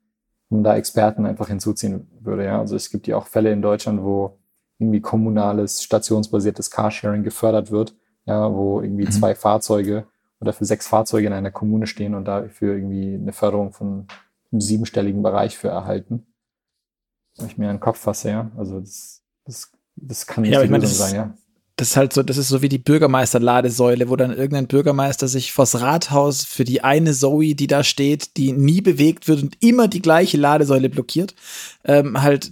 um 0.49 0.63
da 0.63 0.75
Experten 0.75 1.25
einfach 1.25 1.47
hinzuziehen 1.47 2.09
würde, 2.21 2.45
ja. 2.45 2.59
Also 2.59 2.75
es 2.75 2.89
gibt 2.89 3.07
ja 3.07 3.17
auch 3.17 3.27
Fälle 3.27 3.51
in 3.51 3.61
Deutschland, 3.61 4.01
wo 4.03 4.39
irgendwie 4.79 5.01
kommunales, 5.01 5.83
stationsbasiertes 5.83 6.71
Carsharing 6.71 7.23
gefördert 7.23 7.71
wird, 7.71 7.95
ja, 8.25 8.51
wo 8.53 8.81
irgendwie 8.81 9.05
mhm. 9.05 9.11
zwei 9.11 9.35
Fahrzeuge 9.35 10.05
oder 10.39 10.53
für 10.53 10.65
sechs 10.65 10.87
Fahrzeuge 10.87 11.27
in 11.27 11.33
einer 11.33 11.51
Kommune 11.51 11.85
stehen 11.85 12.15
und 12.15 12.25
dafür 12.25 12.75
irgendwie 12.75 13.15
eine 13.15 13.33
Förderung 13.33 13.73
von 13.73 14.07
einem 14.51 14.61
siebenstelligen 14.61 15.21
Bereich 15.21 15.57
für 15.57 15.67
erhalten. 15.67 16.25
Wenn 17.37 17.47
ich 17.47 17.57
mir 17.57 17.69
einen 17.69 17.79
Kopf 17.79 17.99
fasse, 17.99 18.29
ja. 18.29 18.51
Also 18.57 18.79
das, 18.79 19.21
das, 19.45 19.71
das 19.95 20.25
kann 20.25 20.43
nicht 20.43 20.53
ja, 20.53 20.63
die 20.63 20.69
Lösung 20.69 20.89
sein, 20.89 21.15
ja 21.15 21.33
das 21.79 21.91
ist 21.91 21.97
halt 21.97 22.11
so, 22.11 22.23
das 22.23 22.35
ist 22.35 22.49
so 22.49 22.61
wie 22.61 22.67
die 22.67 22.77
Bürgermeister-Ladesäule, 22.77 24.09
wo 24.09 24.17
dann 24.17 24.31
irgendein 24.31 24.67
Bürgermeister 24.67 25.29
sich 25.29 25.53
vors 25.53 25.79
Rathaus 25.79 26.43
für 26.43 26.65
die 26.65 26.83
eine 26.83 27.13
Zoe, 27.13 27.55
die 27.55 27.67
da 27.67 27.85
steht, 27.85 28.35
die 28.35 28.51
nie 28.51 28.81
bewegt 28.81 29.29
wird 29.29 29.41
und 29.41 29.55
immer 29.61 29.87
die 29.87 30.01
gleiche 30.01 30.35
Ladesäule 30.35 30.89
blockiert, 30.89 31.35
ähm, 31.85 32.21
halt 32.21 32.51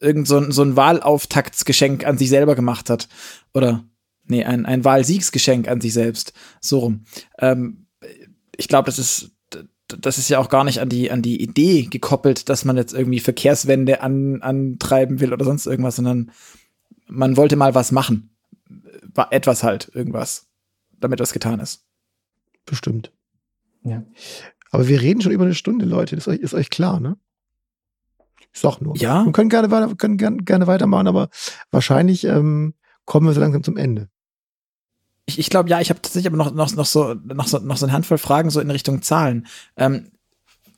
irgend 0.00 0.26
so 0.26 0.38
ein, 0.38 0.50
so 0.50 0.62
ein 0.62 0.74
Wahlauftaktsgeschenk 0.74 2.04
an 2.04 2.18
sich 2.18 2.30
selber 2.30 2.56
gemacht 2.56 2.90
hat. 2.90 3.08
Oder, 3.54 3.84
nee, 4.26 4.44
ein, 4.44 4.66
ein 4.66 4.84
Wahlsiegsgeschenk 4.84 5.68
an 5.68 5.80
sich 5.80 5.92
selbst. 5.92 6.32
So 6.60 6.80
rum. 6.80 7.04
Ähm, 7.38 7.86
ich 8.56 8.66
glaube, 8.66 8.86
das 8.86 8.98
ist, 8.98 9.30
das 9.86 10.18
ist 10.18 10.30
ja 10.30 10.40
auch 10.40 10.48
gar 10.48 10.64
nicht 10.64 10.80
an 10.80 10.88
die, 10.88 11.12
an 11.12 11.22
die 11.22 11.40
Idee 11.40 11.82
gekoppelt, 11.82 12.48
dass 12.48 12.64
man 12.64 12.76
jetzt 12.76 12.92
irgendwie 12.92 13.20
Verkehrswende 13.20 14.00
an, 14.00 14.42
antreiben 14.42 15.20
will 15.20 15.32
oder 15.32 15.44
sonst 15.44 15.66
irgendwas, 15.66 15.94
sondern 15.94 16.32
man 17.06 17.36
wollte 17.36 17.54
mal 17.54 17.76
was 17.76 17.92
machen 17.92 18.30
war 19.18 19.32
etwas 19.32 19.62
halt, 19.62 19.90
irgendwas, 19.92 20.48
damit 20.98 21.20
was 21.20 21.34
getan 21.34 21.60
ist. 21.60 21.84
Bestimmt. 22.64 23.12
Ja. 23.82 24.02
Aber 24.70 24.88
wir 24.88 25.00
reden 25.02 25.20
schon 25.20 25.32
über 25.32 25.44
eine 25.44 25.54
Stunde, 25.54 25.84
Leute. 25.84 26.16
Das 26.16 26.26
ist 26.26 26.32
euch, 26.32 26.40
ist 26.40 26.54
euch 26.54 26.70
klar, 26.70 27.00
ne? 27.00 27.18
Ich 28.52 28.60
sag 28.60 28.80
nur. 28.80 28.96
Ja. 28.96 29.24
Wir 29.24 29.32
können 29.32 29.50
gerne, 29.50 29.70
weiter, 29.70 29.94
können 29.96 30.16
gerne, 30.16 30.38
gerne 30.38 30.66
weitermachen, 30.66 31.08
aber 31.08 31.28
wahrscheinlich 31.70 32.24
ähm, 32.24 32.74
kommen 33.04 33.26
wir 33.26 33.34
so 33.34 33.40
langsam 33.40 33.62
zum 33.62 33.76
Ende. 33.76 34.08
Ich, 35.26 35.38
ich 35.38 35.50
glaube, 35.50 35.68
ja, 35.68 35.80
ich 35.80 35.90
habe 35.90 36.00
tatsächlich 36.00 36.32
aber 36.32 36.38
noch, 36.38 36.54
noch, 36.54 36.74
noch, 36.74 36.86
so, 36.86 37.14
noch, 37.14 37.46
so, 37.46 37.58
noch 37.58 37.76
so 37.76 37.86
eine 37.86 37.92
Handvoll 37.92 38.18
Fragen 38.18 38.50
so 38.50 38.60
in 38.60 38.70
Richtung 38.70 39.02
Zahlen. 39.02 39.46
Ähm, 39.76 40.12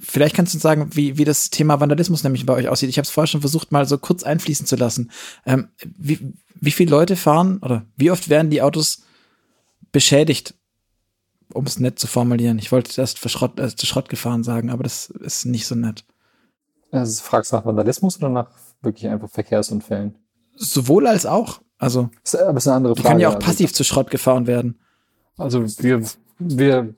vielleicht 0.00 0.34
kannst 0.34 0.52
du 0.52 0.56
uns 0.56 0.62
sagen, 0.62 0.90
wie, 0.92 1.18
wie 1.18 1.24
das 1.24 1.50
Thema 1.50 1.80
Vandalismus 1.80 2.24
nämlich 2.24 2.46
bei 2.46 2.54
euch 2.54 2.68
aussieht. 2.68 2.88
Ich 2.88 2.98
habe 2.98 3.04
es 3.04 3.10
vorher 3.10 3.26
schon 3.26 3.40
versucht, 3.40 3.72
mal 3.72 3.86
so 3.86 3.98
kurz 3.98 4.22
einfließen 4.22 4.66
zu 4.66 4.76
lassen. 4.76 5.10
Ähm, 5.46 5.68
wie, 5.96 6.34
wie 6.60 6.70
viele 6.70 6.90
Leute 6.90 7.16
fahren 7.16 7.58
oder 7.62 7.84
wie 7.96 8.10
oft 8.10 8.28
werden 8.28 8.50
die 8.50 8.62
Autos 8.62 9.02
beschädigt? 9.92 10.54
Um 11.52 11.66
es 11.66 11.80
nett 11.80 11.98
zu 11.98 12.06
formulieren. 12.06 12.58
Ich 12.58 12.70
wollte 12.70 13.00
erst 13.00 13.18
für 13.18 13.28
Schrott, 13.28 13.58
äh, 13.58 13.74
zu 13.74 13.86
Schrott 13.86 14.08
gefahren 14.08 14.44
sagen, 14.44 14.70
aber 14.70 14.84
das 14.84 15.10
ist 15.10 15.46
nicht 15.46 15.66
so 15.66 15.74
nett. 15.74 16.04
Also 16.92 17.22
fragst 17.22 17.52
du 17.52 17.56
nach 17.56 17.64
Vandalismus 17.64 18.18
oder 18.18 18.28
nach 18.28 18.50
wirklich 18.82 19.10
einfach 19.10 19.28
Verkehrsunfällen? 19.28 20.16
Sowohl 20.56 21.06
als 21.06 21.26
auch. 21.26 21.60
Also, 21.78 22.10
ist, 22.22 22.36
aber 22.36 22.58
ist 22.58 22.68
eine 22.68 22.76
andere 22.76 22.94
Frage. 22.94 23.02
Die 23.02 23.08
kann 23.08 23.20
ja 23.20 23.28
auch 23.28 23.34
also 23.34 23.46
passiv 23.46 23.70
also, 23.70 23.76
zu 23.76 23.84
Schrott 23.84 24.10
gefahren 24.10 24.46
werden. 24.46 24.78
Also 25.36 25.64
wir, 25.82 26.04
wir 26.38 26.94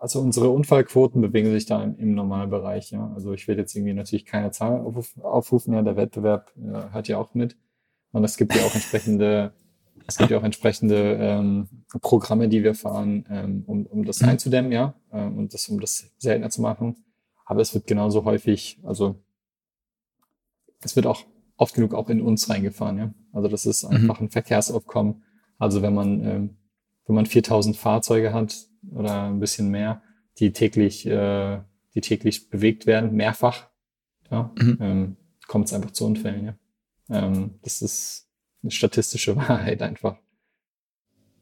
also 0.00 0.20
unsere 0.20 0.50
Unfallquoten 0.50 1.20
bewegen 1.20 1.50
sich 1.50 1.66
da 1.66 1.82
im, 1.82 1.98
im 1.98 2.14
normalen 2.14 2.50
Bereich, 2.50 2.90
ja. 2.90 3.12
Also 3.14 3.32
ich 3.32 3.48
will 3.48 3.56
jetzt 3.58 3.74
irgendwie 3.74 3.94
natürlich 3.94 4.24
keine 4.24 4.50
Zahl 4.50 4.84
aufrufen, 5.22 5.74
ja, 5.74 5.82
der 5.82 5.96
Wettbewerb 5.96 6.52
äh, 6.56 6.92
hört 6.92 7.08
ja 7.08 7.18
auch 7.18 7.34
mit. 7.34 7.56
Und 8.12 8.24
es 8.24 8.36
gibt 8.36 8.54
ja 8.54 8.62
auch 8.62 8.74
entsprechende, 8.74 9.52
es 10.06 10.16
gibt 10.16 10.30
ja 10.30 10.38
auch 10.38 10.42
entsprechende 10.42 11.16
ähm, 11.20 11.68
Programme, 12.00 12.48
die 12.48 12.62
wir 12.62 12.74
fahren, 12.74 13.24
ähm, 13.30 13.64
um, 13.66 13.86
um 13.86 14.04
das 14.04 14.20
mhm. 14.20 14.30
einzudämmen, 14.30 14.72
ja, 14.72 14.94
ähm, 15.12 15.38
und 15.38 15.54
das, 15.54 15.68
um 15.68 15.80
das 15.80 16.10
seltener 16.18 16.50
zu 16.50 16.62
machen. 16.62 17.04
Aber 17.44 17.60
es 17.60 17.74
wird 17.74 17.86
genauso 17.86 18.24
häufig, 18.24 18.80
also 18.82 19.22
es 20.82 20.96
wird 20.96 21.06
auch 21.06 21.24
oft 21.56 21.74
genug 21.74 21.94
auch 21.94 22.08
in 22.10 22.20
uns 22.20 22.48
reingefahren, 22.50 22.98
ja. 22.98 23.14
Also 23.32 23.48
das 23.48 23.66
ist 23.66 23.84
mhm. 23.84 23.96
einfach 23.96 24.20
ein 24.20 24.30
Verkehrsaufkommen. 24.30 25.22
Also 25.58 25.82
wenn 25.82 25.94
man 25.94 26.24
ähm, 26.24 26.56
wenn 27.06 27.14
man 27.14 27.26
4000 27.26 27.76
Fahrzeuge 27.76 28.32
hat 28.32 28.56
oder 28.92 29.24
ein 29.24 29.40
bisschen 29.40 29.70
mehr, 29.70 30.02
die 30.38 30.52
täglich, 30.52 31.06
äh, 31.06 31.60
die 31.94 32.00
täglich 32.00 32.50
bewegt 32.50 32.86
werden, 32.86 33.14
mehrfach, 33.14 33.68
ja, 34.30 34.52
mhm. 34.58 34.78
ähm, 34.80 35.16
kommt 35.46 35.66
es 35.66 35.72
einfach 35.72 35.92
zu 35.92 36.04
Unfällen. 36.06 36.44
Ja. 37.08 37.26
Ähm, 37.26 37.54
das 37.62 37.82
ist 37.82 38.28
eine 38.62 38.70
statistische 38.70 39.36
Wahrheit 39.36 39.82
einfach. 39.82 40.18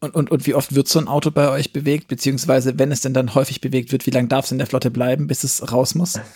Und, 0.00 0.14
und, 0.14 0.30
und 0.30 0.46
wie 0.46 0.54
oft 0.54 0.74
wird 0.74 0.86
so 0.86 0.98
ein 0.98 1.08
Auto 1.08 1.30
bei 1.30 1.48
euch 1.48 1.72
bewegt, 1.72 2.08
beziehungsweise 2.08 2.78
wenn 2.78 2.92
es 2.92 3.00
denn 3.00 3.14
dann 3.14 3.34
häufig 3.34 3.62
bewegt 3.62 3.90
wird, 3.90 4.06
wie 4.06 4.10
lange 4.10 4.28
darf 4.28 4.44
es 4.44 4.52
in 4.52 4.58
der 4.58 4.66
Flotte 4.66 4.90
bleiben, 4.90 5.26
bis 5.26 5.44
es 5.44 5.72
raus 5.72 5.94
muss? 5.94 6.20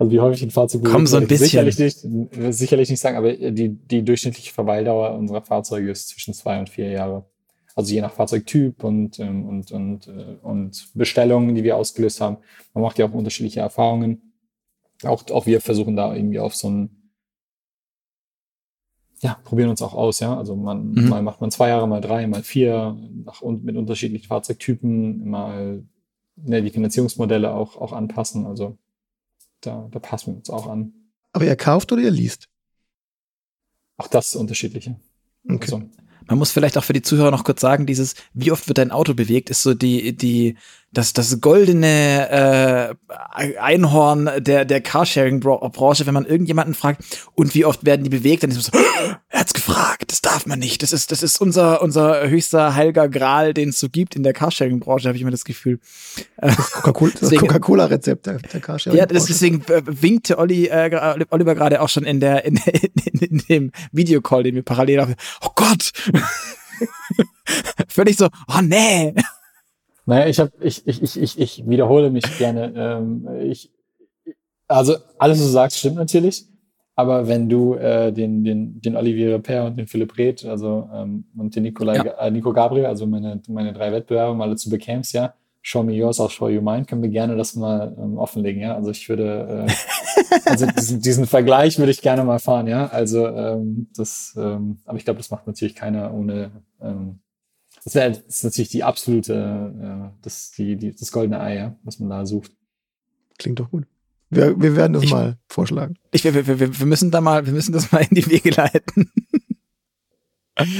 Also 0.00 0.10
wie 0.10 0.18
häufig 0.18 0.42
ein 0.42 0.50
Fahrzeug 0.50 0.82
Komm 0.84 1.06
so 1.06 1.16
ein 1.16 1.28
bisschen. 1.28 1.46
Sicherlich 1.46 1.78
nicht, 1.78 2.04
sicherlich 2.52 2.90
nicht 2.90 2.98
sagen, 2.98 3.16
aber 3.16 3.32
die, 3.32 3.68
die 3.68 4.04
durchschnittliche 4.04 4.52
Verweildauer 4.52 5.14
unserer 5.14 5.42
Fahrzeuge 5.42 5.92
ist 5.92 6.08
zwischen 6.08 6.34
zwei 6.34 6.58
und 6.58 6.68
vier 6.68 6.90
Jahre. 6.90 7.29
Also 7.74 7.92
je 7.92 8.00
nach 8.00 8.12
Fahrzeugtyp 8.12 8.82
und, 8.84 9.18
ähm, 9.18 9.46
und, 9.46 9.72
und, 9.72 10.08
äh, 10.08 10.36
und 10.42 10.88
Bestellungen, 10.94 11.54
die 11.54 11.64
wir 11.64 11.76
ausgelöst 11.76 12.20
haben. 12.20 12.38
Man 12.74 12.82
macht 12.82 12.98
ja 12.98 13.06
auch 13.06 13.12
unterschiedliche 13.12 13.60
Erfahrungen. 13.60 14.32
Auch, 15.02 15.28
auch 15.30 15.46
wir 15.46 15.60
versuchen 15.60 15.96
da 15.96 16.14
irgendwie 16.14 16.38
auf 16.38 16.54
so 16.54 16.68
ein 16.68 17.00
ja, 19.22 19.34
probieren 19.44 19.68
uns 19.68 19.82
auch 19.82 19.94
aus, 19.94 20.20
ja. 20.20 20.36
Also 20.36 20.56
man, 20.56 20.92
mhm. 20.92 21.08
mal 21.08 21.22
macht 21.22 21.40
man 21.40 21.50
zwei 21.50 21.68
Jahre, 21.68 21.86
mal 21.86 22.00
drei, 22.00 22.26
mal 22.26 22.42
vier, 22.42 22.98
nach, 23.24 23.42
und 23.42 23.64
mit 23.64 23.76
unterschiedlichen 23.76 24.26
Fahrzeugtypen, 24.26 25.28
mal 25.28 25.84
ne, 26.36 26.62
die 26.62 26.70
Finanzierungsmodelle 26.70 27.52
auch, 27.52 27.76
auch 27.76 27.92
anpassen. 27.92 28.46
Also 28.46 28.78
da, 29.60 29.88
da 29.90 29.98
passen 29.98 30.32
wir 30.32 30.36
uns 30.38 30.48
auch 30.48 30.66
an. 30.66 30.94
Aber 31.32 31.44
ihr 31.44 31.56
kauft 31.56 31.92
oder 31.92 32.00
ihr 32.00 32.10
liest? 32.10 32.48
Auch 33.98 34.08
das 34.08 34.34
unterschiedliche. 34.34 34.98
Okay. 35.44 35.58
Also, 35.60 35.82
man 36.26 36.38
muss 36.38 36.52
vielleicht 36.52 36.76
auch 36.78 36.84
für 36.84 36.92
die 36.92 37.02
Zuhörer 37.02 37.30
noch 37.30 37.44
kurz 37.44 37.60
sagen, 37.60 37.86
dieses, 37.86 38.14
wie 38.34 38.52
oft 38.52 38.68
wird 38.68 38.78
dein 38.78 38.90
Auto 38.90 39.14
bewegt, 39.14 39.50
ist 39.50 39.62
so 39.62 39.74
die, 39.74 40.16
die, 40.16 40.56
das, 40.92 41.12
das 41.12 41.40
goldene 41.40 42.96
äh, 43.08 43.58
Einhorn 43.58 44.28
der, 44.38 44.64
der 44.64 44.80
Carsharing-Branche, 44.80 46.06
wenn 46.06 46.14
man 46.14 46.26
irgendjemanden 46.26 46.74
fragt, 46.74 47.04
und 47.34 47.54
wie 47.54 47.64
oft 47.64 47.84
werden 47.84 48.02
die 48.02 48.10
bewegt, 48.10 48.42
dann 48.42 48.50
ist 48.50 48.56
es 48.56 48.66
so, 48.66 48.72
er 49.28 49.40
hat's 49.40 49.54
gefragt, 49.54 50.10
das 50.10 50.20
darf 50.20 50.46
man 50.46 50.58
nicht. 50.58 50.82
Das 50.82 50.92
ist, 50.92 51.12
das 51.12 51.22
ist 51.22 51.40
unser, 51.40 51.80
unser 51.80 52.28
höchster 52.28 52.74
heiliger 52.74 53.08
Gral, 53.08 53.54
den 53.54 53.68
es 53.68 53.78
so 53.78 53.88
gibt 53.88 54.16
in 54.16 54.24
der 54.24 54.32
Carsharing-Branche, 54.32 55.06
habe 55.06 55.16
ich 55.16 55.22
immer 55.22 55.30
das 55.30 55.44
Gefühl. 55.44 55.78
Das 57.20 57.30
Coca-Cola-Rezept 57.30 58.26
der, 58.26 58.38
der 58.38 58.60
Carsharing. 58.60 58.98
Ja, 58.98 59.06
das, 59.06 59.26
deswegen 59.26 59.62
äh, 59.68 59.82
winkte 59.84 60.38
Olli, 60.38 60.66
äh, 60.66 61.24
Oliver 61.30 61.54
gerade 61.54 61.80
auch 61.82 61.88
schon 61.88 62.04
in 62.04 62.18
der, 62.18 62.44
in, 62.44 62.56
in, 62.56 63.20
in 63.20 63.38
dem 63.48 63.72
Videocall, 63.92 64.42
den 64.42 64.56
wir 64.56 64.64
parallel 64.64 65.02
haben. 65.02 65.14
Oh 65.42 65.50
Gott! 65.54 65.92
Völlig 67.88 68.16
so, 68.16 68.28
oh 68.48 68.60
nee! 68.60 69.14
Naja, 70.10 70.26
ich 70.26 70.40
habe, 70.40 70.50
ich, 70.60 70.84
ich, 70.88 71.00
ich, 71.00 71.20
ich, 71.20 71.38
ich 71.38 71.68
wiederhole 71.68 72.10
mich 72.10 72.24
gerne. 72.36 72.72
Ähm, 72.76 73.28
ich, 73.42 73.70
also 74.66 74.96
alles, 75.18 75.38
was 75.38 75.46
du 75.46 75.52
sagst, 75.52 75.78
stimmt 75.78 75.94
natürlich. 75.94 76.46
Aber 76.96 77.28
wenn 77.28 77.48
du 77.48 77.74
äh, 77.74 78.12
den, 78.12 78.42
den, 78.42 78.80
den 78.80 78.96
Olivier 78.96 79.38
Per 79.38 79.66
und 79.66 79.76
den 79.76 79.86
Philipp 79.86 80.18
Reth, 80.18 80.44
also 80.44 80.90
ähm, 80.92 81.26
und 81.38 81.54
den 81.54 81.62
Nikolai, 81.62 81.98
ja. 81.98 82.26
äh, 82.26 82.30
Nico 82.32 82.52
Gabriel, 82.52 82.86
also 82.86 83.06
meine, 83.06 83.40
meine 83.46 83.72
drei 83.72 83.92
Wettbewerber 83.92 84.34
mal 84.34 84.50
dazu 84.50 84.68
bekämst, 84.68 85.14
ja, 85.14 85.32
Show 85.62 85.84
me 85.84 85.92
yours, 85.92 86.18
I'll 86.18 86.28
show 86.28 86.48
you 86.48 86.60
mine, 86.60 86.86
können 86.86 87.02
wir 87.02 87.10
gerne 87.10 87.36
das 87.36 87.54
mal 87.54 87.94
ähm, 87.96 88.18
offenlegen, 88.18 88.62
ja. 88.62 88.74
Also 88.74 88.90
ich 88.90 89.08
würde, 89.08 89.66
äh, 89.68 90.50
also 90.50 90.66
diesen, 90.76 91.02
diesen 91.02 91.26
Vergleich 91.26 91.78
würde 91.78 91.92
ich 91.92 92.02
gerne 92.02 92.24
mal 92.24 92.40
fahren, 92.40 92.66
ja. 92.66 92.88
Also 92.88 93.28
ähm, 93.28 93.86
das, 93.94 94.34
ähm, 94.36 94.78
aber 94.86 94.98
ich 94.98 95.04
glaube, 95.04 95.18
das 95.18 95.30
macht 95.30 95.46
natürlich 95.46 95.76
keiner 95.76 96.12
ohne 96.12 96.50
ähm, 96.82 97.20
das 97.84 97.94
wäre 97.94 98.10
das 98.10 98.20
ist 98.20 98.44
natürlich 98.44 98.70
die 98.70 98.84
absolute, 98.84 100.12
äh, 100.14 100.18
das, 100.22 100.50
die, 100.52 100.76
die, 100.76 100.94
das 100.94 101.12
goldene 101.12 101.40
Ei, 101.40 101.56
ja, 101.56 101.76
was 101.82 101.98
man 101.98 102.10
da 102.10 102.26
sucht. 102.26 102.52
Klingt 103.38 103.58
doch 103.58 103.70
gut. 103.70 103.86
Wir, 104.28 104.60
wir 104.60 104.76
werden 104.76 104.92
das 104.92 105.02
ich, 105.02 105.10
mal 105.10 105.38
vorschlagen. 105.48 105.96
Ich, 106.12 106.22
wir, 106.22 106.34
wir, 106.34 106.78
wir 106.78 106.86
müssen 106.86 107.10
da 107.10 107.20
mal, 107.20 107.46
wir 107.46 107.52
müssen 107.52 107.72
das 107.72 107.90
mal 107.90 108.06
in 108.08 108.14
die 108.14 108.26
Wege 108.26 108.50
leiten. 108.50 109.10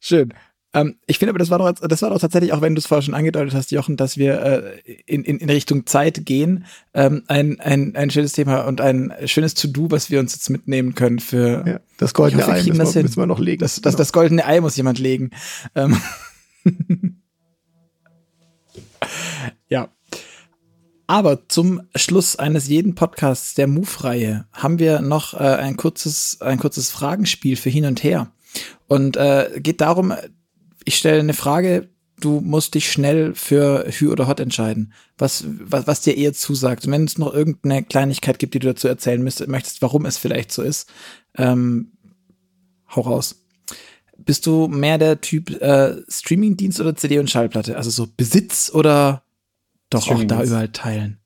Schön. 0.00 0.34
Ähm, 0.74 0.96
ich 1.06 1.18
finde 1.18 1.30
aber, 1.30 1.38
das 1.38 1.50
war 1.50 1.58
doch, 1.58 1.72
das 1.72 2.02
war 2.02 2.10
doch 2.10 2.20
tatsächlich, 2.20 2.52
auch 2.52 2.60
wenn 2.60 2.74
du 2.74 2.80
es 2.80 2.86
vorher 2.86 3.02
schon 3.02 3.14
angedeutet 3.14 3.54
hast, 3.54 3.70
Jochen, 3.70 3.96
dass 3.96 4.18
wir 4.18 4.42
äh, 4.42 4.80
in, 5.06 5.24
in, 5.24 5.38
in 5.38 5.48
Richtung 5.48 5.86
Zeit 5.86 6.26
gehen, 6.26 6.66
ähm, 6.92 7.22
ein, 7.26 7.58
ein, 7.60 7.96
ein 7.96 8.10
schönes 8.10 8.32
Thema 8.32 8.62
und 8.62 8.80
ein 8.80 9.12
schönes 9.24 9.54
To-Do, 9.54 9.90
was 9.90 10.10
wir 10.10 10.20
uns 10.20 10.34
jetzt 10.34 10.50
mitnehmen 10.50 10.94
können 10.94 11.20
für. 11.20 11.64
Ja, 11.66 11.80
das 11.96 12.12
goldene 12.12 12.42
hoffe, 12.42 12.52
Ei 12.52 12.64
müssen, 12.64 12.78
das 12.78 12.94
wir, 12.94 13.02
müssen 13.02 13.16
wir 13.16 13.26
noch 13.26 13.38
legen. 13.38 13.60
Das, 13.60 13.76
das, 13.76 13.94
genau. 13.94 13.98
das 13.98 14.12
goldene 14.12 14.44
Ei 14.44 14.60
muss 14.60 14.76
jemand 14.76 14.98
legen. 14.98 15.30
Ähm, 15.74 15.96
ja. 19.68 19.88
Aber 21.06 21.48
zum 21.48 21.82
Schluss 21.96 22.36
eines 22.36 22.68
jeden 22.68 22.94
Podcasts 22.94 23.54
der 23.54 23.66
Move-Reihe 23.66 24.46
haben 24.52 24.78
wir 24.78 25.00
noch 25.00 25.32
äh, 25.32 25.38
ein 25.38 25.76
kurzes, 25.76 26.40
ein 26.42 26.58
kurzes 26.58 26.90
Fragenspiel 26.90 27.56
für 27.56 27.70
hin 27.70 27.86
und 27.86 28.04
her. 28.04 28.30
Und 28.88 29.16
äh, 29.16 29.58
geht 29.62 29.80
darum, 29.80 30.12
ich 30.84 30.96
stelle 30.96 31.20
eine 31.20 31.34
Frage, 31.34 31.88
du 32.20 32.40
musst 32.40 32.74
dich 32.74 32.90
schnell 32.90 33.34
für 33.34 33.86
Hü 33.88 34.08
oder 34.08 34.26
Hot 34.26 34.40
entscheiden, 34.40 34.92
was, 35.16 35.44
was, 35.46 35.86
was 35.86 36.00
dir 36.00 36.16
eher 36.16 36.32
zusagt. 36.32 36.86
Und 36.86 36.92
wenn 36.92 37.04
es 37.04 37.18
noch 37.18 37.32
irgendeine 37.32 37.82
Kleinigkeit 37.84 38.38
gibt, 38.38 38.54
die 38.54 38.58
du 38.58 38.68
dazu 38.68 38.88
erzählen 38.88 39.22
möchtest, 39.22 39.82
warum 39.82 40.04
es 40.06 40.18
vielleicht 40.18 40.52
so 40.52 40.62
ist, 40.62 40.90
ähm, 41.36 41.92
hau 42.94 43.02
raus. 43.02 43.44
Bist 44.18 44.46
du 44.46 44.68
mehr 44.68 44.98
der 44.98 45.20
Typ 45.20 45.50
äh, 45.62 46.02
Streamingdienst 46.08 46.80
oder 46.80 46.96
CD 46.96 47.18
und 47.18 47.30
Schallplatte? 47.30 47.76
Also 47.76 47.90
so 47.90 48.08
Besitz 48.16 48.70
oder 48.72 49.22
doch 49.90 50.10
auch 50.10 50.24
da 50.24 50.42
überall 50.42 50.68
teilen? 50.68 51.18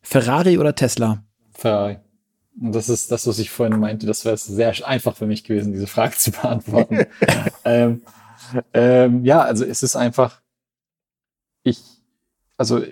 Ferrari 0.00 0.58
oder 0.58 0.74
Tesla? 0.74 1.24
Ferrari. 1.52 1.98
Und 2.60 2.74
das 2.74 2.88
ist 2.88 3.10
das, 3.10 3.26
was 3.26 3.38
ich 3.38 3.50
vorhin 3.50 3.78
meinte. 3.78 4.06
Das 4.06 4.24
wäre 4.24 4.36
sehr 4.36 4.72
einfach 4.86 5.16
für 5.16 5.26
mich 5.26 5.44
gewesen, 5.44 5.72
diese 5.72 5.86
Frage 5.86 6.16
zu 6.18 6.32
beantworten. 6.32 7.06
ähm, 7.64 8.02
ähm, 8.72 9.24
ja, 9.24 9.42
also 9.42 9.64
es 9.64 9.82
ist 9.82 9.96
einfach, 9.96 10.40
ich, 11.62 11.80
also 12.56 12.82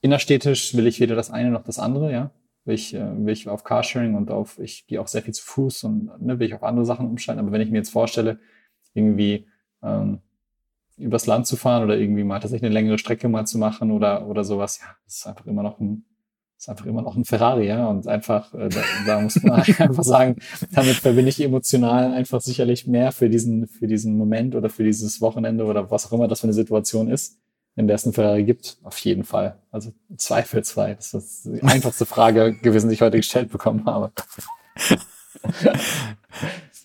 innerstädtisch 0.00 0.74
will 0.74 0.86
ich 0.86 1.00
weder 1.00 1.14
das 1.14 1.30
eine 1.30 1.50
noch 1.50 1.64
das 1.64 1.78
andere, 1.78 2.12
ja 2.12 2.30
will 2.66 2.74
ich, 2.74 2.94
äh, 2.94 3.24
will 3.24 3.32
ich 3.32 3.48
auf 3.48 3.64
Carsharing 3.64 4.14
und 4.14 4.30
auf, 4.30 4.58
ich 4.58 4.86
gehe 4.86 5.00
auch 5.00 5.06
sehr 5.06 5.22
viel 5.22 5.34
zu 5.34 5.44
Fuß 5.44 5.84
und 5.84 6.20
ne, 6.20 6.38
will 6.38 6.46
ich 6.46 6.54
auf 6.54 6.62
andere 6.62 6.84
Sachen 6.84 7.06
umsteigen. 7.06 7.40
Aber 7.40 7.52
wenn 7.52 7.60
ich 7.60 7.70
mir 7.70 7.78
jetzt 7.78 7.90
vorstelle, 7.90 8.38
irgendwie 8.92 9.46
ähm, 9.82 10.20
übers 10.98 11.26
Land 11.26 11.46
zu 11.46 11.56
fahren 11.56 11.84
oder 11.84 11.96
irgendwie 11.96 12.24
mal 12.24 12.40
tatsächlich 12.40 12.66
eine 12.66 12.74
längere 12.74 12.98
Strecke 12.98 13.28
mal 13.28 13.46
zu 13.46 13.58
machen 13.58 13.90
oder, 13.90 14.26
oder 14.26 14.44
sowas, 14.44 14.80
ja, 14.80 14.88
das 15.04 15.16
ist 15.16 15.26
einfach 15.26 15.46
immer 15.46 15.62
noch 15.62 15.78
ein, 15.78 16.04
ist 16.58 16.68
einfach 16.68 16.86
immer 16.86 17.02
noch 17.02 17.16
ein 17.16 17.24
Ferrari, 17.24 17.68
ja. 17.68 17.86
Und 17.88 18.08
einfach, 18.08 18.52
äh, 18.54 18.68
da, 18.68 18.80
da 19.06 19.20
muss 19.20 19.40
man 19.42 19.60
einfach 19.78 20.04
sagen, 20.04 20.36
damit 20.72 20.96
verbinde 20.96 21.28
ich 21.28 21.40
emotional 21.40 22.12
einfach 22.12 22.40
sicherlich 22.40 22.86
mehr 22.86 23.12
für 23.12 23.30
diesen, 23.30 23.68
für 23.68 23.86
diesen 23.86 24.16
Moment 24.16 24.54
oder 24.56 24.70
für 24.70 24.82
dieses 24.82 25.20
Wochenende 25.20 25.64
oder 25.64 25.90
was 25.90 26.06
auch 26.06 26.12
immer 26.12 26.28
das 26.28 26.40
für 26.40 26.46
eine 26.46 26.54
Situation 26.54 27.08
ist 27.08 27.38
in 27.76 27.86
der 27.86 27.96
es 27.96 28.04
einen 28.04 28.14
Ferrari 28.14 28.44
gibt? 28.44 28.78
Auf 28.82 28.98
jeden 28.98 29.24
Fall. 29.24 29.58
Also 29.70 29.92
zweifelsfrei. 30.16 30.94
Das 30.94 31.12
ist 31.14 31.44
die 31.44 31.62
einfachste 31.62 32.06
Frage 32.06 32.54
gewesen, 32.62 32.88
die 32.88 32.94
ich 32.94 33.02
heute 33.02 33.18
gestellt 33.18 33.52
bekommen 33.52 33.84
habe. 33.84 34.12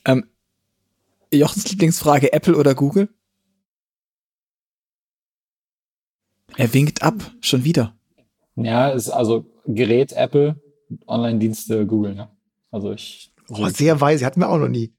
ähm, 0.06 0.26
Jochens 1.34 1.70
Lieblingsfrage, 1.70 2.34
Apple 2.34 2.58
oder 2.58 2.76
Google? 2.76 3.08
Er 6.58 6.74
winkt 6.74 7.02
ab, 7.02 7.16
schon 7.40 7.64
wieder. 7.64 7.96
Ja, 8.56 8.90
ist 8.90 9.10
also 9.10 9.46
Gerät 9.66 10.12
Apple, 10.12 10.58
Online-Dienste 11.08 11.86
Google, 11.86 12.18
ja. 12.18 12.32
Also 12.70 12.92
ich. 12.92 13.34
Oh, 13.50 13.68
sehr 13.70 14.02
weise, 14.02 14.26
hatten 14.26 14.42
wir 14.42 14.50
auch 14.50 14.58
noch 14.58 14.68
nie. 14.68 14.94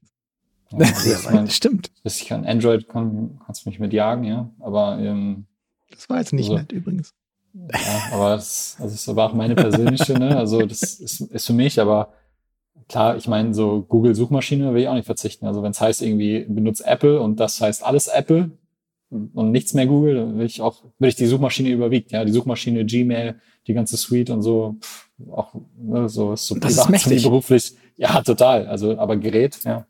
Ja, 0.71 0.85
sehr 0.95 1.23
weise, 1.25 1.51
stimmt. 1.51 1.91
Ich 2.03 2.25
kann 2.25 2.45
Android, 2.45 2.89
kann, 2.89 3.39
kannst 3.45 3.65
du 3.65 3.69
mich 3.69 3.79
mit 3.79 3.93
jagen, 3.93 4.23
ja. 4.23 4.49
Aber 4.59 4.97
ähm, 4.99 5.45
das 5.93 6.09
war 6.09 6.19
jetzt 6.19 6.33
nicht 6.33 6.49
also, 6.49 6.59
nett 6.59 6.71
übrigens. 6.71 7.13
Ja, 7.53 8.09
aber 8.11 8.29
das, 8.35 8.77
also 8.79 8.93
das 8.93 9.15
war 9.15 9.29
auch 9.29 9.33
meine 9.33 9.55
persönliche, 9.55 10.13
ne? 10.13 10.35
Also 10.35 10.65
das 10.65 10.81
ist, 10.81 11.21
ist 11.21 11.45
für 11.45 11.53
mich, 11.53 11.79
aber 11.79 12.13
klar, 12.89 13.15
ich 13.15 13.27
meine, 13.27 13.53
so 13.53 13.83
Google-Suchmaschine 13.83 14.73
will 14.73 14.81
ich 14.81 14.87
auch 14.87 14.95
nicht 14.95 15.05
verzichten. 15.05 15.45
Also 15.45 15.61
wenn 15.61 15.71
es 15.71 15.79
heißt, 15.79 16.01
irgendwie 16.01 16.45
benutzt 16.47 16.85
Apple 16.85 17.21
und 17.21 17.39
das 17.39 17.61
heißt 17.61 17.83
alles 17.83 18.07
Apple 18.07 18.51
und 19.09 19.51
nichts 19.51 19.73
mehr 19.73 19.85
Google, 19.85 20.15
dann 20.15 20.37
will 20.39 20.45
ich 20.45 20.61
auch, 20.61 20.83
will 20.97 21.09
ich 21.09 21.15
die 21.15 21.27
Suchmaschine 21.27 21.69
überwiegt, 21.69 22.11
ja, 22.11 22.25
die 22.25 22.31
Suchmaschine, 22.31 22.85
Gmail, 22.85 23.39
die 23.67 23.73
ganze 23.73 23.97
Suite 23.97 24.31
und 24.31 24.41
so, 24.41 24.77
pff, 24.81 25.09
auch 25.31 25.53
ne, 25.77 26.09
so 26.09 26.33
ist 26.33 26.47
so 26.47 26.55
das 26.55 26.73
privat, 26.73 26.85
ist 26.85 26.89
mächtig. 26.89 27.23
beruflich. 27.23 27.73
Ja, 27.95 28.21
total. 28.21 28.67
Also, 28.67 28.97
aber 28.97 29.15
Gerät, 29.17 29.59
ja. 29.63 29.85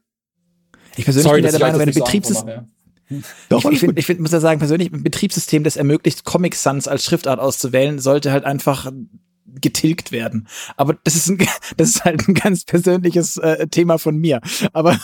Ich 0.97 1.05
persönlich 1.05 1.23
Sorry, 1.23 1.41
bin 1.41 1.45
ja 1.45 1.57
der 1.57 1.67
Meinung, 1.67 1.79
wenn 1.79 1.89
du 1.89 1.99
Betriebssystem, 1.99 2.67
Doch, 3.49 3.65
ich, 3.65 3.71
ich 3.71 3.79
finde, 3.79 3.99
ich 3.99 4.05
find, 4.05 4.19
muss 4.19 4.31
ja 4.31 4.39
sagen, 4.39 4.59
persönlich, 4.59 4.91
ein 4.91 5.03
Betriebssystem, 5.03 5.63
das 5.63 5.75
ermöglicht, 5.75 6.23
Comic 6.23 6.55
Sans 6.55 6.87
als 6.87 7.05
Schriftart 7.05 7.39
auszuwählen, 7.39 7.99
sollte 7.99 8.31
halt 8.31 8.45
einfach 8.45 8.91
getilgt 9.45 10.11
werden. 10.11 10.47
Aber 10.77 10.97
das 11.03 11.15
ist, 11.15 11.29
ein, 11.29 11.37
das 11.77 11.89
ist 11.89 12.05
halt 12.05 12.27
ein 12.27 12.33
ganz 12.33 12.65
persönliches 12.65 13.37
äh, 13.37 13.67
Thema 13.67 13.97
von 13.97 14.17
mir. 14.17 14.41
Aber 14.71 14.99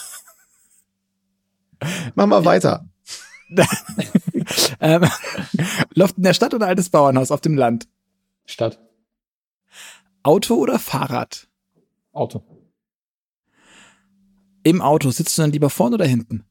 mach 2.15 2.27
mal 2.27 2.45
weiter. 2.45 2.85
Ähm, 4.80 5.07
Loft 5.93 6.17
in 6.17 6.23
der 6.23 6.34
Stadt 6.34 6.53
oder 6.53 6.67
altes 6.67 6.89
Bauernhaus 6.89 7.30
auf 7.30 7.41
dem 7.41 7.55
Land? 7.55 7.88
Stadt. 8.45 8.80
Auto 10.23 10.55
oder 10.55 10.80
Fahrrad? 10.80 11.47
Auto. 12.11 12.43
Im 14.63 14.81
Auto 14.81 15.11
sitzt 15.11 15.38
du 15.38 15.43
dann 15.43 15.51
lieber 15.51 15.69
vorne 15.69 15.95
oder 15.95 16.05
hinten? 16.05 16.45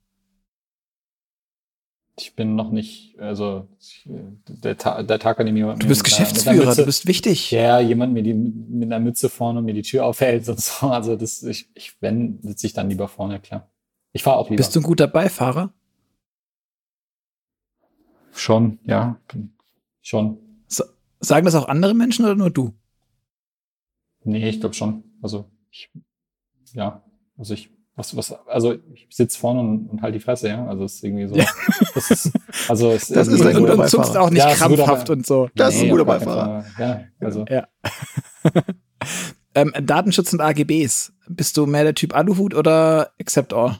Ich 2.18 2.34
bin 2.34 2.56
noch 2.56 2.70
nicht, 2.70 3.18
also 3.20 3.68
der, 4.04 4.76
Ta 4.76 5.02
der 5.02 5.18
Tag, 5.18 5.38
an 5.38 5.46
dem 5.46 5.56
jemand 5.56 5.82
Du 5.82 5.86
bist 5.86 6.02
Geschäftsführer, 6.02 6.66
Mütze, 6.66 6.82
du 6.82 6.86
bist 6.86 7.06
wichtig. 7.06 7.50
ja, 7.52 7.78
jemand 7.78 8.12
mir 8.12 8.22
die 8.22 8.34
mit 8.34 8.84
einer 8.84 8.98
Mütze 8.98 9.28
vorne 9.28 9.60
und 9.60 9.64
mir 9.64 9.74
die 9.74 9.82
Tür 9.82 10.04
aufhält 10.04 10.48
und 10.48 10.60
so. 10.60 10.88
Also 10.88 11.16
das, 11.16 11.42
ich, 11.42 11.68
ich 11.74 11.94
wenn, 12.00 12.40
sitze 12.42 12.66
ich 12.66 12.72
dann 12.72 12.88
lieber 12.88 13.08
vorne, 13.08 13.40
klar. 13.40 13.70
Ich 14.12 14.22
fahre 14.22 14.36
auch 14.38 14.50
lieber. 14.50 14.56
Bist 14.56 14.74
du 14.74 14.80
ein 14.80 14.84
guter 14.84 15.06
Beifahrer? 15.06 15.72
schon, 18.38 18.78
ja, 18.84 19.20
schon. 20.00 20.38
Sagen 21.20 21.44
das 21.44 21.54
auch 21.56 21.68
andere 21.68 21.94
Menschen 21.94 22.24
oder 22.24 22.36
nur 22.36 22.50
du? 22.50 22.74
Nee, 24.22 24.48
ich 24.48 24.60
glaube 24.60 24.74
schon. 24.74 25.02
Also 25.20 25.50
ich, 25.70 25.90
ja, 26.72 27.02
also 27.36 27.54
ich, 27.54 27.70
was, 27.98 28.16
was, 28.16 28.32
also 28.46 28.76
ich 28.94 29.08
sitze 29.10 29.38
vorne 29.38 29.60
und, 29.60 29.88
und 29.88 30.02
halt 30.02 30.14
die 30.14 30.20
Fresse, 30.20 30.48
ja. 30.48 30.64
Also 30.66 30.84
es 30.84 30.94
ist 30.94 31.04
irgendwie 31.04 31.26
so. 31.26 31.34
Ja. 31.34 31.46
Das 31.94 32.10
ist, 32.10 32.32
also 32.68 32.90
es 32.92 33.08
Das 33.08 33.28
ist 33.28 33.44
ein 33.44 33.56
und, 33.56 33.66
guter 33.66 33.98
und 33.98 34.16
auch 34.16 34.30
nicht 34.30 34.38
Ja, 34.38 34.54
krampfhaft 34.54 35.10
und 35.10 35.26
so. 35.26 35.50
Das 35.54 35.74
ist 35.74 35.82
ein 35.82 35.90
guter 35.90 36.04
Beifahrer. 36.04 36.64
Ja, 36.78 37.02
also 37.20 37.44
Ja. 37.48 37.68
Ähm, 39.54 39.72
Datenschutz 39.82 40.32
und 40.32 40.40
AGBs. 40.40 41.12
Bist 41.26 41.56
du 41.56 41.66
mehr 41.66 41.82
der 41.82 41.94
Typ 41.94 42.14
Aluhut 42.14 42.54
oder 42.54 43.12
Accept 43.18 43.52
All? 43.52 43.78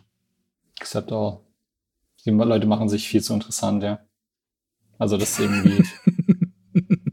except 0.81 1.12
all. 1.12 1.40
Die 2.24 2.31
Leute 2.31 2.66
machen 2.66 2.89
sich 2.89 3.09
viel 3.09 3.23
zu 3.23 3.35
interessant, 3.35 3.82
ja. 3.82 4.01
Also 4.99 5.16
das 5.16 5.31
ist 5.31 5.40
irgendwie. 5.40 5.85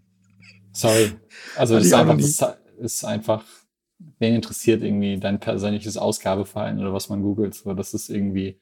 sorry. 0.71 1.11
Also 1.55 1.75
das 1.75 1.85
ist 1.85 1.93
einfach, 1.93 2.17
das 2.17 2.57
ist 2.79 3.05
einfach, 3.05 3.43
wen 4.19 4.35
interessiert 4.35 4.81
irgendwie 4.83 5.19
dein 5.19 5.39
persönliches 5.39 5.97
Ausgabeverhalten 5.97 6.79
oder 6.79 6.93
was 6.93 7.09
man 7.09 7.21
googelt. 7.21 7.55
So, 7.55 7.73
das 7.73 7.93
ist 7.93 8.09
irgendwie, 8.09 8.59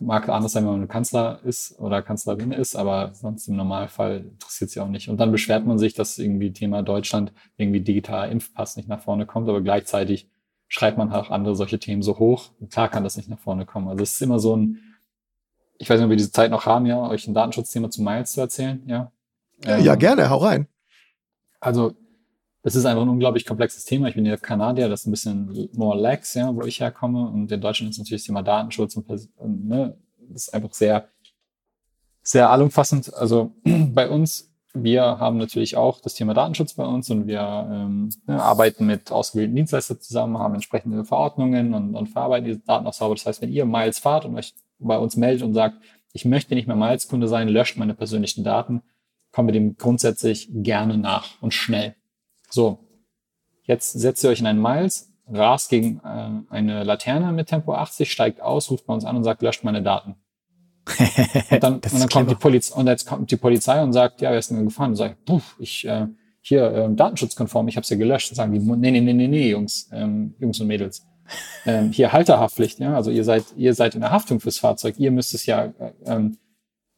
mag 0.00 0.28
anders 0.28 0.52
sein, 0.52 0.64
wenn 0.66 0.78
man 0.78 0.88
Kanzler 0.88 1.40
ist 1.44 1.78
oder 1.78 2.02
Kanzlerin 2.02 2.52
ist, 2.52 2.76
aber 2.76 3.12
sonst 3.14 3.48
im 3.48 3.56
Normalfall 3.56 4.24
interessiert 4.32 4.70
sie 4.70 4.80
auch 4.80 4.88
nicht. 4.88 5.08
Und 5.08 5.18
dann 5.18 5.32
beschwert 5.32 5.66
man 5.66 5.78
sich, 5.78 5.94
dass 5.94 6.18
irgendwie 6.18 6.52
Thema 6.52 6.82
Deutschland 6.82 7.32
irgendwie 7.56 7.80
digitaler 7.80 8.30
Impfpass 8.30 8.76
nicht 8.76 8.88
nach 8.88 9.02
vorne 9.02 9.26
kommt, 9.26 9.48
aber 9.48 9.60
gleichzeitig 9.60 10.28
schreibt 10.68 10.98
man 10.98 11.12
auch 11.12 11.30
andere 11.30 11.56
solche 11.56 11.78
Themen 11.78 12.02
so 12.02 12.18
hoch. 12.18 12.50
Und 12.60 12.72
klar 12.72 12.88
kann 12.88 13.04
das 13.04 13.16
nicht 13.16 13.28
nach 13.28 13.38
vorne 13.38 13.66
kommen. 13.66 13.88
Also 13.88 14.02
es 14.02 14.12
ist 14.14 14.22
immer 14.22 14.38
so 14.38 14.56
ein, 14.56 14.78
ich 15.78 15.88
weiß 15.90 15.98
nicht, 15.98 16.04
ob 16.04 16.10
wir 16.10 16.16
diese 16.16 16.32
Zeit 16.32 16.50
noch 16.50 16.66
haben, 16.66 16.86
ja, 16.86 17.08
euch 17.08 17.26
ein 17.26 17.34
Datenschutzthema 17.34 17.90
zu 17.90 18.02
Miles 18.02 18.32
zu 18.32 18.40
erzählen, 18.40 18.82
ja. 18.86 19.12
Ja, 19.64 19.92
Ähm, 19.92 19.98
gerne, 19.98 20.30
hau 20.30 20.38
rein. 20.38 20.68
also, 21.60 21.92
das 22.62 22.74
ist 22.74 22.84
einfach 22.84 23.02
ein 23.02 23.08
unglaublich 23.08 23.46
komplexes 23.46 23.84
Thema. 23.84 24.08
Ich 24.08 24.14
bin 24.14 24.26
ja 24.26 24.36
Kanadier, 24.36 24.88
das 24.88 25.00
ist 25.00 25.06
ein 25.06 25.12
bisschen 25.12 25.68
more 25.72 25.98
lax, 25.98 26.34
ja, 26.34 26.54
wo 26.54 26.62
ich 26.62 26.80
herkomme. 26.80 27.28
Und 27.28 27.50
in 27.50 27.60
Deutschland 27.60 27.90
ist 27.90 27.98
natürlich 27.98 28.22
das 28.22 28.26
Thema 28.26 28.42
Datenschutz 28.42 28.96
und, 28.96 29.68
ne, 29.68 29.96
das 30.28 30.42
ist 30.42 30.54
einfach 30.54 30.72
sehr, 30.74 31.08
sehr 32.22 32.50
allumfassend. 32.50 33.14
Also 33.14 33.52
bei 33.64 34.10
uns, 34.10 34.52
wir 34.74 35.02
haben 35.02 35.38
natürlich 35.38 35.76
auch 35.76 36.00
das 36.00 36.14
Thema 36.14 36.34
Datenschutz 36.34 36.74
bei 36.74 36.84
uns 36.84 37.08
und 37.10 37.26
wir 37.26 37.40
ähm, 37.70 38.10
ne, 38.26 38.40
arbeiten 38.42 38.86
mit 38.86 39.10
ausgewählten 39.10 39.56
Dienstleistern 39.56 40.00
zusammen, 40.00 40.38
haben 40.38 40.54
entsprechende 40.54 41.04
Verordnungen 41.04 41.72
und, 41.72 41.94
und 41.94 42.08
verarbeiten 42.08 42.44
diese 42.44 42.60
Daten 42.60 42.86
auch 42.86 42.92
sauber. 42.92 43.14
Das 43.14 43.24
heißt, 43.24 43.40
wenn 43.40 43.50
ihr 43.50 43.64
Miles 43.64 43.98
fahrt 43.98 44.26
und 44.26 44.36
euch 44.36 44.54
bei 44.78 44.98
uns 44.98 45.16
meldet 45.16 45.42
und 45.42 45.54
sagt, 45.54 45.76
ich 46.12 46.24
möchte 46.26 46.54
nicht 46.54 46.66
mehr 46.66 46.76
Miles-Kunde 46.76 47.26
sein, 47.26 47.48
löscht 47.48 47.78
meine 47.78 47.94
persönlichen 47.94 48.44
Daten, 48.44 48.82
kommen 49.32 49.48
wir 49.48 49.52
dem 49.52 49.76
grundsätzlich 49.76 50.48
gerne 50.52 50.98
nach 50.98 51.40
und 51.40 51.54
schnell. 51.54 51.94
So, 52.50 52.78
jetzt 53.64 53.92
setzt 53.92 54.24
ihr 54.24 54.30
euch 54.30 54.40
in 54.40 54.46
einen 54.46 54.60
Miles, 54.60 55.12
rast 55.28 55.70
gegen 55.70 56.00
äh, 56.04 56.52
eine 56.52 56.84
Laterne 56.84 57.32
mit 57.32 57.48
Tempo 57.48 57.74
80, 57.74 58.10
steigt 58.10 58.40
aus, 58.40 58.70
ruft 58.70 58.86
bei 58.86 58.94
uns 58.94 59.04
an 59.04 59.16
und 59.16 59.24
sagt, 59.24 59.42
löscht 59.42 59.64
meine 59.64 59.82
Daten. 59.82 60.16
Und 61.50 61.62
dann, 61.62 61.74
und 61.74 62.00
dann 62.00 62.08
kommt 62.08 62.30
die. 62.30 62.34
Polizei 62.34 62.74
und 62.74 62.86
jetzt 62.86 63.06
kommt 63.06 63.30
die 63.30 63.36
Polizei 63.36 63.82
und 63.82 63.92
sagt, 63.92 64.22
ja, 64.22 64.30
wer 64.30 64.38
ist 64.38 64.50
denn 64.50 64.64
gefahren? 64.64 64.90
Und 64.90 64.96
sagt, 64.96 65.24
puh, 65.24 65.40
ich 65.58 65.86
äh, 65.86 66.06
hier 66.40 66.72
ähm, 66.72 66.96
datenschutzkonform, 66.96 67.68
ich 67.68 67.76
habe 67.76 67.84
es 67.84 67.90
ja 67.90 67.96
gelöscht. 67.96 68.30
Dann 68.30 68.36
sagen 68.36 68.52
die, 68.52 68.58
nee, 68.58 68.90
nee, 68.90 69.00
nee, 69.00 69.12
nee, 69.12 69.28
nee, 69.28 69.50
Jungs, 69.50 69.88
ähm, 69.92 70.34
Jungs 70.40 70.58
und 70.60 70.66
Mädels. 70.66 71.06
Ähm, 71.64 71.92
hier 71.92 72.12
Halterhaftpflicht, 72.12 72.80
ja, 72.80 72.94
also 72.94 73.10
ihr 73.10 73.24
seid, 73.24 73.44
ihr 73.56 73.74
seid 73.74 73.94
in 73.94 74.00
der 74.00 74.10
Haftung 74.10 74.40
fürs 74.40 74.58
Fahrzeug, 74.58 74.98
ihr 74.98 75.12
müsst 75.12 75.32
es 75.34 75.46
ja, 75.46 75.66
äh, 75.66 75.92
ähm, 76.06 76.38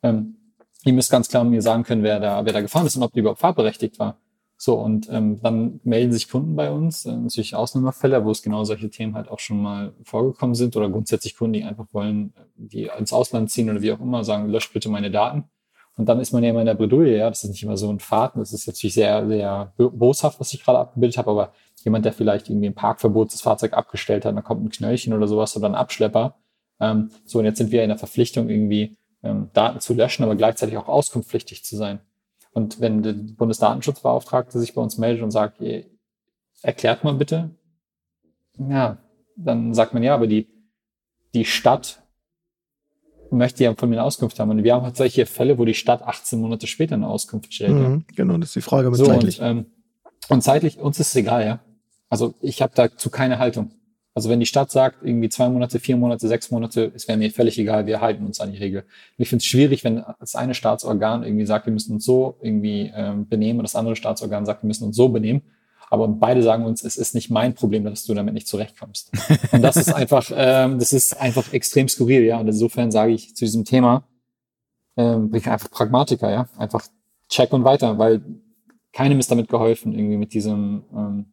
ähm, 0.02 0.36
ihr 0.84 0.92
müsst 0.94 1.10
ganz 1.10 1.28
klar 1.28 1.44
mir 1.44 1.60
sagen 1.60 1.82
können, 1.82 2.02
wer 2.02 2.18
da, 2.18 2.44
wer 2.44 2.52
da 2.52 2.62
gefahren 2.62 2.86
ist 2.86 2.96
und 2.96 3.02
ob 3.02 3.12
die 3.12 3.20
überhaupt 3.20 3.40
fahrberechtigt 3.40 3.98
war. 3.98 4.21
So, 4.64 4.74
und 4.74 5.09
ähm, 5.10 5.40
dann 5.43 5.80
melden 5.82 6.12
sich 6.12 6.30
Kunden 6.30 6.55
bei 6.55 6.70
uns, 6.70 7.05
äh, 7.05 7.16
natürlich 7.16 7.56
Ausnahmefälle, 7.56 8.24
wo 8.24 8.30
es 8.30 8.43
genau 8.43 8.62
solche 8.62 8.90
Themen 8.90 9.16
halt 9.16 9.28
auch 9.28 9.40
schon 9.40 9.60
mal 9.60 9.93
vorgekommen 10.05 10.55
sind 10.55 10.76
oder 10.76 10.89
grundsätzlich 10.89 11.36
Kunden, 11.36 11.55
die 11.55 11.64
einfach 11.64 11.86
wollen, 11.90 12.32
die 12.55 12.89
ins 12.97 13.12
Ausland 13.12 13.51
ziehen 13.51 13.68
oder 13.68 13.82
wie 13.82 13.90
auch 13.90 13.98
immer, 13.98 14.22
sagen, 14.22 14.48
löscht 14.48 14.72
bitte 14.72 14.89
meine 14.89 15.10
Daten. 15.10 15.51
Und 15.97 16.09
dann 16.09 16.20
ist 16.20 16.32
man 16.32 16.44
ja 16.44 16.51
immer 16.51 16.60
in 16.60 16.66
der 16.66 16.76
Bredouille, 16.76 17.16
ja, 17.16 17.28
das 17.28 17.43
ist 17.43 17.51
nicht 17.51 17.64
immer 17.64 17.76
so 17.76 17.90
ein 17.90 17.98
Fahrten, 17.98 18.39
das 18.39 18.52
ist 18.52 18.68
natürlich 18.68 18.94
sehr, 18.94 19.26
sehr 19.26 19.72
bo- 19.76 19.90
boshaft, 19.90 20.39
was 20.39 20.55
ich 20.55 20.62
gerade 20.62 20.78
abgebildet 20.78 21.18
habe, 21.18 21.32
aber 21.32 21.52
jemand, 21.82 22.05
der 22.05 22.12
vielleicht 22.12 22.48
irgendwie 22.48 22.68
im 22.68 22.74
Parkverbot 22.74 23.32
das 23.32 23.40
Fahrzeug 23.40 23.72
abgestellt 23.72 24.24
hat, 24.24 24.36
dann 24.36 24.44
kommt 24.44 24.64
ein 24.64 24.70
Knöllchen 24.70 25.12
oder 25.12 25.26
sowas 25.26 25.56
oder 25.56 25.66
ein 25.66 25.74
Abschlepper. 25.74 26.36
Ähm, 26.78 27.10
so, 27.24 27.40
und 27.40 27.47
jetzt 27.47 27.59
sind 27.59 27.72
wir 27.72 27.82
in 27.82 27.89
der 27.89 27.98
Verpflichtung, 27.98 28.48
irgendwie 28.48 28.97
ähm, 29.24 29.51
Daten 29.55 29.80
zu 29.80 29.93
löschen, 29.93 30.22
aber 30.22 30.36
gleichzeitig 30.36 30.76
auch 30.76 30.86
auskunftspflichtig 30.86 31.64
zu 31.64 31.76
sein. 31.76 31.98
Und 32.52 32.80
wenn 32.80 33.02
der 33.02 33.14
Bundesdatenschutzbeauftragte 33.14 34.58
sich 34.60 34.74
bei 34.74 34.82
uns 34.82 34.98
meldet 34.98 35.22
und 35.22 35.30
sagt, 35.30 35.60
ihr 35.60 35.86
erklärt 36.62 37.02
mal 37.02 37.14
bitte, 37.14 37.50
ja, 38.58 38.98
dann 39.36 39.74
sagt 39.74 39.94
man 39.94 40.02
ja, 40.02 40.14
aber 40.14 40.26
die, 40.26 40.48
die 41.34 41.44
Stadt 41.44 42.02
möchte 43.30 43.64
ja 43.64 43.74
von 43.74 43.88
mir 43.88 43.96
eine 43.96 44.04
Auskunft 44.04 44.38
haben. 44.38 44.50
Und 44.50 44.62
wir 44.62 44.74
haben 44.74 44.84
halt 44.84 44.96
solche 44.96 45.24
Fälle, 45.24 45.58
wo 45.58 45.64
die 45.64 45.74
Stadt 45.74 46.02
18 46.02 46.40
Monate 46.40 46.66
später 46.66 46.94
eine 46.94 47.08
Auskunft 47.08 47.54
stellt. 47.54 47.72
Mhm, 47.72 48.04
genau, 48.14 48.36
das 48.36 48.50
ist 48.50 48.56
die 48.56 48.60
Frage 48.60 48.90
mit 48.90 48.98
So, 48.98 49.06
zeitlich. 49.06 49.40
Und, 49.40 49.46
ähm, 49.46 49.66
und 50.28 50.42
zeitlich, 50.42 50.78
uns 50.78 51.00
ist 51.00 51.08
es 51.08 51.16
egal, 51.16 51.44
ja. 51.46 51.60
Also 52.10 52.34
ich 52.42 52.60
habe 52.60 52.72
dazu 52.74 53.08
keine 53.08 53.38
Haltung. 53.38 53.72
Also 54.14 54.28
wenn 54.28 54.40
die 54.40 54.47
Stadt 54.47 54.70
sagt, 54.70 55.02
irgendwie 55.02 55.30
zwei 55.30 55.48
Monate, 55.48 55.78
vier 55.78 55.97
Monate, 55.97 56.28
sechs 56.28 56.51
Monate, 56.51 56.93
es 56.94 57.09
wäre 57.09 57.16
mir 57.16 57.30
völlig 57.30 57.59
egal, 57.59 57.86
wir 57.86 58.01
halten 58.01 58.26
uns 58.26 58.40
an 58.40 58.52
die 58.52 58.59
Regel. 58.59 58.82
Und 58.82 59.22
ich 59.22 59.28
finde 59.28 59.43
es 59.43 59.47
schwierig, 59.47 59.84
wenn 59.84 60.05
das 60.20 60.34
eine 60.34 60.55
Staatsorgan 60.55 61.22
irgendwie 61.22 61.47
sagt, 61.47 61.66
wir 61.66 61.72
müssen 61.72 61.94
uns 61.94 62.05
so 62.05 62.36
irgendwie 62.43 62.93
ähm, 62.94 63.26
benehmen 63.26 63.60
und 63.60 63.64
das 63.64 63.74
andere 63.74 63.97
Staatsorgan 63.97 64.44
sagt, 64.44 64.62
wir 64.62 64.68
müssen 64.68 64.84
uns 64.84 64.97
so 64.97 65.09
benehmen. 65.09 65.43
Aber 65.89 66.09
beide 66.09 66.43
sagen 66.43 66.64
uns, 66.64 66.82
es 66.82 66.97
ist 66.97 67.14
nicht 67.14 67.30
mein 67.30 67.55
Problem, 67.55 67.84
dass 67.84 68.06
du 68.06 68.14
damit 68.14 68.32
nicht 68.32 68.48
zurechtkommst. 68.48 69.12
Und 69.52 69.60
das 69.60 69.76
ist 69.76 69.93
einfach, 69.94 70.30
ähm, 70.34 70.78
das 70.78 70.93
ist 70.94 71.20
einfach 71.20 71.52
extrem 71.52 71.86
skurril, 71.86 72.24
ja. 72.24 72.39
Und 72.39 72.48
insofern 72.48 72.90
sage 72.90 73.12
ich 73.12 73.36
zu 73.36 73.44
diesem 73.44 73.66
Thema, 73.66 74.05
ähm, 74.97 75.30
bin 75.30 75.40
ich 75.40 75.48
einfach 75.48 75.70
Pragmatiker, 75.70 76.30
ja. 76.30 76.48
Einfach 76.56 76.86
check 77.28 77.52
und 77.52 77.64
weiter, 77.64 77.98
weil 77.98 78.22
keinem 78.93 79.18
ist 79.18 79.30
damit 79.30 79.48
geholfen, 79.48 79.93
irgendwie 79.93 80.16
mit 80.16 80.32
diesem, 80.32 80.84
ähm, 80.94 81.32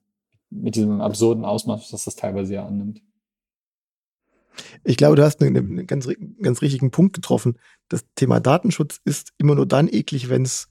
mit 0.49 0.75
diesem 0.75 1.01
absurden 1.01 1.45
Ausmaß, 1.45 1.89
das 1.89 2.05
das 2.05 2.15
teilweise 2.15 2.55
ja 2.55 2.65
annimmt. 2.65 3.01
Ich 4.83 4.97
glaube, 4.97 5.15
du 5.15 5.23
hast 5.23 5.41
einen, 5.41 5.55
einen 5.55 5.87
ganz, 5.87 6.07
ganz 6.41 6.61
richtigen 6.61 6.91
Punkt 6.91 7.13
getroffen. 7.13 7.57
Das 7.87 8.03
Thema 8.15 8.39
Datenschutz 8.39 8.99
ist 9.05 9.31
immer 9.37 9.55
nur 9.55 9.65
dann 9.65 9.87
eklig, 9.87 10.29
wenn 10.29 10.43
es 10.43 10.69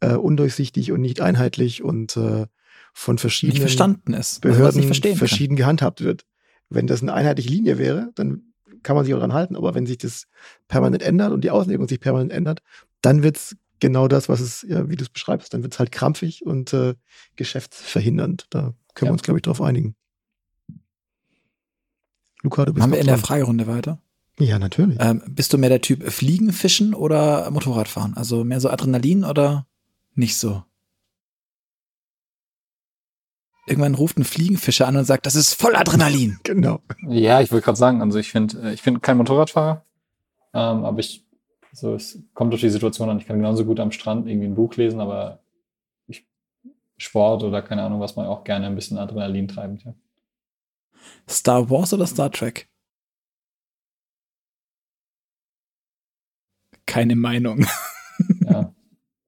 äh, 0.00 0.14
undurchsichtig 0.14 0.92
und 0.92 1.00
nicht 1.00 1.20
einheitlich 1.20 1.82
und 1.82 2.16
äh, 2.16 2.46
von 2.92 3.14
Nicht 3.14 3.20
verschiedenen 3.22 3.60
verstanden 3.60 4.14
ist. 4.14 4.40
Behörden 4.40 4.78
nicht 4.78 4.86
verstehen 4.86 5.12
kann. 5.12 5.18
verschieden 5.18 5.56
gehandhabt 5.56 6.00
wird. 6.00 6.24
Wenn 6.68 6.86
das 6.86 7.02
eine 7.02 7.12
einheitliche 7.12 7.50
Linie 7.50 7.78
wäre, 7.78 8.10
dann 8.14 8.52
kann 8.82 8.96
man 8.96 9.04
sich 9.04 9.14
auch 9.14 9.18
dran 9.18 9.32
halten. 9.32 9.56
Aber 9.56 9.74
wenn 9.74 9.86
sich 9.86 9.98
das 9.98 10.26
permanent 10.68 11.02
ändert 11.02 11.32
und 11.32 11.42
die 11.42 11.50
Auslegung 11.50 11.88
sich 11.88 12.00
permanent 12.00 12.32
ändert, 12.32 12.62
dann 13.02 13.22
wird's 13.22 13.56
genau 13.80 14.08
das, 14.08 14.28
was 14.28 14.40
es, 14.40 14.62
ja, 14.62 14.88
wie 14.88 14.96
du 14.96 15.02
es 15.02 15.10
beschreibst, 15.10 15.52
dann 15.52 15.62
wird's 15.62 15.78
halt 15.78 15.92
krampfig 15.92 16.46
und 16.46 16.72
äh, 16.72 16.94
geschäftsverhindernd. 17.36 18.46
Da 18.50 18.74
können 18.94 19.06
Ja. 19.06 19.10
wir 19.10 19.12
uns, 19.14 19.22
glaube 19.22 19.38
ich, 19.38 19.42
drauf 19.42 19.60
einigen. 19.60 19.94
Luca, 22.42 22.64
du 22.64 22.72
bist 22.72 22.80
Machen 22.80 22.92
wir 22.92 23.00
in 23.00 23.06
der 23.06 23.16
dran. 23.16 23.24
Fragerunde 23.24 23.66
weiter. 23.66 23.98
Ja, 24.38 24.58
natürlich. 24.58 24.98
Ähm, 25.00 25.22
bist 25.28 25.52
du 25.52 25.58
mehr 25.58 25.68
der 25.70 25.80
Typ 25.80 26.10
Fliegen, 26.10 26.52
Fischen 26.52 26.92
oder 26.94 27.50
Motorradfahren? 27.50 28.14
Also 28.16 28.44
mehr 28.44 28.60
so 28.60 28.68
Adrenalin 28.68 29.24
oder 29.24 29.66
nicht 30.14 30.36
so? 30.36 30.62
Irgendwann 33.66 33.94
ruft 33.94 34.18
ein 34.18 34.24
Fliegenfischer 34.24 34.86
an 34.86 34.96
und 34.96 35.04
sagt, 35.06 35.24
das 35.26 35.34
ist 35.36 35.54
voll 35.54 35.74
Adrenalin. 35.74 36.38
Genau. 36.44 36.80
Ja, 37.08 37.40
ich 37.40 37.50
wollte 37.50 37.64
gerade 37.64 37.78
sagen, 37.78 38.02
also 38.02 38.18
ich 38.18 38.30
finde, 38.30 38.60
äh, 38.60 38.74
ich 38.74 38.82
bin 38.82 39.00
kein 39.00 39.16
Motorradfahrer, 39.16 39.84
ähm, 40.52 40.84
aber 40.84 40.98
ich, 40.98 41.24
so 41.72 41.94
es 41.94 42.18
kommt 42.34 42.52
durch 42.52 42.60
die 42.60 42.68
Situation 42.70 43.08
an. 43.08 43.18
Ich 43.18 43.26
kann 43.26 43.36
genauso 43.38 43.64
gut 43.64 43.80
am 43.80 43.90
Strand 43.92 44.26
irgendwie 44.28 44.46
ein 44.48 44.54
Buch 44.54 44.74
lesen, 44.76 45.00
aber 45.00 45.40
Sport 46.96 47.42
oder 47.42 47.62
keine 47.62 47.82
Ahnung, 47.82 48.00
was 48.00 48.16
man 48.16 48.26
auch 48.26 48.44
gerne 48.44 48.66
ein 48.66 48.74
bisschen 48.74 48.98
Adrenalin 48.98 49.48
treibend. 49.48 49.84
Ja. 49.84 49.94
Star 51.28 51.68
Wars 51.70 51.92
oder 51.92 52.06
Star 52.06 52.30
Trek? 52.30 52.68
Keine 56.86 57.16
Meinung. 57.16 57.66
ja. 58.40 58.74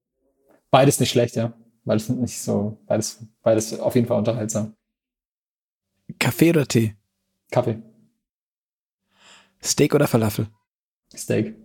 Beides 0.71 0.99
nicht 0.99 1.09
schlecht, 1.09 1.35
ja. 1.35 1.53
Beides 1.85 2.09
nicht 2.09 2.37
so, 2.39 2.77
beides, 2.85 3.25
beides 3.41 3.79
auf 3.79 3.95
jeden 3.95 4.07
Fall 4.07 4.17
unterhaltsam. 4.17 4.75
Kaffee 6.19 6.49
oder 6.49 6.67
Tee? 6.67 6.97
Kaffee. 7.49 7.81
Steak 9.63 9.95
oder 9.95 10.07
Falafel? 10.07 10.47
Steak. 11.15 11.55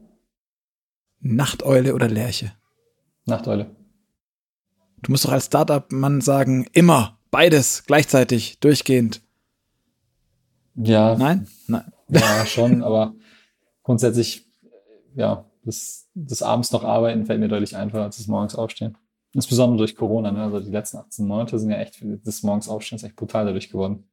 Nachteule 1.19 1.95
oder 1.95 2.09
Lerche? 2.09 2.53
Nachteule. 3.27 3.75
Du 5.03 5.11
musst 5.11 5.25
doch 5.25 5.33
als 5.33 5.47
Startup-Mann 5.47 6.21
sagen, 6.21 6.67
immer, 6.73 7.19
beides, 7.31 7.85
gleichzeitig, 7.87 8.59
durchgehend. 8.61 9.21
Ja. 10.77 11.17
Nein? 11.17 11.49
Nein. 11.67 11.93
Ja, 12.09 12.47
schon, 12.47 12.83
aber 12.83 13.15
grundsätzlich, 13.83 14.47
ja, 15.15 15.45
das, 15.65 16.09
das 16.15 16.43
abends 16.43 16.73
noch 16.73 16.85
arbeiten 16.85 17.27
fällt 17.27 17.41
mir 17.41 17.49
deutlich 17.49 17.77
einfacher 17.77 18.05
als 18.05 18.17
das 18.17 18.27
morgens 18.27 18.55
aufstehen. 18.55 18.97
Insbesondere 19.35 19.79
durch 19.79 19.97
Corona, 19.97 20.31
ne? 20.31 20.43
Also 20.43 20.61
die 20.61 20.71
letzten 20.71 20.99
18 20.99 21.27
Monate 21.27 21.59
sind 21.59 21.71
ja 21.71 21.79
echt, 21.79 22.05
das 22.25 22.43
morgens 22.43 22.69
aufstehen 22.69 22.97
ist 22.97 23.03
echt 23.03 23.17
brutal 23.17 23.47
dadurch 23.47 23.71
geworden. 23.71 24.05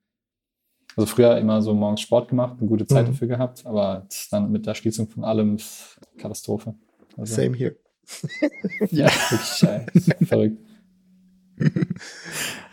Also 0.95 1.07
früher 1.07 1.38
immer 1.38 1.61
so 1.61 1.74
morgens 1.74 2.02
Sport 2.02 2.30
gemacht, 2.30 2.56
eine 2.60 2.68
gute 2.68 2.88
Zeit 2.88 3.07
mhm. 3.07 3.11
dafür 3.11 3.28
gehabt, 3.28 3.66
aber 3.66 4.07
dann 4.32 4.52
mit 4.52 4.66
der 4.66 4.76
Schließung 4.76 5.10
von 5.10 5.24
allem 5.24 5.57
Katastrophe. 6.18 6.76
Also, 7.18 7.36
Same 7.36 7.56
here. 7.57 7.76
ja, 8.91 9.07
wirklich 9.07 9.64
äh, 9.64 10.26
verrückt. 10.26 10.57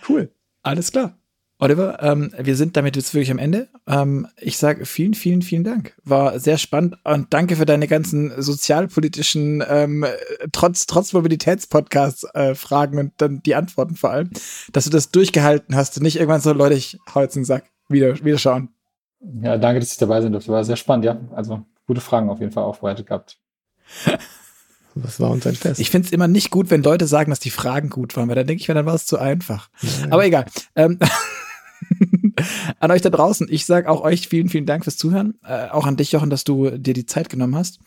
Cool. 0.09 0.31
Alles 0.63 0.93
klar. 0.93 1.19
Oliver, 1.59 2.03
ähm, 2.03 2.33
wir 2.39 2.55
sind 2.55 2.77
damit 2.77 2.97
jetzt 2.97 3.15
wirklich 3.15 3.31
am 3.31 3.39
Ende. 3.39 3.69
Ähm, 3.87 4.29
ich 4.39 4.59
sage 4.59 4.85
vielen, 4.85 5.15
vielen, 5.15 5.41
vielen 5.41 5.65
Dank. 5.65 5.95
War 6.05 6.39
sehr 6.39 6.59
spannend 6.59 6.97
und 7.05 7.33
danke 7.33 7.57
für 7.57 7.65
deine 7.65 7.89
ganzen 7.89 8.31
sozialpolitischen, 8.37 9.65
ähm, 9.67 10.05
trotz, 10.53 10.85
trotz 10.87 11.15
Mobilitätspodcasts 11.15 12.25
äh, 12.35 12.55
Fragen 12.55 12.99
und 12.99 13.13
dann 13.17 13.43
die 13.43 13.55
Antworten 13.55 13.97
vor 13.97 14.11
allem, 14.11 14.31
dass 14.73 14.85
du 14.85 14.91
das 14.91 15.11
durchgehalten 15.11 15.75
hast 15.77 15.97
und 15.97 16.03
nicht 16.03 16.17
irgendwann 16.17 16.43
so, 16.43 16.53
Leute, 16.53 16.75
ich 16.75 16.99
hau 17.15 17.23
jetzt 17.23 17.37
den 17.37 17.47
Sack. 17.47 17.65
Wieder, 17.89 18.23
wieder 18.23 18.39
schauen. 18.39 18.69
Ja, 19.41 19.57
danke, 19.57 19.81
dass 19.81 19.93
ich 19.93 19.99
dabei 19.99 20.21
sein 20.21 20.33
durfte. 20.33 20.53
War 20.53 20.63
sehr 20.63 20.77
spannend, 20.77 21.07
ja. 21.07 21.19
Also 21.35 21.65
gute 21.87 22.03
Fragen 22.03 22.29
auf 22.29 22.41
jeden 22.41 22.53
Fall 22.53 22.65
aufbereitet 22.65 23.07
gehabt. 23.07 23.39
Was 24.99 25.21
war 25.21 25.31
uns 25.31 25.47
ein 25.47 25.55
Fest? 25.55 25.79
Ich 25.79 25.91
finde 25.91 26.07
es 26.07 26.13
immer 26.13 26.27
nicht 26.27 26.51
gut, 26.51 26.71
wenn 26.71 26.83
Leute 26.83 27.07
sagen, 27.07 27.31
dass 27.31 27.39
die 27.39 27.51
Fragen 27.51 27.91
gut 27.91 28.17
waren, 28.17 28.29
weil 28.29 28.35
dann 28.35 28.47
denke 28.47 28.63
ich 28.63 28.69
mir, 28.69 28.75
dann 28.75 28.87
war 28.87 28.95
es 28.95 29.05
zu 29.05 29.19
einfach. 29.19 29.69
Ja, 29.83 30.07
Aber 30.11 30.25
egal. 30.25 30.47
Ähm, 30.75 30.99
an 32.81 32.91
euch 32.91 33.03
da 33.03 33.11
draußen, 33.11 33.47
ich 33.51 33.67
sage 33.67 33.91
auch 33.91 34.01
euch 34.01 34.29
vielen, 34.29 34.49
vielen 34.49 34.65
Dank 34.65 34.85
fürs 34.85 34.97
Zuhören. 34.97 35.35
Äh, 35.45 35.69
auch 35.69 35.87
an 35.87 35.97
dich, 35.97 36.13
Jochen, 36.13 36.31
dass 36.31 36.45
du 36.45 36.71
dir 36.71 36.95
die 36.95 37.05
Zeit 37.05 37.29
genommen 37.29 37.55
hast. 37.57 37.79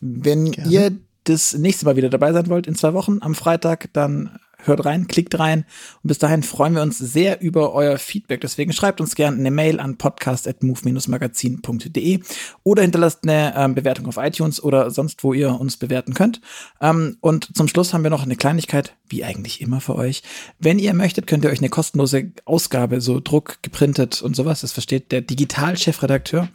Wenn 0.00 0.52
Gerne. 0.52 0.70
ihr 0.70 0.92
das 1.24 1.54
nächste 1.54 1.86
Mal 1.86 1.96
wieder 1.96 2.08
dabei 2.08 2.32
sein 2.32 2.48
wollt, 2.48 2.68
in 2.68 2.76
zwei 2.76 2.94
Wochen 2.94 3.18
am 3.20 3.34
Freitag, 3.34 3.88
dann 3.92 4.38
hört 4.64 4.84
rein, 4.84 5.08
klickt 5.08 5.38
rein. 5.38 5.64
Und 6.02 6.08
bis 6.08 6.18
dahin 6.18 6.42
freuen 6.42 6.74
wir 6.74 6.82
uns 6.82 6.98
sehr 6.98 7.40
über 7.40 7.72
euer 7.72 7.98
Feedback. 7.98 8.40
Deswegen 8.40 8.72
schreibt 8.72 9.00
uns 9.00 9.14
gerne 9.14 9.38
eine 9.38 9.50
Mail 9.50 9.80
an 9.80 9.98
podcast.move-magazin.de 9.98 12.20
oder 12.62 12.82
hinterlasst 12.82 13.20
eine 13.22 13.54
ähm, 13.56 13.74
Bewertung 13.74 14.06
auf 14.06 14.16
iTunes 14.16 14.62
oder 14.62 14.90
sonst, 14.90 15.24
wo 15.24 15.32
ihr 15.32 15.60
uns 15.60 15.76
bewerten 15.76 16.14
könnt. 16.14 16.40
Ähm, 16.80 17.16
und 17.20 17.56
zum 17.56 17.68
Schluss 17.68 17.92
haben 17.92 18.02
wir 18.02 18.10
noch 18.10 18.22
eine 18.22 18.36
Kleinigkeit, 18.36 18.96
wie 19.08 19.24
eigentlich 19.24 19.60
immer 19.60 19.80
für 19.80 19.96
euch. 19.96 20.22
Wenn 20.58 20.78
ihr 20.78 20.94
möchtet, 20.94 21.26
könnt 21.26 21.44
ihr 21.44 21.50
euch 21.50 21.60
eine 21.60 21.68
kostenlose 21.68 22.32
Ausgabe, 22.44 23.00
so 23.00 23.20
Druck, 23.20 23.58
geprintet 23.62 24.22
und 24.22 24.36
sowas, 24.36 24.62
das 24.62 24.72
versteht 24.72 25.12
der 25.12 25.20
Digital-Chefredakteur 25.20 26.48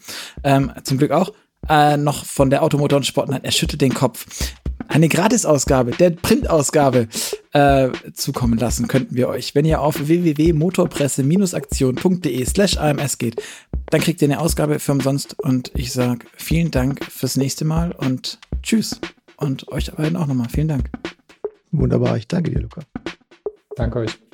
ähm, 0.44 0.72
zum 0.84 0.98
Glück 0.98 1.12
auch, 1.12 1.32
äh, 1.70 1.98
noch 1.98 2.26
von 2.26 2.50
der 2.50 2.64
Automotor 2.64 2.98
und 2.98 3.06
Sport. 3.06 3.30
Nein, 3.30 3.44
er 3.44 3.52
schüttelt 3.52 3.82
den 3.82 3.94
Kopf 3.94 4.26
eine 4.88 5.10
Gratisausgabe 5.10 5.92
der 5.92 6.12
Printausgabe 6.12 7.10
äh, 7.54 7.90
zukommen 8.14 8.58
lassen 8.58 8.88
könnten 8.88 9.16
wir 9.16 9.30
euch. 9.30 9.56
Wenn 9.56 9.66
ihr 9.66 9.82
auf 9.82 10.08
www.motorpresse-aktion.de 10.08 12.46
slash 12.46 12.78
AMS 12.78 13.18
geht, 13.18 13.42
dann 13.90 14.02
kriegt 14.02 14.22
ihr 14.22 14.28
eine 14.28 14.40
Ausgabe 14.40 14.78
für 14.80 14.92
umsonst 14.92 15.36
und 15.40 15.72
ich 15.76 15.94
sage 15.94 16.26
vielen 16.36 16.72
Dank 16.72 17.06
fürs 17.06 17.38
nächste 17.38 17.64
Mal 17.66 17.92
und 17.92 18.40
tschüss. 18.62 19.00
Und 19.38 19.68
euch 19.70 19.92
beiden 19.92 20.18
auch 20.18 20.26
nochmal. 20.26 20.50
Vielen 20.50 20.68
Dank. 20.68 20.90
Wunderbar, 21.72 22.18
ich 22.18 22.28
danke 22.28 22.52
dir, 22.52 22.62
Luca. 22.62 22.82
Danke 23.76 24.00
euch. 24.00 24.27